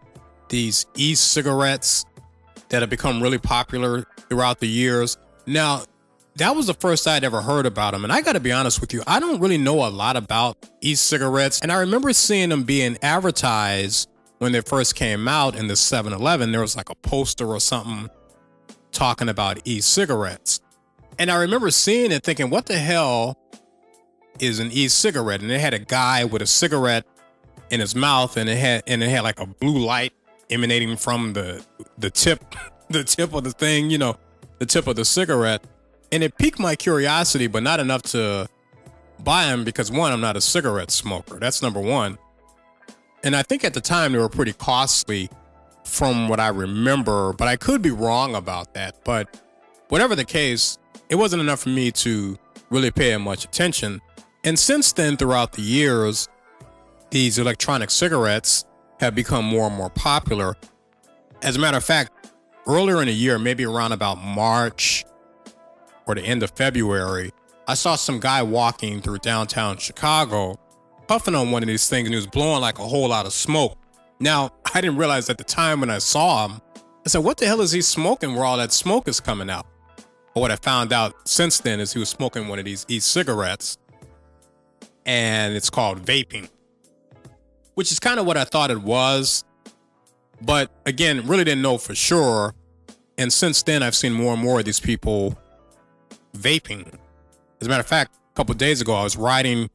These 0.48 0.86
e 0.94 1.16
cigarettes 1.16 2.04
that 2.68 2.80
have 2.80 2.90
become 2.90 3.20
really 3.20 3.38
popular 3.38 4.06
throughout 4.28 4.60
the 4.60 4.68
years. 4.68 5.18
Now, 5.46 5.82
that 6.36 6.54
was 6.54 6.68
the 6.68 6.74
first 6.74 7.08
I'd 7.08 7.24
ever 7.24 7.42
heard 7.42 7.66
about 7.66 7.92
them. 7.92 8.04
And 8.04 8.12
I 8.12 8.20
got 8.22 8.34
to 8.34 8.40
be 8.40 8.52
honest 8.52 8.80
with 8.80 8.94
you, 8.94 9.02
I 9.08 9.18
don't 9.18 9.40
really 9.40 9.58
know 9.58 9.84
a 9.84 9.90
lot 9.90 10.16
about 10.16 10.56
e 10.80 10.94
cigarettes. 10.94 11.60
And 11.60 11.72
I 11.72 11.80
remember 11.80 12.12
seeing 12.12 12.50
them 12.50 12.62
being 12.62 12.98
advertised 13.02 14.08
when 14.40 14.52
they 14.52 14.60
first 14.62 14.94
came 14.94 15.28
out 15.28 15.54
in 15.54 15.68
the 15.68 15.76
7 15.76 16.12
Eleven. 16.12 16.50
There 16.50 16.62
was 16.62 16.74
like 16.74 16.88
a 16.88 16.94
poster 16.94 17.46
or 17.46 17.60
something 17.60 18.08
talking 18.90 19.28
about 19.28 19.60
e 19.66 19.80
cigarettes. 19.80 20.60
And 21.18 21.30
I 21.30 21.36
remember 21.36 21.70
seeing 21.70 22.10
it 22.10 22.24
thinking, 22.24 22.48
what 22.48 22.66
the 22.66 22.78
hell 22.78 23.38
is 24.40 24.58
an 24.58 24.70
e 24.72 24.88
cigarette? 24.88 25.42
And 25.42 25.50
it 25.50 25.60
had 25.60 25.74
a 25.74 25.78
guy 25.78 26.24
with 26.24 26.40
a 26.40 26.46
cigarette 26.46 27.06
in 27.70 27.80
his 27.80 27.94
mouth 27.94 28.36
and 28.36 28.48
it 28.48 28.56
had 28.56 28.82
and 28.86 29.02
it 29.02 29.10
had 29.10 29.22
like 29.22 29.38
a 29.38 29.46
blue 29.46 29.78
light 29.78 30.12
emanating 30.48 30.96
from 30.96 31.34
the 31.34 31.64
the 31.98 32.10
tip 32.10 32.42
the 32.88 33.04
tip 33.04 33.34
of 33.34 33.44
the 33.44 33.52
thing, 33.52 33.90
you 33.90 33.98
know, 33.98 34.16
the 34.58 34.66
tip 34.66 34.86
of 34.86 34.96
the 34.96 35.04
cigarette. 35.04 35.62
And 36.12 36.24
it 36.24 36.38
piqued 36.38 36.58
my 36.58 36.76
curiosity, 36.76 37.46
but 37.46 37.62
not 37.62 37.78
enough 37.78 38.02
to 38.02 38.48
buy 39.22 39.44
them 39.44 39.64
because 39.64 39.92
one, 39.92 40.12
I'm 40.12 40.20
not 40.22 40.36
a 40.36 40.40
cigarette 40.40 40.90
smoker. 40.90 41.38
That's 41.38 41.60
number 41.60 41.80
one. 41.80 42.18
And 43.22 43.36
I 43.36 43.42
think 43.42 43.64
at 43.64 43.74
the 43.74 43.80
time 43.80 44.12
they 44.12 44.18
were 44.18 44.28
pretty 44.28 44.52
costly 44.52 45.28
from 45.84 46.28
what 46.28 46.40
I 46.40 46.48
remember, 46.48 47.32
but 47.32 47.48
I 47.48 47.56
could 47.56 47.82
be 47.82 47.90
wrong 47.90 48.34
about 48.34 48.74
that. 48.74 49.04
But 49.04 49.40
whatever 49.88 50.14
the 50.14 50.24
case, 50.24 50.78
it 51.08 51.16
wasn't 51.16 51.42
enough 51.42 51.60
for 51.60 51.68
me 51.68 51.90
to 51.92 52.38
really 52.70 52.90
pay 52.90 53.16
much 53.16 53.44
attention. 53.44 54.00
And 54.44 54.58
since 54.58 54.92
then, 54.92 55.16
throughout 55.16 55.52
the 55.52 55.62
years, 55.62 56.28
these 57.10 57.38
electronic 57.38 57.90
cigarettes 57.90 58.64
have 59.00 59.14
become 59.14 59.44
more 59.44 59.66
and 59.66 59.76
more 59.76 59.90
popular. 59.90 60.56
As 61.42 61.56
a 61.56 61.58
matter 61.58 61.76
of 61.76 61.84
fact, 61.84 62.12
earlier 62.66 63.00
in 63.00 63.08
the 63.08 63.14
year, 63.14 63.38
maybe 63.38 63.66
around 63.66 63.92
about 63.92 64.16
March 64.16 65.04
or 66.06 66.14
the 66.14 66.22
end 66.22 66.42
of 66.42 66.50
February, 66.52 67.32
I 67.66 67.74
saw 67.74 67.96
some 67.96 68.20
guy 68.20 68.42
walking 68.42 69.00
through 69.00 69.18
downtown 69.18 69.76
Chicago, 69.76 70.58
puffing 71.10 71.34
on 71.34 71.50
one 71.50 71.60
of 71.60 71.66
these 71.66 71.88
things, 71.88 72.06
and 72.06 72.14
he 72.14 72.16
was 72.16 72.28
blowing 72.28 72.60
like 72.60 72.78
a 72.78 72.86
whole 72.86 73.08
lot 73.08 73.26
of 73.26 73.32
smoke. 73.32 73.76
Now, 74.20 74.52
I 74.74 74.80
didn't 74.80 74.96
realize 74.96 75.28
at 75.28 75.38
the 75.38 75.44
time 75.44 75.80
when 75.80 75.90
I 75.90 75.98
saw 75.98 76.46
him, 76.46 76.60
I 77.04 77.08
said, 77.08 77.24
What 77.24 77.36
the 77.36 77.46
hell 77.46 77.60
is 77.60 77.72
he 77.72 77.82
smoking 77.82 78.36
where 78.36 78.44
all 78.44 78.56
that 78.58 78.72
smoke 78.72 79.08
is 79.08 79.18
coming 79.18 79.50
out? 79.50 79.66
But 80.34 80.40
what 80.40 80.52
I 80.52 80.56
found 80.56 80.92
out 80.92 81.28
since 81.28 81.58
then 81.58 81.80
is 81.80 81.92
he 81.92 81.98
was 81.98 82.08
smoking 82.08 82.46
one 82.46 82.60
of 82.60 82.64
these 82.64 82.86
e 82.88 83.00
cigarettes, 83.00 83.76
and 85.04 85.56
it's 85.56 85.68
called 85.68 86.00
vaping, 86.00 86.48
which 87.74 87.90
is 87.90 87.98
kind 87.98 88.20
of 88.20 88.24
what 88.24 88.36
I 88.36 88.44
thought 88.44 88.70
it 88.70 88.80
was. 88.80 89.42
But 90.40 90.70
again, 90.86 91.26
really 91.26 91.42
didn't 91.42 91.62
know 91.62 91.76
for 91.76 91.96
sure. 91.96 92.54
And 93.18 93.32
since 93.32 93.64
then, 93.64 93.82
I've 93.82 93.96
seen 93.96 94.12
more 94.12 94.32
and 94.34 94.40
more 94.40 94.60
of 94.60 94.64
these 94.64 94.78
people 94.78 95.36
vaping. 96.36 96.86
As 97.60 97.66
a 97.66 97.68
matter 97.68 97.80
of 97.80 97.88
fact, 97.88 98.14
a 98.32 98.36
couple 98.36 98.54
days 98.54 98.80
ago, 98.80 98.94
I 98.94 99.02
was 99.02 99.16
riding 99.16 99.70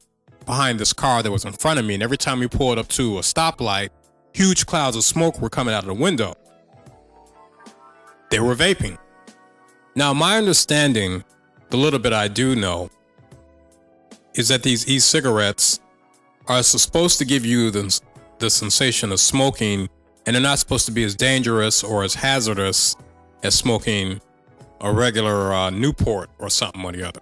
behind 0.46 0.80
this 0.80 0.92
car 0.92 1.22
that 1.22 1.30
was 1.30 1.44
in 1.44 1.52
front 1.52 1.78
of 1.78 1.84
me, 1.84 1.94
and 1.94 2.02
every 2.02 2.16
time 2.16 2.38
we 2.38 2.48
pulled 2.48 2.78
up 2.78 2.88
to 2.88 3.18
a 3.18 3.20
stoplight, 3.20 3.90
huge 4.32 4.64
clouds 4.64 4.96
of 4.96 5.04
smoke 5.04 5.40
were 5.40 5.50
coming 5.50 5.74
out 5.74 5.82
of 5.82 5.88
the 5.88 5.94
window. 5.94 6.34
They 8.30 8.40
were 8.40 8.54
vaping. 8.54 8.96
Now, 9.94 10.14
my 10.14 10.38
understanding, 10.38 11.24
the 11.70 11.76
little 11.76 11.98
bit 11.98 12.12
I 12.12 12.28
do 12.28 12.54
know, 12.54 12.90
is 14.34 14.48
that 14.48 14.62
these 14.62 14.88
e 14.88 14.98
cigarettes 14.98 15.80
are 16.46 16.62
supposed 16.62 17.18
to 17.18 17.24
give 17.24 17.44
you 17.44 17.70
the, 17.70 18.00
the 18.38 18.50
sensation 18.50 19.10
of 19.10 19.20
smoking, 19.20 19.88
and 20.24 20.36
they're 20.36 20.42
not 20.42 20.58
supposed 20.58 20.86
to 20.86 20.92
be 20.92 21.04
as 21.04 21.14
dangerous 21.14 21.82
or 21.82 22.04
as 22.04 22.14
hazardous 22.14 22.96
as 23.42 23.54
smoking 23.54 24.20
a 24.80 24.92
regular 24.92 25.52
uh, 25.52 25.70
Newport 25.70 26.30
or 26.38 26.50
something 26.50 26.84
or 26.84 26.92
the 26.92 27.02
other. 27.02 27.20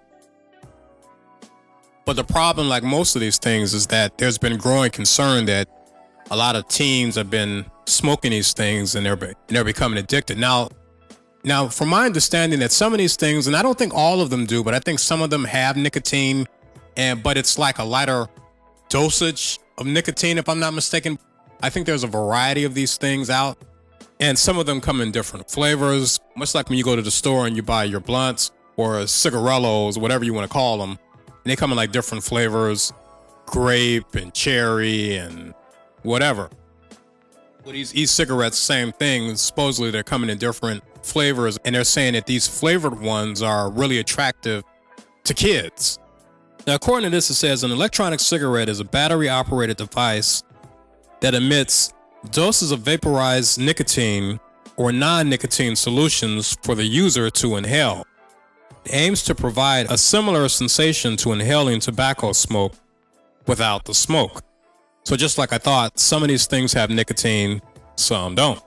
But 2.05 2.15
the 2.15 2.23
problem, 2.23 2.69
like 2.69 2.83
most 2.83 3.15
of 3.15 3.19
these 3.19 3.39
things, 3.39 3.73
is 3.73 3.87
that 3.87 4.17
there's 4.19 4.37
been 4.37 4.57
growing 4.57 4.91
concern 4.91 5.45
that 5.45 5.67
a 6.29 6.35
lot 6.35 6.55
of 6.55 6.67
teens 6.67 7.15
have 7.15 7.31
been 7.31 7.65
smoking 7.87 8.31
these 8.31 8.53
things 8.53 8.95
and 8.95 9.05
they're 9.05 9.13
and 9.13 9.35
they're 9.47 9.63
becoming 9.63 9.97
addicted. 9.97 10.37
Now, 10.37 10.69
now, 11.43 11.67
from 11.67 11.89
my 11.89 12.05
understanding, 12.05 12.59
that 12.59 12.71
some 12.71 12.93
of 12.93 12.99
these 12.99 13.15
things, 13.15 13.47
and 13.47 13.55
I 13.55 13.61
don't 13.61 13.77
think 13.77 13.93
all 13.93 14.21
of 14.21 14.29
them 14.29 14.45
do, 14.45 14.63
but 14.63 14.73
I 14.73 14.79
think 14.79 14.99
some 14.99 15.21
of 15.21 15.29
them 15.29 15.43
have 15.45 15.77
nicotine, 15.77 16.47
and 16.97 17.21
but 17.21 17.37
it's 17.37 17.57
like 17.57 17.79
a 17.79 17.83
lighter 17.83 18.27
dosage 18.89 19.59
of 19.77 19.85
nicotine, 19.85 20.37
if 20.37 20.47
I'm 20.47 20.59
not 20.59 20.73
mistaken. 20.73 21.19
I 21.61 21.69
think 21.69 21.85
there's 21.85 22.03
a 22.03 22.07
variety 22.07 22.63
of 22.63 22.73
these 22.73 22.97
things 22.97 23.29
out, 23.29 23.57
and 24.19 24.37
some 24.37 24.57
of 24.57 24.65
them 24.65 24.81
come 24.81 25.01
in 25.01 25.11
different 25.11 25.49
flavors, 25.49 26.19
much 26.35 26.55
like 26.55 26.69
when 26.69 26.77
you 26.77 26.83
go 26.83 26.95
to 26.95 27.01
the 27.01 27.11
store 27.11 27.47
and 27.47 27.55
you 27.55 27.61
buy 27.61 27.83
your 27.83 27.99
blunts 27.99 28.51
or 28.75 29.05
cigarillos, 29.07 29.97
whatever 29.99 30.23
you 30.23 30.33
want 30.33 30.49
to 30.49 30.53
call 30.53 30.79
them, 30.79 30.97
and 31.45 31.51
they 31.51 31.55
come 31.55 31.71
in 31.71 31.77
like 31.77 31.91
different 31.91 32.23
flavors, 32.23 32.91
grape 33.45 34.15
and 34.15 34.33
cherry 34.33 35.15
and 35.15 35.53
whatever. 36.01 36.49
Well, 37.63 37.73
these 37.73 37.93
e-cigarettes, 37.93 38.57
same 38.57 38.91
thing. 38.91 39.35
Supposedly 39.35 39.91
they're 39.91 40.03
coming 40.03 40.31
in 40.31 40.39
different 40.39 40.83
flavors, 41.03 41.59
and 41.63 41.75
they're 41.75 41.83
saying 41.83 42.13
that 42.13 42.25
these 42.25 42.47
flavored 42.47 42.99
ones 42.99 43.43
are 43.43 43.69
really 43.69 43.99
attractive 43.99 44.63
to 45.23 45.33
kids. 45.35 45.99
Now, 46.65 46.75
according 46.75 47.11
to 47.11 47.15
this, 47.15 47.29
it 47.29 47.35
says 47.35 47.63
an 47.63 47.71
electronic 47.71 48.19
cigarette 48.19 48.67
is 48.67 48.79
a 48.79 48.83
battery 48.83 49.29
operated 49.29 49.77
device 49.77 50.41
that 51.19 51.35
emits 51.35 51.93
doses 52.31 52.71
of 52.71 52.79
vaporized 52.79 53.59
nicotine 53.59 54.39
or 54.77 54.91
non 54.91 55.29
nicotine 55.29 55.75
solutions 55.75 56.57
for 56.63 56.73
the 56.73 56.83
user 56.83 57.29
to 57.29 57.55
inhale. 57.55 58.05
Aims 58.89 59.23
to 59.23 59.35
provide 59.35 59.91
a 59.91 59.97
similar 59.97 60.47
sensation 60.47 61.17
to 61.17 61.31
inhaling 61.31 61.79
tobacco 61.79 62.31
smoke 62.31 62.73
without 63.47 63.85
the 63.85 63.93
smoke. 63.93 64.43
So, 65.03 65.15
just 65.15 65.37
like 65.37 65.53
I 65.53 65.57
thought, 65.57 65.99
some 65.99 66.23
of 66.23 66.29
these 66.29 66.47
things 66.47 66.73
have 66.73 66.89
nicotine, 66.89 67.61
some 67.95 68.35
don't. 68.35 68.61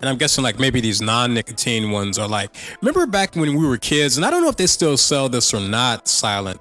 And 0.00 0.08
I'm 0.08 0.16
guessing 0.16 0.44
like 0.44 0.58
maybe 0.58 0.80
these 0.80 1.00
non-nicotine 1.00 1.90
ones 1.90 2.18
are 2.18 2.28
like, 2.28 2.50
remember 2.80 3.06
back 3.06 3.34
when 3.34 3.56
we 3.56 3.66
were 3.66 3.78
kids, 3.78 4.16
and 4.16 4.24
I 4.24 4.30
don't 4.30 4.42
know 4.42 4.48
if 4.48 4.56
they 4.56 4.66
still 4.66 4.96
sell 4.96 5.28
this 5.28 5.52
or 5.52 5.60
not, 5.60 6.06
silent. 6.08 6.60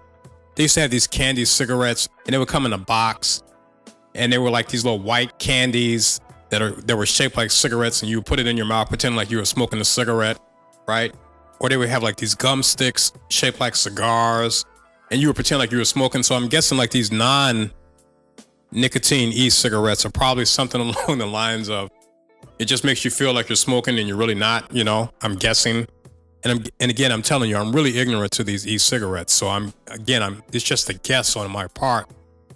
They 0.56 0.64
used 0.64 0.74
to 0.74 0.82
have 0.82 0.90
these 0.90 1.06
candy 1.06 1.46
cigarettes 1.46 2.10
and 2.26 2.34
they 2.34 2.38
would 2.40 2.48
come 2.48 2.66
in 2.66 2.74
a 2.74 2.80
box 2.80 3.44
and 4.16 4.34
they 4.34 4.40
were 4.40 4.50
like 4.50 4.70
these 4.70 4.84
little 4.84 5.00
white 5.00 5.38
candies 5.38 6.20
that 6.50 6.64
are 6.64 6.72
that 6.72 6.98
were 6.98 7.06
shaped 7.06 7.38
like 7.38 7.52
cigarettes 7.52 8.02
and 8.02 8.10
you 8.10 8.24
put 8.24 8.40
it 8.40 8.48
in 8.48 8.58
your 8.58 8.66
mouth, 8.66 8.90
pretend 8.90 9.16
like 9.16 9.30
you 9.30 9.38
were 9.38 9.46
smoking 9.46 9.80
a 9.80 9.86
cigarette, 9.86 10.40
right? 10.88 11.14
Or 11.60 11.70
they 11.70 11.78
would 11.78 11.90
have 11.90 12.04
like 12.04 12.18
these 12.18 12.36
gum 12.36 12.62
sticks 12.64 13.12
shaped 13.30 13.60
like 13.60 13.76
cigars 13.76 14.66
and 15.10 15.22
you 15.22 15.28
would 15.28 15.36
pretend 15.36 15.60
like 15.60 15.72
you 15.72 15.78
were 15.78 15.86
smoking. 15.86 16.24
So 16.24 16.36
I'm 16.36 16.48
guessing 16.48 16.78
like 16.78 16.92
these 16.92 17.12
non 17.12 17.72
nicotine 18.72 19.32
e-cigarettes 19.32 20.06
are 20.06 20.10
probably 20.10 20.46
something 20.58 20.82
along 20.82 21.18
the 21.18 21.26
lines 21.26 21.70
of 21.70 21.90
it 22.60 22.66
just 22.66 22.84
makes 22.84 23.06
you 23.06 23.12
feel 23.12 23.34
like 23.34 23.50
you're 23.50 23.56
smoking 23.56 23.98
and 24.00 24.08
you're 24.08 24.18
really 24.18 24.36
not, 24.36 24.74
you 24.74 24.84
know, 24.84 25.12
I'm 25.22 25.36
guessing. 25.36 25.88
And 26.44 26.60
I'm, 26.60 26.66
and 26.80 26.92
again, 26.92 27.12
I'm 27.12 27.22
telling 27.22 27.50
you, 27.50 27.58
I'm 27.58 27.72
really 27.72 27.98
ignorant 27.98 28.32
to 28.34 28.44
these 28.44 28.66
e-cigarettes. 28.66 29.34
So 29.34 29.48
I'm 29.50 29.74
again, 29.88 30.24
I'm 30.24 30.44
it's 30.52 30.64
just 30.64 30.90
a 30.90 30.94
guess 30.94 31.36
on 31.36 31.50
my 31.52 31.68
part. 31.68 32.10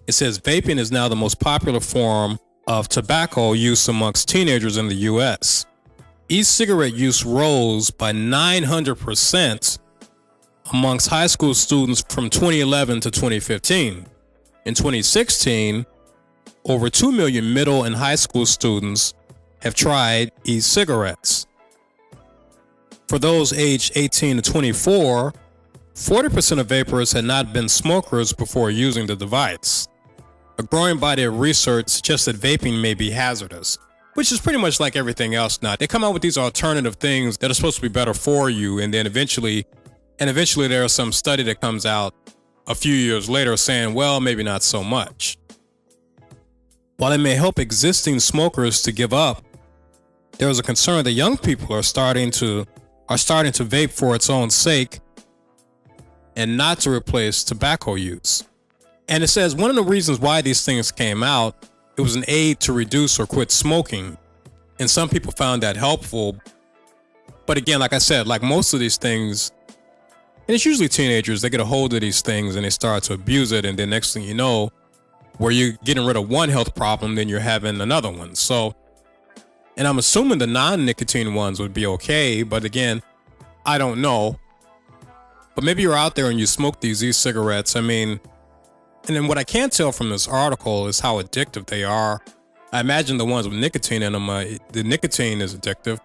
It 0.08 0.14
says 0.14 0.40
vaping 0.40 0.78
is 0.78 0.92
now 0.92 1.08
the 1.08 1.16
most 1.16 1.40
popular 1.40 1.80
form 1.80 2.40
of 2.68 2.88
tobacco 2.90 3.54
use 3.54 3.88
amongst 3.88 4.30
teenagers 4.30 4.78
in 4.78 4.88
the 4.88 4.96
US. 4.96 5.66
E-cigarette 6.32 6.94
use 6.94 7.26
rose 7.26 7.92
by 7.92 8.14
900% 8.14 9.80
amongst 10.72 11.10
high 11.10 11.28
school 11.28 11.54
students 11.54 12.06
from 12.08 12.30
2011 12.30 13.02
to 13.02 13.12
2015. 13.12 14.06
In 14.66 14.74
2016, 14.74 15.86
over 16.64 16.90
2 16.90 17.12
million 17.12 17.54
middle 17.54 17.84
and 17.84 17.94
high 17.94 18.16
school 18.16 18.46
students 18.46 19.14
have 19.62 19.76
tried 19.76 20.32
e 20.46 20.62
cigarettes. 20.62 21.48
For 23.10 23.20
those 23.20 23.52
aged 23.52 23.92
18 23.98 24.38
to 24.38 24.52
24, 24.52 25.34
40% 25.96 26.60
of 26.60 26.68
vapers 26.68 27.12
had 27.12 27.26
not 27.26 27.52
been 27.52 27.68
smokers 27.68 28.32
before 28.32 28.72
using 28.72 29.06
the 29.06 29.18
device. 29.18 29.90
A 30.58 30.64
growing 30.64 30.98
body 30.98 31.24
of 31.24 31.42
research 31.42 31.90
suggests 31.90 32.28
that 32.28 32.38
vaping 32.38 32.82
may 32.82 32.94
be 32.94 33.12
hazardous, 33.12 33.78
which 34.14 34.32
is 34.32 34.40
pretty 34.40 34.60
much 34.60 34.80
like 34.80 34.96
everything 34.96 35.36
else 35.36 35.62
now. 35.62 35.76
They 35.76 35.88
come 35.88 36.04
out 36.04 36.14
with 36.14 36.22
these 36.22 36.38
alternative 36.38 36.96
things 36.96 37.38
that 37.40 37.50
are 37.50 37.54
supposed 37.54 37.78
to 37.78 37.82
be 37.82 37.88
better 37.88 38.14
for 38.14 38.50
you, 38.50 38.80
and 38.80 38.94
then 38.94 39.06
eventually, 39.06 39.66
and 40.20 40.30
eventually 40.30 40.68
there's 40.68 40.94
some 40.94 41.12
study 41.12 41.44
that 41.44 41.62
comes 41.62 41.86
out 41.86 42.14
a 42.68 42.76
few 42.76 42.94
years 42.94 43.30
later 43.30 43.58
saying, 43.58 43.94
well, 43.94 44.20
maybe 44.20 44.44
not 44.44 44.64
so 44.64 44.84
much. 44.84 45.38
While 46.98 47.14
it 47.14 47.18
may 47.18 47.34
help 47.36 47.58
existing 47.58 48.20
smokers 48.20 48.82
to 48.84 48.92
give 48.92 49.14
up, 49.14 49.44
there 50.38 50.50
is 50.50 50.60
a 50.60 50.64
concern 50.64 51.04
that 51.04 51.12
young 51.12 51.38
people 51.38 51.76
are 51.76 51.84
starting 51.84 52.32
to 52.32 52.66
are 53.10 53.18
starting 53.18 53.52
to 53.52 53.66
vape 53.66 53.92
for 53.92 54.16
its 54.16 54.30
own 54.30 54.50
sake 54.50 55.00
and 56.36 56.56
not 56.56 56.80
to 56.80 56.90
replace 56.90 57.44
tobacco 57.44 57.96
use. 57.96 58.44
And 59.10 59.24
it 59.24 59.28
says 59.28 59.56
one 59.56 59.70
of 59.70 59.76
the 59.76 59.84
reasons 59.84 60.20
why 60.20 60.42
these 60.42 60.64
things 60.66 60.92
came 60.92 61.24
out, 61.24 61.68
it 61.98 62.02
was 62.02 62.16
an 62.16 62.24
aid 62.28 62.60
to 62.62 62.74
reduce 62.74 63.20
or 63.20 63.26
quit 63.26 63.52
smoking. 63.52 64.18
And 64.80 64.90
some 64.90 65.10
people 65.10 65.32
found 65.32 65.64
that 65.64 65.76
helpful. 65.76 66.38
But 67.46 67.58
again, 67.58 67.80
like 67.80 67.94
I 67.94 67.98
said, 68.00 68.28
like 68.28 68.42
most 68.42 68.74
of 68.74 68.80
these 68.80 68.98
things, 68.98 69.52
and 70.48 70.56
it's 70.56 70.66
usually 70.66 70.90
teenagers, 70.90 71.42
they 71.42 71.50
get 71.50 71.60
a 71.60 71.66
hold 71.66 71.94
of 71.94 72.02
these 72.02 72.22
things 72.22 72.56
and 72.56 72.66
they 72.66 72.70
start 72.70 73.04
to 73.04 73.14
abuse 73.14 73.52
it. 73.52 73.66
And 73.66 73.78
then 73.78 73.90
next 73.90 74.14
thing 74.14 74.24
you 74.24 74.34
know, 74.34 74.72
where 75.38 75.52
you're 75.52 75.74
getting 75.84 76.06
rid 76.06 76.18
of 76.18 76.30
one 76.30 76.50
health 76.50 76.76
problem, 76.76 77.16
then 77.16 77.30
you're 77.30 77.40
having 77.40 77.80
another 77.82 78.12
one. 78.12 78.36
So 78.36 78.76
and 79.78 79.88
I'm 79.88 79.98
assuming 79.98 80.38
the 80.38 80.48
non 80.48 80.86
nicotine 80.86 81.34
ones 81.34 81.60
would 81.60 81.74
be 81.74 81.86
okay, 81.86 82.44
but 82.44 82.64
again, 82.64 83.02
I 83.66 83.78
don't 83.78 84.02
know. 84.02 84.40
But 85.56 85.64
maybe 85.64 85.82
you're 85.82 85.96
out 85.96 86.16
there 86.16 86.30
and 86.30 86.40
you 86.40 86.46
smoke 86.46 86.80
these 86.80 87.04
e 87.04 87.12
cigarettes. 87.12 87.76
I 87.76 87.82
mean, 87.82 88.20
and 89.08 89.16
then 89.16 89.28
what 89.28 89.38
I 89.38 89.44
can 89.44 89.70
tell 89.70 89.92
from 89.92 90.10
this 90.10 90.28
article 90.28 90.88
is 90.88 91.00
how 91.00 91.22
addictive 91.22 91.66
they 91.66 91.84
are. 91.84 92.22
I 92.72 92.80
imagine 92.80 93.18
the 93.18 93.26
ones 93.26 93.48
with 93.48 93.58
nicotine 93.58 94.04
in 94.04 94.14
them, 94.14 94.30
uh, 94.30 94.46
the 94.72 94.84
nicotine 94.84 95.42
is 95.42 95.56
addictive. 95.56 96.00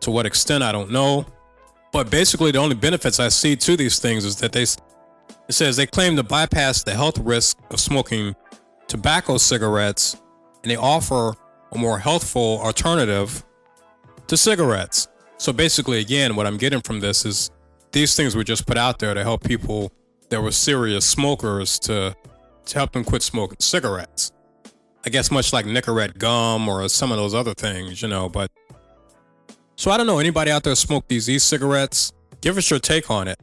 To 0.00 0.10
what 0.10 0.26
extent, 0.26 0.62
I 0.62 0.70
don't 0.70 0.90
know. 0.90 1.26
But 1.92 2.10
basically, 2.10 2.50
the 2.50 2.58
only 2.58 2.74
benefits 2.74 3.18
I 3.18 3.28
see 3.28 3.56
to 3.56 3.76
these 3.76 3.98
things 3.98 4.24
is 4.24 4.36
that 4.36 4.52
they, 4.52 4.62
it 4.62 4.78
says 5.48 5.76
they 5.76 5.86
claim 5.86 6.14
to 6.16 6.22
bypass 6.22 6.82
the 6.82 6.94
health 6.94 7.18
risk 7.18 7.58
of 7.70 7.80
smoking 7.80 8.36
tobacco 8.86 9.38
cigarettes 9.38 10.20
and 10.62 10.70
they 10.70 10.76
offer 10.76 11.34
a 11.72 11.78
more 11.78 11.98
healthful 11.98 12.60
alternative 12.60 13.44
to 14.26 14.36
cigarettes. 14.36 15.08
So 15.38 15.52
basically, 15.52 16.00
again, 16.00 16.36
what 16.36 16.46
I'm 16.46 16.56
getting 16.56 16.80
from 16.80 17.00
this 17.00 17.24
is 17.24 17.50
these 17.92 18.14
things 18.14 18.36
were 18.36 18.44
just 18.44 18.66
put 18.66 18.76
out 18.76 18.98
there 18.98 19.14
to 19.14 19.22
help 19.22 19.44
people 19.44 19.92
that 20.28 20.42
were 20.42 20.52
serious 20.52 21.04
smokers 21.04 21.78
to, 21.80 22.14
to 22.66 22.78
help 22.78 22.92
them 22.92 23.04
quit 23.04 23.22
smoking 23.22 23.58
cigarettes. 23.60 24.32
I 25.04 25.08
guess 25.08 25.30
much 25.30 25.52
like 25.52 25.66
Nicorette 25.66 26.18
gum 26.18 26.68
or 26.68 26.88
some 26.88 27.12
of 27.12 27.16
those 27.16 27.34
other 27.34 27.54
things, 27.54 28.02
you 28.02 28.08
know, 28.08 28.28
but 28.28 28.50
so 29.76 29.90
I 29.90 29.96
don't 29.96 30.06
know 30.06 30.18
anybody 30.18 30.50
out 30.50 30.64
there 30.64 30.74
smoke 30.74 31.06
these 31.06 31.28
e-cigarettes? 31.28 32.12
Give 32.40 32.56
us 32.58 32.68
your 32.70 32.80
take 32.80 33.10
on 33.10 33.28
it. 33.28 33.38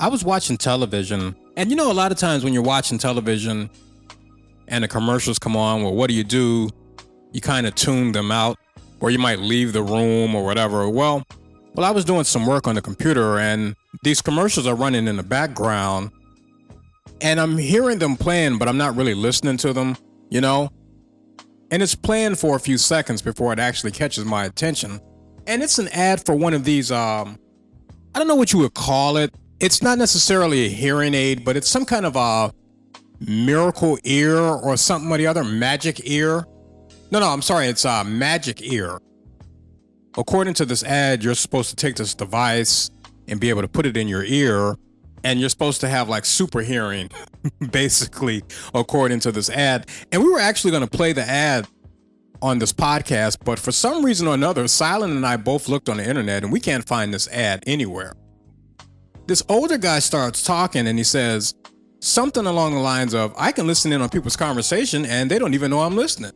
I 0.00 0.08
was 0.08 0.24
watching 0.24 0.56
television 0.56 1.34
And 1.58 1.70
you 1.70 1.76
know, 1.76 1.90
a 1.90 1.92
lot 1.92 2.12
of 2.12 2.18
times 2.18 2.44
when 2.44 2.54
you're 2.54 2.62
watching 2.62 2.98
television 2.98 3.68
and 4.68 4.84
the 4.84 4.88
commercials 4.88 5.40
come 5.40 5.56
on, 5.56 5.82
well, 5.82 5.92
what 5.92 6.08
do 6.08 6.14
you 6.14 6.22
do? 6.22 6.70
You 7.32 7.40
kind 7.40 7.66
of 7.66 7.74
tune 7.74 8.12
them 8.12 8.30
out, 8.30 8.58
or 9.00 9.10
you 9.10 9.18
might 9.18 9.40
leave 9.40 9.72
the 9.72 9.82
room 9.82 10.36
or 10.36 10.44
whatever. 10.44 10.88
Well, 10.88 11.24
well, 11.74 11.84
I 11.84 11.90
was 11.90 12.04
doing 12.04 12.22
some 12.22 12.46
work 12.46 12.68
on 12.68 12.76
the 12.76 12.80
computer, 12.80 13.40
and 13.40 13.74
these 14.04 14.22
commercials 14.22 14.68
are 14.68 14.76
running 14.76 15.08
in 15.08 15.16
the 15.16 15.22
background, 15.24 16.12
and 17.20 17.40
I'm 17.40 17.58
hearing 17.58 17.98
them 17.98 18.16
playing, 18.16 18.58
but 18.58 18.68
I'm 18.68 18.78
not 18.78 18.94
really 18.94 19.14
listening 19.14 19.56
to 19.58 19.72
them, 19.72 19.96
you 20.30 20.40
know? 20.40 20.70
And 21.72 21.82
it's 21.82 21.96
playing 21.96 22.36
for 22.36 22.54
a 22.54 22.60
few 22.60 22.78
seconds 22.78 23.20
before 23.20 23.52
it 23.52 23.58
actually 23.58 23.90
catches 23.90 24.24
my 24.24 24.44
attention. 24.44 25.00
And 25.48 25.60
it's 25.60 25.80
an 25.80 25.88
ad 25.88 26.24
for 26.24 26.36
one 26.36 26.54
of 26.54 26.62
these, 26.62 26.92
um, 26.92 27.36
I 28.14 28.20
don't 28.20 28.28
know 28.28 28.36
what 28.36 28.52
you 28.52 28.60
would 28.60 28.74
call 28.74 29.16
it. 29.16 29.34
It's 29.60 29.82
not 29.82 29.98
necessarily 29.98 30.66
a 30.66 30.68
hearing 30.68 31.14
aid, 31.14 31.44
but 31.44 31.56
it's 31.56 31.68
some 31.68 31.84
kind 31.84 32.06
of 32.06 32.14
a 32.14 32.52
miracle 33.20 33.98
ear 34.04 34.38
or 34.38 34.76
something 34.76 35.10
or 35.10 35.18
the 35.18 35.26
other, 35.26 35.42
magic 35.42 36.00
ear. 36.04 36.46
No, 37.10 37.18
no, 37.18 37.28
I'm 37.28 37.42
sorry, 37.42 37.66
it's 37.66 37.84
a 37.84 38.04
magic 38.04 38.62
ear. 38.62 39.00
According 40.16 40.54
to 40.54 40.64
this 40.64 40.84
ad, 40.84 41.24
you're 41.24 41.34
supposed 41.34 41.70
to 41.70 41.76
take 41.76 41.96
this 41.96 42.14
device 42.14 42.90
and 43.26 43.40
be 43.40 43.50
able 43.50 43.62
to 43.62 43.68
put 43.68 43.84
it 43.84 43.96
in 43.96 44.06
your 44.06 44.24
ear, 44.24 44.76
and 45.24 45.40
you're 45.40 45.48
supposed 45.48 45.80
to 45.80 45.88
have 45.88 46.08
like 46.08 46.24
super 46.24 46.60
hearing, 46.60 47.10
basically, 47.72 48.44
according 48.74 49.20
to 49.20 49.32
this 49.32 49.50
ad. 49.50 49.86
And 50.12 50.22
we 50.22 50.30
were 50.30 50.40
actually 50.40 50.70
going 50.70 50.86
to 50.86 50.90
play 50.90 51.12
the 51.12 51.28
ad 51.28 51.66
on 52.40 52.60
this 52.60 52.72
podcast, 52.72 53.38
but 53.44 53.58
for 53.58 53.72
some 53.72 54.04
reason 54.04 54.28
or 54.28 54.34
another, 54.34 54.68
Silent 54.68 55.14
and 55.14 55.26
I 55.26 55.36
both 55.36 55.68
looked 55.68 55.88
on 55.88 55.96
the 55.96 56.08
internet 56.08 56.44
and 56.44 56.52
we 56.52 56.60
can't 56.60 56.86
find 56.86 57.12
this 57.12 57.26
ad 57.28 57.64
anywhere. 57.66 58.14
This 59.28 59.42
older 59.50 59.76
guy 59.76 59.98
starts 59.98 60.42
talking 60.42 60.86
and 60.86 60.96
he 60.96 61.04
says 61.04 61.52
something 62.00 62.46
along 62.46 62.72
the 62.72 62.80
lines 62.80 63.12
of, 63.12 63.34
I 63.36 63.52
can 63.52 63.66
listen 63.66 63.92
in 63.92 64.00
on 64.00 64.08
people's 64.08 64.36
conversation 64.36 65.04
and 65.04 65.30
they 65.30 65.38
don't 65.38 65.52
even 65.52 65.70
know 65.70 65.80
I'm 65.80 65.96
listening. 65.96 66.32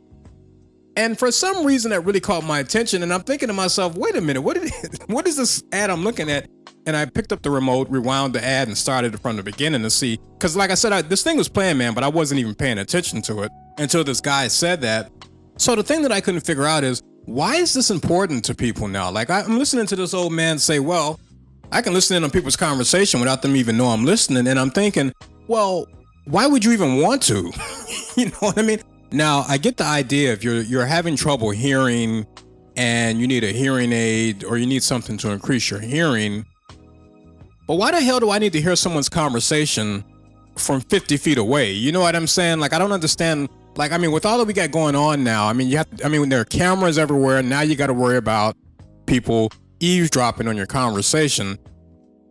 And 0.94 1.18
for 1.18 1.32
some 1.32 1.64
reason, 1.64 1.90
that 1.92 2.02
really 2.02 2.20
caught 2.20 2.44
my 2.44 2.58
attention. 2.58 3.02
And 3.02 3.10
I'm 3.10 3.22
thinking 3.22 3.48
to 3.48 3.54
myself, 3.54 3.96
wait 3.96 4.14
a 4.14 4.20
minute, 4.20 4.42
what, 4.42 4.60
did, 4.60 4.70
what 5.06 5.26
is 5.26 5.38
this 5.38 5.62
ad 5.72 5.88
I'm 5.88 6.04
looking 6.04 6.30
at? 6.30 6.50
And 6.84 6.94
I 6.94 7.06
picked 7.06 7.32
up 7.32 7.40
the 7.40 7.48
remote, 7.50 7.88
rewound 7.88 8.34
the 8.34 8.44
ad, 8.44 8.68
and 8.68 8.76
started 8.76 9.14
it 9.14 9.20
from 9.20 9.36
the 9.36 9.42
beginning 9.42 9.80
to 9.84 9.90
see. 9.90 10.18
Because, 10.34 10.54
like 10.54 10.70
I 10.70 10.74
said, 10.74 10.92
I, 10.92 11.00
this 11.00 11.22
thing 11.22 11.38
was 11.38 11.48
playing, 11.48 11.78
man, 11.78 11.94
but 11.94 12.04
I 12.04 12.08
wasn't 12.08 12.40
even 12.40 12.54
paying 12.54 12.76
attention 12.76 13.22
to 13.22 13.44
it 13.44 13.52
until 13.78 14.04
this 14.04 14.20
guy 14.20 14.48
said 14.48 14.82
that. 14.82 15.10
So 15.56 15.74
the 15.74 15.82
thing 15.82 16.02
that 16.02 16.12
I 16.12 16.20
couldn't 16.20 16.40
figure 16.42 16.66
out 16.66 16.84
is 16.84 17.00
why 17.24 17.54
is 17.54 17.72
this 17.72 17.90
important 17.90 18.44
to 18.46 18.54
people 18.54 18.86
now? 18.86 19.10
Like 19.10 19.30
I'm 19.30 19.58
listening 19.58 19.86
to 19.86 19.96
this 19.96 20.12
old 20.12 20.32
man 20.32 20.58
say, 20.58 20.80
"Well, 20.80 21.20
I 21.72 21.82
can 21.82 21.92
listen 21.92 22.16
in 22.16 22.24
on 22.24 22.30
people's 22.30 22.56
conversation 22.56 23.18
without 23.20 23.42
them 23.42 23.56
even 23.56 23.76
know 23.76 23.86
I'm 23.88 24.04
listening," 24.04 24.46
and 24.46 24.58
I'm 24.58 24.70
thinking, 24.70 25.12
"Well, 25.48 25.86
why 26.26 26.46
would 26.46 26.64
you 26.64 26.72
even 26.72 27.00
want 27.00 27.22
to?" 27.24 27.50
you 28.16 28.26
know 28.26 28.38
what 28.40 28.58
I 28.58 28.62
mean? 28.62 28.80
Now 29.10 29.44
I 29.48 29.58
get 29.58 29.76
the 29.76 29.84
idea 29.84 30.32
if 30.32 30.44
you're 30.44 30.62
you're 30.62 30.86
having 30.86 31.16
trouble 31.16 31.50
hearing 31.50 32.26
and 32.76 33.20
you 33.20 33.26
need 33.26 33.44
a 33.44 33.52
hearing 33.52 33.92
aid 33.92 34.44
or 34.44 34.56
you 34.56 34.66
need 34.66 34.82
something 34.82 35.18
to 35.18 35.30
increase 35.30 35.70
your 35.70 35.80
hearing. 35.80 36.46
But 37.66 37.76
why 37.76 37.90
the 37.90 38.00
hell 38.00 38.20
do 38.20 38.30
I 38.30 38.38
need 38.38 38.52
to 38.54 38.60
hear 38.60 38.76
someone's 38.76 39.08
conversation 39.08 40.04
from 40.56 40.80
50 40.80 41.16
feet 41.16 41.38
away? 41.38 41.72
You 41.72 41.92
know 41.92 42.00
what 42.00 42.16
I'm 42.16 42.26
saying? 42.26 42.60
Like 42.60 42.72
I 42.72 42.78
don't 42.78 42.92
understand 42.92 43.48
like 43.76 43.92
I 43.92 43.98
mean, 43.98 44.12
with 44.12 44.26
all 44.26 44.38
that 44.38 44.46
we 44.46 44.52
got 44.52 44.70
going 44.70 44.94
on 44.94 45.24
now, 45.24 45.48
I 45.48 45.52
mean, 45.52 45.68
you 45.68 45.78
have. 45.78 45.88
I 46.04 46.08
mean, 46.08 46.20
when 46.20 46.28
there 46.28 46.40
are 46.40 46.44
cameras 46.44 46.98
everywhere. 46.98 47.42
Now 47.42 47.62
you 47.62 47.74
got 47.74 47.86
to 47.86 47.94
worry 47.94 48.16
about 48.16 48.56
people 49.06 49.50
eavesdropping 49.82 50.48
on 50.48 50.56
your 50.56 50.66
conversation 50.66 51.58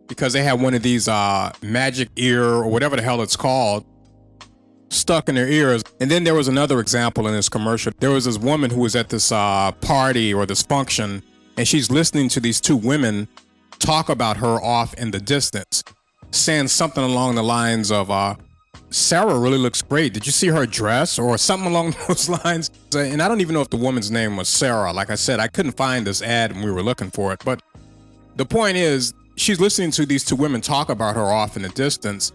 because 0.08 0.32
they 0.32 0.42
have 0.42 0.60
one 0.60 0.74
of 0.74 0.82
these 0.82 1.06
uh, 1.06 1.52
magic 1.62 2.08
ear 2.16 2.44
or 2.44 2.66
whatever 2.66 2.96
the 2.96 3.02
hell 3.02 3.22
it's 3.22 3.36
called 3.36 3.84
stuck 4.92 5.28
in 5.28 5.34
their 5.34 5.48
ears. 5.48 5.82
And 6.00 6.10
then 6.10 6.24
there 6.24 6.34
was 6.34 6.48
another 6.48 6.80
example 6.80 7.26
in 7.26 7.34
this 7.34 7.48
commercial. 7.48 7.92
There 7.98 8.10
was 8.10 8.26
this 8.26 8.38
woman 8.38 8.70
who 8.70 8.80
was 8.80 8.94
at 8.94 9.08
this 9.08 9.32
uh, 9.32 9.72
party 9.80 10.32
or 10.32 10.46
this 10.46 10.62
function, 10.62 11.22
and 11.56 11.66
she's 11.66 11.90
listening 11.90 12.28
to 12.30 12.40
these 12.40 12.60
two 12.60 12.76
women 12.76 13.28
talk 13.78 14.08
about 14.08 14.36
her 14.36 14.60
off 14.62 14.94
in 14.94 15.10
the 15.10 15.18
distance, 15.18 15.82
saying 16.30 16.68
something 16.68 17.02
along 17.02 17.34
the 17.34 17.42
lines 17.42 17.90
of, 17.90 18.10
uh, 18.10 18.36
Sarah 18.92 19.38
really 19.38 19.58
looks 19.58 19.82
great. 19.82 20.12
Did 20.12 20.26
you 20.26 20.32
see 20.32 20.48
her 20.48 20.66
dress 20.66 21.18
or 21.18 21.36
something 21.38 21.68
along 21.68 21.94
those 22.08 22.28
lines? 22.28 22.70
And 22.94 23.22
I 23.22 23.28
don't 23.28 23.40
even 23.40 23.54
know 23.54 23.62
if 23.62 23.70
the 23.70 23.76
woman's 23.76 24.10
name 24.10 24.36
was 24.36 24.48
Sarah. 24.48 24.92
Like 24.92 25.10
I 25.10 25.14
said, 25.14 25.40
I 25.40 25.48
couldn't 25.48 25.72
find 25.72 26.06
this 26.06 26.22
ad 26.22 26.52
when 26.52 26.64
we 26.64 26.70
were 26.70 26.82
looking 26.82 27.10
for 27.10 27.32
it. 27.32 27.42
But 27.44 27.62
the 28.36 28.44
point 28.44 28.76
is, 28.76 29.14
she's 29.36 29.60
listening 29.60 29.90
to 29.92 30.06
these 30.06 30.24
two 30.24 30.36
women 30.36 30.60
talk 30.60 30.90
about 30.90 31.16
her 31.16 31.24
off 31.24 31.56
in 31.56 31.62
the 31.62 31.68
distance. 31.70 32.32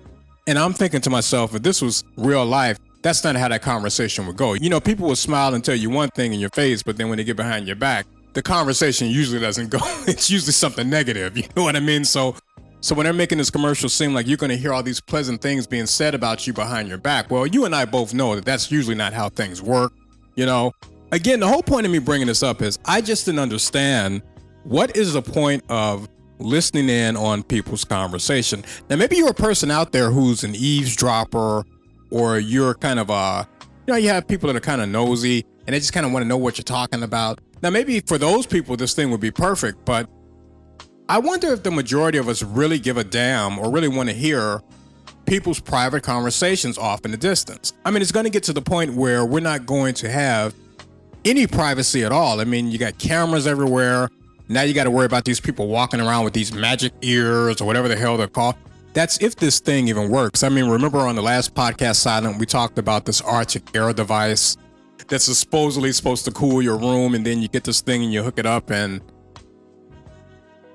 And 0.47 0.57
I'm 0.57 0.73
thinking 0.73 1.01
to 1.01 1.09
myself, 1.09 1.53
if 1.53 1.61
this 1.61 1.81
was 1.81 2.03
real 2.15 2.45
life, 2.45 2.79
that's 3.01 3.23
not 3.23 3.35
how 3.35 3.47
that 3.47 3.61
conversation 3.61 4.25
would 4.27 4.37
go. 4.37 4.53
You 4.53 4.69
know, 4.69 4.79
people 4.79 5.07
will 5.07 5.15
smile 5.15 5.53
and 5.53 5.63
tell 5.63 5.75
you 5.75 5.89
one 5.89 6.09
thing 6.09 6.33
in 6.33 6.39
your 6.39 6.49
face, 6.51 6.81
but 6.83 6.97
then 6.97 7.09
when 7.09 7.17
they 7.17 7.23
get 7.23 7.37
behind 7.37 7.67
your 7.67 7.75
back, 7.75 8.05
the 8.33 8.41
conversation 8.41 9.07
usually 9.07 9.39
doesn't 9.39 9.69
go. 9.69 9.79
It's 10.07 10.29
usually 10.29 10.53
something 10.53 10.89
negative. 10.89 11.37
You 11.37 11.43
know 11.55 11.63
what 11.63 11.75
I 11.75 11.79
mean? 11.79 12.05
So 12.05 12.35
so 12.81 12.95
when 12.95 13.05
they're 13.05 13.13
making 13.13 13.37
this 13.37 13.49
commercial 13.49 13.89
seem 13.89 14.13
like 14.13 14.27
you're 14.27 14.37
going 14.37 14.51
to 14.51 14.57
hear 14.57 14.73
all 14.73 14.83
these 14.83 15.01
pleasant 15.01 15.41
things 15.41 15.65
being 15.65 15.85
said 15.85 16.13
about 16.13 16.45
you 16.45 16.53
behind 16.53 16.87
your 16.87 16.97
back, 16.97 17.31
well, 17.31 17.47
you 17.47 17.65
and 17.65 17.75
I 17.75 17.85
both 17.85 18.13
know 18.13 18.35
that 18.35 18.45
that's 18.45 18.71
usually 18.71 18.95
not 18.95 19.13
how 19.13 19.29
things 19.29 19.61
work. 19.61 19.93
You 20.35 20.45
know, 20.45 20.71
again, 21.11 21.39
the 21.39 21.47
whole 21.47 21.63
point 21.63 21.85
of 21.85 21.91
me 21.91 21.99
bringing 21.99 22.27
this 22.27 22.43
up 22.43 22.61
is 22.61 22.77
I 22.85 23.01
just 23.01 23.25
didn't 23.25 23.39
understand 23.39 24.21
what 24.63 24.95
is 24.95 25.13
the 25.13 25.21
point 25.21 25.63
of 25.69 26.07
listening 26.39 26.89
in 26.89 27.17
on 27.17 27.41
people's 27.43 27.83
conversation. 27.83 28.63
Now, 28.89 28.95
maybe 28.97 29.17
you're 29.17 29.29
a 29.29 29.33
person 29.33 29.71
out 29.71 29.91
there 29.91 30.11
who's 30.11 30.43
an 30.43 30.53
eavesdropper, 30.55 31.65
or 32.11 32.39
you're 32.39 32.75
kind 32.75 32.99
of 32.99 33.09
a, 33.09 33.47
you 33.87 33.93
know, 33.93 33.97
you 33.97 34.09
have 34.09 34.27
people 34.27 34.47
that 34.47 34.55
are 34.55 34.61
kind 34.61 34.81
of 34.81 34.89
nosy 34.89 35.45
and 35.65 35.73
they 35.73 35.79
just 35.79 35.93
kind 35.93 36.05
of 36.05 36.11
want 36.11 36.23
to 36.23 36.27
know 36.27 36.37
what 36.37 36.57
you're 36.57 36.63
talking 36.63 37.03
about. 37.03 37.41
Now, 37.61 37.69
maybe 37.69 37.99
for 38.01 38.17
those 38.17 38.45
people, 38.45 38.77
this 38.77 38.93
thing 38.93 39.09
would 39.09 39.19
be 39.19 39.31
perfect, 39.31 39.83
but 39.83 40.09
I 41.09 41.19
wonder 41.19 41.53
if 41.53 41.63
the 41.63 41.71
majority 41.71 42.17
of 42.17 42.27
us 42.27 42.43
really 42.43 42.79
give 42.79 42.97
a 42.97 43.03
damn 43.03 43.57
or 43.59 43.71
really 43.71 43.87
want 43.87 44.09
to 44.09 44.15
hear 44.15 44.61
people's 45.25 45.59
private 45.59 46.03
conversations 46.03 46.77
off 46.77 47.05
in 47.05 47.11
the 47.11 47.17
distance. 47.17 47.71
I 47.85 47.91
mean, 47.91 48.01
it's 48.01 48.11
going 48.11 48.25
to 48.25 48.29
get 48.29 48.43
to 48.43 48.53
the 48.53 48.61
point 48.61 48.93
where 48.93 49.23
we're 49.23 49.39
not 49.39 49.65
going 49.65 49.93
to 49.95 50.09
have 50.09 50.53
any 51.23 51.47
privacy 51.47 52.03
at 52.03 52.11
all. 52.11 52.41
I 52.41 52.43
mean, 52.43 52.71
you 52.71 52.77
got 52.77 52.97
cameras 52.97 53.47
everywhere. 53.47 54.09
Now 54.49 54.63
you 54.63 54.73
got 54.73 54.83
to 54.83 54.91
worry 54.91 55.05
about 55.05 55.23
these 55.23 55.39
people 55.39 55.67
walking 55.67 56.01
around 56.01 56.25
with 56.25 56.33
these 56.33 56.53
magic 56.53 56.91
ears 57.01 57.61
or 57.61 57.65
whatever 57.65 57.87
the 57.87 57.95
hell 57.95 58.17
they're 58.17 58.27
called. 58.27 58.55
That's 58.91 59.21
if 59.21 59.37
this 59.37 59.61
thing 59.61 59.87
even 59.87 60.09
works. 60.09 60.43
I 60.43 60.49
mean, 60.49 60.67
remember 60.67 60.99
on 60.99 61.15
the 61.15 61.21
last 61.21 61.55
podcast, 61.55 61.97
Silent, 61.97 62.37
we 62.37 62.45
talked 62.45 62.79
about 62.79 63.05
this 63.05 63.21
Arctic 63.21 63.73
Air 63.73 63.93
device 63.93 64.57
that's 65.07 65.25
supposedly 65.25 65.93
supposed 65.93 66.25
to 66.25 66.31
cool 66.31 66.61
your 66.61 66.77
room, 66.77 67.15
and 67.15 67.25
then 67.25 67.41
you 67.41 67.47
get 67.47 67.63
this 67.63 67.79
thing 67.79 68.03
and 68.03 68.11
you 68.11 68.23
hook 68.23 68.39
it 68.39 68.45
up 68.45 68.71
and 68.71 69.01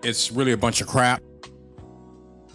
it's 0.05 0.33
really 0.33 0.53
a 0.53 0.57
bunch 0.57 0.81
of 0.81 0.87
crap. 0.87 1.23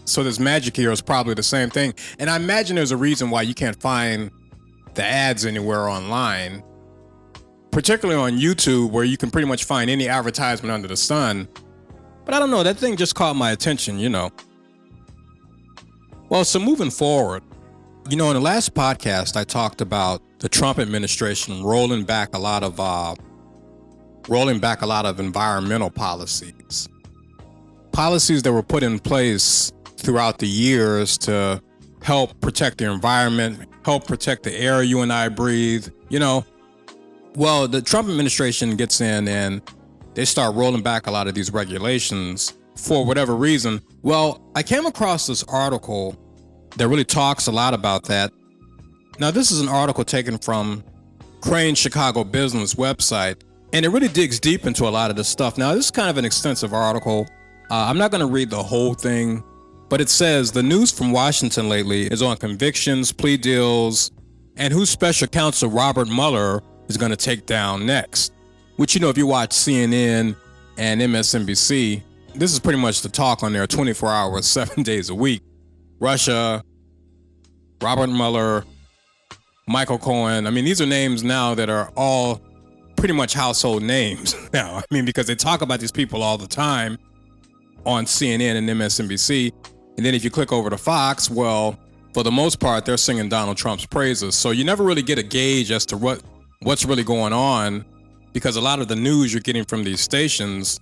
So 0.06 0.24
this 0.24 0.40
magic 0.40 0.80
ear 0.80 0.92
is 0.92 1.02
probably 1.02 1.34
the 1.34 1.44
same 1.44 1.70
thing. 1.70 1.94
And 2.18 2.30
I 2.30 2.38
imagine 2.38 2.76
there's 2.76 2.92
a 2.92 2.98
reason 2.98 3.30
why 3.30 3.42
you 3.42 3.54
can't 3.54 3.80
find 3.82 4.32
the 4.94 5.04
ads 5.04 5.46
anywhere 5.46 5.90
online, 5.90 6.64
particularly 7.72 8.20
on 8.20 8.40
YouTube, 8.40 8.92
where 8.92 9.04
you 9.04 9.18
can 9.18 9.30
pretty 9.30 9.48
much 9.48 9.66
find 9.66 9.90
any 9.90 10.08
advertisement 10.08 10.72
under 10.72 10.88
the 10.88 10.96
sun. 10.96 11.48
But 12.26 12.34
I 12.34 12.40
don't 12.40 12.52
know, 12.52 12.64
that 12.64 12.78
thing 12.78 12.96
just 12.96 13.16
caught 13.16 13.36
my 13.36 13.52
attention, 13.52 14.00
you 14.00 14.10
know. 14.10 14.32
Well, 16.30 16.46
so 16.46 16.60
moving 16.60 16.90
forward, 16.90 17.44
you 18.10 18.18
know, 18.18 18.30
in 18.30 18.36
the 18.36 18.42
last 18.42 18.74
podcast, 18.74 19.36
I 19.36 19.44
talked 19.44 19.82
about 19.82 20.22
the 20.40 20.50
Trump 20.50 20.80
administration 20.80 21.64
rolling 21.64 22.04
back 22.04 22.34
a 22.34 22.40
lot 22.40 22.64
of 22.64 22.80
uh, 22.80 23.16
rolling 24.30 24.60
back 24.60 24.82
a 24.82 24.86
lot 24.86 25.06
of 25.06 25.20
environmental 25.20 25.90
policies 25.90 26.88
policies 27.98 28.44
that 28.44 28.54
were 28.54 28.62
put 28.62 28.84
in 28.84 29.00
place 29.00 29.72
throughout 29.98 30.38
the 30.38 30.46
years 30.46 31.18
to 31.18 31.60
help 32.04 32.40
protect 32.42 32.78
the 32.78 32.86
environment, 32.86 33.68
help 33.84 34.06
protect 34.06 34.44
the 34.44 34.54
air 34.54 34.84
you 34.84 35.02
and 35.02 35.12
I 35.12 35.30
breathe, 35.30 35.88
you 36.08 36.20
know. 36.20 36.46
Well, 37.34 37.68
the 37.68 37.82
Trump 37.82 38.08
administration 38.08 38.76
gets 38.76 39.02
in 39.02 39.28
and 39.28 39.64
they 40.14 40.26
start 40.26 40.54
rolling 40.54 40.84
back 40.84 41.08
a 41.08 41.12
lot 41.12 41.28
of 41.28 41.34
these 41.34 41.52
regulations 41.52 42.54
for 42.76 43.04
whatever 43.04 43.36
reason. 43.36 43.82
Well, 44.04 44.48
I 44.56 44.62
came 44.62 44.86
across 44.86 45.26
this 45.26 45.44
article 45.46 46.16
that 46.76 46.88
really 46.88 47.04
talks 47.04 47.48
a 47.48 47.52
lot 47.52 47.74
about 47.74 48.04
that. 48.04 48.32
Now, 49.18 49.32
this 49.32 49.50
is 49.50 49.60
an 49.60 49.70
article 49.70 50.04
taken 50.04 50.38
from 50.38 50.84
Crain 51.42 51.74
Chicago 51.74 52.24
Business 52.24 52.76
website, 52.76 53.42
and 53.74 53.84
it 53.84 53.90
really 53.90 54.08
digs 54.08 54.40
deep 54.40 54.68
into 54.68 54.88
a 54.88 54.92
lot 54.92 55.10
of 55.10 55.16
this 55.16 55.28
stuff. 55.28 55.58
Now, 55.58 55.74
this 55.74 55.86
is 55.86 55.92
kind 55.92 56.12
of 56.12 56.18
an 56.18 56.26
extensive 56.26 56.76
article. 56.76 57.26
Uh, 57.70 57.86
I'm 57.90 57.98
not 57.98 58.12
going 58.12 58.22
to 58.22 58.32
read 58.32 58.50
the 58.50 58.64
whole 58.64 58.94
thing, 58.94 59.44
but 59.90 60.00
it 60.00 60.08
says 60.10 60.52
the 60.54 60.64
news 60.64 60.90
from 60.90 61.12
Washington 61.12 61.68
lately 61.68 62.04
is 62.04 62.22
on 62.22 62.38
convictions, 62.38 63.12
plea 63.12 63.36
deals, 63.36 64.10
and 64.56 64.74
who 64.74 64.86
special 64.86 65.28
counsel 65.28 65.70
Robert 65.70 66.08
Mueller 66.08 66.62
is 66.88 66.96
going 66.96 67.12
to 67.12 67.18
take 67.18 67.46
down 67.46 67.86
next. 67.86 68.32
Which, 68.78 68.96
you 68.96 69.02
know, 69.02 69.10
if 69.10 69.18
you 69.18 69.28
watch 69.28 69.50
CNN 69.50 70.36
and 70.78 71.02
MSNBC, 71.02 72.04
this 72.36 72.54
is 72.54 72.60
pretty 72.60 72.80
much 72.80 73.02
the 73.02 73.10
talk 73.10 73.44
on 73.44 73.52
there 73.52 73.68
24 73.68 74.10
hours, 74.10 74.46
seven 74.48 74.84
days 74.84 75.10
a 75.10 75.16
week. 75.16 75.42
Russia, 76.00 76.64
Robert 77.82 78.08
Mueller, 78.08 78.64
Michael 79.68 79.98
Cohen. 79.98 80.48
I 80.48 80.52
mean, 80.52 80.64
these 80.64 80.80
are 80.80 80.86
names 80.86 81.22
now 81.22 81.54
that 81.56 81.70
are 81.70 81.92
all 81.98 82.40
pretty 82.96 83.14
much 83.14 83.34
household 83.34 83.84
names 83.84 84.36
now. 84.54 84.78
I 84.78 84.84
mean, 84.90 85.04
because 85.04 85.28
they 85.28 85.36
talk 85.36 85.62
about 85.62 85.82
these 85.82 85.92
people 85.92 86.24
all 86.24 86.38
the 86.38 86.48
time 86.48 86.98
on 87.88 88.06
CNN 88.06 88.58
and 88.58 88.70
MSNBC. 88.70 89.52
And 89.96 90.06
then 90.06 90.14
if 90.14 90.24
you 90.24 90.30
click 90.30 90.52
over 90.52 90.70
to 90.70 90.78
Fox, 90.78 91.30
well, 91.30 91.80
for 92.14 92.22
the 92.22 92.32
most 92.32 92.60
part, 92.60 92.86
they're 92.86 92.98
singing 92.98 93.30
Donald 93.30 93.58
Trump's 93.58 93.86
praises. 93.86 94.36
So 94.36 94.52
you 94.52 94.64
never 94.64 94.84
really 94.84 95.02
get 95.02 95.18
a 95.18 95.24
gauge 95.24 95.72
as 95.72 95.86
to 95.88 95.98
what 95.98 96.22
what's 96.62 96.86
really 96.86 97.04
going 97.04 97.34
on 97.34 97.86
because 98.34 98.56
a 98.56 98.62
lot 98.62 98.80
of 98.80 98.88
the 98.88 98.96
news 98.96 99.34
you're 99.34 99.42
getting 99.42 99.64
from 99.64 99.84
these 99.84 100.02
stations, 100.02 100.80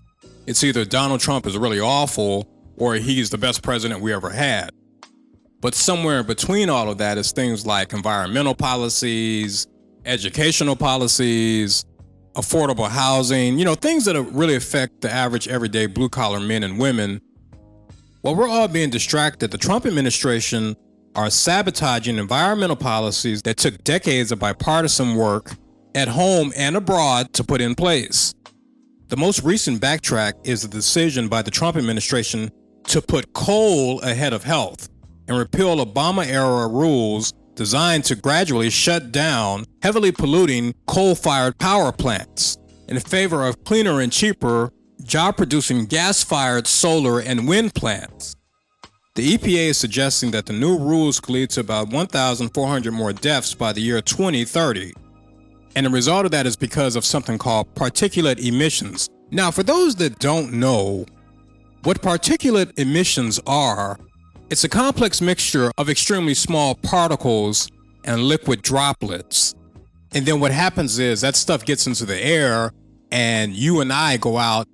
it's 0.47 0.63
either 0.63 0.83
Donald 0.83 1.21
Trump 1.21 1.45
is 1.45 1.57
really 1.57 1.79
awful 1.79 2.47
or 2.77 2.95
he's 2.95 3.29
the 3.29 3.37
best 3.37 3.61
president 3.61 4.01
we 4.01 4.11
ever 4.11 4.29
had. 4.29 4.69
But 5.61 5.75
somewhere 5.75 6.19
in 6.21 6.25
between 6.25 6.69
all 6.69 6.89
of 6.89 6.97
that 6.97 7.17
is 7.17 7.31
things 7.31 7.65
like 7.65 7.93
environmental 7.93 8.55
policies, 8.55 9.67
educational 10.05 10.75
policies, 10.75 11.85
affordable 12.35 12.87
housing, 12.87 13.57
you 13.57 13.65
know, 13.65 13.75
things 13.75 14.05
that 14.05 14.21
really 14.21 14.55
affect 14.55 15.01
the 15.01 15.11
average 15.11 15.47
everyday 15.47 15.85
blue 15.85 16.09
collar 16.09 16.39
men 16.39 16.63
and 16.63 16.77
women. 16.77 17.21
While 18.21 18.35
we're 18.35 18.47
all 18.47 18.67
being 18.67 18.89
distracted, 18.89 19.51
the 19.51 19.57
Trump 19.57 19.85
administration 19.85 20.75
are 21.15 21.29
sabotaging 21.29 22.17
environmental 22.17 22.75
policies 22.75 23.41
that 23.43 23.57
took 23.57 23.83
decades 23.83 24.31
of 24.31 24.39
bipartisan 24.39 25.15
work 25.15 25.55
at 25.95 26.09
home 26.09 26.51
and 26.57 26.75
abroad 26.75 27.31
to 27.33 27.43
put 27.43 27.61
in 27.61 27.73
place. 27.73 28.33
The 29.07 29.17
most 29.17 29.43
recent 29.43 29.81
backtrack 29.81 30.33
is 30.43 30.63
the 30.63 30.67
decision 30.67 31.27
by 31.27 31.41
the 31.41 31.51
Trump 31.51 31.77
administration 31.77 32.51
to 32.87 33.01
put 33.01 33.33
coal 33.33 34.01
ahead 34.01 34.33
of 34.33 34.43
health 34.43 34.89
and 35.27 35.37
repeal 35.37 35.83
Obama 35.83 36.25
era 36.25 36.67
rules 36.67 37.33
designed 37.55 38.03
to 38.05 38.15
gradually 38.15 38.69
shut 38.69 39.11
down 39.11 39.65
heavily 39.81 40.11
polluting 40.11 40.73
coal 40.87 41.15
fired 41.15 41.57
power 41.57 41.91
plants 41.91 42.57
in 42.87 42.99
favor 42.99 43.45
of 43.45 43.63
cleaner 43.63 44.01
and 44.01 44.11
cheaper 44.11 44.71
job 45.03 45.37
producing 45.37 45.85
gas 45.85 46.23
fired 46.23 46.67
solar 46.67 47.19
and 47.19 47.47
wind 47.47 47.73
plants. 47.73 48.35
The 49.15 49.37
EPA 49.37 49.69
is 49.69 49.77
suggesting 49.77 50.31
that 50.31 50.45
the 50.45 50.53
new 50.53 50.77
rules 50.77 51.19
could 51.19 51.33
lead 51.33 51.49
to 51.51 51.61
about 51.61 51.89
1,400 51.89 52.91
more 52.91 53.13
deaths 53.13 53.53
by 53.53 53.71
the 53.71 53.79
year 53.79 54.01
2030. 54.01 54.93
And 55.75 55.85
the 55.85 55.89
result 55.89 56.25
of 56.25 56.31
that 56.31 56.45
is 56.45 56.55
because 56.55 56.95
of 56.95 57.05
something 57.05 57.37
called 57.37 57.73
particulate 57.75 58.45
emissions. 58.45 59.09
Now, 59.31 59.51
for 59.51 59.63
those 59.63 59.95
that 59.97 60.19
don't 60.19 60.53
know 60.53 61.05
what 61.83 62.01
particulate 62.01 62.77
emissions 62.77 63.39
are, 63.47 63.97
it's 64.49 64.63
a 64.63 64.69
complex 64.69 65.21
mixture 65.21 65.71
of 65.77 65.89
extremely 65.89 66.33
small 66.33 66.75
particles 66.75 67.69
and 68.03 68.21
liquid 68.23 68.61
droplets. 68.61 69.55
And 70.13 70.25
then 70.25 70.39
what 70.39 70.51
happens 70.51 70.99
is 70.99 71.21
that 71.21 71.35
stuff 71.35 71.65
gets 71.65 71.87
into 71.87 72.05
the 72.05 72.17
air 72.17 72.71
and 73.11 73.53
you 73.53 73.81
and 73.81 73.91
I 73.91 74.17
go 74.17 74.37
out 74.37 74.67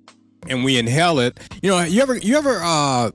and 0.48 0.64
we 0.64 0.78
inhale 0.78 1.18
it. 1.18 1.40
You 1.62 1.70
know, 1.70 1.82
you 1.82 2.02
ever 2.02 2.16
you 2.18 2.36
ever 2.36 2.60
uh 2.62 3.10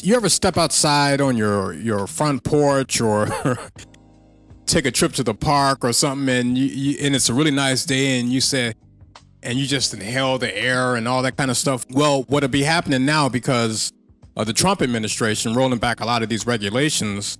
you 0.00 0.16
ever 0.16 0.28
step 0.28 0.56
outside 0.56 1.20
on 1.20 1.36
your 1.36 1.74
your 1.74 2.06
front 2.06 2.44
porch 2.44 3.00
or 3.00 3.28
take 4.66 4.86
a 4.86 4.90
trip 4.90 5.12
to 5.12 5.22
the 5.22 5.34
park 5.34 5.84
or 5.84 5.92
something 5.92 6.34
and 6.34 6.56
you, 6.56 6.66
you 6.66 6.98
and 7.02 7.14
it's 7.14 7.28
a 7.28 7.34
really 7.34 7.50
nice 7.50 7.84
day 7.84 8.18
and 8.18 8.30
you 8.30 8.40
say 8.40 8.72
and 9.42 9.58
you 9.58 9.66
just 9.66 9.92
inhale 9.92 10.38
the 10.38 10.56
air 10.56 10.96
and 10.96 11.06
all 11.06 11.20
that 11.22 11.36
kind 11.36 11.50
of 11.50 11.56
stuff. 11.58 11.84
Well, 11.90 12.22
what'll 12.22 12.48
be 12.48 12.62
happening 12.62 13.04
now 13.04 13.28
because 13.28 13.92
of 14.36 14.46
the 14.46 14.52
Trump 14.52 14.82
administration 14.82 15.54
rolling 15.54 15.78
back 15.78 16.00
a 16.00 16.04
lot 16.04 16.22
of 16.22 16.28
these 16.28 16.46
regulations. 16.46 17.38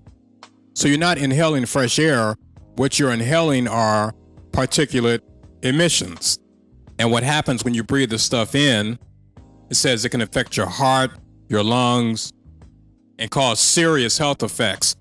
So 0.75 0.89
you're 0.89 0.99
not 0.99 1.19
inhaling 1.19 1.67
fresh 1.67 1.99
air. 1.99 2.37
What 2.77 2.99
you're 2.99 3.13
inhaling 3.13 3.69
are 3.69 4.13
particulate 4.51 5.21
emissions. 5.63 6.39
And 6.99 7.11
what 7.11 7.23
happens 7.23 7.65
when 7.65 7.75
you 7.75 7.83
breathe 7.83 8.11
this 8.11 8.23
stuff 8.23 8.55
in, 8.55 8.99
it 9.71 9.75
says 9.75 10.05
it 10.05 10.11
can 10.11 10.21
affect 10.21 10.57
your 10.57 10.67
heart, 10.67 11.11
your 11.49 11.65
lungs, 11.65 12.33
and 13.19 13.31
cause 13.31 13.61
serious 13.61 14.19
health 14.19 14.43
effects. 14.43 14.95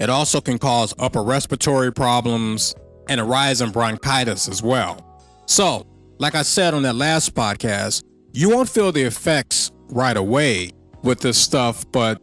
It 0.00 0.10
also 0.10 0.40
can 0.40 0.58
cause 0.58 0.94
upper 0.98 1.22
respiratory 1.22 1.92
problems 1.92 2.74
and 3.08 3.20
a 3.20 3.24
rise 3.24 3.60
in 3.60 3.70
bronchitis 3.70 4.48
as 4.48 4.62
well. 4.62 5.04
So, 5.46 5.86
like 6.18 6.34
I 6.34 6.42
said 6.42 6.74
on 6.74 6.82
that 6.82 6.94
last 6.94 7.34
podcast, 7.34 8.02
you 8.32 8.50
won't 8.50 8.68
feel 8.68 8.92
the 8.92 9.02
effects 9.02 9.70
right 9.88 10.16
away 10.16 10.72
with 11.02 11.20
this 11.20 11.38
stuff, 11.38 11.84
but 11.92 12.20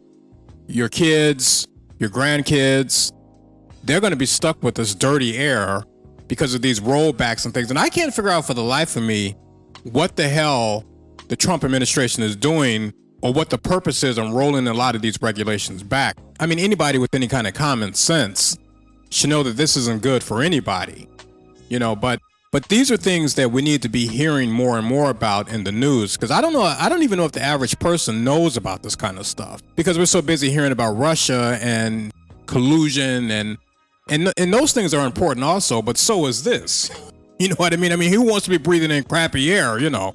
your 0.66 0.88
kids, 0.88 1.66
your 1.98 2.10
grandkids, 2.10 3.12
they're 3.84 4.00
going 4.00 4.12
to 4.12 4.16
be 4.16 4.26
stuck 4.26 4.62
with 4.62 4.74
this 4.74 4.94
dirty 4.94 5.36
air 5.36 5.82
because 6.28 6.54
of 6.54 6.62
these 6.62 6.80
rollbacks 6.80 7.44
and 7.44 7.54
things. 7.54 7.70
And 7.70 7.78
I 7.78 7.88
can't 7.88 8.12
figure 8.12 8.30
out 8.30 8.46
for 8.46 8.54
the 8.54 8.62
life 8.62 8.96
of 8.96 9.02
me 9.02 9.36
what 9.84 10.16
the 10.16 10.28
hell 10.28 10.84
the 11.28 11.36
Trump 11.36 11.64
administration 11.64 12.22
is 12.22 12.36
doing 12.36 12.92
or 13.22 13.32
what 13.32 13.50
the 13.50 13.58
purpose 13.58 14.02
is 14.02 14.18
on 14.18 14.32
rolling 14.32 14.66
a 14.68 14.74
lot 14.74 14.94
of 14.94 15.02
these 15.02 15.20
regulations 15.22 15.82
back. 15.82 16.16
I 16.38 16.46
mean, 16.46 16.58
anybody 16.58 16.98
with 16.98 17.14
any 17.14 17.28
kind 17.28 17.46
of 17.46 17.54
common 17.54 17.94
sense 17.94 18.58
should 19.10 19.30
know 19.30 19.42
that 19.42 19.56
this 19.56 19.76
isn't 19.76 20.02
good 20.02 20.22
for 20.22 20.42
anybody, 20.42 21.08
you 21.68 21.78
know, 21.78 21.96
but 21.96 22.20
but 22.56 22.70
these 22.70 22.90
are 22.90 22.96
things 22.96 23.34
that 23.34 23.52
we 23.52 23.60
need 23.60 23.82
to 23.82 23.88
be 23.90 24.06
hearing 24.06 24.50
more 24.50 24.78
and 24.78 24.86
more 24.86 25.10
about 25.10 25.50
in 25.50 25.64
the 25.64 25.70
news 25.70 26.16
because 26.16 26.30
I 26.30 26.40
don't 26.40 26.54
know, 26.54 26.62
I 26.62 26.88
don't 26.88 27.02
even 27.02 27.18
know 27.18 27.26
if 27.26 27.32
the 27.32 27.42
average 27.42 27.78
person 27.78 28.24
knows 28.24 28.56
about 28.56 28.82
this 28.82 28.96
kind 28.96 29.18
of 29.18 29.26
stuff 29.26 29.62
because 29.76 29.98
we're 29.98 30.06
so 30.06 30.22
busy 30.22 30.50
hearing 30.50 30.72
about 30.72 30.92
Russia 30.92 31.58
and 31.60 32.14
collusion 32.46 33.30
and 33.30 33.58
and 34.08 34.32
and 34.38 34.54
those 34.54 34.72
things 34.72 34.94
are 34.94 35.04
important 35.04 35.44
also, 35.44 35.82
but 35.82 35.98
so 35.98 36.24
is 36.24 36.44
this. 36.44 36.90
You 37.38 37.50
know 37.50 37.56
what 37.56 37.74
I 37.74 37.76
mean? 37.76 37.92
I 37.92 37.96
mean, 37.96 38.10
who 38.10 38.22
wants 38.22 38.46
to 38.46 38.50
be 38.50 38.56
breathing 38.56 38.90
in 38.90 39.04
crappy 39.04 39.52
air, 39.52 39.78
you 39.78 39.90
know? 39.90 40.14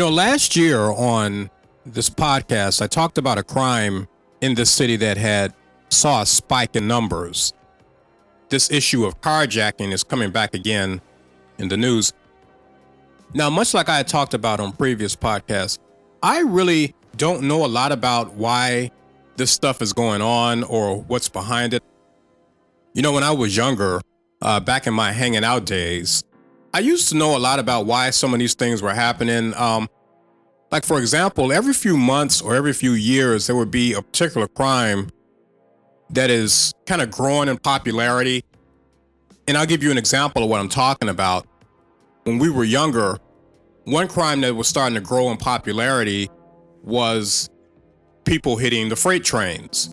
You 0.00 0.06
know, 0.06 0.12
last 0.12 0.56
year 0.56 0.80
on 0.80 1.50
this 1.84 2.08
podcast, 2.08 2.80
I 2.80 2.86
talked 2.86 3.18
about 3.18 3.36
a 3.36 3.42
crime 3.42 4.08
in 4.40 4.54
this 4.54 4.70
city 4.70 4.96
that 4.96 5.18
had 5.18 5.52
saw 5.90 6.22
a 6.22 6.26
spike 6.26 6.74
in 6.74 6.88
numbers. 6.88 7.52
This 8.48 8.70
issue 8.70 9.04
of 9.04 9.20
carjacking 9.20 9.92
is 9.92 10.02
coming 10.02 10.30
back 10.30 10.54
again 10.54 11.02
in 11.58 11.68
the 11.68 11.76
news. 11.76 12.14
Now, 13.34 13.50
much 13.50 13.74
like 13.74 13.90
I 13.90 13.98
had 13.98 14.08
talked 14.08 14.32
about 14.32 14.58
on 14.58 14.72
previous 14.72 15.14
podcasts, 15.14 15.76
I 16.22 16.40
really 16.40 16.94
don't 17.18 17.42
know 17.42 17.66
a 17.66 17.68
lot 17.68 17.92
about 17.92 18.32
why 18.32 18.92
this 19.36 19.50
stuff 19.50 19.82
is 19.82 19.92
going 19.92 20.22
on 20.22 20.62
or 20.62 21.02
what's 21.02 21.28
behind 21.28 21.74
it. 21.74 21.82
You 22.94 23.02
know, 23.02 23.12
when 23.12 23.22
I 23.22 23.32
was 23.32 23.54
younger, 23.54 24.00
uh, 24.40 24.60
back 24.60 24.86
in 24.86 24.94
my 24.94 25.12
hanging 25.12 25.44
out 25.44 25.66
days, 25.66 26.24
I 26.72 26.78
used 26.78 27.08
to 27.08 27.16
know 27.16 27.36
a 27.36 27.38
lot 27.38 27.58
about 27.58 27.86
why 27.86 28.10
some 28.10 28.32
of 28.32 28.38
these 28.38 28.54
things 28.54 28.80
were 28.80 28.94
happening. 28.94 29.54
Um, 29.54 29.88
like, 30.70 30.84
for 30.84 30.98
example, 30.98 31.52
every 31.52 31.72
few 31.72 31.96
months 31.96 32.40
or 32.40 32.54
every 32.54 32.72
few 32.72 32.92
years, 32.92 33.48
there 33.48 33.56
would 33.56 33.72
be 33.72 33.92
a 33.92 34.02
particular 34.02 34.46
crime 34.46 35.10
that 36.10 36.30
is 36.30 36.72
kind 36.86 37.02
of 37.02 37.10
growing 37.10 37.48
in 37.48 37.58
popularity. 37.58 38.44
And 39.48 39.58
I'll 39.58 39.66
give 39.66 39.82
you 39.82 39.90
an 39.90 39.98
example 39.98 40.44
of 40.44 40.50
what 40.50 40.60
I'm 40.60 40.68
talking 40.68 41.08
about. 41.08 41.46
When 42.24 42.38
we 42.38 42.50
were 42.50 42.64
younger, 42.64 43.18
one 43.84 44.06
crime 44.06 44.40
that 44.42 44.54
was 44.54 44.68
starting 44.68 44.94
to 44.94 45.00
grow 45.00 45.30
in 45.30 45.38
popularity 45.38 46.30
was 46.84 47.50
people 48.24 48.56
hitting 48.56 48.88
the 48.88 48.96
freight 48.96 49.24
trains. 49.24 49.92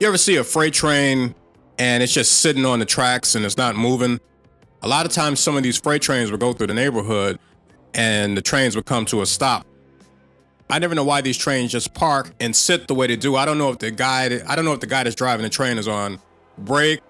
You 0.00 0.08
ever 0.08 0.18
see 0.18 0.36
a 0.36 0.44
freight 0.44 0.74
train 0.74 1.34
and 1.78 2.02
it's 2.02 2.12
just 2.12 2.40
sitting 2.40 2.64
on 2.64 2.80
the 2.80 2.84
tracks 2.84 3.36
and 3.36 3.44
it's 3.44 3.56
not 3.56 3.76
moving? 3.76 4.18
A 4.86 4.88
lot 4.88 5.04
of 5.04 5.10
times, 5.10 5.40
some 5.40 5.56
of 5.56 5.64
these 5.64 5.76
freight 5.76 6.00
trains 6.00 6.30
would 6.30 6.38
go 6.38 6.52
through 6.52 6.68
the 6.68 6.74
neighborhood 6.74 7.40
and 7.92 8.36
the 8.36 8.40
trains 8.40 8.76
would 8.76 8.86
come 8.86 9.04
to 9.06 9.20
a 9.20 9.26
stop. 9.26 9.66
I 10.70 10.78
never 10.78 10.94
know 10.94 11.02
why 11.02 11.22
these 11.22 11.36
trains 11.36 11.72
just 11.72 11.92
park 11.92 12.30
and 12.38 12.54
sit 12.54 12.86
the 12.86 12.94
way 12.94 13.08
they 13.08 13.16
do. 13.16 13.34
I 13.34 13.46
don't 13.46 13.58
know 13.58 13.68
if 13.70 13.78
the 13.78 13.90
guy, 13.90 14.40
I 14.46 14.54
don't 14.54 14.64
know 14.64 14.74
if 14.74 14.78
the 14.78 14.86
guy 14.86 15.02
that's 15.02 15.16
driving 15.16 15.42
the 15.42 15.50
train 15.50 15.76
is 15.76 15.88
on 15.88 16.20
break, 16.56 17.00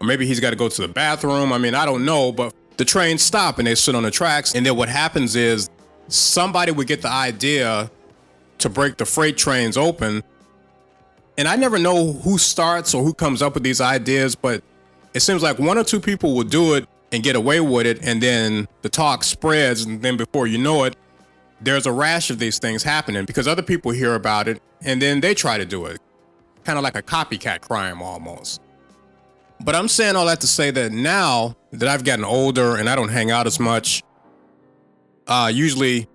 or 0.00 0.06
maybe 0.06 0.24
he's 0.24 0.40
got 0.40 0.50
to 0.50 0.56
go 0.56 0.70
to 0.70 0.80
the 0.80 0.88
bathroom. 0.88 1.52
I 1.52 1.58
mean, 1.58 1.74
I 1.74 1.84
don't 1.84 2.06
know, 2.06 2.32
but 2.32 2.54
the 2.78 2.86
trains 2.86 3.20
stop 3.20 3.58
and 3.58 3.66
they 3.66 3.74
sit 3.74 3.94
on 3.94 4.02
the 4.02 4.10
tracks. 4.10 4.54
And 4.54 4.64
then 4.64 4.74
what 4.74 4.88
happens 4.88 5.36
is 5.36 5.68
somebody 6.08 6.72
would 6.72 6.86
get 6.86 7.02
the 7.02 7.10
idea 7.10 7.90
to 8.56 8.70
break 8.70 8.96
the 8.96 9.04
freight 9.04 9.36
trains 9.36 9.76
open. 9.76 10.22
And 11.36 11.46
I 11.46 11.56
never 11.56 11.78
know 11.78 12.14
who 12.14 12.38
starts 12.38 12.94
or 12.94 13.02
who 13.02 13.12
comes 13.12 13.42
up 13.42 13.52
with 13.52 13.64
these 13.64 13.82
ideas, 13.82 14.34
but 14.34 14.64
it 15.14 15.20
seems 15.20 15.42
like 15.42 15.58
one 15.58 15.78
or 15.78 15.84
two 15.84 16.00
people 16.00 16.34
will 16.34 16.44
do 16.44 16.74
it 16.74 16.88
and 17.12 17.22
get 17.22 17.36
away 17.36 17.60
with 17.60 17.86
it. 17.86 17.98
And 18.02 18.22
then 18.22 18.68
the 18.82 18.88
talk 18.88 19.24
spreads. 19.24 19.84
And 19.84 20.02
then 20.02 20.16
before 20.16 20.46
you 20.46 20.58
know 20.58 20.84
it, 20.84 20.96
there's 21.60 21.86
a 21.86 21.92
rash 21.92 22.30
of 22.30 22.38
these 22.38 22.58
things 22.58 22.82
happening 22.82 23.24
because 23.24 23.46
other 23.46 23.62
people 23.62 23.90
hear 23.90 24.14
about 24.14 24.48
it 24.48 24.62
and 24.82 25.00
then 25.00 25.20
they 25.20 25.34
try 25.34 25.58
to 25.58 25.64
do 25.64 25.86
it. 25.86 26.00
Kind 26.64 26.78
of 26.78 26.84
like 26.84 26.96
a 26.96 27.02
copycat 27.02 27.60
crime 27.60 28.02
almost. 28.02 28.60
But 29.62 29.74
I'm 29.74 29.88
saying 29.88 30.16
all 30.16 30.26
that 30.26 30.40
to 30.40 30.46
say 30.46 30.70
that 30.70 30.92
now 30.92 31.56
that 31.72 31.88
I've 31.88 32.04
gotten 32.04 32.24
older 32.24 32.76
and 32.76 32.88
I 32.88 32.96
don't 32.96 33.10
hang 33.10 33.30
out 33.30 33.46
as 33.46 33.60
much, 33.60 34.02
uh, 35.26 35.50
usually 35.52 36.08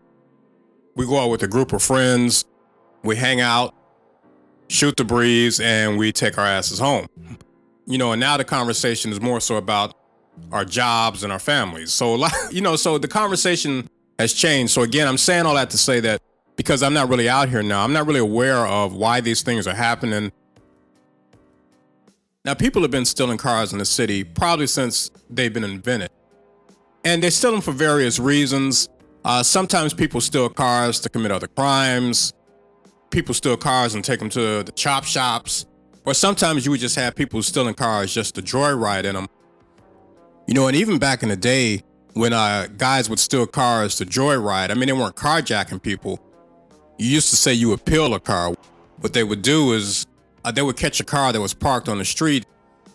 we 0.96 1.06
go 1.06 1.20
out 1.20 1.30
with 1.30 1.44
a 1.44 1.48
group 1.48 1.74
of 1.74 1.84
friends, 1.84 2.46
we 3.04 3.16
hang 3.16 3.42
out, 3.42 3.76
shoot 4.68 4.98
the 4.98 5.04
breeze, 5.04 5.60
and 5.60 5.98
we 5.98 6.12
take 6.12 6.38
our 6.40 6.46
asses 6.46 6.80
home. 6.80 7.08
You 7.86 7.98
know, 7.98 8.12
and 8.12 8.20
now 8.20 8.38
the 8.38 8.44
conversation 8.44 9.12
is 9.12 9.22
more 9.22 9.40
so 9.40 9.56
about 9.58 9.96
our 10.52 10.66
jobs 10.66 11.24
and 11.24 11.32
our 11.32 11.40
families. 11.40 11.94
So, 11.94 12.26
you 12.52 12.62
know, 12.62 12.76
so 12.76 12.98
the 12.98 13.08
conversation 13.08 13.90
has 14.20 14.34
changed. 14.34 14.74
So 14.74 14.82
again, 14.82 15.08
I'm 15.08 15.18
saying 15.18 15.46
all 15.46 15.56
that 15.56 15.70
to 15.72 15.78
say 15.78 16.00
that 16.02 16.22
because 16.56 16.82
I'm 16.82 16.94
not 16.94 17.10
really 17.10 17.30
out 17.30 17.50
here 17.50 17.62
now, 17.62 17.84
I'm 17.84 17.94
not 17.94 18.08
really 18.08 18.20
aware 18.20 18.66
of 18.66 18.94
why 18.94 19.22
these 19.22 19.42
things 19.42 19.68
are 19.68 19.76
happening. 19.76 20.32
Now, 22.46 22.54
people 22.54 22.82
have 22.84 22.92
been 22.92 23.06
stealing 23.06 23.38
cars 23.38 23.74
in 23.74 23.80
the 23.80 23.86
city 23.86 24.24
probably 24.24 24.68
since 24.68 25.10
they've 25.30 25.52
been 25.52 25.64
invented. 25.64 26.12
And 27.04 27.22
they 27.22 27.30
steal 27.30 27.52
them 27.52 27.62
for 27.62 27.72
various 27.72 28.20
reasons. 28.20 28.88
Uh, 29.24 29.42
sometimes 29.42 29.94
people 29.94 30.22
steal 30.22 30.50
cars 30.50 31.00
to 31.02 31.10
commit 31.10 31.32
other 31.32 31.48
crimes. 31.48 32.34
People 33.10 33.34
steal 33.34 33.58
cars 33.58 33.96
and 33.96 34.04
take 34.04 34.20
them 34.20 34.30
to 34.30 34.64
the 34.64 34.72
chop 34.72 35.04
shops. 35.04 35.66
Or 36.06 36.14
sometimes 36.14 36.66
you 36.66 36.72
would 36.72 36.80
just 36.80 36.96
have 36.96 37.16
people 37.16 37.42
stealing 37.42 37.74
cars 37.74 38.14
just 38.14 38.36
to 38.36 38.42
joyride 38.42 39.06
in 39.06 39.16
them. 39.16 39.28
You 40.48 40.54
know, 40.54 40.68
and 40.68 40.76
even 40.76 41.00
back 41.00 41.24
in 41.24 41.30
the 41.30 41.36
day, 41.36 41.82
when 42.16 42.32
uh, 42.32 42.68
guys 42.78 43.10
would 43.10 43.20
steal 43.20 43.46
cars 43.46 43.96
to 43.98 44.06
joyride. 44.06 44.72
I 44.72 44.74
mean, 44.74 44.88
they 44.88 44.94
weren't 44.94 45.16
carjacking 45.16 45.82
people. 45.82 46.20
You 46.98 47.10
used 47.10 47.30
to 47.30 47.36
say 47.36 47.54
you 47.54 47.70
would 47.70 47.84
peel 47.84 48.14
a 48.14 48.20
car. 48.22 48.56
What 49.02 49.12
they 49.12 49.24
would 49.24 49.42
do 49.42 49.74
is 49.74 50.08
uh, 50.46 50.52
they 50.52 50.62
would 50.62 50.78
catch 50.78 51.00
a 51.02 51.04
car 51.04 51.34
that 51.34 51.42
was 51.42 51.54
parked 51.54 51.90
on 51.90 51.98
the 51.98 52.06
street, 52.06 52.46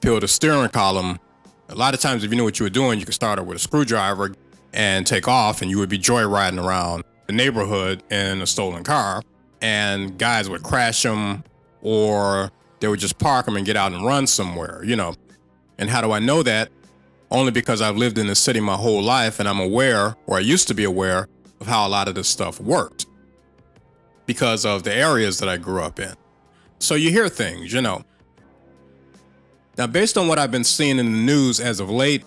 peel 0.00 0.18
the 0.18 0.26
steering 0.26 0.70
column. 0.70 1.20
A 1.68 1.74
lot 1.74 1.92
of 1.92 2.00
times, 2.00 2.24
if 2.24 2.30
you 2.30 2.36
knew 2.36 2.44
what 2.44 2.58
you 2.58 2.64
were 2.64 2.70
doing, 2.70 2.98
you 2.98 3.04
could 3.04 3.14
start 3.14 3.38
it 3.38 3.44
with 3.44 3.56
a 3.56 3.60
screwdriver 3.60 4.34
and 4.72 5.06
take 5.06 5.28
off, 5.28 5.60
and 5.60 5.70
you 5.70 5.78
would 5.78 5.90
be 5.90 5.98
joyriding 5.98 6.64
around 6.64 7.04
the 7.26 7.34
neighborhood 7.34 8.02
in 8.10 8.40
a 8.40 8.46
stolen 8.46 8.82
car. 8.84 9.22
And 9.60 10.18
guys 10.18 10.48
would 10.48 10.62
crash 10.62 11.02
them, 11.02 11.44
or 11.82 12.50
they 12.80 12.88
would 12.88 13.00
just 13.00 13.18
park 13.18 13.46
them 13.46 13.56
and 13.56 13.64
get 13.64 13.76
out 13.76 13.92
and 13.92 14.04
run 14.04 14.26
somewhere, 14.26 14.82
you 14.84 14.96
know. 14.96 15.14
And 15.78 15.88
how 15.88 16.00
do 16.00 16.12
I 16.12 16.18
know 16.18 16.42
that? 16.42 16.70
only 17.30 17.52
because 17.52 17.80
I've 17.80 17.96
lived 17.96 18.18
in 18.18 18.26
the 18.26 18.34
city 18.34 18.60
my 18.60 18.74
whole 18.74 19.02
life 19.02 19.38
and 19.38 19.48
I'm 19.48 19.60
aware, 19.60 20.16
or 20.26 20.36
I 20.36 20.40
used 20.40 20.68
to 20.68 20.74
be 20.74 20.84
aware, 20.84 21.28
of 21.60 21.66
how 21.66 21.86
a 21.86 21.90
lot 21.90 22.08
of 22.08 22.14
this 22.14 22.28
stuff 22.28 22.60
worked 22.60 23.06
because 24.26 24.64
of 24.64 24.82
the 24.82 24.94
areas 24.94 25.38
that 25.38 25.48
I 25.48 25.56
grew 25.56 25.82
up 25.82 26.00
in. 26.00 26.14
So 26.78 26.94
you 26.94 27.10
hear 27.10 27.28
things, 27.28 27.72
you 27.72 27.82
know. 27.82 28.02
Now, 29.76 29.86
based 29.86 30.18
on 30.18 30.26
what 30.26 30.38
I've 30.38 30.50
been 30.50 30.64
seeing 30.64 30.98
in 30.98 31.12
the 31.12 31.18
news 31.18 31.60
as 31.60 31.80
of 31.80 31.90
late, 31.90 32.24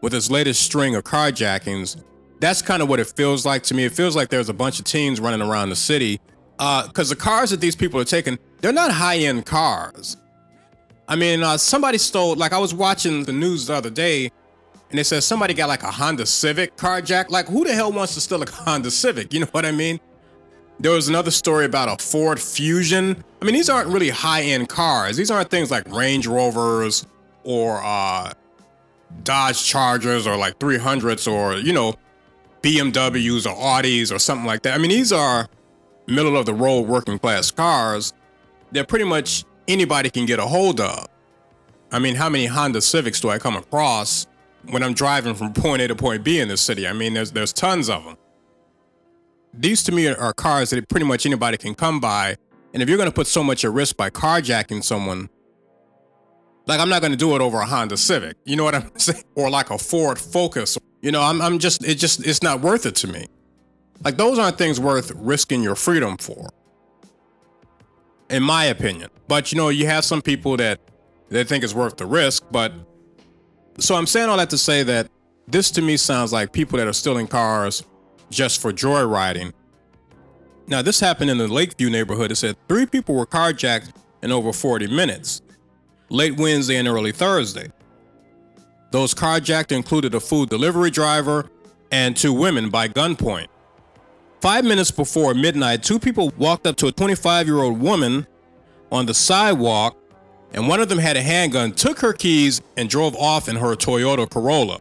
with 0.00 0.12
this 0.12 0.30
latest 0.30 0.62
string 0.62 0.94
of 0.96 1.04
carjackings, 1.04 2.02
that's 2.38 2.60
kind 2.60 2.82
of 2.82 2.88
what 2.90 3.00
it 3.00 3.06
feels 3.06 3.46
like 3.46 3.62
to 3.64 3.74
me. 3.74 3.84
It 3.84 3.92
feels 3.92 4.14
like 4.14 4.28
there's 4.28 4.50
a 4.50 4.54
bunch 4.54 4.78
of 4.78 4.84
teens 4.84 5.18
running 5.18 5.40
around 5.40 5.70
the 5.70 5.76
city 5.76 6.20
because 6.58 7.10
uh, 7.10 7.14
the 7.14 7.16
cars 7.16 7.50
that 7.50 7.60
these 7.60 7.74
people 7.74 7.98
are 7.98 8.04
taking, 8.04 8.38
they're 8.64 8.72
not 8.72 8.90
high 8.90 9.18
end 9.18 9.44
cars. 9.44 10.16
I 11.06 11.16
mean, 11.16 11.42
uh, 11.42 11.58
somebody 11.58 11.98
stole, 11.98 12.34
like, 12.34 12.54
I 12.54 12.58
was 12.58 12.72
watching 12.72 13.24
the 13.24 13.32
news 13.32 13.66
the 13.66 13.74
other 13.74 13.90
day, 13.90 14.30
and 14.88 14.98
they 14.98 15.02
said 15.02 15.22
somebody 15.22 15.52
got 15.52 15.68
like 15.68 15.82
a 15.82 15.90
Honda 15.90 16.24
Civic 16.24 16.74
carjacked. 16.76 17.28
Like, 17.28 17.46
who 17.46 17.64
the 17.64 17.74
hell 17.74 17.92
wants 17.92 18.14
to 18.14 18.22
steal 18.22 18.42
a 18.42 18.50
Honda 18.50 18.90
Civic? 18.90 19.34
You 19.34 19.40
know 19.40 19.48
what 19.52 19.66
I 19.66 19.70
mean? 19.70 20.00
There 20.80 20.92
was 20.92 21.08
another 21.10 21.30
story 21.30 21.66
about 21.66 21.90
a 21.90 22.02
Ford 22.02 22.40
Fusion. 22.40 23.22
I 23.42 23.44
mean, 23.44 23.54
these 23.54 23.68
aren't 23.68 23.88
really 23.88 24.08
high 24.08 24.40
end 24.40 24.70
cars. 24.70 25.18
These 25.18 25.30
aren't 25.30 25.50
things 25.50 25.70
like 25.70 25.86
Range 25.92 26.26
Rovers 26.26 27.06
or 27.42 27.82
uh, 27.84 28.32
Dodge 29.24 29.62
Chargers 29.62 30.26
or 30.26 30.38
like 30.38 30.58
300s 30.58 31.30
or, 31.30 31.56
you 31.58 31.74
know, 31.74 31.96
BMWs 32.62 33.44
or 33.44 33.54
Audis 33.54 34.10
or 34.10 34.18
something 34.18 34.46
like 34.46 34.62
that. 34.62 34.72
I 34.72 34.78
mean, 34.78 34.88
these 34.88 35.12
are 35.12 35.48
middle 36.06 36.38
of 36.38 36.46
the 36.46 36.54
road 36.54 36.86
working 36.88 37.18
class 37.18 37.50
cars. 37.50 38.14
They're 38.74 38.84
pretty 38.84 39.04
much 39.04 39.44
anybody 39.68 40.10
can 40.10 40.26
get 40.26 40.40
a 40.40 40.46
hold 40.46 40.80
of. 40.80 41.06
I 41.92 42.00
mean, 42.00 42.16
how 42.16 42.28
many 42.28 42.46
Honda 42.46 42.80
Civics 42.80 43.20
do 43.20 43.30
I 43.30 43.38
come 43.38 43.54
across 43.54 44.26
when 44.68 44.82
I'm 44.82 44.94
driving 44.94 45.36
from 45.36 45.52
point 45.54 45.80
A 45.80 45.86
to 45.86 45.94
point 45.94 46.24
B 46.24 46.40
in 46.40 46.48
this 46.48 46.60
city? 46.60 46.88
I 46.88 46.92
mean, 46.92 47.14
there's 47.14 47.30
there's 47.30 47.52
tons 47.52 47.88
of 47.88 48.04
them. 48.04 48.16
These 49.56 49.84
to 49.84 49.92
me 49.92 50.08
are, 50.08 50.32
cars 50.32 50.70
that 50.70 50.88
pretty 50.88 51.06
much 51.06 51.24
anybody 51.24 51.56
can 51.56 51.76
come 51.76 52.00
by. 52.00 52.36
And 52.72 52.82
if 52.82 52.88
you're 52.88 52.98
going 52.98 53.08
to 53.08 53.14
put 53.14 53.28
so 53.28 53.44
much 53.44 53.64
at 53.64 53.70
risk 53.70 53.96
by 53.96 54.10
carjacking 54.10 54.82
someone, 54.82 55.30
like 56.66 56.80
I'm 56.80 56.88
not 56.88 57.00
going 57.00 57.12
to 57.12 57.16
do 57.16 57.36
it 57.36 57.40
over 57.40 57.58
a 57.58 57.66
Honda 57.66 57.96
Civic. 57.96 58.36
You 58.44 58.56
know 58.56 58.64
what 58.64 58.74
I'm 58.74 58.90
saying? 58.96 59.22
Or 59.36 59.50
like 59.50 59.70
a 59.70 59.78
Ford 59.78 60.18
Focus. 60.18 60.76
You 61.00 61.12
know, 61.12 61.22
I'm 61.22 61.40
I'm 61.40 61.60
just 61.60 61.84
it 61.84 61.94
just 61.94 62.26
it's 62.26 62.42
not 62.42 62.60
worth 62.60 62.86
it 62.86 62.96
to 62.96 63.06
me. 63.06 63.28
Like 64.02 64.16
those 64.16 64.36
aren't 64.36 64.58
things 64.58 64.80
worth 64.80 65.12
risking 65.14 65.62
your 65.62 65.76
freedom 65.76 66.16
for 66.16 66.50
in 68.30 68.42
my 68.42 68.64
opinion. 68.66 69.10
But 69.28 69.52
you 69.52 69.58
know, 69.58 69.68
you 69.68 69.86
have 69.86 70.04
some 70.04 70.22
people 70.22 70.56
that 70.56 70.80
they 71.28 71.44
think 71.44 71.64
it's 71.64 71.74
worth 71.74 71.96
the 71.96 72.06
risk. 72.06 72.44
But 72.50 72.72
so 73.78 73.94
I'm 73.94 74.06
saying 74.06 74.28
all 74.28 74.36
that 74.36 74.50
to 74.50 74.58
say 74.58 74.82
that 74.84 75.08
this 75.46 75.70
to 75.72 75.82
me 75.82 75.96
sounds 75.96 76.32
like 76.32 76.52
people 76.52 76.78
that 76.78 76.86
are 76.86 76.92
stealing 76.92 77.26
cars 77.26 77.84
just 78.30 78.60
for 78.60 78.72
joyriding. 78.72 79.52
Now, 80.66 80.80
this 80.80 80.98
happened 80.98 81.30
in 81.30 81.38
the 81.38 81.48
Lakeview 81.48 81.90
neighborhood. 81.90 82.32
It 82.32 82.36
said 82.36 82.56
three 82.68 82.86
people 82.86 83.14
were 83.14 83.26
carjacked 83.26 83.92
in 84.22 84.32
over 84.32 84.52
40 84.52 84.86
minutes, 84.86 85.42
late 86.08 86.38
Wednesday 86.38 86.76
and 86.76 86.88
early 86.88 87.12
Thursday. 87.12 87.70
Those 88.90 89.12
carjacked 89.12 89.72
included 89.72 90.14
a 90.14 90.20
food 90.20 90.48
delivery 90.48 90.90
driver 90.90 91.50
and 91.90 92.16
two 92.16 92.32
women 92.32 92.70
by 92.70 92.88
gunpoint. 92.88 93.48
Five 94.44 94.66
minutes 94.66 94.90
before 94.90 95.32
midnight, 95.32 95.82
two 95.82 95.98
people 95.98 96.30
walked 96.36 96.66
up 96.66 96.76
to 96.76 96.88
a 96.88 96.92
25 96.92 97.46
year 97.46 97.62
old 97.62 97.80
woman 97.80 98.26
on 98.92 99.06
the 99.06 99.14
sidewalk, 99.14 99.96
and 100.52 100.68
one 100.68 100.80
of 100.80 100.90
them 100.90 100.98
had 100.98 101.16
a 101.16 101.22
handgun, 101.22 101.72
took 101.72 102.00
her 102.00 102.12
keys, 102.12 102.60
and 102.76 102.90
drove 102.90 103.16
off 103.16 103.48
in 103.48 103.56
her 103.56 103.74
Toyota 103.74 104.28
Corolla. 104.28 104.80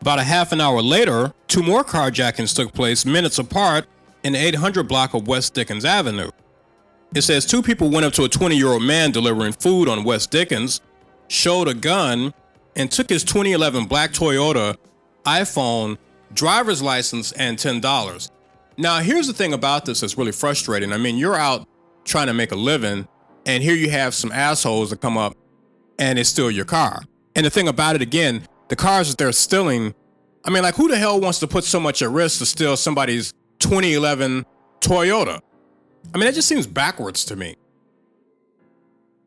About 0.00 0.20
a 0.20 0.22
half 0.22 0.52
an 0.52 0.60
hour 0.62 0.80
later, 0.80 1.34
two 1.48 1.62
more 1.62 1.84
carjackings 1.84 2.56
took 2.56 2.72
place 2.72 3.04
minutes 3.04 3.38
apart 3.38 3.86
in 4.24 4.32
the 4.32 4.38
800 4.38 4.88
block 4.88 5.12
of 5.12 5.28
West 5.28 5.52
Dickens 5.52 5.84
Avenue. 5.84 6.30
It 7.14 7.20
says 7.20 7.44
two 7.44 7.60
people 7.60 7.90
went 7.90 8.06
up 8.06 8.14
to 8.14 8.24
a 8.24 8.28
20 8.30 8.56
year 8.56 8.68
old 8.68 8.82
man 8.82 9.10
delivering 9.10 9.52
food 9.52 9.86
on 9.86 10.02
West 10.02 10.30
Dickens, 10.30 10.80
showed 11.28 11.68
a 11.68 11.74
gun, 11.74 12.32
and 12.74 12.90
took 12.90 13.10
his 13.10 13.22
2011 13.22 13.84
black 13.84 14.12
Toyota 14.12 14.78
iPhone 15.26 15.98
driver's 16.32 16.82
license, 16.82 17.32
and 17.32 17.58
$10. 17.58 18.30
Now, 18.76 19.00
here's 19.00 19.26
the 19.26 19.32
thing 19.32 19.52
about 19.52 19.84
this 19.84 20.00
that's 20.00 20.16
really 20.16 20.32
frustrating. 20.32 20.92
I 20.92 20.96
mean, 20.96 21.16
you're 21.16 21.36
out 21.36 21.68
trying 22.04 22.28
to 22.28 22.34
make 22.34 22.52
a 22.52 22.56
living, 22.56 23.06
and 23.46 23.62
here 23.62 23.74
you 23.74 23.90
have 23.90 24.14
some 24.14 24.32
assholes 24.32 24.90
that 24.90 25.00
come 25.00 25.18
up 25.18 25.36
and 25.98 26.18
they 26.18 26.24
steal 26.24 26.50
your 26.50 26.64
car. 26.64 27.02
And 27.36 27.44
the 27.46 27.50
thing 27.50 27.68
about 27.68 27.96
it 27.96 28.02
again, 28.02 28.42
the 28.68 28.76
cars 28.76 29.10
that 29.10 29.18
they're 29.18 29.32
stealing, 29.32 29.94
I 30.44 30.50
mean, 30.50 30.62
like 30.62 30.74
who 30.74 30.88
the 30.88 30.96
hell 30.96 31.20
wants 31.20 31.38
to 31.40 31.46
put 31.46 31.64
so 31.64 31.78
much 31.78 32.02
at 32.02 32.10
risk 32.10 32.38
to 32.38 32.46
steal 32.46 32.76
somebody's 32.76 33.32
2011 33.58 34.46
Toyota? 34.80 35.40
I 36.14 36.18
mean, 36.18 36.26
that 36.26 36.34
just 36.34 36.48
seems 36.48 36.66
backwards 36.66 37.24
to 37.26 37.36
me. 37.36 37.56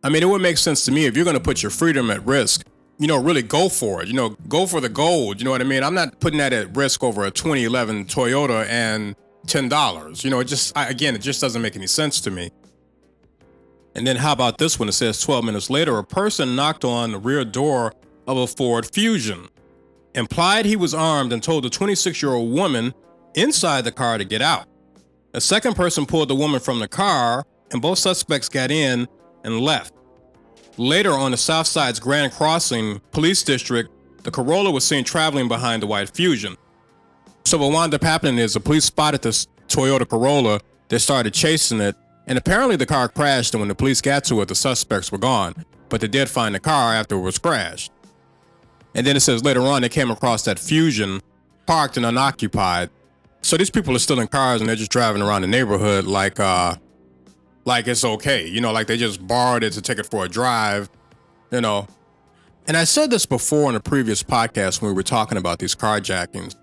I 0.03 0.09
mean, 0.09 0.21
it 0.23 0.25
would 0.25 0.41
make 0.41 0.57
sense 0.57 0.84
to 0.85 0.91
me 0.91 1.05
if 1.05 1.15
you're 1.15 1.23
going 1.23 1.38
to 1.38 1.43
put 1.43 1.61
your 1.61 1.69
freedom 1.69 2.09
at 2.11 2.25
risk, 2.25 2.65
you 2.98 3.07
know, 3.07 3.22
really 3.22 3.41
go 3.41 3.70
for 3.70 4.02
it. 4.02 4.07
You 4.07 4.14
know, 4.14 4.30
go 4.48 4.65
for 4.65 4.80
the 4.80 4.90
gold. 4.90 5.40
You 5.40 5.45
know 5.45 5.52
what 5.52 5.61
I 5.61 5.65
mean? 5.65 5.84
I'm 5.84 5.94
not 5.94 6.20
putting 6.20 6.40
that 6.40 6.53
at 6.53 6.76
risk 6.76 7.03
over 7.03 7.26
a 7.26 7.32
2011 7.32 8.06
Toyota 8.06 8.65
and 8.68 9.15
$10. 9.48 10.24
You 10.24 10.30
know, 10.30 10.40
it 10.40 10.45
just, 10.45 10.76
I, 10.78 10.90
again, 10.90 11.15
it 11.15 11.22
just 11.22 11.41
doesn't 11.41 11.61
make 11.61 11.76
any 11.76 11.88
sense 11.88 12.22
to 12.22 12.32
me. 12.32 12.52
And 13.95 14.07
then 14.07 14.15
how 14.15 14.32
about 14.32 14.57
this 14.57 14.80
one? 14.80 14.90
It 14.90 14.94
says 14.94 15.22
12 15.22 15.45
minutes 15.45 15.70
later, 15.70 15.98
a 15.98 16.03
person 16.03 16.56
knocked 16.56 16.84
on 16.84 17.11
the 17.11 17.20
rear 17.20 17.45
door 17.45 17.94
of 18.26 18.38
a 18.38 18.48
Ford 18.48 18.86
Fusion, 18.91 19.49
implied 20.15 20.65
he 20.65 20.76
was 20.76 20.94
armed, 20.94 21.32
and 21.32 21.44
told 21.44 21.64
the 21.64 21.70
26 21.70 22.22
year 22.22 22.34
old 22.34 22.52
woman 22.52 22.94
inside 23.36 23.84
the 23.84 23.91
car 23.91 24.18
to 24.18 24.26
get 24.26 24.41
out. 24.41 24.68
A 25.34 25.41
second 25.41 25.76
person 25.76 26.06
pulled 26.06 26.30
the 26.30 26.36
woman 26.36 26.60
from 26.60 26.80
the 26.80 26.88
car, 26.88 27.45
and 27.72 27.82
both 27.82 27.98
suspects 27.99 28.49
got 28.49 28.72
in 28.72 29.07
and 29.44 29.60
left. 29.60 29.94
Later 30.77 31.11
on 31.11 31.31
the 31.31 31.37
South 31.37 31.67
Side's 31.67 31.99
Grand 31.99 32.31
Crossing 32.31 32.99
Police 33.11 33.43
District, 33.43 33.91
the 34.23 34.31
Corolla 34.31 34.71
was 34.71 34.83
seen 34.83 35.03
traveling 35.03 35.47
behind 35.47 35.83
the 35.83 35.87
white 35.87 36.09
Fusion. 36.09 36.57
So 37.45 37.59
what 37.59 37.71
wound 37.71 37.93
up 37.93 38.01
happening 38.01 38.39
is 38.39 38.55
the 38.55 38.59
police 38.59 38.85
spotted 38.85 39.21
this 39.21 39.47
Toyota 39.67 40.07
Corolla, 40.07 40.61
they 40.87 40.97
started 40.97 41.33
chasing 41.33 41.79
it, 41.79 41.95
and 42.25 42.39
apparently 42.39 42.75
the 42.75 42.87
car 42.87 43.07
crashed, 43.07 43.53
and 43.53 43.61
when 43.61 43.67
the 43.67 43.75
police 43.75 44.01
got 44.01 44.23
to 44.25 44.41
it, 44.41 44.47
the 44.47 44.55
suspects 44.55 45.11
were 45.11 45.17
gone. 45.19 45.63
But 45.89 46.01
they 46.01 46.07
did 46.07 46.27
find 46.27 46.55
the 46.55 46.59
car 46.59 46.95
after 46.95 47.15
it 47.15 47.21
was 47.21 47.37
crashed. 47.37 47.91
And 48.95 49.05
then 49.05 49.15
it 49.15 49.19
says 49.19 49.43
later 49.43 49.61
on 49.61 49.83
they 49.83 49.89
came 49.89 50.09
across 50.09 50.43
that 50.45 50.57
Fusion 50.57 51.21
parked 51.67 51.97
and 51.97 52.05
unoccupied. 52.05 52.89
So 53.41 53.57
these 53.57 53.69
people 53.69 53.95
are 53.95 53.99
still 53.99 54.19
in 54.19 54.27
cars 54.27 54.61
and 54.61 54.67
they're 54.67 54.75
just 54.75 54.91
driving 54.91 55.21
around 55.21 55.41
the 55.41 55.47
neighborhood 55.47 56.05
like 56.05 56.39
uh 56.39 56.77
like 57.65 57.88
it's 57.88 58.03
okay. 58.03 58.48
You 58.48 58.61
know, 58.61 58.72
like 58.72 58.88
they 58.88 58.98
just 58.98 59.26
borrowed 59.26 59.64
it 59.64 59.73
to 59.73 59.81
take 59.81 59.99
it 59.99 60.06
for 60.06 60.26
a 60.26 60.30
drive, 60.30 60.90
you 61.52 61.61
know. 61.61 61.88
And 62.68 62.77
I 62.77 62.85
said 62.85 63.10
this 63.10 63.26
before 63.26 63.69
in 63.69 63.76
a 63.76 63.80
previous 63.80 64.23
podcast 64.23 64.81
when 64.81 64.90
we 64.91 64.95
were 64.95 65.03
talking 65.03 65.38
about 65.38 65.60
these 65.60 65.76
carjackings. 65.76 66.56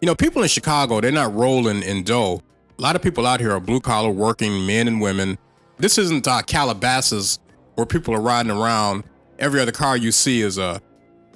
You 0.00 0.06
know, 0.06 0.14
people 0.14 0.42
in 0.42 0.48
Chicago, 0.48 1.00
they're 1.00 1.10
not 1.10 1.34
rolling 1.34 1.82
in 1.82 2.02
dough. 2.02 2.42
A 2.78 2.82
lot 2.82 2.96
of 2.96 3.02
people 3.02 3.26
out 3.26 3.40
here 3.40 3.52
are 3.52 3.60
blue 3.60 3.80
collar 3.80 4.10
working 4.10 4.66
men 4.66 4.86
and 4.86 5.00
women. 5.00 5.38
This 5.78 5.96
isn't 5.96 6.28
uh, 6.28 6.42
Calabasas 6.42 7.38
where 7.76 7.86
people 7.86 8.14
are 8.14 8.20
riding 8.20 8.52
around. 8.52 9.04
Every 9.38 9.60
other 9.60 9.72
car 9.72 9.96
you 9.96 10.12
see 10.12 10.42
is 10.42 10.58
a, 10.58 10.80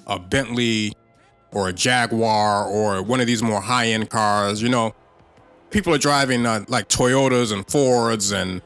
a 0.05 0.19
Bentley 0.19 0.93
or 1.51 1.69
a 1.69 1.73
Jaguar 1.73 2.65
or 2.65 3.01
one 3.01 3.19
of 3.19 3.27
these 3.27 3.41
more 3.41 3.61
high 3.61 3.87
end 3.87 4.09
cars. 4.11 4.61
You 4.61 4.69
know, 4.69 4.93
people 5.71 5.93
are 5.93 5.99
driving 5.99 6.45
uh, 6.45 6.65
like 6.67 6.87
Toyotas 6.87 7.51
and 7.51 7.67
Fords 7.67 8.31
and 8.31 8.61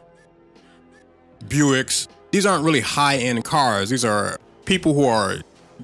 Buicks. 1.47 2.07
These 2.31 2.45
aren't 2.45 2.63
really 2.63 2.81
high 2.81 3.17
end 3.17 3.43
cars. 3.43 3.89
These 3.89 4.05
are 4.05 4.37
people 4.65 4.93
who 4.93 5.05
are 5.05 5.37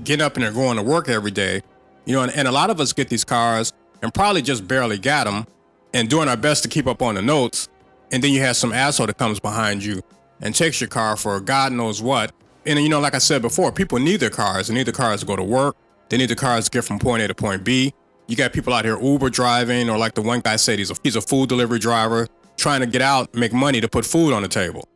getting 0.04 0.24
up 0.24 0.36
and 0.36 0.44
they're 0.44 0.52
going 0.52 0.78
to 0.78 0.84
work 0.84 1.10
every 1.10 1.32
day. 1.32 1.62
You 2.06 2.16
know, 2.16 2.24
and, 2.24 2.32
and 2.36 2.48
a 2.48 2.52
lot 2.52 2.70
of 2.70 2.80
us 2.80 2.94
get 2.94 3.10
these 3.10 3.24
cars 3.24 3.74
and 4.02 4.14
probably 4.14 4.42
just 4.42 4.68
barely 4.68 4.98
got 4.98 5.26
them 5.26 5.46
and 5.94 6.10
doing 6.10 6.28
our 6.28 6.38
best 6.38 6.64
to 6.64 6.70
keep 6.70 6.88
up 6.88 7.02
on 7.02 7.16
the 7.16 7.22
notes. 7.22 7.70
And 8.12 8.24
then 8.24 8.32
you 8.32 8.42
have 8.42 8.58
some 8.58 8.74
asshole 8.74 9.08
that 9.08 9.18
comes 9.18 9.40
behind 9.40 9.84
you 9.84 10.02
and 10.42 10.54
takes 10.54 10.82
your 10.82 10.90
car 10.90 11.16
for 11.16 11.40
God 11.40 11.72
knows 11.72 12.02
what. 12.02 12.32
And 12.66 12.80
you 12.80 12.90
know, 12.90 13.00
like 13.00 13.16
I 13.16 13.20
said 13.20 13.42
before, 13.42 13.72
people 13.72 14.00
need 14.00 14.20
their 14.20 14.30
cars. 14.30 14.68
They 14.68 14.74
need 14.74 14.88
the 14.88 14.92
cars 14.92 15.22
to 15.22 15.26
go 15.26 15.36
to 15.36 15.44
work. 15.44 15.76
They 16.10 16.18
need 16.18 16.30
the 16.30 16.36
cars 16.36 16.66
to 16.66 16.72
get 16.72 16.84
from 16.84 17.00
point 17.00 17.24
A 17.24 17.28
to 17.28 17.36
point 17.36 17.64
B. 17.64 17.94
You 18.28 18.36
got 18.36 18.54
people 18.54 18.74
out 18.74 18.86
here 18.86 19.00
Uber 19.00 19.30
driving, 19.30 19.90
or 19.90 19.98
like 19.98 20.14
the 20.14 20.22
one 20.22 20.42
guy 20.42 20.56
said, 20.56 20.80
he's 20.80 20.92
a, 20.92 20.96
he's 21.04 21.16
a 21.16 21.22
food 21.22 21.50
delivery 21.50 21.80
driver 21.80 22.28
trying 22.58 22.82
to 22.82 22.86
get 22.86 23.02
out, 23.02 23.34
make 23.34 23.54
money 23.54 23.82
to 23.82 23.88
put 23.88 24.06
food 24.06 24.34
on 24.34 24.42
the 24.42 24.48
table. 24.48 24.88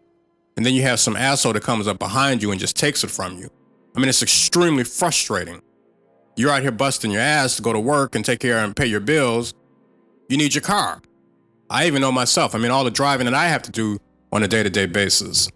And 0.58 0.66
then 0.66 0.74
you 0.74 0.84
have 0.84 1.00
some 1.00 1.16
asshole 1.16 1.54
that 1.54 1.64
comes 1.64 1.88
up 1.88 2.00
behind 2.00 2.42
you 2.42 2.52
and 2.52 2.60
just 2.60 2.76
takes 2.76 3.04
it 3.04 3.12
from 3.12 3.38
you. 3.38 3.50
I 3.96 4.00
mean, 4.00 4.10
it's 4.10 4.22
extremely 4.22 4.84
frustrating. 4.84 5.62
You're 6.36 6.52
out 6.52 6.62
here 6.62 6.72
busting 6.72 7.12
your 7.12 7.22
ass 7.22 7.56
to 7.58 7.62
go 7.62 7.74
to 7.74 7.80
work 7.80 8.16
and 8.16 8.24
take 8.24 8.40
care 8.40 8.58
and 8.58 8.76
pay 8.76 8.86
your 8.86 9.00
bills. 9.00 9.54
You 10.30 10.38
need 10.38 10.54
your 10.54 10.62
car. 10.62 11.02
I 11.70 11.88
even 11.88 12.02
know 12.02 12.12
myself. 12.12 12.56
I 12.56 12.58
mean, 12.58 12.72
all 12.72 12.84
the 12.84 12.92
driving 12.92 13.26
that 13.26 13.34
I 13.34 13.48
have 13.48 13.64
to 13.64 13.72
do 13.72 14.00
on 14.32 14.44
a 14.44 14.48
day-to-day 14.48 14.88
basis 14.88 15.50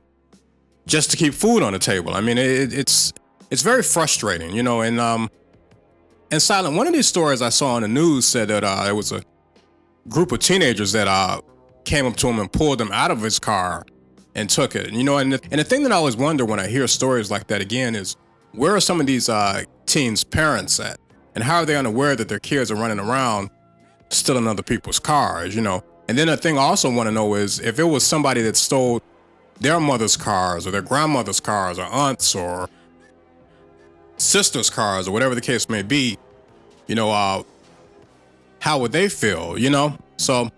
just 0.87 1.11
to 1.11 1.17
keep 1.17 1.33
food 1.33 1.63
on 1.63 1.73
the 1.73 1.79
table. 1.79 2.13
I 2.13 2.21
mean, 2.21 2.37
it, 2.37 2.73
it's 2.73 3.13
it's 3.51 3.61
very 3.61 3.83
frustrating, 3.83 4.55
you 4.55 4.63
know. 4.63 4.81
And 4.81 4.99
um, 4.99 5.29
and 6.31 6.41
silent. 6.41 6.75
One 6.75 6.87
of 6.87 6.93
these 6.93 7.07
stories 7.07 7.41
I 7.41 7.49
saw 7.49 7.75
on 7.75 7.81
the 7.83 7.87
news 7.87 8.25
said 8.25 8.47
that 8.47 8.63
uh, 8.63 8.85
it 8.87 8.93
was 8.93 9.11
a 9.11 9.21
group 10.07 10.31
of 10.31 10.39
teenagers 10.39 10.91
that 10.93 11.07
uh 11.07 11.41
came 11.85 12.05
up 12.05 12.15
to 12.17 12.27
him 12.27 12.39
and 12.39 12.51
pulled 12.51 12.79
him 12.79 12.91
out 12.91 13.11
of 13.11 13.21
his 13.21 13.39
car 13.39 13.85
and 14.39 14.49
took 14.49 14.75
it. 14.75 14.87
And, 14.87 14.95
You 14.95 15.03
know, 15.03 15.17
and 15.17 15.33
the, 15.33 15.41
and 15.51 15.59
the 15.59 15.63
thing 15.63 15.83
that 15.83 15.91
I 15.91 15.95
always 15.95 16.15
wonder 16.15 16.45
when 16.45 16.59
I 16.59 16.67
hear 16.67 16.87
stories 16.87 17.29
like 17.29 17.47
that 17.47 17.61
again 17.61 17.93
is 17.93 18.15
where 18.53 18.73
are 18.75 18.79
some 18.79 18.99
of 18.99 19.05
these 19.05 19.27
uh, 19.27 19.63
teens' 19.85 20.23
parents 20.23 20.79
at, 20.79 20.99
and 21.35 21.43
how 21.43 21.57
are 21.57 21.65
they 21.65 21.75
unaware 21.75 22.15
that 22.15 22.29
their 22.29 22.39
kids 22.39 22.71
are 22.71 22.75
running 22.75 22.99
around 22.99 23.49
stealing 24.09 24.47
other 24.47 24.63
people's 24.63 24.99
cars? 24.99 25.55
You 25.55 25.61
know, 25.61 25.83
and 26.07 26.17
then 26.17 26.27
the 26.27 26.37
thing 26.37 26.57
I 26.57 26.61
also 26.61 26.89
want 26.89 27.07
to 27.07 27.11
know 27.11 27.35
is 27.35 27.59
if 27.59 27.79
it 27.79 27.83
was 27.83 28.05
somebody 28.05 28.41
that 28.43 28.55
stole 28.55 29.01
their 29.59 29.79
mother's 29.79 30.15
cars 30.15 30.65
or 30.65 30.71
their 30.71 30.81
grandmother's 30.81 31.41
cars 31.41 31.77
or 31.77 31.83
aunts 31.83 32.33
or 32.33 32.69
sisters' 34.17 34.69
cars 34.69 35.07
or 35.07 35.11
whatever 35.11 35.35
the 35.35 35.41
case 35.41 35.67
may 35.67 35.83
be, 35.83 36.17
you 36.87 36.95
know, 36.95 37.11
uh, 37.11 37.43
how 38.59 38.79
would 38.79 38.93
they 38.93 39.09
feel? 39.09 39.57
You 39.57 39.69
know, 39.69 39.97
so 40.17 40.49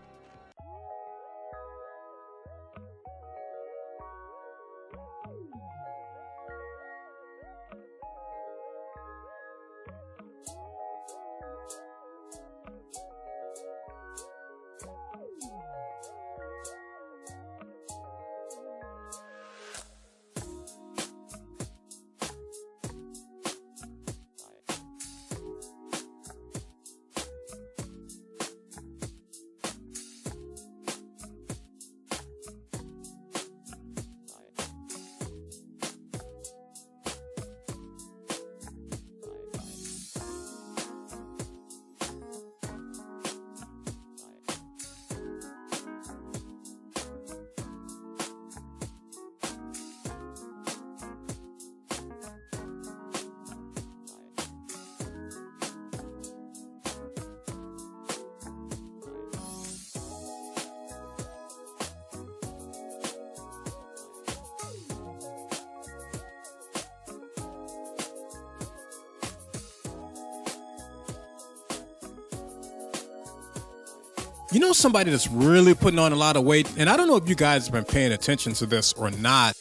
somebody 74.81 75.11
that's 75.11 75.29
really 75.29 75.73
putting 75.73 75.99
on 75.99 76.11
a 76.11 76.15
lot 76.15 76.35
of 76.35 76.43
weight, 76.43 76.71
and 76.77 76.89
I 76.89 76.97
don't 76.97 77.07
know 77.07 77.15
if 77.15 77.29
you 77.29 77.35
guys 77.35 77.65
have 77.65 77.73
been 77.73 77.85
paying 77.85 78.11
attention 78.11 78.53
to 78.53 78.65
this 78.65 78.93
or 78.93 79.11
not. 79.11 79.55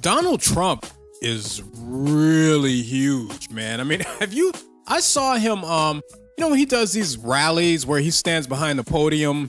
Donald 0.00 0.40
Trump 0.40 0.86
is 1.22 1.62
really 1.78 2.82
huge, 2.82 3.50
man. 3.50 3.80
I 3.80 3.84
mean, 3.84 4.00
have 4.20 4.32
you 4.32 4.52
I 4.86 5.00
saw 5.00 5.36
him 5.36 5.64
um, 5.64 6.02
you 6.38 6.48
know, 6.48 6.54
he 6.54 6.66
does 6.66 6.92
these 6.92 7.16
rallies 7.16 7.86
where 7.86 8.00
he 8.00 8.10
stands 8.10 8.46
behind 8.46 8.78
the 8.78 8.84
podium 8.84 9.48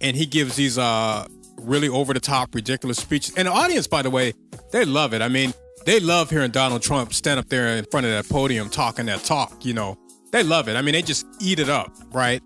and 0.00 0.16
he 0.16 0.26
gives 0.26 0.56
these 0.56 0.78
uh 0.78 1.26
really 1.60 1.88
over 1.88 2.12
the 2.12 2.20
top 2.20 2.54
ridiculous 2.54 2.98
speeches. 2.98 3.34
And 3.36 3.48
the 3.48 3.52
audience, 3.52 3.86
by 3.86 4.02
the 4.02 4.10
way, 4.10 4.32
they 4.72 4.84
love 4.84 5.14
it. 5.14 5.22
I 5.22 5.28
mean, 5.28 5.52
they 5.86 6.00
love 6.00 6.30
hearing 6.30 6.50
Donald 6.50 6.82
Trump 6.82 7.12
stand 7.12 7.38
up 7.40 7.48
there 7.48 7.76
in 7.76 7.84
front 7.90 8.06
of 8.06 8.12
that 8.12 8.28
podium 8.28 8.68
talking 8.68 9.06
that 9.06 9.24
talk, 9.24 9.64
you 9.64 9.74
know. 9.74 9.96
They 10.32 10.42
love 10.42 10.68
it. 10.68 10.76
I 10.76 10.82
mean, 10.82 10.94
they 10.94 11.02
just 11.02 11.26
eat 11.40 11.58
it 11.58 11.68
up, 11.68 11.92
right? 12.12 12.42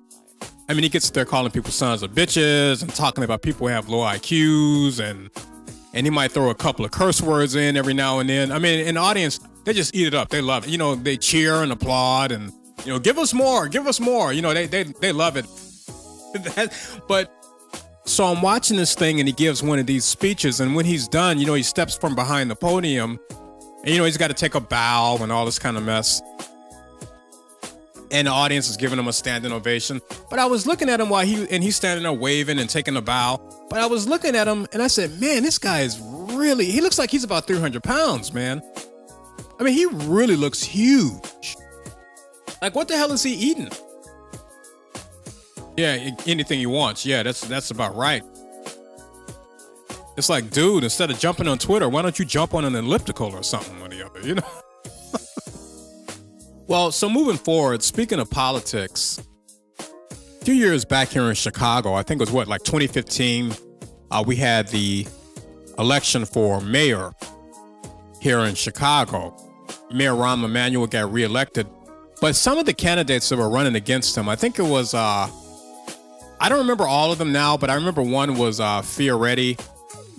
I 0.69 0.75
mean, 0.75 0.83
he 0.83 0.89
gets 0.89 1.11
there 1.11 1.25
calling 1.25 1.53
people 1.53 1.71
sons 1.71 2.03
of 2.03 2.11
bitches 2.11 2.83
and 2.83 2.93
talking 2.95 3.23
about 3.23 3.43
people 3.43 3.69
who 3.69 3.73
have 3.73 3.89
low 3.89 4.01
IQs 4.01 4.99
and 4.99 5.31
and 5.95 6.07
he 6.07 6.11
might 6.11 6.33
throw 6.33 6.51
a 6.51 6.55
couple 6.55 6.85
of 6.85 6.91
curse 6.91 7.23
words 7.23 7.55
in 7.55 7.77
every 7.77 7.95
now 7.95 8.19
and 8.19 8.29
then. 8.29 8.53
I 8.53 8.59
mean, 8.59 8.87
in 8.87 8.97
the 8.97 9.01
audience, 9.01 9.41
they 9.65 9.73
just 9.73 9.95
eat 9.95 10.07
it 10.07 10.15
up. 10.15 10.29
They 10.29 10.41
love 10.43 10.67
it. 10.67 10.71
You 10.71 10.77
know, 10.77 10.95
they 10.95 11.17
cheer 11.17 11.63
and 11.63 11.73
applaud 11.73 12.33
and 12.33 12.53
you 12.85 12.93
know, 12.93 12.99
give 12.99 13.17
us 13.17 13.33
more, 13.33 13.69
give 13.69 13.87
us 13.87 14.01
more. 14.01 14.33
You 14.33 14.43
know, 14.43 14.53
they 14.53 14.67
they 14.67 14.83
they 14.83 15.13
love 15.13 15.37
it. 15.37 15.47
but 17.09 17.33
so 18.05 18.25
I'm 18.25 18.43
watching 18.43 18.77
this 18.77 18.95
thing 18.95 19.21
and 19.21 19.29
he 19.29 19.33
gives 19.33 19.63
one 19.63 19.79
of 19.79 19.87
these 19.87 20.05
speeches 20.05 20.61
and 20.61 20.75
when 20.75 20.85
he's 20.85 21.07
done, 21.09 21.39
you 21.39 21.47
know, 21.47 21.55
he 21.55 21.63
steps 21.63 21.97
from 21.97 22.15
behind 22.15 22.51
the 22.51 22.57
podium 22.57 23.19
and 23.85 23.89
you 23.89 23.99
know, 23.99 24.05
he's 24.05 24.17
got 24.17 24.29
to 24.29 24.35
take 24.35 24.57
a 24.57 24.61
bow 24.61 25.19
and 25.21 25.31
all 25.31 25.45
this 25.45 25.59
kind 25.59 25.77
of 25.77 25.85
mess 25.85 26.21
and 28.17 28.27
the 28.27 28.33
audience 28.33 28.71
is 28.71 28.79
giving 28.79 28.99
him 28.99 29.09
a 29.09 29.13
standing 29.13 29.53
ovation. 29.53 30.01
But 30.31 30.39
I 30.39 30.47
was 30.47 30.67
looking 30.67 30.89
at 30.89 31.01
him 31.01 31.11
while 31.11 31.27
he 31.27 31.47
and 31.51 31.63
he's 31.63 31.77
standing 31.77 32.03
there 32.03 32.15
waving 32.15 32.59
and 32.59 32.69
taking 32.69 32.97
a 32.97 33.03
bow. 33.03 33.39
But 33.69 33.81
I 33.81 33.87
was 33.87 34.09
looking 34.09 34.35
at 34.35 34.49
him 34.49 34.67
and 34.73 34.83
I 34.83 34.87
said, 34.87 35.21
"Man, 35.21 35.43
this 35.43 35.59
guy 35.59 35.81
is 35.81 36.01
really. 36.01 36.65
He 36.65 36.81
looks 36.81 36.99
like 36.99 37.11
he's 37.11 37.25
about 37.25 37.47
300 37.47 37.83
pounds, 37.83 38.33
man. 38.33 38.63
I 39.61 39.65
mean, 39.65 39.75
he 39.75 39.85
really 39.85 40.35
looks 40.35 40.63
huge. 40.63 41.57
Like, 42.63 42.75
what 42.75 42.89
the 42.89 42.97
hell 42.97 43.13
is 43.13 43.23
he 43.23 43.35
eating? 43.35 43.69
Yeah, 45.77 46.11
anything 46.27 46.59
he 46.59 46.67
wants. 46.67 47.05
Yeah, 47.05 47.23
that's 47.23 47.43
that's 47.43 47.71
about 47.71 47.95
right. 47.97 48.23
It's 50.17 50.31
like, 50.31 50.51
dude, 50.51 50.85
instead 50.85 51.11
of 51.11 51.19
jumping 51.19 51.49
on 51.49 51.59
Twitter, 51.59 51.91
why 51.91 52.01
don't 52.01 52.19
you 52.19 52.25
jump 52.25 52.55
on 52.55 52.65
an 52.65 52.75
elliptical 52.75 53.35
or 53.35 53.43
something 53.43 53.79
or 53.83 53.89
the 53.89 54.07
other? 54.07 54.27
You 54.27 54.37
know." 54.37 54.63
Well, 56.77 56.93
so 56.93 57.09
moving 57.09 57.39
forward, 57.39 57.83
speaking 57.83 58.19
of 58.19 58.29
politics, 58.29 59.19
a 59.81 60.45
few 60.45 60.53
years 60.53 60.85
back 60.85 61.09
here 61.09 61.23
in 61.23 61.35
Chicago, 61.35 61.95
I 61.95 62.03
think 62.03 62.21
it 62.21 62.25
was 62.25 62.31
what, 62.31 62.49
like 62.49 62.65
2015, 62.65 63.55
uh, 64.11 64.23
we 64.27 64.37
had 64.37 64.69
the 64.69 65.07
election 65.79 66.27
for 66.27 66.61
mayor 66.61 67.13
here 68.21 68.41
in 68.41 68.55
Chicago. 68.55 69.35
Mayor 69.91 70.13
Rahm 70.13 70.45
Emanuel 70.45 70.87
got 70.87 71.11
reelected, 71.11 71.67
but 72.21 72.37
some 72.37 72.59
of 72.59 72.67
the 72.67 72.75
candidates 72.75 73.31
that 73.31 73.39
were 73.39 73.49
running 73.49 73.75
against 73.75 74.15
him, 74.15 74.29
I 74.29 74.37
think 74.37 74.59
it 74.59 74.67
was, 74.67 74.93
uh, 74.93 75.31
I 76.39 76.49
don't 76.51 76.59
remember 76.59 76.87
all 76.87 77.11
of 77.11 77.17
them 77.17 77.33
now, 77.33 77.57
but 77.57 77.71
I 77.71 77.75
remember 77.77 78.03
one 78.03 78.37
was 78.37 78.61
uh, 78.61 78.83
Fioretti, 78.83 79.59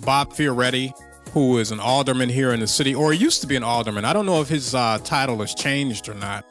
Bob 0.00 0.32
Fioretti 0.32 0.92
who 1.32 1.58
is 1.58 1.70
an 1.70 1.80
alderman 1.80 2.28
here 2.28 2.52
in 2.52 2.60
the 2.60 2.66
city, 2.66 2.94
or 2.94 3.12
used 3.12 3.40
to 3.42 3.46
be 3.46 3.56
an 3.56 3.62
alderman. 3.62 4.04
I 4.04 4.12
don't 4.12 4.26
know 4.26 4.40
if 4.40 4.48
his 4.48 4.74
uh, 4.74 4.98
title 5.04 5.38
has 5.38 5.54
changed 5.54 6.08
or 6.08 6.14
not. 6.14 6.44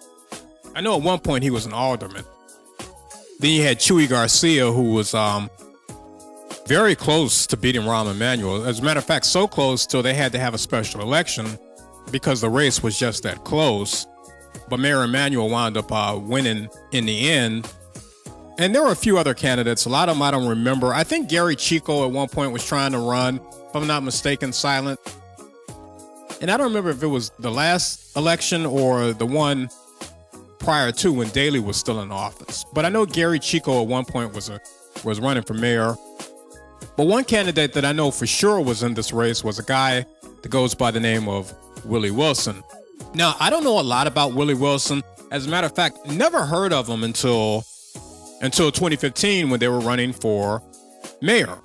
I 0.75 0.81
know 0.81 0.95
at 0.95 1.01
one 1.01 1.19
point 1.19 1.43
he 1.43 1.49
was 1.49 1.65
an 1.65 1.73
alderman. 1.73 2.23
Then 3.39 3.51
you 3.51 3.63
had 3.63 3.79
Chuy 3.79 4.07
Garcia, 4.09 4.71
who 4.71 4.93
was 4.93 5.13
um, 5.13 5.49
very 6.67 6.95
close 6.95 7.47
to 7.47 7.57
beating 7.57 7.83
Rahm 7.83 8.11
Emanuel. 8.11 8.65
As 8.65 8.79
a 8.79 8.83
matter 8.83 8.99
of 8.99 9.05
fact, 9.05 9.25
so 9.25 9.47
close 9.47 9.85
till 9.85 10.03
they 10.03 10.13
had 10.13 10.31
to 10.33 10.39
have 10.39 10.53
a 10.53 10.57
special 10.57 11.01
election 11.01 11.47
because 12.11 12.41
the 12.41 12.49
race 12.49 12.83
was 12.83 12.97
just 12.97 13.23
that 13.23 13.43
close. 13.43 14.05
But 14.69 14.79
Mayor 14.79 15.03
Emanuel 15.03 15.49
wound 15.49 15.77
up 15.77 15.91
uh, 15.91 16.19
winning 16.21 16.69
in 16.91 17.05
the 17.05 17.29
end. 17.29 17.71
And 18.59 18.73
there 18.73 18.83
were 18.83 18.91
a 18.91 18.95
few 18.95 19.17
other 19.17 19.33
candidates. 19.33 19.85
A 19.85 19.89
lot 19.89 20.09
of 20.09 20.15
them 20.15 20.23
I 20.23 20.31
don't 20.31 20.47
remember. 20.47 20.93
I 20.93 21.03
think 21.03 21.29
Gery 21.29 21.55
Chico 21.57 22.05
at 22.05 22.11
one 22.11 22.27
point 22.27 22.51
was 22.51 22.65
trying 22.65 22.91
to 22.91 22.99
run 22.99 23.39
I'm 23.77 23.87
not 23.87 24.03
mistaken, 24.03 24.51
silent. 24.53 24.99
And 26.41 26.51
I 26.51 26.57
don't 26.57 26.67
remember 26.67 26.89
if 26.89 27.01
it 27.01 27.07
was 27.07 27.31
the 27.39 27.51
last 27.51 28.15
election 28.15 28.65
or 28.65 29.13
the 29.13 29.25
one 29.25 29.69
prior 30.59 30.91
to 30.91 31.13
when 31.13 31.29
Daley 31.29 31.59
was 31.59 31.77
still 31.77 32.01
in 32.01 32.11
office. 32.11 32.65
But 32.73 32.85
I 32.85 32.89
know 32.89 33.05
Gery 33.05 33.39
Chico 33.41 33.81
at 33.81 33.87
one 33.87 34.05
point 34.05 34.33
was 34.33 34.49
a 34.49 34.59
was 35.03 35.19
running 35.19 35.43
for 35.43 35.53
mayor. 35.53 35.95
But 36.95 37.07
one 37.07 37.23
candidate 37.23 37.73
that 37.73 37.85
I 37.85 37.91
know 37.91 38.11
for 38.11 38.27
sure 38.27 38.59
was 38.59 38.83
in 38.83 38.93
this 38.93 39.13
race 39.13 39.43
was 39.43 39.59
a 39.59 39.63
guy 39.63 40.05
that 40.41 40.49
goes 40.49 40.73
by 40.75 40.91
the 40.91 40.99
name 40.99 41.27
of 41.27 41.53
Willie 41.85 42.11
Wilson. 42.11 42.63
Now, 43.13 43.35
I 43.39 43.49
don't 43.49 43.63
know 43.63 43.79
a 43.79 43.81
lot 43.81 44.07
about 44.07 44.33
Willie 44.33 44.53
Wilson. 44.53 45.03
As 45.31 45.45
a 45.45 45.49
matter 45.49 45.67
of 45.67 45.75
fact, 45.75 46.05
never 46.07 46.45
heard 46.45 46.73
of 46.73 46.87
him 46.87 47.03
until 47.03 47.63
until 48.41 48.71
2015 48.71 49.49
when 49.49 49.59
they 49.59 49.67
were 49.67 49.79
running 49.79 50.13
for 50.13 50.61
mayor 51.21 51.57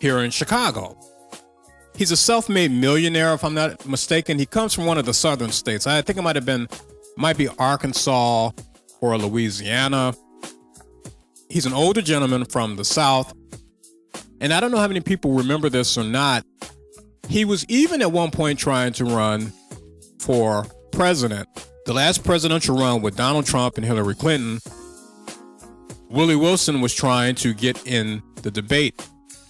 here 0.00 0.18
in 0.18 0.30
Chicago. 0.30 0.97
He's 1.98 2.12
a 2.12 2.16
self-made 2.16 2.70
millionaire, 2.70 3.34
if 3.34 3.42
I'm 3.42 3.54
not 3.54 3.84
mistaken. 3.84 4.38
He 4.38 4.46
comes 4.46 4.72
from 4.72 4.86
one 4.86 4.98
of 4.98 5.04
the 5.04 5.12
southern 5.12 5.50
states. 5.50 5.84
I 5.84 6.00
think 6.00 6.16
it 6.16 6.22
might 6.22 6.36
have 6.36 6.46
been, 6.46 6.68
might 7.16 7.36
be 7.36 7.48
Arkansas 7.58 8.52
or 9.00 9.18
Louisiana. 9.18 10.14
He's 11.50 11.66
an 11.66 11.72
older 11.72 12.00
gentleman 12.00 12.44
from 12.44 12.76
the 12.76 12.84
South. 12.84 13.34
And 14.40 14.54
I 14.54 14.60
don't 14.60 14.70
know 14.70 14.78
how 14.78 14.86
many 14.86 15.00
people 15.00 15.32
remember 15.32 15.68
this 15.68 15.98
or 15.98 16.04
not. 16.04 16.44
He 17.28 17.44
was 17.44 17.66
even 17.68 18.00
at 18.00 18.12
one 18.12 18.30
point 18.30 18.60
trying 18.60 18.92
to 18.92 19.04
run 19.04 19.52
for 20.20 20.66
president. 20.92 21.48
The 21.84 21.94
last 21.94 22.22
presidential 22.22 22.78
run 22.78 23.02
with 23.02 23.16
Donald 23.16 23.44
Trump 23.44 23.76
and 23.76 23.84
Hillary 23.84 24.14
Clinton, 24.14 24.60
Willie 26.08 26.36
Wilson 26.36 26.80
was 26.80 26.94
trying 26.94 27.34
to 27.36 27.52
get 27.52 27.84
in 27.88 28.22
the 28.42 28.52
debate 28.52 29.04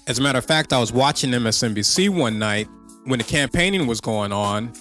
as 0.09 0.18
a 0.18 0.22
matter 0.22 0.39
of 0.39 0.44
fact, 0.47 0.72
I 0.72 0.80
was 0.80 0.90
watching 0.90 1.30
MSNBC 1.30 2.09
one 2.09 2.39
night 2.39 2.66
when 3.05 3.18
the 3.18 3.24
campaigning 3.24 3.86
was 3.86 4.01
going 4.01 4.32
on, 4.32 4.72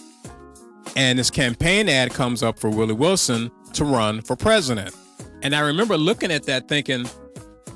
and 0.96 1.20
this 1.20 1.30
campaign 1.30 1.90
ad 1.90 2.14
comes 2.14 2.42
up 2.42 2.58
for 2.58 2.70
Willie 2.70 2.94
Wilson 2.94 3.52
to 3.74 3.84
run 3.84 4.22
for 4.22 4.38
president. 4.38 4.96
And 5.44 5.54
I 5.54 5.60
remember 5.60 5.98
looking 5.98 6.32
at 6.32 6.44
that 6.44 6.70
thinking, 6.70 7.06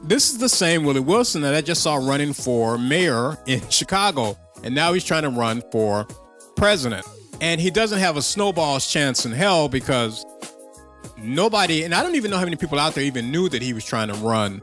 this 0.03 0.29
is 0.29 0.37
the 0.37 0.47
same 0.47 0.85
Willie 0.85 1.01
Wilson 1.01 1.41
that 1.41 1.53
I 1.53 1.59
just 1.59 1.83
saw 1.83 1.95
running 1.95 2.31
for 2.31 2.77
mayor 2.77 3.37
in 3.45 3.59
Chicago. 3.69 4.37
And 4.63 4.73
now 4.73 4.93
he's 4.93 5.03
trying 5.03 5.23
to 5.23 5.29
run 5.29 5.61
for 5.73 6.07
president. 6.55 7.05
And 7.41 7.59
he 7.59 7.69
doesn't 7.69 7.99
have 7.99 8.15
a 8.15 8.21
snowball's 8.21 8.89
chance 8.89 9.25
in 9.25 9.33
hell 9.33 9.67
because 9.67 10.25
nobody, 11.17 11.83
and 11.83 11.93
I 11.93 12.01
don't 12.01 12.15
even 12.15 12.31
know 12.31 12.37
how 12.37 12.45
many 12.45 12.55
people 12.55 12.79
out 12.79 12.95
there 12.95 13.03
even 13.03 13.29
knew 13.29 13.49
that 13.49 13.61
he 13.61 13.73
was 13.73 13.83
trying 13.83 14.07
to 14.07 14.13
run 14.15 14.61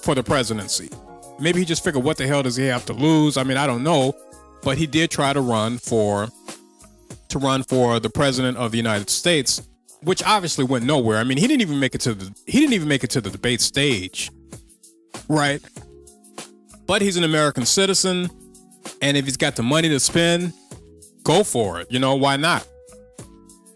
for 0.00 0.14
the 0.14 0.22
presidency. 0.22 0.88
Maybe 1.40 1.60
he 1.60 1.64
just 1.64 1.82
figured, 1.82 2.04
what 2.04 2.16
the 2.16 2.26
hell 2.26 2.42
does 2.42 2.56
he 2.56 2.66
have 2.66 2.84
to 2.86 2.92
lose? 2.92 3.36
I 3.36 3.44
mean, 3.44 3.56
I 3.56 3.66
don't 3.66 3.82
know, 3.82 4.14
but 4.62 4.78
he 4.78 4.86
did 4.86 5.10
try 5.10 5.32
to 5.32 5.40
run 5.40 5.78
for 5.78 6.28
to 7.28 7.38
run 7.38 7.62
for 7.62 8.00
the 8.00 8.10
president 8.10 8.56
of 8.58 8.72
the 8.72 8.76
United 8.76 9.08
States, 9.08 9.62
which 10.02 10.22
obviously 10.24 10.64
went 10.64 10.84
nowhere. 10.84 11.18
I 11.18 11.24
mean, 11.24 11.38
he 11.38 11.46
didn't 11.46 11.62
even 11.62 11.78
make 11.78 11.94
it 11.94 12.00
to 12.02 12.14
the 12.14 12.34
he 12.46 12.60
didn't 12.60 12.74
even 12.74 12.88
make 12.88 13.04
it 13.04 13.10
to 13.10 13.20
the 13.20 13.30
debate 13.30 13.60
stage, 13.60 14.30
right? 15.28 15.62
But 16.86 17.02
he's 17.02 17.16
an 17.16 17.24
American 17.24 17.64
citizen, 17.64 18.28
and 19.00 19.16
if 19.16 19.24
he's 19.24 19.36
got 19.36 19.56
the 19.56 19.62
money 19.62 19.88
to 19.88 20.00
spend, 20.00 20.52
go 21.22 21.44
for 21.44 21.80
it. 21.80 21.90
You 21.90 22.00
know, 22.00 22.16
why 22.16 22.36
not? 22.36 22.66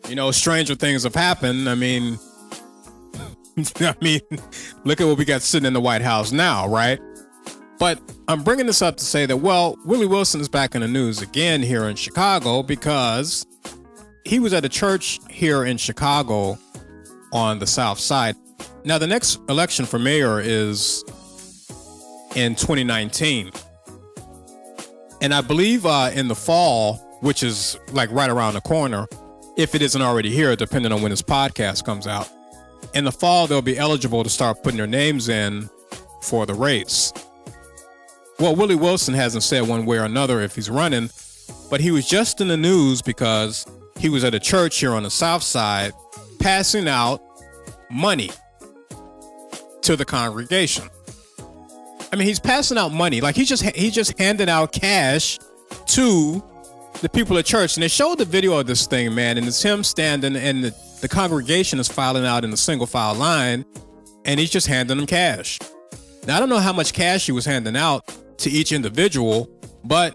You 0.08 0.16
know, 0.16 0.30
stranger 0.32 0.74
things 0.74 1.04
have 1.04 1.14
happened. 1.14 1.68
I 1.68 1.76
mean, 1.76 2.18
I 3.80 3.94
mean, 4.00 4.20
look 4.84 5.00
at 5.00 5.06
what 5.06 5.16
we 5.16 5.24
got 5.24 5.42
sitting 5.42 5.66
in 5.66 5.72
the 5.72 5.80
White 5.80 6.02
House 6.02 6.32
now, 6.32 6.66
right? 6.68 7.00
But 7.84 8.00
I'm 8.28 8.42
bringing 8.42 8.64
this 8.64 8.80
up 8.80 8.96
to 8.96 9.04
say 9.04 9.26
that, 9.26 9.36
well, 9.36 9.76
Willie 9.84 10.06
Wilson 10.06 10.40
is 10.40 10.48
back 10.48 10.74
in 10.74 10.80
the 10.80 10.88
news 10.88 11.20
again 11.20 11.60
here 11.60 11.84
in 11.84 11.96
Chicago 11.96 12.62
because 12.62 13.44
he 14.24 14.38
was 14.38 14.54
at 14.54 14.64
a 14.64 14.70
church 14.70 15.20
here 15.28 15.66
in 15.66 15.76
Chicago 15.76 16.56
on 17.30 17.58
the 17.58 17.66
South 17.66 17.98
Side. 17.98 18.36
Now, 18.86 18.96
the 18.96 19.06
next 19.06 19.38
election 19.50 19.84
for 19.84 19.98
mayor 19.98 20.40
is 20.40 21.04
in 22.34 22.54
2019. 22.54 23.50
And 25.20 25.34
I 25.34 25.42
believe 25.42 25.84
uh, 25.84 26.10
in 26.14 26.28
the 26.28 26.34
fall, 26.34 26.94
which 27.20 27.42
is 27.42 27.78
like 27.92 28.10
right 28.10 28.30
around 28.30 28.54
the 28.54 28.62
corner, 28.62 29.06
if 29.58 29.74
it 29.74 29.82
isn't 29.82 30.00
already 30.00 30.30
here, 30.30 30.56
depending 30.56 30.90
on 30.90 31.02
when 31.02 31.10
this 31.10 31.20
podcast 31.20 31.84
comes 31.84 32.06
out, 32.06 32.30
in 32.94 33.04
the 33.04 33.12
fall, 33.12 33.46
they'll 33.46 33.60
be 33.60 33.76
eligible 33.76 34.24
to 34.24 34.30
start 34.30 34.62
putting 34.62 34.78
their 34.78 34.86
names 34.86 35.28
in 35.28 35.68
for 36.22 36.46
the 36.46 36.54
race. 36.54 37.12
Well, 38.38 38.56
Willie 38.56 38.74
Wilson 38.74 39.14
hasn't 39.14 39.44
said 39.44 39.66
one 39.68 39.86
way 39.86 39.98
or 39.98 40.04
another 40.04 40.40
if 40.40 40.54
he's 40.54 40.68
running, 40.68 41.10
but 41.70 41.80
he 41.80 41.90
was 41.90 42.08
just 42.08 42.40
in 42.40 42.48
the 42.48 42.56
news 42.56 43.00
because 43.00 43.66
he 43.98 44.08
was 44.08 44.24
at 44.24 44.34
a 44.34 44.40
church 44.40 44.78
here 44.78 44.92
on 44.92 45.04
the 45.04 45.10
South 45.10 45.42
Side 45.42 45.92
passing 46.40 46.88
out 46.88 47.22
money 47.90 48.30
to 49.82 49.96
the 49.96 50.04
congregation. 50.04 50.88
I 52.12 52.16
mean, 52.16 52.26
he's 52.26 52.40
passing 52.40 52.78
out 52.78 52.92
money 52.92 53.20
like 53.20 53.34
he's 53.34 53.48
just 53.48 53.62
he's 53.76 53.94
just 53.94 54.18
handing 54.18 54.48
out 54.48 54.72
cash 54.72 55.38
to 55.86 56.42
the 57.00 57.08
people 57.08 57.38
at 57.38 57.44
church. 57.44 57.76
And 57.76 57.82
they 57.82 57.88
showed 57.88 58.18
the 58.18 58.24
video 58.24 58.58
of 58.58 58.66
this 58.66 58.86
thing, 58.86 59.14
man, 59.14 59.38
and 59.38 59.46
it's 59.46 59.62
him 59.62 59.84
standing, 59.84 60.36
and 60.36 60.64
the, 60.64 60.74
the 61.00 61.08
congregation 61.08 61.78
is 61.78 61.88
filing 61.88 62.24
out 62.24 62.44
in 62.44 62.52
a 62.52 62.56
single 62.56 62.86
file 62.86 63.14
line, 63.14 63.64
and 64.24 64.40
he's 64.40 64.50
just 64.50 64.66
handing 64.66 64.96
them 64.96 65.06
cash. 65.06 65.58
Now 66.26 66.36
I 66.36 66.40
don't 66.40 66.48
know 66.48 66.58
how 66.58 66.72
much 66.72 66.92
cash 66.92 67.26
he 67.26 67.32
was 67.32 67.44
handing 67.44 67.76
out, 67.76 68.10
to 68.38 68.50
each 68.50 68.72
individual, 68.72 69.48
but 69.84 70.14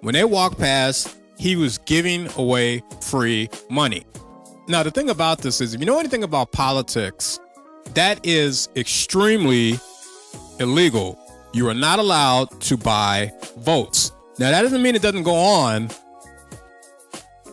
when 0.00 0.14
they 0.14 0.24
walked 0.24 0.58
past, 0.58 1.16
he 1.38 1.56
was 1.56 1.78
giving 1.78 2.28
away 2.36 2.82
free 3.00 3.48
money. 3.70 4.04
Now, 4.68 4.82
the 4.82 4.90
thing 4.90 5.10
about 5.10 5.38
this 5.38 5.60
is, 5.60 5.74
if 5.74 5.80
you 5.80 5.86
know 5.86 5.98
anything 5.98 6.22
about 6.22 6.52
politics, 6.52 7.40
That 7.94 8.24
is 8.24 8.68
extremely 8.76 9.78
illegal. 10.60 11.18
You 11.52 11.68
are 11.68 11.74
not 11.74 11.98
allowed 11.98 12.60
to 12.62 12.76
buy 12.76 13.32
votes. 13.58 14.12
Now, 14.38 14.50
that 14.52 14.62
doesn't 14.62 14.82
mean 14.82 14.94
it 14.94 15.02
doesn't 15.02 15.24
go 15.24 15.34
on, 15.34 15.90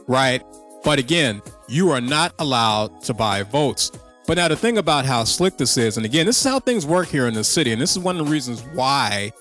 right? 0.07 0.43
But 0.83 0.99
again, 0.99 1.41
you 1.67 1.89
are 1.89 2.01
not 2.01 2.33
allowed 2.37 3.01
to 3.03 3.13
buy 3.13 3.43
votes. 3.43 3.91
But 4.27 4.37
now, 4.37 4.47
the 4.47 4.55
thing 4.55 4.77
about 4.77 5.05
how 5.05 5.23
slick 5.23 5.57
this 5.57 5.77
is, 5.77 5.97
and 5.97 6.05
again, 6.05 6.25
this 6.27 6.37
is 6.37 6.43
how 6.43 6.59
things 6.59 6.85
work 6.85 7.07
here 7.07 7.27
in 7.27 7.33
the 7.33 7.43
city, 7.43 7.71
and 7.71 7.81
this 7.81 7.91
is 7.91 7.99
one 7.99 8.19
of 8.19 8.25
the 8.25 8.31
reasons 8.31 8.61
why 8.73 9.31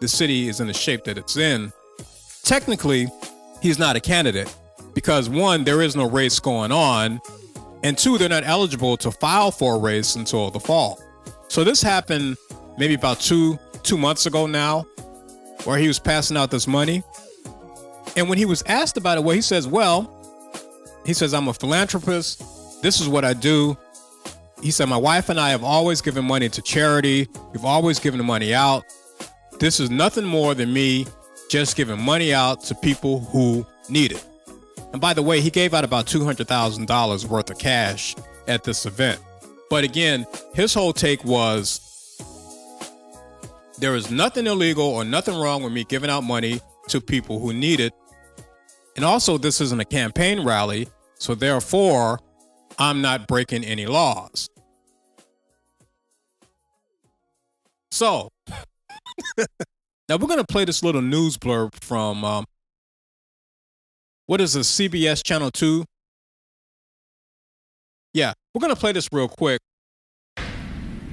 the 0.00 0.08
city 0.08 0.48
is 0.48 0.60
in 0.60 0.66
the 0.66 0.72
shape 0.72 1.04
that 1.04 1.18
it's 1.18 1.36
in. 1.36 1.72
Technically, 2.42 3.08
he's 3.60 3.78
not 3.78 3.96
a 3.96 4.00
candidate 4.00 4.54
because 4.94 5.28
one, 5.28 5.64
there 5.64 5.82
is 5.82 5.96
no 5.96 6.08
race 6.08 6.40
going 6.40 6.72
on, 6.72 7.20
and 7.82 7.96
two, 7.96 8.18
they're 8.18 8.28
not 8.28 8.44
eligible 8.44 8.96
to 8.98 9.10
file 9.10 9.50
for 9.50 9.76
a 9.76 9.78
race 9.78 10.16
until 10.16 10.50
the 10.50 10.60
fall. 10.60 11.00
So 11.48 11.64
this 11.64 11.82
happened 11.82 12.36
maybe 12.76 12.94
about 12.94 13.20
two 13.20 13.58
two 13.82 13.96
months 13.96 14.26
ago 14.26 14.46
now, 14.46 14.82
where 15.64 15.78
he 15.78 15.88
was 15.88 15.98
passing 15.98 16.36
out 16.36 16.50
this 16.50 16.66
money. 16.66 17.02
And 18.16 18.28
when 18.28 18.38
he 18.38 18.44
was 18.44 18.62
asked 18.66 18.96
about 18.96 19.18
it, 19.18 19.24
well, 19.24 19.34
he 19.34 19.40
says, 19.40 19.66
well, 19.66 20.14
he 21.06 21.14
says, 21.14 21.32
I'm 21.32 21.48
a 21.48 21.54
philanthropist. 21.54 22.42
This 22.82 23.00
is 23.00 23.08
what 23.08 23.24
I 23.24 23.32
do. 23.32 23.76
He 24.62 24.72
said, 24.72 24.88
my 24.88 24.96
wife 24.96 25.28
and 25.28 25.38
I 25.38 25.50
have 25.50 25.62
always 25.62 26.00
given 26.00 26.24
money 26.24 26.48
to 26.48 26.60
charity. 26.60 27.28
We've 27.52 27.64
always 27.64 28.00
given 28.00 28.18
the 28.18 28.24
money 28.24 28.54
out. 28.54 28.84
This 29.58 29.80
is 29.80 29.90
nothing 29.90 30.24
more 30.24 30.54
than 30.54 30.72
me 30.72 31.06
just 31.50 31.76
giving 31.76 32.00
money 32.00 32.32
out 32.32 32.62
to 32.64 32.74
people 32.76 33.20
who 33.20 33.66
need 33.88 34.12
it. 34.12 34.24
And 34.92 35.00
by 35.00 35.14
the 35.14 35.22
way, 35.22 35.40
he 35.40 35.50
gave 35.50 35.74
out 35.74 35.84
about 35.84 36.06
$200,000 36.06 37.24
worth 37.26 37.50
of 37.50 37.58
cash 37.58 38.14
at 38.46 38.64
this 38.64 38.86
event. 38.86 39.20
But 39.68 39.84
again, 39.84 40.26
his 40.54 40.72
whole 40.72 40.92
take 40.92 41.24
was 41.24 41.80
there 43.78 43.94
is 43.94 44.10
nothing 44.10 44.46
illegal 44.46 44.84
or 44.84 45.04
nothing 45.04 45.36
wrong 45.38 45.62
with 45.62 45.72
me 45.72 45.84
giving 45.84 46.10
out 46.10 46.22
money 46.22 46.60
to 46.88 47.00
people 47.00 47.38
who 47.38 47.52
need 47.52 47.80
it. 47.80 47.92
And 48.96 49.04
also, 49.04 49.38
this 49.38 49.60
isn't 49.60 49.80
a 49.80 49.84
campaign 49.84 50.44
rally, 50.44 50.88
so 51.18 51.34
therefore, 51.34 52.18
I'm 52.78 53.00
not 53.00 53.26
breaking 53.26 53.64
any 53.64 53.86
laws. 53.86 54.48
So, 57.90 58.30
now 60.08 60.16
we're 60.16 60.26
going 60.26 60.38
to 60.38 60.46
play 60.46 60.64
this 60.64 60.82
little 60.82 61.02
news 61.02 61.36
blurb 61.36 61.74
from 61.82 62.24
um, 62.24 62.44
what 64.26 64.42
is 64.42 64.52
this, 64.52 64.70
CBS 64.78 65.24
Channel 65.24 65.50
2? 65.50 65.84
Yeah, 68.12 68.34
we're 68.54 68.60
going 68.60 68.74
to 68.74 68.78
play 68.78 68.92
this 68.92 69.08
real 69.10 69.28
quick. 69.28 69.60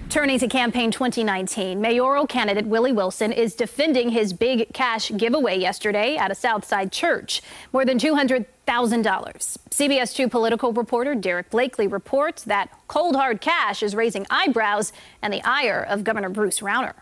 Turning 0.10 0.40
to 0.40 0.48
campaign 0.48 0.92
2019, 0.92 1.82
mayoral 1.82 2.26
candidate 2.28 2.66
Willie 2.66 2.92
Wilson 2.92 3.32
is 3.32 3.54
defending 3.54 4.10
his 4.10 4.34
big 4.34 4.74
cash 4.74 5.12
giveaway 5.16 5.58
yesterday 5.58 6.16
at 6.16 6.32
a 6.32 6.36
Southside 6.36 6.92
church. 6.92 7.42
More 7.74 7.86
than 7.86 7.98
$200,000. 7.98 8.46
CBS 8.66 10.16
2 10.16 10.30
political 10.30 10.74
reporter 10.74 11.16
Derrick 11.16 11.50
Blakley 11.50 11.92
reports 11.92 12.44
that 12.44 12.70
cold 12.88 13.16
hard 13.16 13.40
cash 13.42 13.84
is 13.84 13.96
raising 13.96 14.26
eyebrows 14.30 14.92
and 15.22 15.34
the 15.34 15.42
ire 15.44 15.82
of 15.82 16.04
Governor 16.04 16.30
Bruce 16.30 16.60
Rauner. 16.60 16.94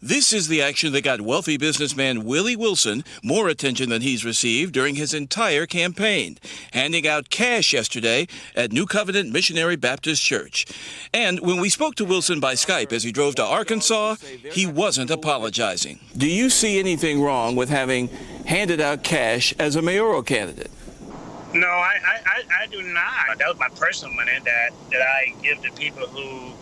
This 0.00 0.32
is 0.32 0.46
the 0.46 0.62
action 0.62 0.92
that 0.92 1.02
got 1.02 1.22
wealthy 1.22 1.56
businessman 1.56 2.24
Willie 2.24 2.54
Wilson 2.54 3.02
more 3.20 3.48
attention 3.48 3.90
than 3.90 4.00
he's 4.00 4.24
received 4.24 4.72
during 4.72 4.94
his 4.94 5.12
entire 5.12 5.66
campaign, 5.66 6.38
handing 6.72 7.04
out 7.08 7.30
cash 7.30 7.72
yesterday 7.72 8.28
at 8.54 8.70
New 8.70 8.86
Covenant 8.86 9.32
Missionary 9.32 9.74
Baptist 9.74 10.22
Church. 10.22 10.66
And 11.12 11.40
when 11.40 11.60
we 11.60 11.68
spoke 11.68 11.96
to 11.96 12.04
Wilson 12.04 12.38
by 12.38 12.54
Skype 12.54 12.92
as 12.92 13.02
he 13.02 13.10
drove 13.10 13.34
to 13.36 13.44
Arkansas, 13.44 14.16
he 14.52 14.66
wasn't 14.66 15.10
apologizing. 15.10 15.98
Do 16.16 16.28
you 16.28 16.48
see 16.48 16.78
anything 16.78 17.20
wrong 17.20 17.56
with 17.56 17.68
having 17.68 18.06
handed 18.46 18.80
out 18.80 19.02
cash 19.02 19.52
as 19.58 19.74
a 19.74 19.82
mayoral 19.82 20.22
candidate? 20.22 20.70
No, 21.52 21.66
I, 21.66 21.96
I, 22.04 22.20
I, 22.24 22.62
I 22.62 22.66
do 22.68 22.82
not. 22.82 23.36
That 23.38 23.48
was 23.48 23.58
my 23.58 23.68
personal 23.70 24.14
money 24.14 24.38
that, 24.44 24.70
that 24.92 25.02
I 25.02 25.34
give 25.42 25.60
to 25.62 25.72
people 25.72 26.06
who 26.06 26.52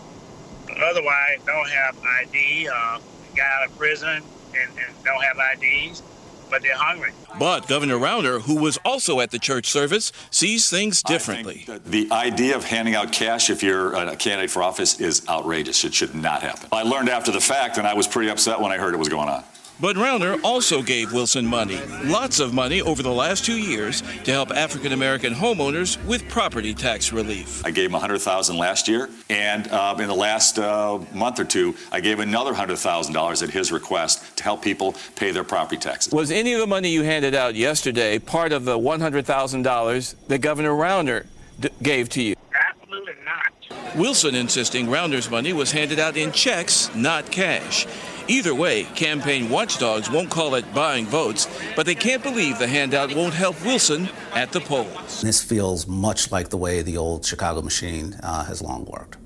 otherwise 0.81 1.37
don't 1.45 1.69
have 1.69 1.95
ID, 2.03 2.67
uh, 2.69 2.99
got 3.37 3.61
out 3.61 3.69
of 3.69 3.77
prison 3.77 4.09
and, 4.09 4.71
and 4.79 5.03
don't 5.03 5.23
have 5.23 5.37
IDs, 5.37 6.01
but 6.49 6.61
they're 6.61 6.75
hungry. 6.75 7.11
But 7.39 7.67
Governor 7.67 7.97
Rauner, 7.97 8.41
who 8.41 8.55
was 8.55 8.77
also 8.83 9.19
at 9.19 9.31
the 9.31 9.39
church 9.39 9.67
service, 9.67 10.11
sees 10.31 10.69
things 10.69 11.03
differently. 11.03 11.65
I 11.67 11.77
think 11.77 11.85
the 11.85 12.11
idea 12.11 12.55
of 12.55 12.63
handing 12.63 12.95
out 12.95 13.11
cash 13.11 13.49
if 13.49 13.61
you're 13.61 13.93
a 13.93 14.15
candidate 14.15 14.49
for 14.49 14.63
office 14.63 14.99
is 14.99 15.27
outrageous. 15.29 15.83
It 15.85 15.93
should 15.93 16.15
not 16.15 16.41
happen. 16.41 16.67
I 16.71 16.83
learned 16.83 17.09
after 17.09 17.31
the 17.31 17.41
fact, 17.41 17.77
and 17.77 17.85
I 17.87 17.93
was 17.93 18.07
pretty 18.07 18.29
upset 18.29 18.59
when 18.59 18.71
I 18.71 18.77
heard 18.77 18.93
it 18.93 18.97
was 18.97 19.09
going 19.09 19.29
on. 19.29 19.43
But 19.79 19.95
Rauner 19.95 20.39
also 20.43 20.81
gave 20.81 21.13
Wilson 21.13 21.45
money, 21.45 21.79
lots 22.03 22.39
of 22.39 22.51
money 22.51 22.81
over 22.81 23.03
the 23.03 23.11
last 23.11 23.45
two 23.45 23.57
years 23.57 24.01
to 24.23 24.31
help 24.31 24.49
African 24.49 24.91
American 24.91 25.35
homeowners 25.35 26.03
with 26.05 26.27
property 26.29 26.73
tax 26.73 27.13
relief. 27.13 27.63
I 27.63 27.69
gave 27.69 27.85
him 27.85 27.91
100000 27.93 28.57
last 28.57 28.87
year, 28.87 29.07
and 29.29 29.67
uh, 29.67 29.95
in 29.99 30.07
the 30.07 30.15
last 30.15 30.57
uh, 30.57 30.99
month 31.13 31.39
or 31.39 31.45
two, 31.45 31.75
I 31.91 31.99
gave 31.99 32.19
another 32.19 32.53
$100,000 32.53 33.43
at 33.43 33.49
his 33.51 33.71
request 33.71 34.37
to 34.37 34.43
help 34.43 34.63
people 34.63 34.95
pay 35.15 35.29
their 35.29 35.43
property 35.43 35.77
taxes. 35.77 36.11
Was 36.11 36.31
any 36.31 36.53
of 36.53 36.59
the 36.59 36.67
money 36.67 36.89
you 36.89 37.03
handed 37.03 37.35
out 37.35 37.53
yesterday 37.53 38.17
part 38.17 38.51
of 38.53 38.65
the 38.65 38.79
$100,000 38.79 40.15
that 40.27 40.39
Governor 40.39 40.71
Rauner 40.71 41.27
d- 41.59 41.69
gave 41.83 42.09
to 42.09 42.23
you? 42.23 42.35
Absolutely 42.51 43.13
not. 43.23 43.95
Wilson 43.95 44.33
insisting 44.33 44.87
Rauner's 44.87 45.29
money 45.29 45.53
was 45.53 45.71
handed 45.71 45.99
out 45.99 46.17
in 46.17 46.31
checks, 46.31 46.93
not 46.95 47.29
cash. 47.31 47.85
Either 48.29 48.53
way, 48.53 48.83
campaign 48.95 49.49
watchdogs 49.49 50.11
won't 50.11 50.29
call 50.29 50.55
it 50.55 50.73
buying 50.73 51.05
votes, 51.05 51.47
but 51.77 51.85
they 51.85 51.95
can't 51.95 52.21
believe 52.21 52.59
the 52.59 52.67
handout 52.67 53.15
won't 53.15 53.33
help 53.33 53.59
Wilson 53.63 54.09
at 54.33 54.51
the 54.51 54.59
polls. 54.59 55.21
This 55.21 55.41
feels 55.41 55.87
much 55.87 56.29
like 56.31 56.49
the 56.49 56.57
way 56.57 56.81
the 56.81 56.97
old 56.97 57.25
Chicago 57.25 57.61
machine 57.61 58.19
uh, 58.23 58.43
has 58.43 58.61
long 58.61 58.83
worked. 58.85 59.17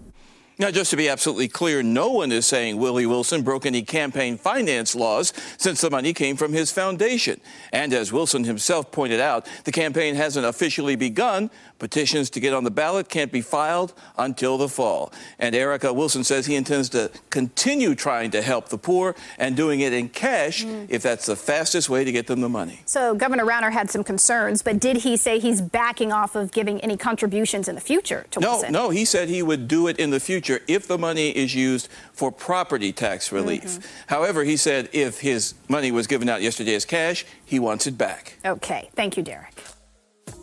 Now, 0.62 0.70
just 0.70 0.92
to 0.92 0.96
be 0.96 1.10
absolutely 1.10 1.48
clear, 1.48 1.82
no 1.82 2.12
one 2.12 2.32
is 2.32 2.46
saying 2.46 2.78
Willie 2.78 3.08
Wilson 3.08 3.42
broke 3.42 3.66
any 3.66 3.82
campaign 3.82 4.38
finance 4.38 4.94
laws 4.94 5.34
since 5.58 5.82
the 5.82 5.90
money 5.90 6.14
came 6.14 6.36
from 6.36 6.54
his 6.54 6.72
foundation. 6.72 7.42
And 7.74 7.92
as 7.94 8.14
Wilson 8.14 8.44
himself 8.44 8.92
pointed 8.92 9.20
out, 9.20 9.48
the 9.64 9.72
campaign 9.72 10.14
hasn't 10.14 10.46
officially 10.46 10.96
begun. 10.96 11.50
Petitions 11.82 12.30
to 12.30 12.40
get 12.40 12.54
on 12.54 12.64
the 12.64 12.70
ballot 12.70 13.10
can't 13.10 13.32
be 13.32 13.42
filed 13.42 13.96
until 14.16 14.56
the 14.60 14.70
fall. 14.70 15.12
And 15.40 15.56
Erica 15.56 15.92
Wilson 15.92 16.24
says 16.24 16.46
he 16.46 16.54
intends 16.54 16.90
to 16.90 17.10
continue 17.32 17.96
trying 17.96 18.30
to 18.32 18.44
help 18.44 18.70
the 18.70 18.78
poor 18.78 19.16
and 19.40 19.56
doing 19.56 19.80
it 19.80 19.92
in 19.92 20.10
cash 20.10 20.64
mm. 20.64 20.86
if 20.90 21.02
that's 21.02 21.26
the 21.26 21.36
fastest 21.36 21.90
way 21.90 22.04
to 22.04 22.12
get 22.12 22.28
them 22.28 22.40
the 22.42 22.50
money. 22.50 22.82
So 22.86 23.16
Governor 23.16 23.46
Rauner 23.46 23.72
had 23.72 23.90
some 23.90 24.04
concerns, 24.04 24.62
but 24.62 24.80
did 24.80 24.98
he 24.98 25.18
say 25.18 25.40
he's 25.40 25.60
backing 25.60 26.12
off 26.12 26.36
of 26.36 26.52
giving 26.52 26.80
any 26.82 26.98
contributions 26.98 27.68
in 27.68 27.74
the 27.74 27.82
future 27.82 28.28
to 28.30 28.40
No, 28.40 28.52
Wilson? 28.52 28.74
no, 28.74 28.92
he 28.92 29.04
said 29.04 29.28
he 29.28 29.42
would 29.42 29.68
do 29.68 29.88
it 29.88 29.98
in 29.98 30.12
the 30.12 30.20
future 30.20 30.60
if 30.68 30.88
the 30.88 31.00
money 31.00 31.32
is 31.32 31.56
used 31.56 31.90
for 32.14 32.32
property 32.32 32.94
tax 32.94 33.26
mm-hmm. 33.26 33.38
relief. 33.38 34.06
However, 34.06 34.44
he 34.44 34.56
said 34.56 34.88
if 34.94 35.22
his 35.22 35.56
money 35.68 35.92
was 35.92 36.06
given 36.06 36.30
out 36.30 36.44
yesterday 36.44 36.76
as 36.76 36.86
cash, 36.86 37.26
he 37.44 37.58
wants 37.58 37.88
it 37.88 37.98
back. 37.98 38.38
Okay, 38.46 38.92
thank 38.94 39.18
you, 39.18 39.24
Derrick. 39.24 39.64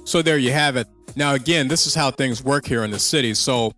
So 0.05 0.21
there 0.21 0.37
you 0.37 0.51
have 0.51 0.75
it. 0.75 0.89
Now, 1.19 1.35
again, 1.35 1.67
this 1.67 1.85
is 1.89 1.97
how 1.97 2.13
things 2.13 2.45
work 2.45 2.65
here 2.65 2.85
in 2.85 2.93
the 2.93 2.99
city. 3.01 3.35
So, 3.35 3.73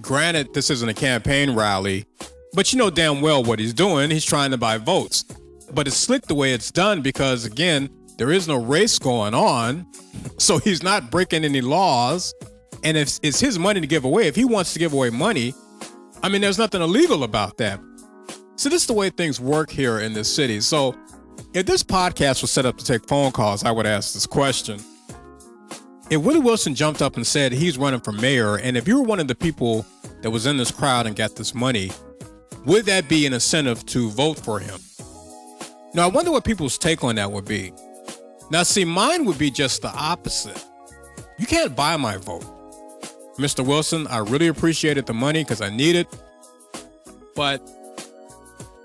granted, 0.00 0.52
this 0.54 0.70
isn't 0.70 0.88
a 0.88 0.92
campaign 0.92 1.54
rally, 1.54 2.04
but 2.52 2.72
you 2.72 2.80
know 2.80 2.90
damn 2.90 3.20
well 3.20 3.44
what 3.44 3.60
he's 3.60 3.72
doing. 3.72 4.10
He's 4.10 4.24
trying 4.24 4.50
to 4.50 4.58
buy 4.58 4.78
votes. 4.78 5.24
But 5.72 5.86
it's 5.86 5.96
slick 5.96 6.22
the 6.22 6.34
way 6.34 6.52
it's 6.52 6.72
done 6.72 7.00
because, 7.00 7.44
again, 7.44 7.88
there 8.18 8.32
is 8.32 8.48
no 8.48 8.56
race 8.56 8.98
going 8.98 9.34
on. 9.34 9.86
So 10.38 10.58
he's 10.58 10.82
not 10.82 11.10
breaking 11.12 11.44
any 11.44 11.60
laws. 11.60 12.34
And 12.82 12.96
if 12.96 13.20
it's 13.22 13.38
his 13.38 13.56
money 13.58 13.80
to 13.80 13.86
give 13.86 14.04
away, 14.04 14.26
if 14.26 14.34
he 14.34 14.44
wants 14.44 14.72
to 14.72 14.78
give 14.80 14.92
away 14.92 15.10
money, 15.10 15.54
I 16.22 16.28
mean, 16.28 16.40
there's 16.40 16.58
nothing 16.58 16.82
illegal 16.82 17.22
about 17.22 17.56
that. 17.58 17.78
So 18.56 18.68
this 18.68 18.82
is 18.82 18.86
the 18.86 18.94
way 18.94 19.10
things 19.10 19.40
work 19.40 19.70
here 19.70 20.00
in 20.00 20.12
this 20.12 20.34
city. 20.34 20.60
So 20.60 20.96
if 21.52 21.66
this 21.66 21.84
podcast 21.84 22.42
was 22.42 22.50
set 22.50 22.66
up 22.66 22.78
to 22.78 22.84
take 22.84 23.06
phone 23.06 23.30
calls, 23.32 23.64
I 23.64 23.70
would 23.70 23.86
ask 23.86 24.12
this 24.14 24.26
question. 24.26 24.80
If 26.10 26.20
Willie 26.20 26.40
Wilson 26.40 26.74
jumped 26.74 27.00
up 27.00 27.16
and 27.16 27.26
said 27.26 27.52
he's 27.52 27.78
running 27.78 28.00
for 28.00 28.12
mayor, 28.12 28.56
and 28.56 28.76
if 28.76 28.86
you 28.86 28.98
were 28.98 29.04
one 29.04 29.20
of 29.20 29.28
the 29.28 29.34
people 29.34 29.86
that 30.20 30.30
was 30.30 30.46
in 30.46 30.58
this 30.58 30.70
crowd 30.70 31.06
and 31.06 31.16
got 31.16 31.34
this 31.36 31.54
money, 31.54 31.90
would 32.66 32.84
that 32.86 33.08
be 33.08 33.26
an 33.26 33.32
incentive 33.32 33.84
to 33.86 34.10
vote 34.10 34.38
for 34.38 34.58
him? 34.58 34.78
Now, 35.94 36.04
I 36.04 36.06
wonder 36.08 36.30
what 36.30 36.44
people's 36.44 36.76
take 36.76 37.02
on 37.04 37.14
that 37.14 37.32
would 37.32 37.46
be. 37.46 37.72
Now, 38.50 38.64
see, 38.64 38.84
mine 38.84 39.24
would 39.24 39.38
be 39.38 39.50
just 39.50 39.80
the 39.80 39.88
opposite. 39.88 40.62
You 41.38 41.46
can't 41.46 41.74
buy 41.74 41.96
my 41.96 42.18
vote. 42.18 42.44
Mr. 43.38 43.66
Wilson, 43.66 44.06
I 44.08 44.18
really 44.18 44.48
appreciated 44.48 45.06
the 45.06 45.14
money 45.14 45.42
because 45.42 45.60
I 45.60 45.70
need 45.70 45.96
it, 45.96 46.06
but 47.34 47.66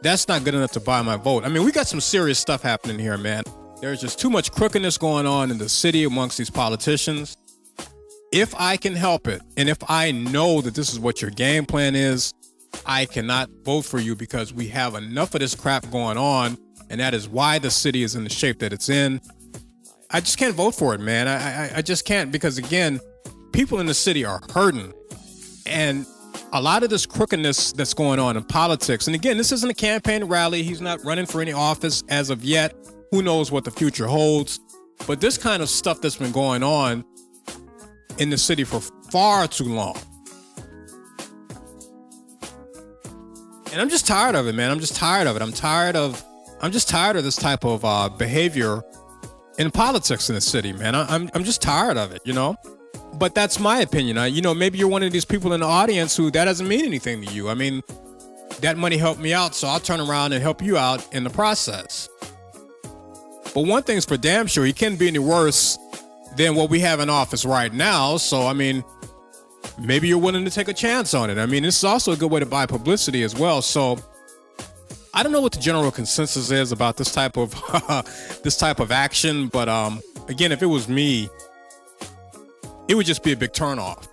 that's 0.01 0.27
not 0.27 0.43
good 0.43 0.55
enough 0.55 0.71
to 0.71 0.79
buy 0.79 1.01
my 1.01 1.17
vote. 1.17 1.43
I 1.43 1.49
mean, 1.49 1.63
we 1.63 1.71
got 1.71 1.87
some 1.87 2.01
serious 2.01 2.39
stuff 2.39 2.61
happening 2.61 2.97
here, 2.97 3.17
man. 3.17 3.43
There's 3.81 4.01
just 4.01 4.19
too 4.19 4.29
much 4.29 4.51
crookedness 4.51 4.97
going 4.97 5.25
on 5.25 5.51
in 5.51 5.57
the 5.57 5.69
city 5.69 6.03
amongst 6.03 6.37
these 6.37 6.49
politicians. 6.49 7.37
if 8.31 8.53
I 8.59 8.77
can 8.77 8.93
help 8.93 9.27
it, 9.27 9.41
and 9.57 9.69
if 9.69 9.77
I 9.89 10.11
know 10.11 10.61
that 10.61 10.75
this 10.75 10.91
is 10.91 10.99
what 10.99 11.21
your 11.21 11.31
game 11.31 11.65
plan 11.65 11.95
is, 11.95 12.33
I 12.85 13.05
cannot 13.05 13.49
vote 13.63 13.83
for 13.85 13.99
you 13.99 14.15
because 14.15 14.53
we 14.53 14.67
have 14.67 14.95
enough 14.95 15.33
of 15.33 15.39
this 15.39 15.55
crap 15.55 15.89
going 15.89 16.17
on, 16.17 16.57
and 16.89 16.99
that 16.99 17.13
is 17.13 17.27
why 17.27 17.57
the 17.57 17.71
city 17.71 18.03
is 18.03 18.15
in 18.15 18.23
the 18.23 18.29
shape 18.29 18.59
that 18.59 18.71
it's 18.73 18.89
in. 18.89 19.19
I 20.11 20.19
just 20.19 20.37
can't 20.37 20.53
vote 20.53 20.75
for 20.75 20.93
it, 20.93 21.01
man. 21.01 21.27
I 21.27 21.37
I, 21.37 21.71
I 21.77 21.81
just 21.81 22.05
can't 22.05 22.31
because 22.31 22.57
again, 22.57 22.99
people 23.51 23.79
in 23.79 23.87
the 23.87 23.93
city 23.95 24.25
are 24.25 24.41
hurting, 24.53 24.93
and 25.65 26.05
a 26.53 26.61
lot 26.61 26.83
of 26.83 26.89
this 26.89 27.05
crookedness 27.05 27.71
that's 27.71 27.93
going 27.93 28.19
on 28.19 28.37
in 28.37 28.43
politics. 28.43 29.07
And 29.07 29.15
again, 29.15 29.37
this 29.37 29.51
isn't 29.51 29.69
a 29.69 29.73
campaign 29.73 30.25
rally. 30.25 30.61
He's 30.63 30.81
not 30.81 31.03
running 31.03 31.25
for 31.25 31.41
any 31.41 31.53
office 31.53 32.03
as 32.09 32.29
of 32.29 32.43
yet. 32.43 32.75
Who 33.11 33.21
knows 33.21 33.51
what 33.51 33.63
the 33.63 33.71
future 33.71 34.07
holds? 34.07 34.59
But 35.07 35.21
this 35.21 35.37
kind 35.37 35.63
of 35.63 35.69
stuff 35.69 36.01
that's 36.01 36.17
been 36.17 36.31
going 36.31 36.63
on 36.63 37.05
in 38.17 38.29
the 38.29 38.37
city 38.37 38.63
for 38.63 38.81
far 39.11 39.47
too 39.47 39.63
long. 39.63 39.97
And 43.71 43.79
I'm 43.79 43.89
just 43.89 44.07
tired 44.07 44.35
of 44.35 44.47
it, 44.47 44.55
man. 44.55 44.71
I'm 44.71 44.79
just 44.79 44.95
tired 44.95 45.27
of 45.27 45.35
it. 45.35 45.41
I'm 45.41 45.53
tired 45.53 45.95
of 45.95 46.23
I'm 46.61 46.71
just 46.71 46.89
tired 46.89 47.15
of 47.15 47.23
this 47.23 47.35
type 47.35 47.63
of 47.63 47.85
uh, 47.85 48.09
behavior 48.09 48.81
in 49.57 49.71
politics 49.71 50.29
in 50.29 50.35
the 50.35 50.41
city, 50.41 50.73
man. 50.73 50.95
I, 50.95 51.05
I'm 51.13 51.29
I'm 51.33 51.43
just 51.43 51.61
tired 51.61 51.97
of 51.97 52.11
it, 52.11 52.21
you 52.25 52.33
know. 52.33 52.55
But 53.13 53.35
that's 53.35 53.59
my 53.59 53.79
opinion. 53.81 54.17
I, 54.17 54.27
you 54.27 54.41
know, 54.41 54.53
maybe 54.53 54.77
you're 54.77 54.87
one 54.87 55.03
of 55.03 55.11
these 55.11 55.25
people 55.25 55.53
in 55.53 55.61
the 55.61 55.65
audience 55.65 56.15
who 56.15 56.31
that 56.31 56.45
doesn't 56.45 56.67
mean 56.67 56.85
anything 56.85 57.23
to 57.23 57.33
you. 57.33 57.49
I 57.49 57.53
mean, 57.53 57.81
that 58.61 58.77
money 58.77 58.97
helped 58.97 59.19
me 59.19 59.33
out, 59.33 59.55
so 59.55 59.67
I'll 59.67 59.79
turn 59.79 59.99
around 59.99 60.33
and 60.33 60.41
help 60.41 60.61
you 60.61 60.77
out 60.77 61.13
in 61.13 61.23
the 61.23 61.29
process. 61.29 62.09
But 63.53 63.61
one 63.65 63.83
thing's 63.83 64.05
for 64.05 64.17
damn 64.17 64.47
sure, 64.47 64.65
he 64.65 64.73
can't 64.73 64.99
be 64.99 65.07
any 65.07 65.19
worse 65.19 65.77
than 66.35 66.55
what 66.55 66.69
we 66.69 66.79
have 66.81 66.99
in 66.99 67.09
office 67.09 67.45
right 67.45 67.73
now. 67.73 68.17
So 68.17 68.45
I 68.45 68.53
mean, 68.53 68.83
maybe 69.79 70.07
you're 70.07 70.19
willing 70.19 70.45
to 70.45 70.51
take 70.51 70.67
a 70.67 70.73
chance 70.73 71.13
on 71.13 71.29
it. 71.29 71.37
I 71.37 71.45
mean, 71.45 71.63
this 71.63 71.77
is 71.77 71.83
also 71.83 72.11
a 72.11 72.17
good 72.17 72.31
way 72.31 72.39
to 72.39 72.45
buy 72.45 72.65
publicity 72.65 73.23
as 73.23 73.35
well. 73.35 73.61
So 73.61 73.99
I 75.13 75.23
don't 75.23 75.31
know 75.31 75.41
what 75.41 75.53
the 75.53 75.59
general 75.59 75.91
consensus 75.91 76.51
is 76.51 76.71
about 76.71 76.97
this 76.97 77.11
type 77.11 77.37
of 77.37 77.51
this 78.43 78.57
type 78.57 78.79
of 78.79 78.91
action, 78.91 79.47
but 79.47 79.67
um, 79.69 80.01
again, 80.27 80.51
if 80.51 80.61
it 80.61 80.67
was 80.67 80.87
me, 80.87 81.29
it 82.87 82.95
would 82.95 83.05
just 83.05 83.23
be 83.23 83.31
a 83.31 83.37
big 83.37 83.51
turnoff. 83.51 84.08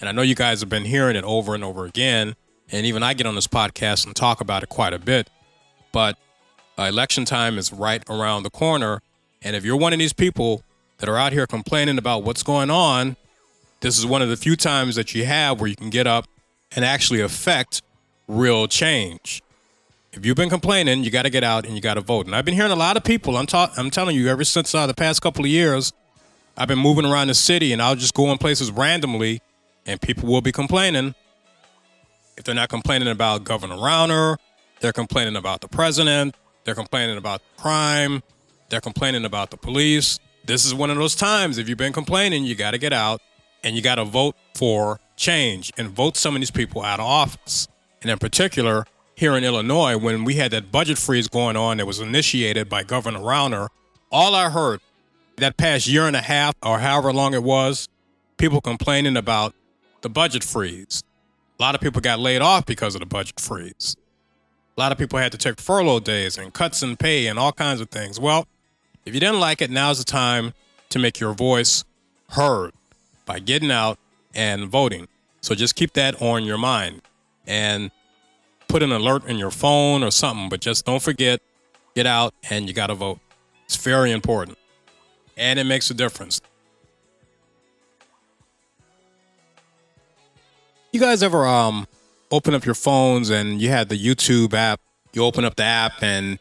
And 0.00 0.08
I 0.08 0.12
know 0.12 0.22
you 0.22 0.34
guys 0.34 0.60
have 0.60 0.68
been 0.68 0.84
hearing 0.84 1.16
it 1.16 1.24
over 1.24 1.54
and 1.54 1.62
over 1.62 1.84
again. 1.84 2.34
And 2.72 2.86
even 2.86 3.02
I 3.02 3.14
get 3.14 3.26
on 3.26 3.34
this 3.34 3.46
podcast 3.46 4.06
and 4.06 4.16
talk 4.16 4.40
about 4.40 4.62
it 4.62 4.68
quite 4.68 4.92
a 4.92 4.98
bit. 4.98 5.28
But 5.92 6.16
uh, 6.78 6.84
election 6.84 7.24
time 7.24 7.58
is 7.58 7.72
right 7.72 8.02
around 8.08 8.44
the 8.44 8.50
corner. 8.50 9.02
And 9.42 9.54
if 9.54 9.64
you're 9.64 9.76
one 9.76 9.92
of 9.92 9.98
these 9.98 10.12
people 10.12 10.62
that 10.98 11.08
are 11.08 11.18
out 11.18 11.32
here 11.32 11.46
complaining 11.46 11.98
about 11.98 12.22
what's 12.22 12.42
going 12.42 12.70
on, 12.70 13.16
this 13.80 13.98
is 13.98 14.06
one 14.06 14.22
of 14.22 14.28
the 14.28 14.36
few 14.36 14.56
times 14.56 14.96
that 14.96 15.14
you 15.14 15.24
have 15.24 15.60
where 15.60 15.68
you 15.68 15.76
can 15.76 15.90
get 15.90 16.06
up 16.06 16.26
and 16.74 16.84
actually 16.84 17.20
affect 17.20 17.82
real 18.28 18.68
change. 18.68 19.42
If 20.12 20.26
you've 20.26 20.36
been 20.36 20.50
complaining, 20.50 21.04
you 21.04 21.10
got 21.10 21.22
to 21.22 21.30
get 21.30 21.44
out 21.44 21.64
and 21.64 21.74
you 21.74 21.80
got 21.80 21.94
to 21.94 22.00
vote. 22.00 22.26
And 22.26 22.34
I've 22.34 22.44
been 22.44 22.54
hearing 22.54 22.72
a 22.72 22.76
lot 22.76 22.96
of 22.96 23.04
people. 23.04 23.36
I'm 23.36 23.46
ta- 23.46 23.72
I'm 23.76 23.90
telling 23.90 24.16
you, 24.16 24.28
ever 24.28 24.44
since 24.44 24.74
uh, 24.74 24.86
the 24.86 24.94
past 24.94 25.22
couple 25.22 25.44
of 25.44 25.50
years, 25.50 25.92
I've 26.56 26.68
been 26.68 26.78
moving 26.78 27.06
around 27.06 27.28
the 27.28 27.34
city, 27.34 27.72
and 27.72 27.80
I'll 27.80 27.94
just 27.94 28.12
go 28.12 28.30
in 28.32 28.38
places 28.38 28.70
randomly, 28.70 29.40
and 29.90 30.00
people 30.00 30.28
will 30.28 30.40
be 30.40 30.52
complaining. 30.52 31.16
If 32.36 32.44
they're 32.44 32.54
not 32.54 32.68
complaining 32.68 33.08
about 33.08 33.42
Governor 33.42 33.74
Rauner, 33.74 34.36
they're 34.80 34.92
complaining 34.92 35.34
about 35.34 35.62
the 35.62 35.68
president, 35.68 36.36
they're 36.64 36.76
complaining 36.76 37.16
about 37.16 37.42
crime, 37.56 38.22
they're 38.68 38.80
complaining 38.80 39.24
about 39.24 39.50
the 39.50 39.56
police. 39.56 40.20
This 40.46 40.64
is 40.64 40.72
one 40.72 40.90
of 40.90 40.96
those 40.96 41.16
times. 41.16 41.58
If 41.58 41.68
you've 41.68 41.76
been 41.76 41.92
complaining, 41.92 42.44
you 42.44 42.54
got 42.54 42.70
to 42.70 42.78
get 42.78 42.92
out 42.92 43.20
and 43.64 43.74
you 43.74 43.82
got 43.82 43.96
to 43.96 44.04
vote 44.04 44.36
for 44.54 45.00
change 45.16 45.72
and 45.76 45.88
vote 45.88 46.16
some 46.16 46.36
of 46.36 46.40
these 46.40 46.52
people 46.52 46.82
out 46.82 47.00
of 47.00 47.06
office. 47.06 47.66
And 48.00 48.10
in 48.12 48.18
particular, 48.18 48.86
here 49.16 49.36
in 49.36 49.42
Illinois, 49.42 49.98
when 49.98 50.22
we 50.22 50.34
had 50.34 50.52
that 50.52 50.70
budget 50.70 50.98
freeze 50.98 51.26
going 51.26 51.56
on 51.56 51.78
that 51.78 51.86
was 51.86 51.98
initiated 51.98 52.68
by 52.68 52.84
Governor 52.84 53.18
Rauner, 53.18 53.68
all 54.12 54.36
I 54.36 54.50
heard 54.50 54.80
that 55.38 55.56
past 55.56 55.88
year 55.88 56.06
and 56.06 56.14
a 56.14 56.22
half 56.22 56.54
or 56.62 56.78
however 56.78 57.12
long 57.12 57.34
it 57.34 57.42
was, 57.42 57.88
people 58.38 58.60
complaining 58.60 59.16
about 59.16 59.54
the 60.02 60.08
budget 60.08 60.44
freeze. 60.44 61.02
A 61.58 61.62
lot 61.62 61.74
of 61.74 61.80
people 61.80 62.00
got 62.00 62.18
laid 62.18 62.42
off 62.42 62.66
because 62.66 62.94
of 62.94 63.00
the 63.00 63.06
budget 63.06 63.38
freeze. 63.38 63.96
A 64.76 64.80
lot 64.80 64.92
of 64.92 64.98
people 64.98 65.18
had 65.18 65.32
to 65.32 65.38
take 65.38 65.60
furlough 65.60 66.00
days 66.00 66.38
and 66.38 66.52
cuts 66.52 66.82
in 66.82 66.96
pay 66.96 67.26
and 67.26 67.38
all 67.38 67.52
kinds 67.52 67.80
of 67.80 67.90
things. 67.90 68.18
Well, 68.18 68.46
if 69.04 69.14
you 69.14 69.20
didn't 69.20 69.40
like 69.40 69.60
it, 69.60 69.70
now's 69.70 69.98
the 69.98 70.04
time 70.04 70.54
to 70.90 70.98
make 70.98 71.20
your 71.20 71.34
voice 71.34 71.84
heard 72.30 72.72
by 73.26 73.38
getting 73.40 73.70
out 73.70 73.98
and 74.34 74.68
voting. 74.68 75.08
So 75.42 75.54
just 75.54 75.74
keep 75.74 75.92
that 75.94 76.20
on 76.22 76.44
your 76.44 76.58
mind 76.58 77.02
and 77.46 77.90
put 78.68 78.82
an 78.82 78.92
alert 78.92 79.26
in 79.26 79.36
your 79.36 79.50
phone 79.50 80.02
or 80.02 80.10
something, 80.10 80.48
but 80.48 80.60
just 80.60 80.86
don't 80.86 81.02
forget, 81.02 81.40
get 81.94 82.06
out 82.06 82.34
and 82.48 82.68
you 82.68 82.74
got 82.74 82.86
to 82.86 82.94
vote. 82.94 83.18
It's 83.66 83.76
very 83.76 84.12
important 84.12 84.56
and 85.36 85.58
it 85.58 85.64
makes 85.64 85.90
a 85.90 85.94
difference. 85.94 86.40
You 90.92 90.98
guys 90.98 91.22
ever 91.22 91.46
um 91.46 91.86
open 92.32 92.52
up 92.52 92.64
your 92.64 92.74
phones 92.74 93.30
and 93.30 93.62
you 93.62 93.68
had 93.68 93.88
the 93.88 93.96
YouTube 93.96 94.54
app? 94.54 94.80
You 95.12 95.24
open 95.24 95.44
up 95.44 95.54
the 95.54 95.62
app 95.62 96.02
and 96.02 96.38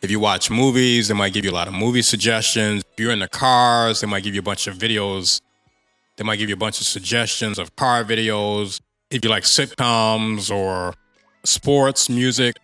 if 0.00 0.10
you 0.10 0.20
watch 0.20 0.50
movies, 0.50 1.08
they 1.08 1.14
might 1.14 1.34
give 1.34 1.44
you 1.44 1.50
a 1.50 1.52
lot 1.52 1.68
of 1.68 1.74
movie 1.74 2.00
suggestions. 2.00 2.82
If 2.92 3.00
you're 3.00 3.12
in 3.12 3.18
the 3.18 3.28
cars, 3.28 4.00
they 4.00 4.06
might 4.06 4.22
give 4.22 4.34
you 4.34 4.40
a 4.40 4.44
bunch 4.44 4.68
of 4.68 4.76
videos. 4.76 5.42
They 6.16 6.24
might 6.24 6.36
give 6.36 6.48
you 6.48 6.54
a 6.54 6.58
bunch 6.58 6.80
of 6.80 6.86
suggestions 6.86 7.58
of 7.58 7.76
car 7.76 8.04
videos. 8.04 8.80
If 9.10 9.22
you 9.22 9.30
like 9.30 9.42
sitcoms 9.42 10.54
or 10.54 10.94
sports, 11.44 12.08
music, 12.08 12.56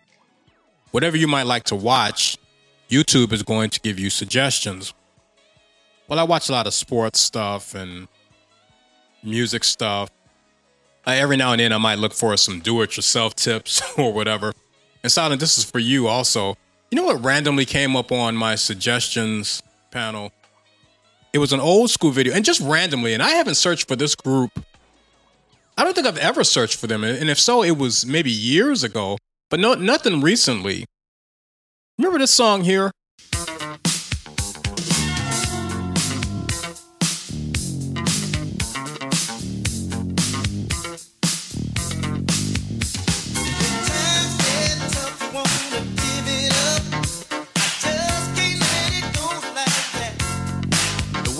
whatever 0.91 1.17
you 1.17 1.27
might 1.27 1.45
like 1.45 1.65
to 1.65 1.75
watch, 1.75 2.37
YouTube 2.89 3.31
is 3.31 3.43
going 3.43 3.69
to 3.71 3.79
give 3.79 3.99
you 3.99 4.09
suggestions. 4.09 4.93
Well, 6.07 6.19
I 6.19 6.23
watch 6.23 6.49
a 6.49 6.51
lot 6.51 6.65
of 6.65 6.73
sports 6.73 7.19
stuff 7.19 7.75
and 7.75 8.07
music 9.23 9.63
stuff. 9.63 10.09
Every 11.07 11.37
now 11.37 11.51
and 11.51 11.59
then, 11.59 11.71
I 11.71 11.77
might 11.77 11.99
look 11.99 12.13
for 12.13 12.35
some 12.37 12.59
do 12.59 12.81
it 12.81 12.97
yourself 12.97 13.35
tips 13.35 13.81
or 13.97 14.11
whatever. 14.11 14.53
And 15.03 15.11
Silent, 15.11 15.39
this 15.39 15.57
is 15.57 15.63
for 15.63 15.79
you 15.79 16.07
also. 16.07 16.57
You 16.89 16.95
know 16.95 17.03
what 17.03 17.23
randomly 17.23 17.65
came 17.65 17.95
up 17.95 18.11
on 18.11 18.35
my 18.35 18.55
suggestions 18.55 19.61
panel? 19.91 20.31
It 21.33 21.39
was 21.39 21.53
an 21.53 21.59
old 21.59 21.89
school 21.89 22.11
video, 22.11 22.33
and 22.33 22.45
just 22.45 22.61
randomly, 22.61 23.13
and 23.13 23.21
I 23.21 23.31
haven't 23.31 23.55
searched 23.55 23.87
for 23.87 23.95
this 23.95 24.15
group. 24.15 24.51
I 25.77 25.83
don't 25.83 25.93
think 25.93 26.07
I've 26.07 26.17
ever 26.17 26.43
searched 26.43 26.79
for 26.79 26.87
them. 26.87 27.03
And 27.03 27.29
if 27.29 27.39
so, 27.39 27.61
it 27.61 27.77
was 27.77 28.05
maybe 28.05 28.31
years 28.31 28.83
ago. 28.83 29.17
But 29.49 29.59
no, 29.59 29.73
nothing 29.73 30.21
recently. 30.21 30.85
Remember 31.97 32.17
this 32.17 32.31
song 32.31 32.63
here? 32.63 32.91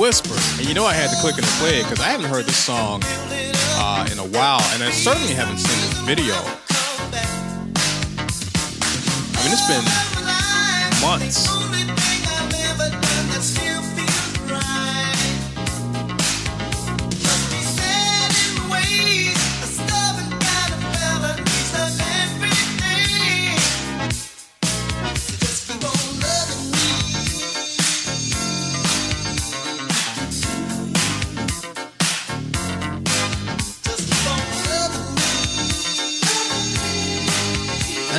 Whisper. 0.05 0.37
And 0.59 0.67
you 0.69 0.75
know 0.75 0.85
I 0.85 0.93
had 0.93 1.09
to 1.09 1.15
click 1.15 1.35
and 1.35 1.45
play 1.57 1.79
it 1.79 1.83
because 1.83 1.99
I 1.99 2.09
haven't 2.09 2.27
heard 2.27 2.45
this 2.45 2.63
song 2.63 3.01
uh, 3.03 4.07
in 4.11 4.19
a 4.19 4.27
while, 4.37 4.61
and 4.73 4.83
I 4.83 4.91
certainly 4.91 5.33
haven't 5.33 5.57
seen 5.57 5.81
this 5.81 5.97
video. 6.05 6.35
I 9.33 9.41
mean, 9.41 9.49
it's 9.49 9.65
been 9.65 9.81
months. 11.01 11.74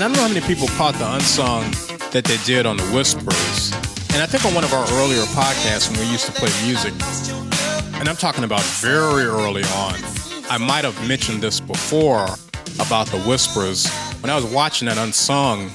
I 0.07 0.09
don't 0.09 0.19
know 0.19 0.23
how 0.23 0.33
many 0.33 0.47
people 0.47 0.69
caught 0.79 0.95
the 0.95 1.15
unsung 1.15 1.69
that 2.13 2.23
they 2.23 2.37
did 2.45 2.65
on 2.65 2.77
the 2.77 2.85
Whispers. 2.95 3.73
And 4.15 4.23
I 4.23 4.27
think 4.27 4.45
on 4.45 4.55
one 4.55 4.63
of 4.63 4.73
our 4.73 4.87
earlier 5.03 5.23
podcasts 5.35 5.91
when 5.91 5.99
we 5.99 6.07
used 6.13 6.27
to 6.27 6.31
play 6.31 6.49
music, 6.65 6.93
and 7.99 8.09
I'm 8.09 8.15
talking 8.15 8.45
about 8.45 8.63
very 8.79 9.25
early 9.25 9.65
on, 9.65 9.97
I 10.49 10.59
might 10.59 10.85
have 10.85 11.09
mentioned 11.09 11.43
this 11.43 11.59
before 11.59 12.29
about 12.79 13.09
the 13.09 13.19
Whispers. 13.27 13.91
When 14.21 14.31
I 14.31 14.37
was 14.37 14.45
watching 14.45 14.87
that 14.87 14.97
unsung, 14.97 15.73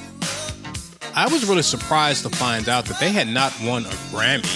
I 1.14 1.28
was 1.30 1.46
really 1.46 1.60
surprised 1.60 2.22
to 2.22 2.30
find 2.30 2.70
out 2.70 2.86
that 2.86 2.98
they 2.98 3.10
had 3.10 3.28
not 3.28 3.52
won 3.62 3.84
a 3.84 3.94
Grammy. 4.08 4.48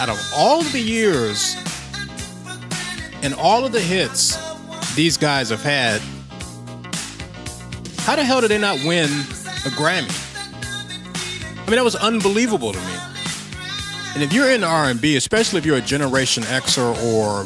Out 0.00 0.10
of 0.10 0.32
all 0.32 0.62
the 0.62 0.78
years 0.78 1.56
and 3.20 3.34
all 3.34 3.66
of 3.66 3.72
the 3.72 3.80
hits 3.80 4.38
these 4.94 5.16
guys 5.16 5.50
have 5.50 5.64
had, 5.64 6.00
how 8.08 8.16
the 8.16 8.24
hell 8.24 8.40
did 8.40 8.48
they 8.48 8.56
not 8.56 8.82
win 8.86 9.04
a 9.04 9.70
Grammy? 9.76 10.08
I 10.08 11.66
mean, 11.66 11.76
that 11.76 11.84
was 11.84 11.94
unbelievable 11.94 12.72
to 12.72 12.78
me. 12.78 12.94
And 14.14 14.22
if 14.22 14.32
you're 14.32 14.50
in 14.50 14.64
R&B, 14.64 15.16
especially 15.16 15.58
if 15.58 15.66
you're 15.66 15.76
a 15.76 15.82
Generation 15.82 16.42
Xer 16.44 16.96
or 17.04 17.44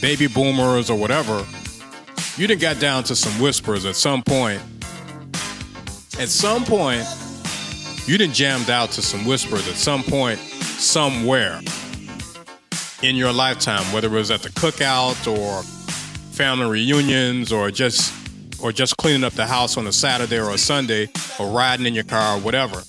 baby 0.00 0.26
boomers 0.26 0.90
or 0.90 0.98
whatever, 0.98 1.46
you 2.36 2.48
didn't 2.48 2.60
got 2.60 2.80
down 2.80 3.04
to 3.04 3.14
some 3.14 3.40
whispers 3.40 3.84
at 3.84 3.94
some 3.94 4.24
point. 4.24 4.60
At 6.18 6.28
some 6.28 6.64
point, 6.64 7.06
you 8.08 8.18
didn't 8.18 8.34
jammed 8.34 8.68
out 8.68 8.90
to 8.90 9.00
some 9.00 9.24
whispers 9.24 9.68
at 9.68 9.76
some 9.76 10.02
point, 10.02 10.40
somewhere 10.40 11.60
in 13.04 13.14
your 13.14 13.32
lifetime, 13.32 13.84
whether 13.92 14.08
it 14.08 14.10
was 14.10 14.32
at 14.32 14.42
the 14.42 14.48
cookout 14.48 15.24
or 15.30 15.62
family 16.32 16.66
reunions 16.66 17.52
or 17.52 17.70
just 17.70 18.21
or 18.62 18.72
just 18.72 18.96
cleaning 18.96 19.24
up 19.24 19.32
the 19.32 19.46
house 19.46 19.76
on 19.76 19.86
a 19.86 19.92
Saturday 19.92 20.38
or 20.38 20.50
a 20.50 20.58
Sunday 20.58 21.08
or 21.38 21.48
riding 21.48 21.86
in 21.86 21.94
your 21.94 22.04
car 22.04 22.36
or 22.36 22.40
whatever. 22.40 22.82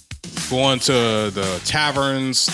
Going 0.50 0.80
to 0.80 0.92
the 1.32 1.62
taverns, 1.66 2.50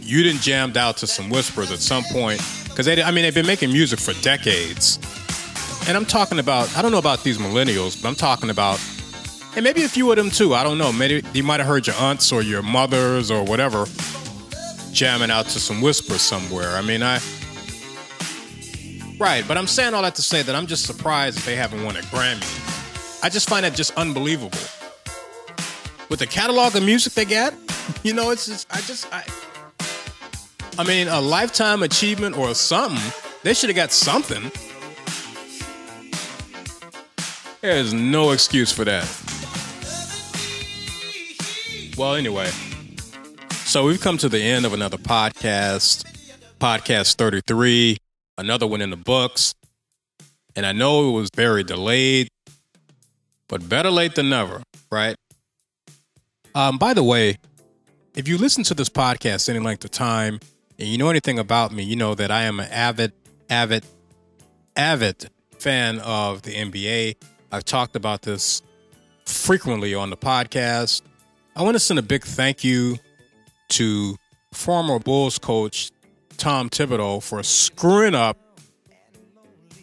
you 0.00 0.22
didn't 0.22 0.40
jammed 0.40 0.76
out 0.76 0.96
to 0.98 1.06
some 1.06 1.28
whispers 1.28 1.70
at 1.70 1.78
some 1.78 2.02
point 2.04 2.40
because 2.64 2.86
they 2.86 3.02
I 3.02 3.10
mean 3.10 3.22
they've 3.22 3.34
been 3.34 3.46
making 3.46 3.72
music 3.72 3.98
for 3.98 4.14
decades. 4.22 4.98
And 5.86 5.96
I'm 5.96 6.06
talking 6.06 6.38
about 6.38 6.74
I 6.76 6.82
don't 6.82 6.92
know 6.92 6.98
about 6.98 7.22
these 7.22 7.38
millennials, 7.38 8.00
but 8.00 8.08
I'm 8.08 8.14
talking 8.14 8.50
about 8.50 8.80
and 9.54 9.64
maybe 9.64 9.82
a 9.82 9.88
few 9.88 10.10
of 10.10 10.16
them 10.16 10.30
too. 10.30 10.54
I 10.54 10.62
don't 10.62 10.78
know. 10.78 10.92
Maybe 10.92 11.26
you 11.34 11.42
might 11.42 11.60
have 11.60 11.66
heard 11.66 11.86
your 11.86 11.96
aunts 11.96 12.32
or 12.32 12.42
your 12.42 12.62
mothers 12.62 13.30
or 13.30 13.44
whatever 13.44 13.86
jamming 14.92 15.30
out 15.30 15.46
to 15.46 15.60
some 15.60 15.80
whispers 15.80 16.22
somewhere. 16.22 16.70
I 16.70 16.82
mean, 16.82 17.02
I 17.02 17.20
Right, 19.18 19.44
but 19.48 19.58
I'm 19.58 19.66
saying 19.66 19.94
all 19.94 20.02
that 20.02 20.14
to 20.14 20.22
say 20.22 20.42
that 20.42 20.54
I'm 20.54 20.66
just 20.66 20.86
surprised 20.86 21.40
they 21.40 21.56
haven't 21.56 21.82
won 21.84 21.96
a 21.96 22.00
Grammy. 22.00 23.24
I 23.24 23.28
just 23.28 23.48
find 23.48 23.64
that 23.64 23.74
just 23.74 23.92
unbelievable. 23.96 24.58
With 26.08 26.20
the 26.20 26.26
catalog 26.26 26.76
of 26.76 26.84
music 26.84 27.14
they 27.14 27.24
got, 27.24 27.52
you 28.04 28.14
know, 28.14 28.30
it's 28.30 28.46
just 28.46 28.72
I 28.72 28.80
just 28.82 29.12
I 29.12 29.24
I 30.78 30.84
mean, 30.84 31.08
a 31.08 31.20
lifetime 31.20 31.82
achievement 31.82 32.38
or 32.38 32.54
something. 32.54 33.12
They 33.42 33.54
should 33.54 33.70
have 33.70 33.76
got 33.76 33.90
something. 33.90 34.52
There's 37.60 37.92
no 37.92 38.30
excuse 38.30 38.70
for 38.70 38.84
that. 38.84 39.04
Well, 41.98 42.14
anyway, 42.14 42.50
so 43.64 43.84
we've 43.84 44.00
come 44.00 44.18
to 44.18 44.28
the 44.28 44.40
end 44.40 44.64
of 44.64 44.72
another 44.72 44.96
podcast, 44.96 46.04
podcast 46.60 47.16
33, 47.16 47.98
another 48.38 48.66
one 48.66 48.80
in 48.80 48.90
the 48.90 48.96
books. 48.96 49.54
And 50.56 50.64
I 50.64 50.72
know 50.72 51.10
it 51.10 51.12
was 51.12 51.28
very 51.34 51.62
delayed, 51.62 52.28
but 53.48 53.68
better 53.68 53.90
late 53.90 54.14
than 54.14 54.30
never, 54.30 54.62
right? 54.90 55.14
Um, 56.54 56.78
by 56.78 56.94
the 56.94 57.04
way, 57.04 57.36
if 58.16 58.26
you 58.26 58.38
listen 58.38 58.64
to 58.64 58.74
this 58.74 58.88
podcast 58.88 59.48
any 59.48 59.58
length 59.58 59.84
of 59.84 59.90
time 59.90 60.40
and 60.78 60.88
you 60.88 60.96
know 60.96 61.10
anything 61.10 61.38
about 61.38 61.72
me, 61.72 61.82
you 61.82 61.96
know 61.96 62.14
that 62.14 62.30
I 62.30 62.42
am 62.44 62.58
an 62.58 62.68
avid, 62.70 63.12
avid, 63.50 63.84
avid 64.74 65.30
fan 65.58 65.98
of 66.00 66.42
the 66.42 66.54
NBA. 66.54 67.16
I've 67.52 67.64
talked 67.64 67.96
about 67.96 68.22
this 68.22 68.62
frequently 69.24 69.94
on 69.94 70.10
the 70.10 70.16
podcast. 70.16 71.02
I 71.54 71.62
want 71.62 71.74
to 71.74 71.80
send 71.80 71.98
a 71.98 72.02
big 72.02 72.24
thank 72.24 72.64
you 72.64 72.98
to 73.70 74.16
former 74.52 74.98
Bulls 74.98 75.38
coach 75.38 75.90
Tom 76.38 76.70
Thibodeau 76.70 77.20
for 77.20 77.42
screwing 77.42 78.14
up 78.14 78.38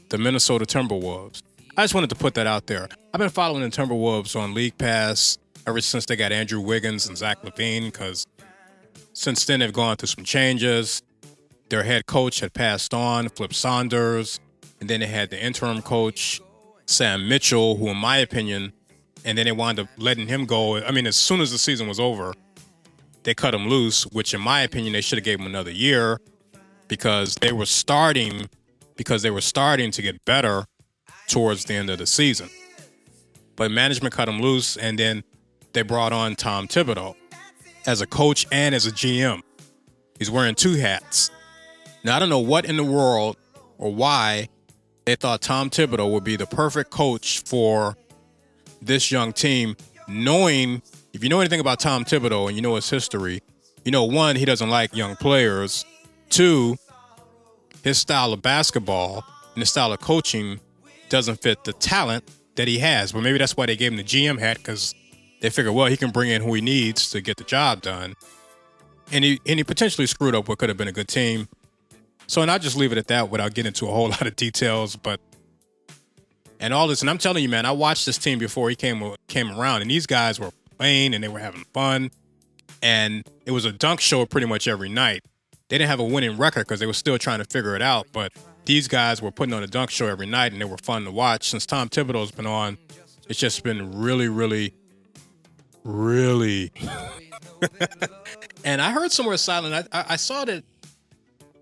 the 0.09 0.17
Minnesota 0.17 0.65
Timberwolves. 0.65 1.43
I 1.75 1.83
just 1.83 1.93
wanted 1.93 2.09
to 2.11 2.15
put 2.15 2.33
that 2.35 2.47
out 2.47 2.67
there. 2.67 2.87
I've 3.13 3.19
been 3.19 3.29
following 3.29 3.61
the 3.61 3.69
Timberwolves 3.69 4.39
on 4.39 4.53
League 4.53 4.77
Pass 4.77 5.37
ever 5.67 5.81
since 5.81 6.05
they 6.05 6.15
got 6.15 6.31
Andrew 6.31 6.61
Wiggins 6.61 7.07
and 7.07 7.17
Zach 7.17 7.41
LaVine 7.43 7.87
because 7.87 8.25
since 9.11 9.43
then 9.45 9.59
they've 9.59 9.73
gone 9.73 9.97
through 9.97 10.07
some 10.07 10.23
changes. 10.23 11.03
Their 11.67 11.83
head 11.83 12.05
coach 12.05 12.39
had 12.39 12.53
passed 12.53 12.93
on, 12.93 13.27
Flip 13.27 13.53
Saunders, 13.53 14.39
and 14.79 14.89
then 14.89 15.01
they 15.01 15.07
had 15.07 15.31
the 15.31 15.43
interim 15.43 15.81
coach, 15.81 16.39
Sam 16.85 17.27
Mitchell, 17.27 17.75
who, 17.75 17.89
in 17.89 17.97
my 17.97 18.17
opinion, 18.17 18.71
and 19.25 19.37
then 19.37 19.45
they 19.45 19.51
wound 19.51 19.79
up 19.79 19.89
letting 19.97 20.27
him 20.27 20.45
go. 20.45 20.77
I 20.77 20.91
mean, 20.91 21.05
as 21.05 21.17
soon 21.17 21.41
as 21.41 21.51
the 21.51 21.57
season 21.57 21.89
was 21.89 21.99
over, 21.99 22.33
they 23.23 23.33
cut 23.33 23.53
him 23.53 23.67
loose, 23.67 24.03
which, 24.03 24.33
in 24.33 24.39
my 24.39 24.61
opinion, 24.61 24.93
they 24.93 25.01
should 25.01 25.17
have 25.17 25.25
gave 25.25 25.39
him 25.39 25.47
another 25.47 25.71
year 25.71 26.19
because 26.87 27.35
they 27.35 27.51
were 27.51 27.65
starting 27.65 28.49
because 28.95 29.21
they 29.21 29.31
were 29.31 29.41
starting 29.41 29.91
to 29.91 30.01
get 30.01 30.23
better 30.25 30.65
towards 31.27 31.65
the 31.65 31.73
end 31.73 31.89
of 31.89 31.97
the 31.97 32.05
season. 32.05 32.49
But 33.55 33.71
management 33.71 34.13
cut 34.13 34.29
him 34.29 34.39
loose, 34.39 34.77
and 34.77 34.97
then 34.97 35.23
they 35.73 35.81
brought 35.81 36.13
on 36.13 36.35
Tom 36.35 36.67
Thibodeau 36.67 37.15
as 37.85 38.01
a 38.01 38.07
coach 38.07 38.47
and 38.51 38.73
as 38.73 38.85
a 38.85 38.91
GM. 38.91 39.41
He's 40.17 40.31
wearing 40.31 40.55
two 40.55 40.73
hats. 40.73 41.31
Now 42.03 42.15
I 42.15 42.19
don't 42.19 42.29
know 42.29 42.39
what 42.39 42.65
in 42.65 42.77
the 42.77 42.83
world 42.83 43.37
or 43.77 43.93
why 43.93 44.49
they 45.05 45.15
thought 45.15 45.41
Tom 45.41 45.69
Thibodeau 45.69 46.11
would 46.11 46.23
be 46.23 46.35
the 46.35 46.47
perfect 46.47 46.89
coach 46.89 47.43
for 47.45 47.97
this 48.81 49.11
young 49.11 49.33
team, 49.33 49.75
knowing 50.07 50.81
if 51.13 51.23
you 51.23 51.29
know 51.29 51.39
anything 51.39 51.59
about 51.59 51.79
Tom 51.79 52.05
Thibodeau 52.05 52.47
and 52.47 52.55
you 52.55 52.61
know 52.61 52.75
his 52.75 52.89
history, 52.89 53.41
you 53.83 53.91
know 53.91 54.03
one, 54.03 54.35
he 54.35 54.45
doesn't 54.45 54.69
like 54.69 54.95
young 54.95 55.15
players. 55.15 55.85
Two, 56.35 56.75
his 57.81 57.97
style 57.97 58.33
of 58.33 58.41
basketball 58.41 59.23
and 59.53 59.61
his 59.61 59.69
style 59.69 59.93
of 59.93 60.01
coaching 60.01 60.59
doesn't 61.07 61.41
fit 61.41 61.63
the 61.63 61.71
talent 61.71 62.29
that 62.55 62.67
he 62.67 62.79
has. 62.79 63.13
But 63.13 63.23
maybe 63.23 63.37
that's 63.37 63.55
why 63.55 63.67
they 63.67 63.77
gave 63.77 63.93
him 63.93 63.97
the 63.97 64.03
GM 64.03 64.37
hat 64.37 64.57
because 64.57 64.93
they 65.39 65.49
figure, 65.49 65.71
well, 65.71 65.85
he 65.85 65.95
can 65.95 66.11
bring 66.11 66.29
in 66.29 66.41
who 66.41 66.53
he 66.53 66.59
needs 66.59 67.09
to 67.11 67.21
get 67.21 67.37
the 67.37 67.45
job 67.45 67.81
done. 67.81 68.15
And 69.13 69.23
he 69.23 69.39
and 69.47 69.59
he 69.59 69.63
potentially 69.63 70.07
screwed 70.07 70.35
up 70.35 70.49
what 70.49 70.57
could 70.57 70.67
have 70.67 70.77
been 70.77 70.89
a 70.89 70.91
good 70.91 71.07
team. 71.07 71.47
So, 72.27 72.41
and 72.41 72.51
I'll 72.51 72.59
just 72.59 72.75
leave 72.75 72.91
it 72.91 72.97
at 72.97 73.07
that 73.07 73.29
without 73.29 73.53
getting 73.53 73.69
into 73.69 73.87
a 73.87 73.91
whole 73.91 74.09
lot 74.09 74.27
of 74.27 74.35
details. 74.35 74.97
But 74.97 75.21
and 76.59 76.73
all 76.73 76.89
this, 76.89 76.99
and 76.99 77.09
I'm 77.09 77.17
telling 77.17 77.43
you, 77.43 77.49
man, 77.49 77.65
I 77.65 77.71
watched 77.71 78.05
this 78.05 78.17
team 78.17 78.39
before 78.39 78.69
he 78.69 78.75
came 78.75 79.15
came 79.29 79.57
around, 79.57 79.83
and 79.83 79.89
these 79.89 80.05
guys 80.05 80.37
were 80.37 80.51
playing 80.77 81.13
and 81.13 81.23
they 81.23 81.29
were 81.29 81.39
having 81.39 81.63
fun, 81.73 82.11
and 82.83 83.25
it 83.45 83.51
was 83.51 83.63
a 83.63 83.71
dunk 83.71 84.01
show 84.01 84.25
pretty 84.25 84.47
much 84.47 84.67
every 84.67 84.89
night. 84.89 85.23
They 85.69 85.77
didn't 85.77 85.89
have 85.89 85.99
a 85.99 86.03
winning 86.05 86.37
record 86.37 86.67
because 86.67 86.79
they 86.79 86.85
were 86.85 86.93
still 86.93 87.17
trying 87.17 87.39
to 87.39 87.45
figure 87.45 87.75
it 87.75 87.81
out, 87.81 88.07
but 88.11 88.31
these 88.65 88.87
guys 88.87 89.21
were 89.21 89.31
putting 89.31 89.53
on 89.53 89.63
a 89.63 89.67
dunk 89.67 89.89
show 89.89 90.07
every 90.07 90.25
night, 90.27 90.51
and 90.51 90.61
they 90.61 90.65
were 90.65 90.77
fun 90.77 91.05
to 91.05 91.11
watch. 91.11 91.49
Since 91.49 91.65
Tom 91.65 91.89
Thibodeau's 91.89 92.31
been 92.31 92.45
on, 92.45 92.77
It's 93.27 93.39
just 93.39 93.63
been 93.63 93.99
really, 93.99 94.27
really, 94.27 94.73
really. 95.83 96.71
and 98.63 98.81
I 98.81 98.91
heard 98.91 99.11
somewhere 99.11 99.37
silent. 99.37 99.87
I, 99.91 99.99
I, 100.01 100.05
I 100.09 100.15
saw 100.17 100.45
that 100.45 100.63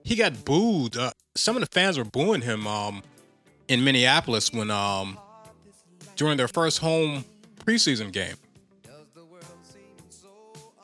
he 0.04 0.16
got 0.16 0.44
booed. 0.44 0.98
Uh, 0.98 1.12
some 1.36 1.56
of 1.56 1.62
the 1.62 1.68
fans 1.68 1.98
were 1.98 2.04
booing 2.04 2.42
him 2.42 2.68
um, 2.68 3.04
in 3.70 3.84
Minneapolis 3.84 4.52
when 4.52 4.70
um, 4.70 5.18
during 6.18 6.36
their 6.36 6.50
first 6.50 6.80
home 6.80 7.24
preseason 7.66 8.12
game. 8.12 8.36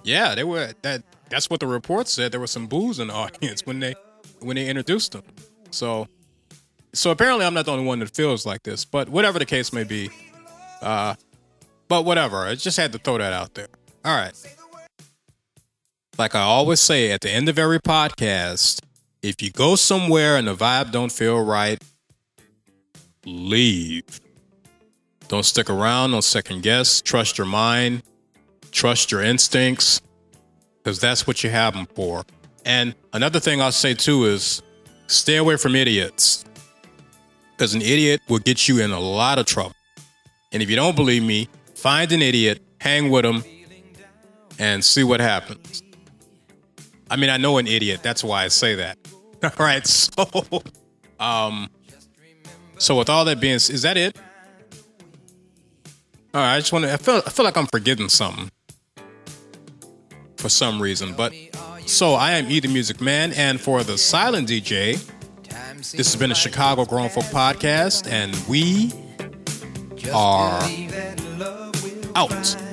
Yeah, 0.04 0.36
they 0.36 0.46
were 0.46 0.74
that. 0.84 1.04
That's 1.30 1.50
what 1.50 1.60
the 1.60 1.68
report 1.68 2.08
said. 2.08 2.32
There 2.32 2.40
was 2.40 2.52
some 2.52 2.68
boos 2.68 3.00
in 3.00 3.08
the 3.08 3.14
audience 3.26 3.66
when 3.66 3.80
they 3.80 3.96
when 4.40 4.56
they 4.56 4.68
introduced 4.68 5.14
him. 5.14 5.24
So, 5.72 6.08
so 6.94 7.12
apparently 7.12 7.46
I'm 7.46 7.54
not 7.54 7.66
the 7.66 7.72
only 7.72 7.86
one 7.86 8.00
that 8.00 8.10
feels 8.16 8.46
like 8.46 8.64
this. 8.64 8.86
But 8.86 9.10
whatever 9.10 9.40
the 9.40 9.46
case 9.46 9.72
may 9.74 9.84
be, 9.84 10.10
uh, 10.82 11.16
but 11.88 12.06
whatever. 12.06 12.38
I 12.38 12.56
just 12.56 12.78
had 12.78 12.92
to 12.94 13.00
throw 13.00 13.18
that 13.18 13.34
out 13.34 13.54
there. 13.54 13.68
All 14.06 14.16
right. 14.16 14.34
Like 16.18 16.36
I 16.36 16.42
always 16.42 16.80
say 16.80 17.12
at 17.12 17.22
the 17.22 17.30
end 17.30 17.50
of 17.50 17.58
every 17.58 17.80
podcast, 17.80 18.82
if 19.22 19.42
you 19.42 19.52
go 19.52 19.76
somewhere 19.76 20.38
and 20.38 20.48
the 20.48 20.56
vibe 20.56 20.92
don't 20.92 21.12
feel 21.12 21.44
right, 21.44 21.82
leave. 23.26 24.22
Don't 25.28 25.44
stick 25.44 25.70
around, 25.70 26.12
don't 26.12 26.24
second 26.24 26.64
guess, 26.64 27.02
trust 27.02 27.38
your 27.38 27.48
mind, 27.48 28.04
trust 28.72 29.12
your 29.12 29.22
instincts, 29.22 30.02
because 30.90 31.00
that's 31.00 31.28
what 31.28 31.44
you 31.44 31.52
have 31.52 31.76
them 31.76 31.86
for. 31.94 32.26
And 32.66 32.96
another 33.14 33.40
thing 33.40 33.62
I'll 33.62 33.72
say 33.72 33.94
too 33.94 34.26
is 34.26 34.64
stay 35.06 35.36
away 35.36 35.56
from 35.56 35.76
idiots, 35.76 36.44
because 37.52 37.76
an 37.76 37.84
idiot 37.84 38.22
will 38.28 38.40
get 38.40 38.68
you 38.68 38.82
in 38.82 38.90
a 38.90 39.00
lot 39.00 39.38
of 39.38 39.46
trouble. 39.46 39.76
And 40.52 40.64
if 40.64 40.70
you 40.70 40.76
don't 40.76 40.96
believe 40.96 41.22
me, 41.22 41.48
find 41.76 42.12
an 42.12 42.24
idiot, 42.24 42.64
hang 42.82 43.12
with 43.12 43.22
them, 43.22 43.44
and 44.58 44.84
see 44.84 45.04
what 45.04 45.20
happens. 45.20 45.84
I 47.12 47.18
mean, 47.18 47.30
I 47.30 47.38
know 47.38 47.60
an 47.60 47.68
idiot. 47.68 48.00
That's 48.02 48.24
why 48.24 48.46
I 48.46 48.48
say 48.48 48.74
that. 48.76 48.98
all 49.44 49.52
right. 49.60 49.86
So, 49.88 50.64
um, 51.20 51.70
so 52.80 52.98
with 52.98 53.10
all 53.10 53.26
that 53.26 53.40
being, 53.40 53.56
is 53.56 53.82
that 53.84 53.98
it? 53.98 54.18
All 56.34 56.42
right. 56.42 56.56
I 56.56 56.60
just 56.60 56.74
want 56.74 56.86
to. 56.86 56.94
I 56.94 56.98
feel. 56.98 57.22
I 57.26 57.30
feel 57.30 57.44
like 57.44 57.58
I'm 57.58 57.68
forgetting 57.68 58.08
something 58.08 58.50
for 60.40 60.50
some 60.50 60.82
reason. 60.82 61.14
But 61.14 61.34
so 61.86 62.14
I 62.14 62.34
am 62.34 62.50
E 62.50 62.60
the 62.60 62.68
Music 62.68 63.02
Man, 63.02 63.34
and 63.34 63.60
for 63.60 63.84
the 63.84 63.98
Silent 63.98 64.48
DJ, 64.48 65.00
this 65.92 65.94
has 65.94 66.16
been 66.16 66.32
a 66.32 66.36
Chicago 66.36 66.86
Grown 66.86 67.10
Folk 67.10 67.26
podcast, 67.26 68.10
and 68.10 68.36
we 68.48 68.92
are 70.14 70.62
out. 72.16 72.69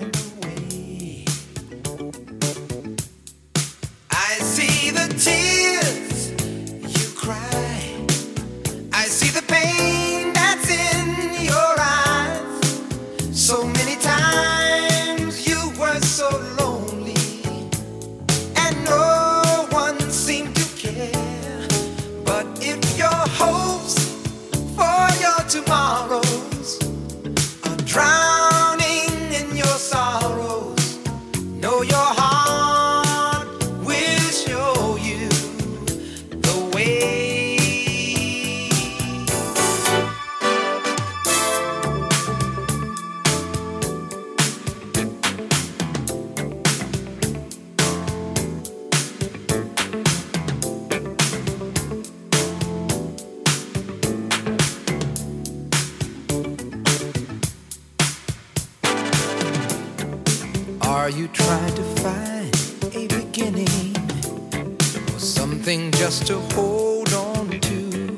Just 66.06 66.24
to 66.24 66.38
hold 66.54 67.12
on 67.14 67.50
to? 67.60 68.16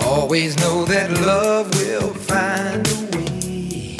Always 0.00 0.56
know 0.58 0.84
that 0.84 1.12
love 1.20 1.72
will 1.78 2.12
find 2.30 2.84
a 2.96 3.00
way. 3.14 3.96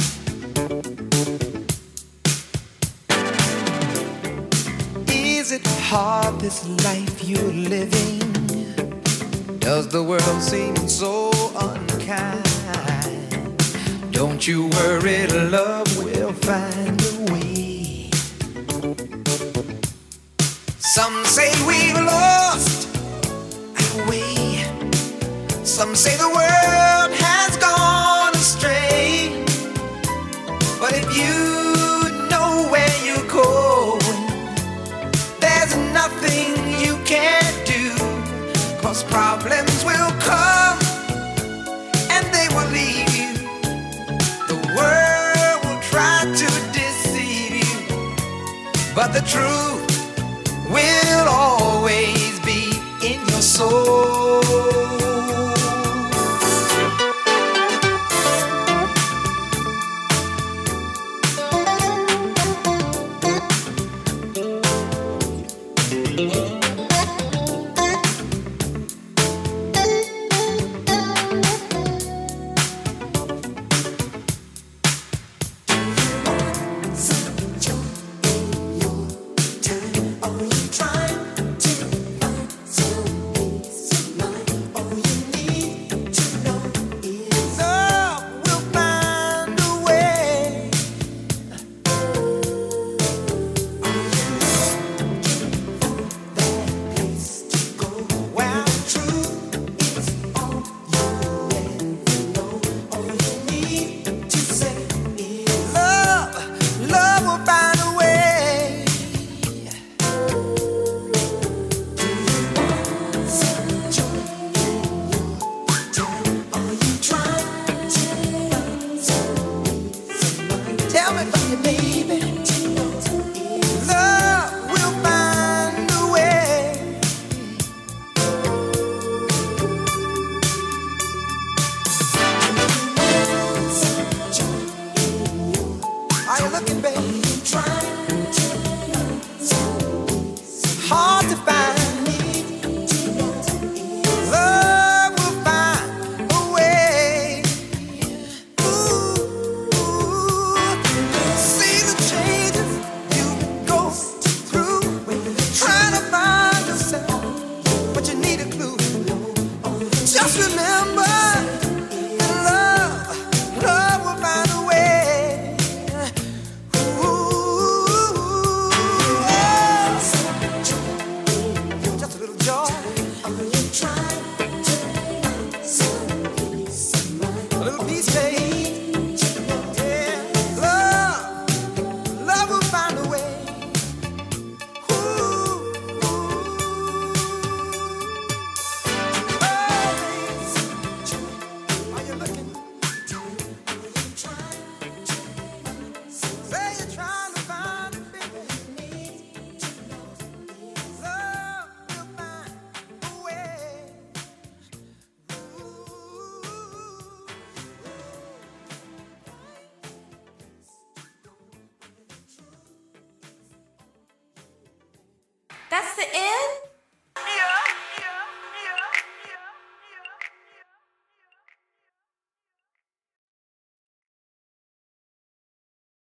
Is 5.06 5.52
it 5.52 5.64
hard 5.90 6.40
this 6.40 6.66
life 6.88 7.22
you're 7.22 7.54
living? 7.76 8.18
Does 9.60 9.86
the 9.86 10.02
world 10.02 10.42
seem 10.42 10.74
so 10.88 11.30
unkind? 11.54 12.42
Don't 14.10 14.44
you 14.44 14.66
worry, 14.78 15.28
love 15.28 15.88
will 16.02 16.32
find 16.32 17.00
a 17.00 17.32
way. 17.32 18.10
Some 20.80 21.24
say 21.26 21.52
Some 25.78 25.94
say 25.94 26.16
the 26.16 26.26
world 26.26 27.10
has 27.22 27.56
gone 27.56 28.34
astray. 28.34 29.30
But 30.80 30.92
if 30.92 31.06
you 31.16 31.38
know 32.28 32.66
where 32.68 32.96
you're 33.06 33.28
going, 33.30 34.26
there's 35.38 35.76
nothing 35.94 36.50
you 36.82 36.98
can't 37.04 37.54
do. 37.64 37.94
Cause 38.82 39.04
problems 39.04 39.84
will 39.84 40.10
come 40.18 40.80
and 42.10 42.26
they 42.34 42.48
will 42.56 42.70
leave 42.74 43.14
you. 43.14 43.34
The 44.50 44.58
world 44.74 45.58
will 45.64 45.80
try 45.92 46.24
to 46.42 46.48
deceive 46.72 47.54
you, 47.54 48.16
but 48.96 49.12
the 49.12 49.22
truth 49.22 49.86
will 50.68 51.28
always 51.28 52.40
be 52.40 52.72
in 53.06 53.20
your 53.28 53.42
soul. 53.42 54.77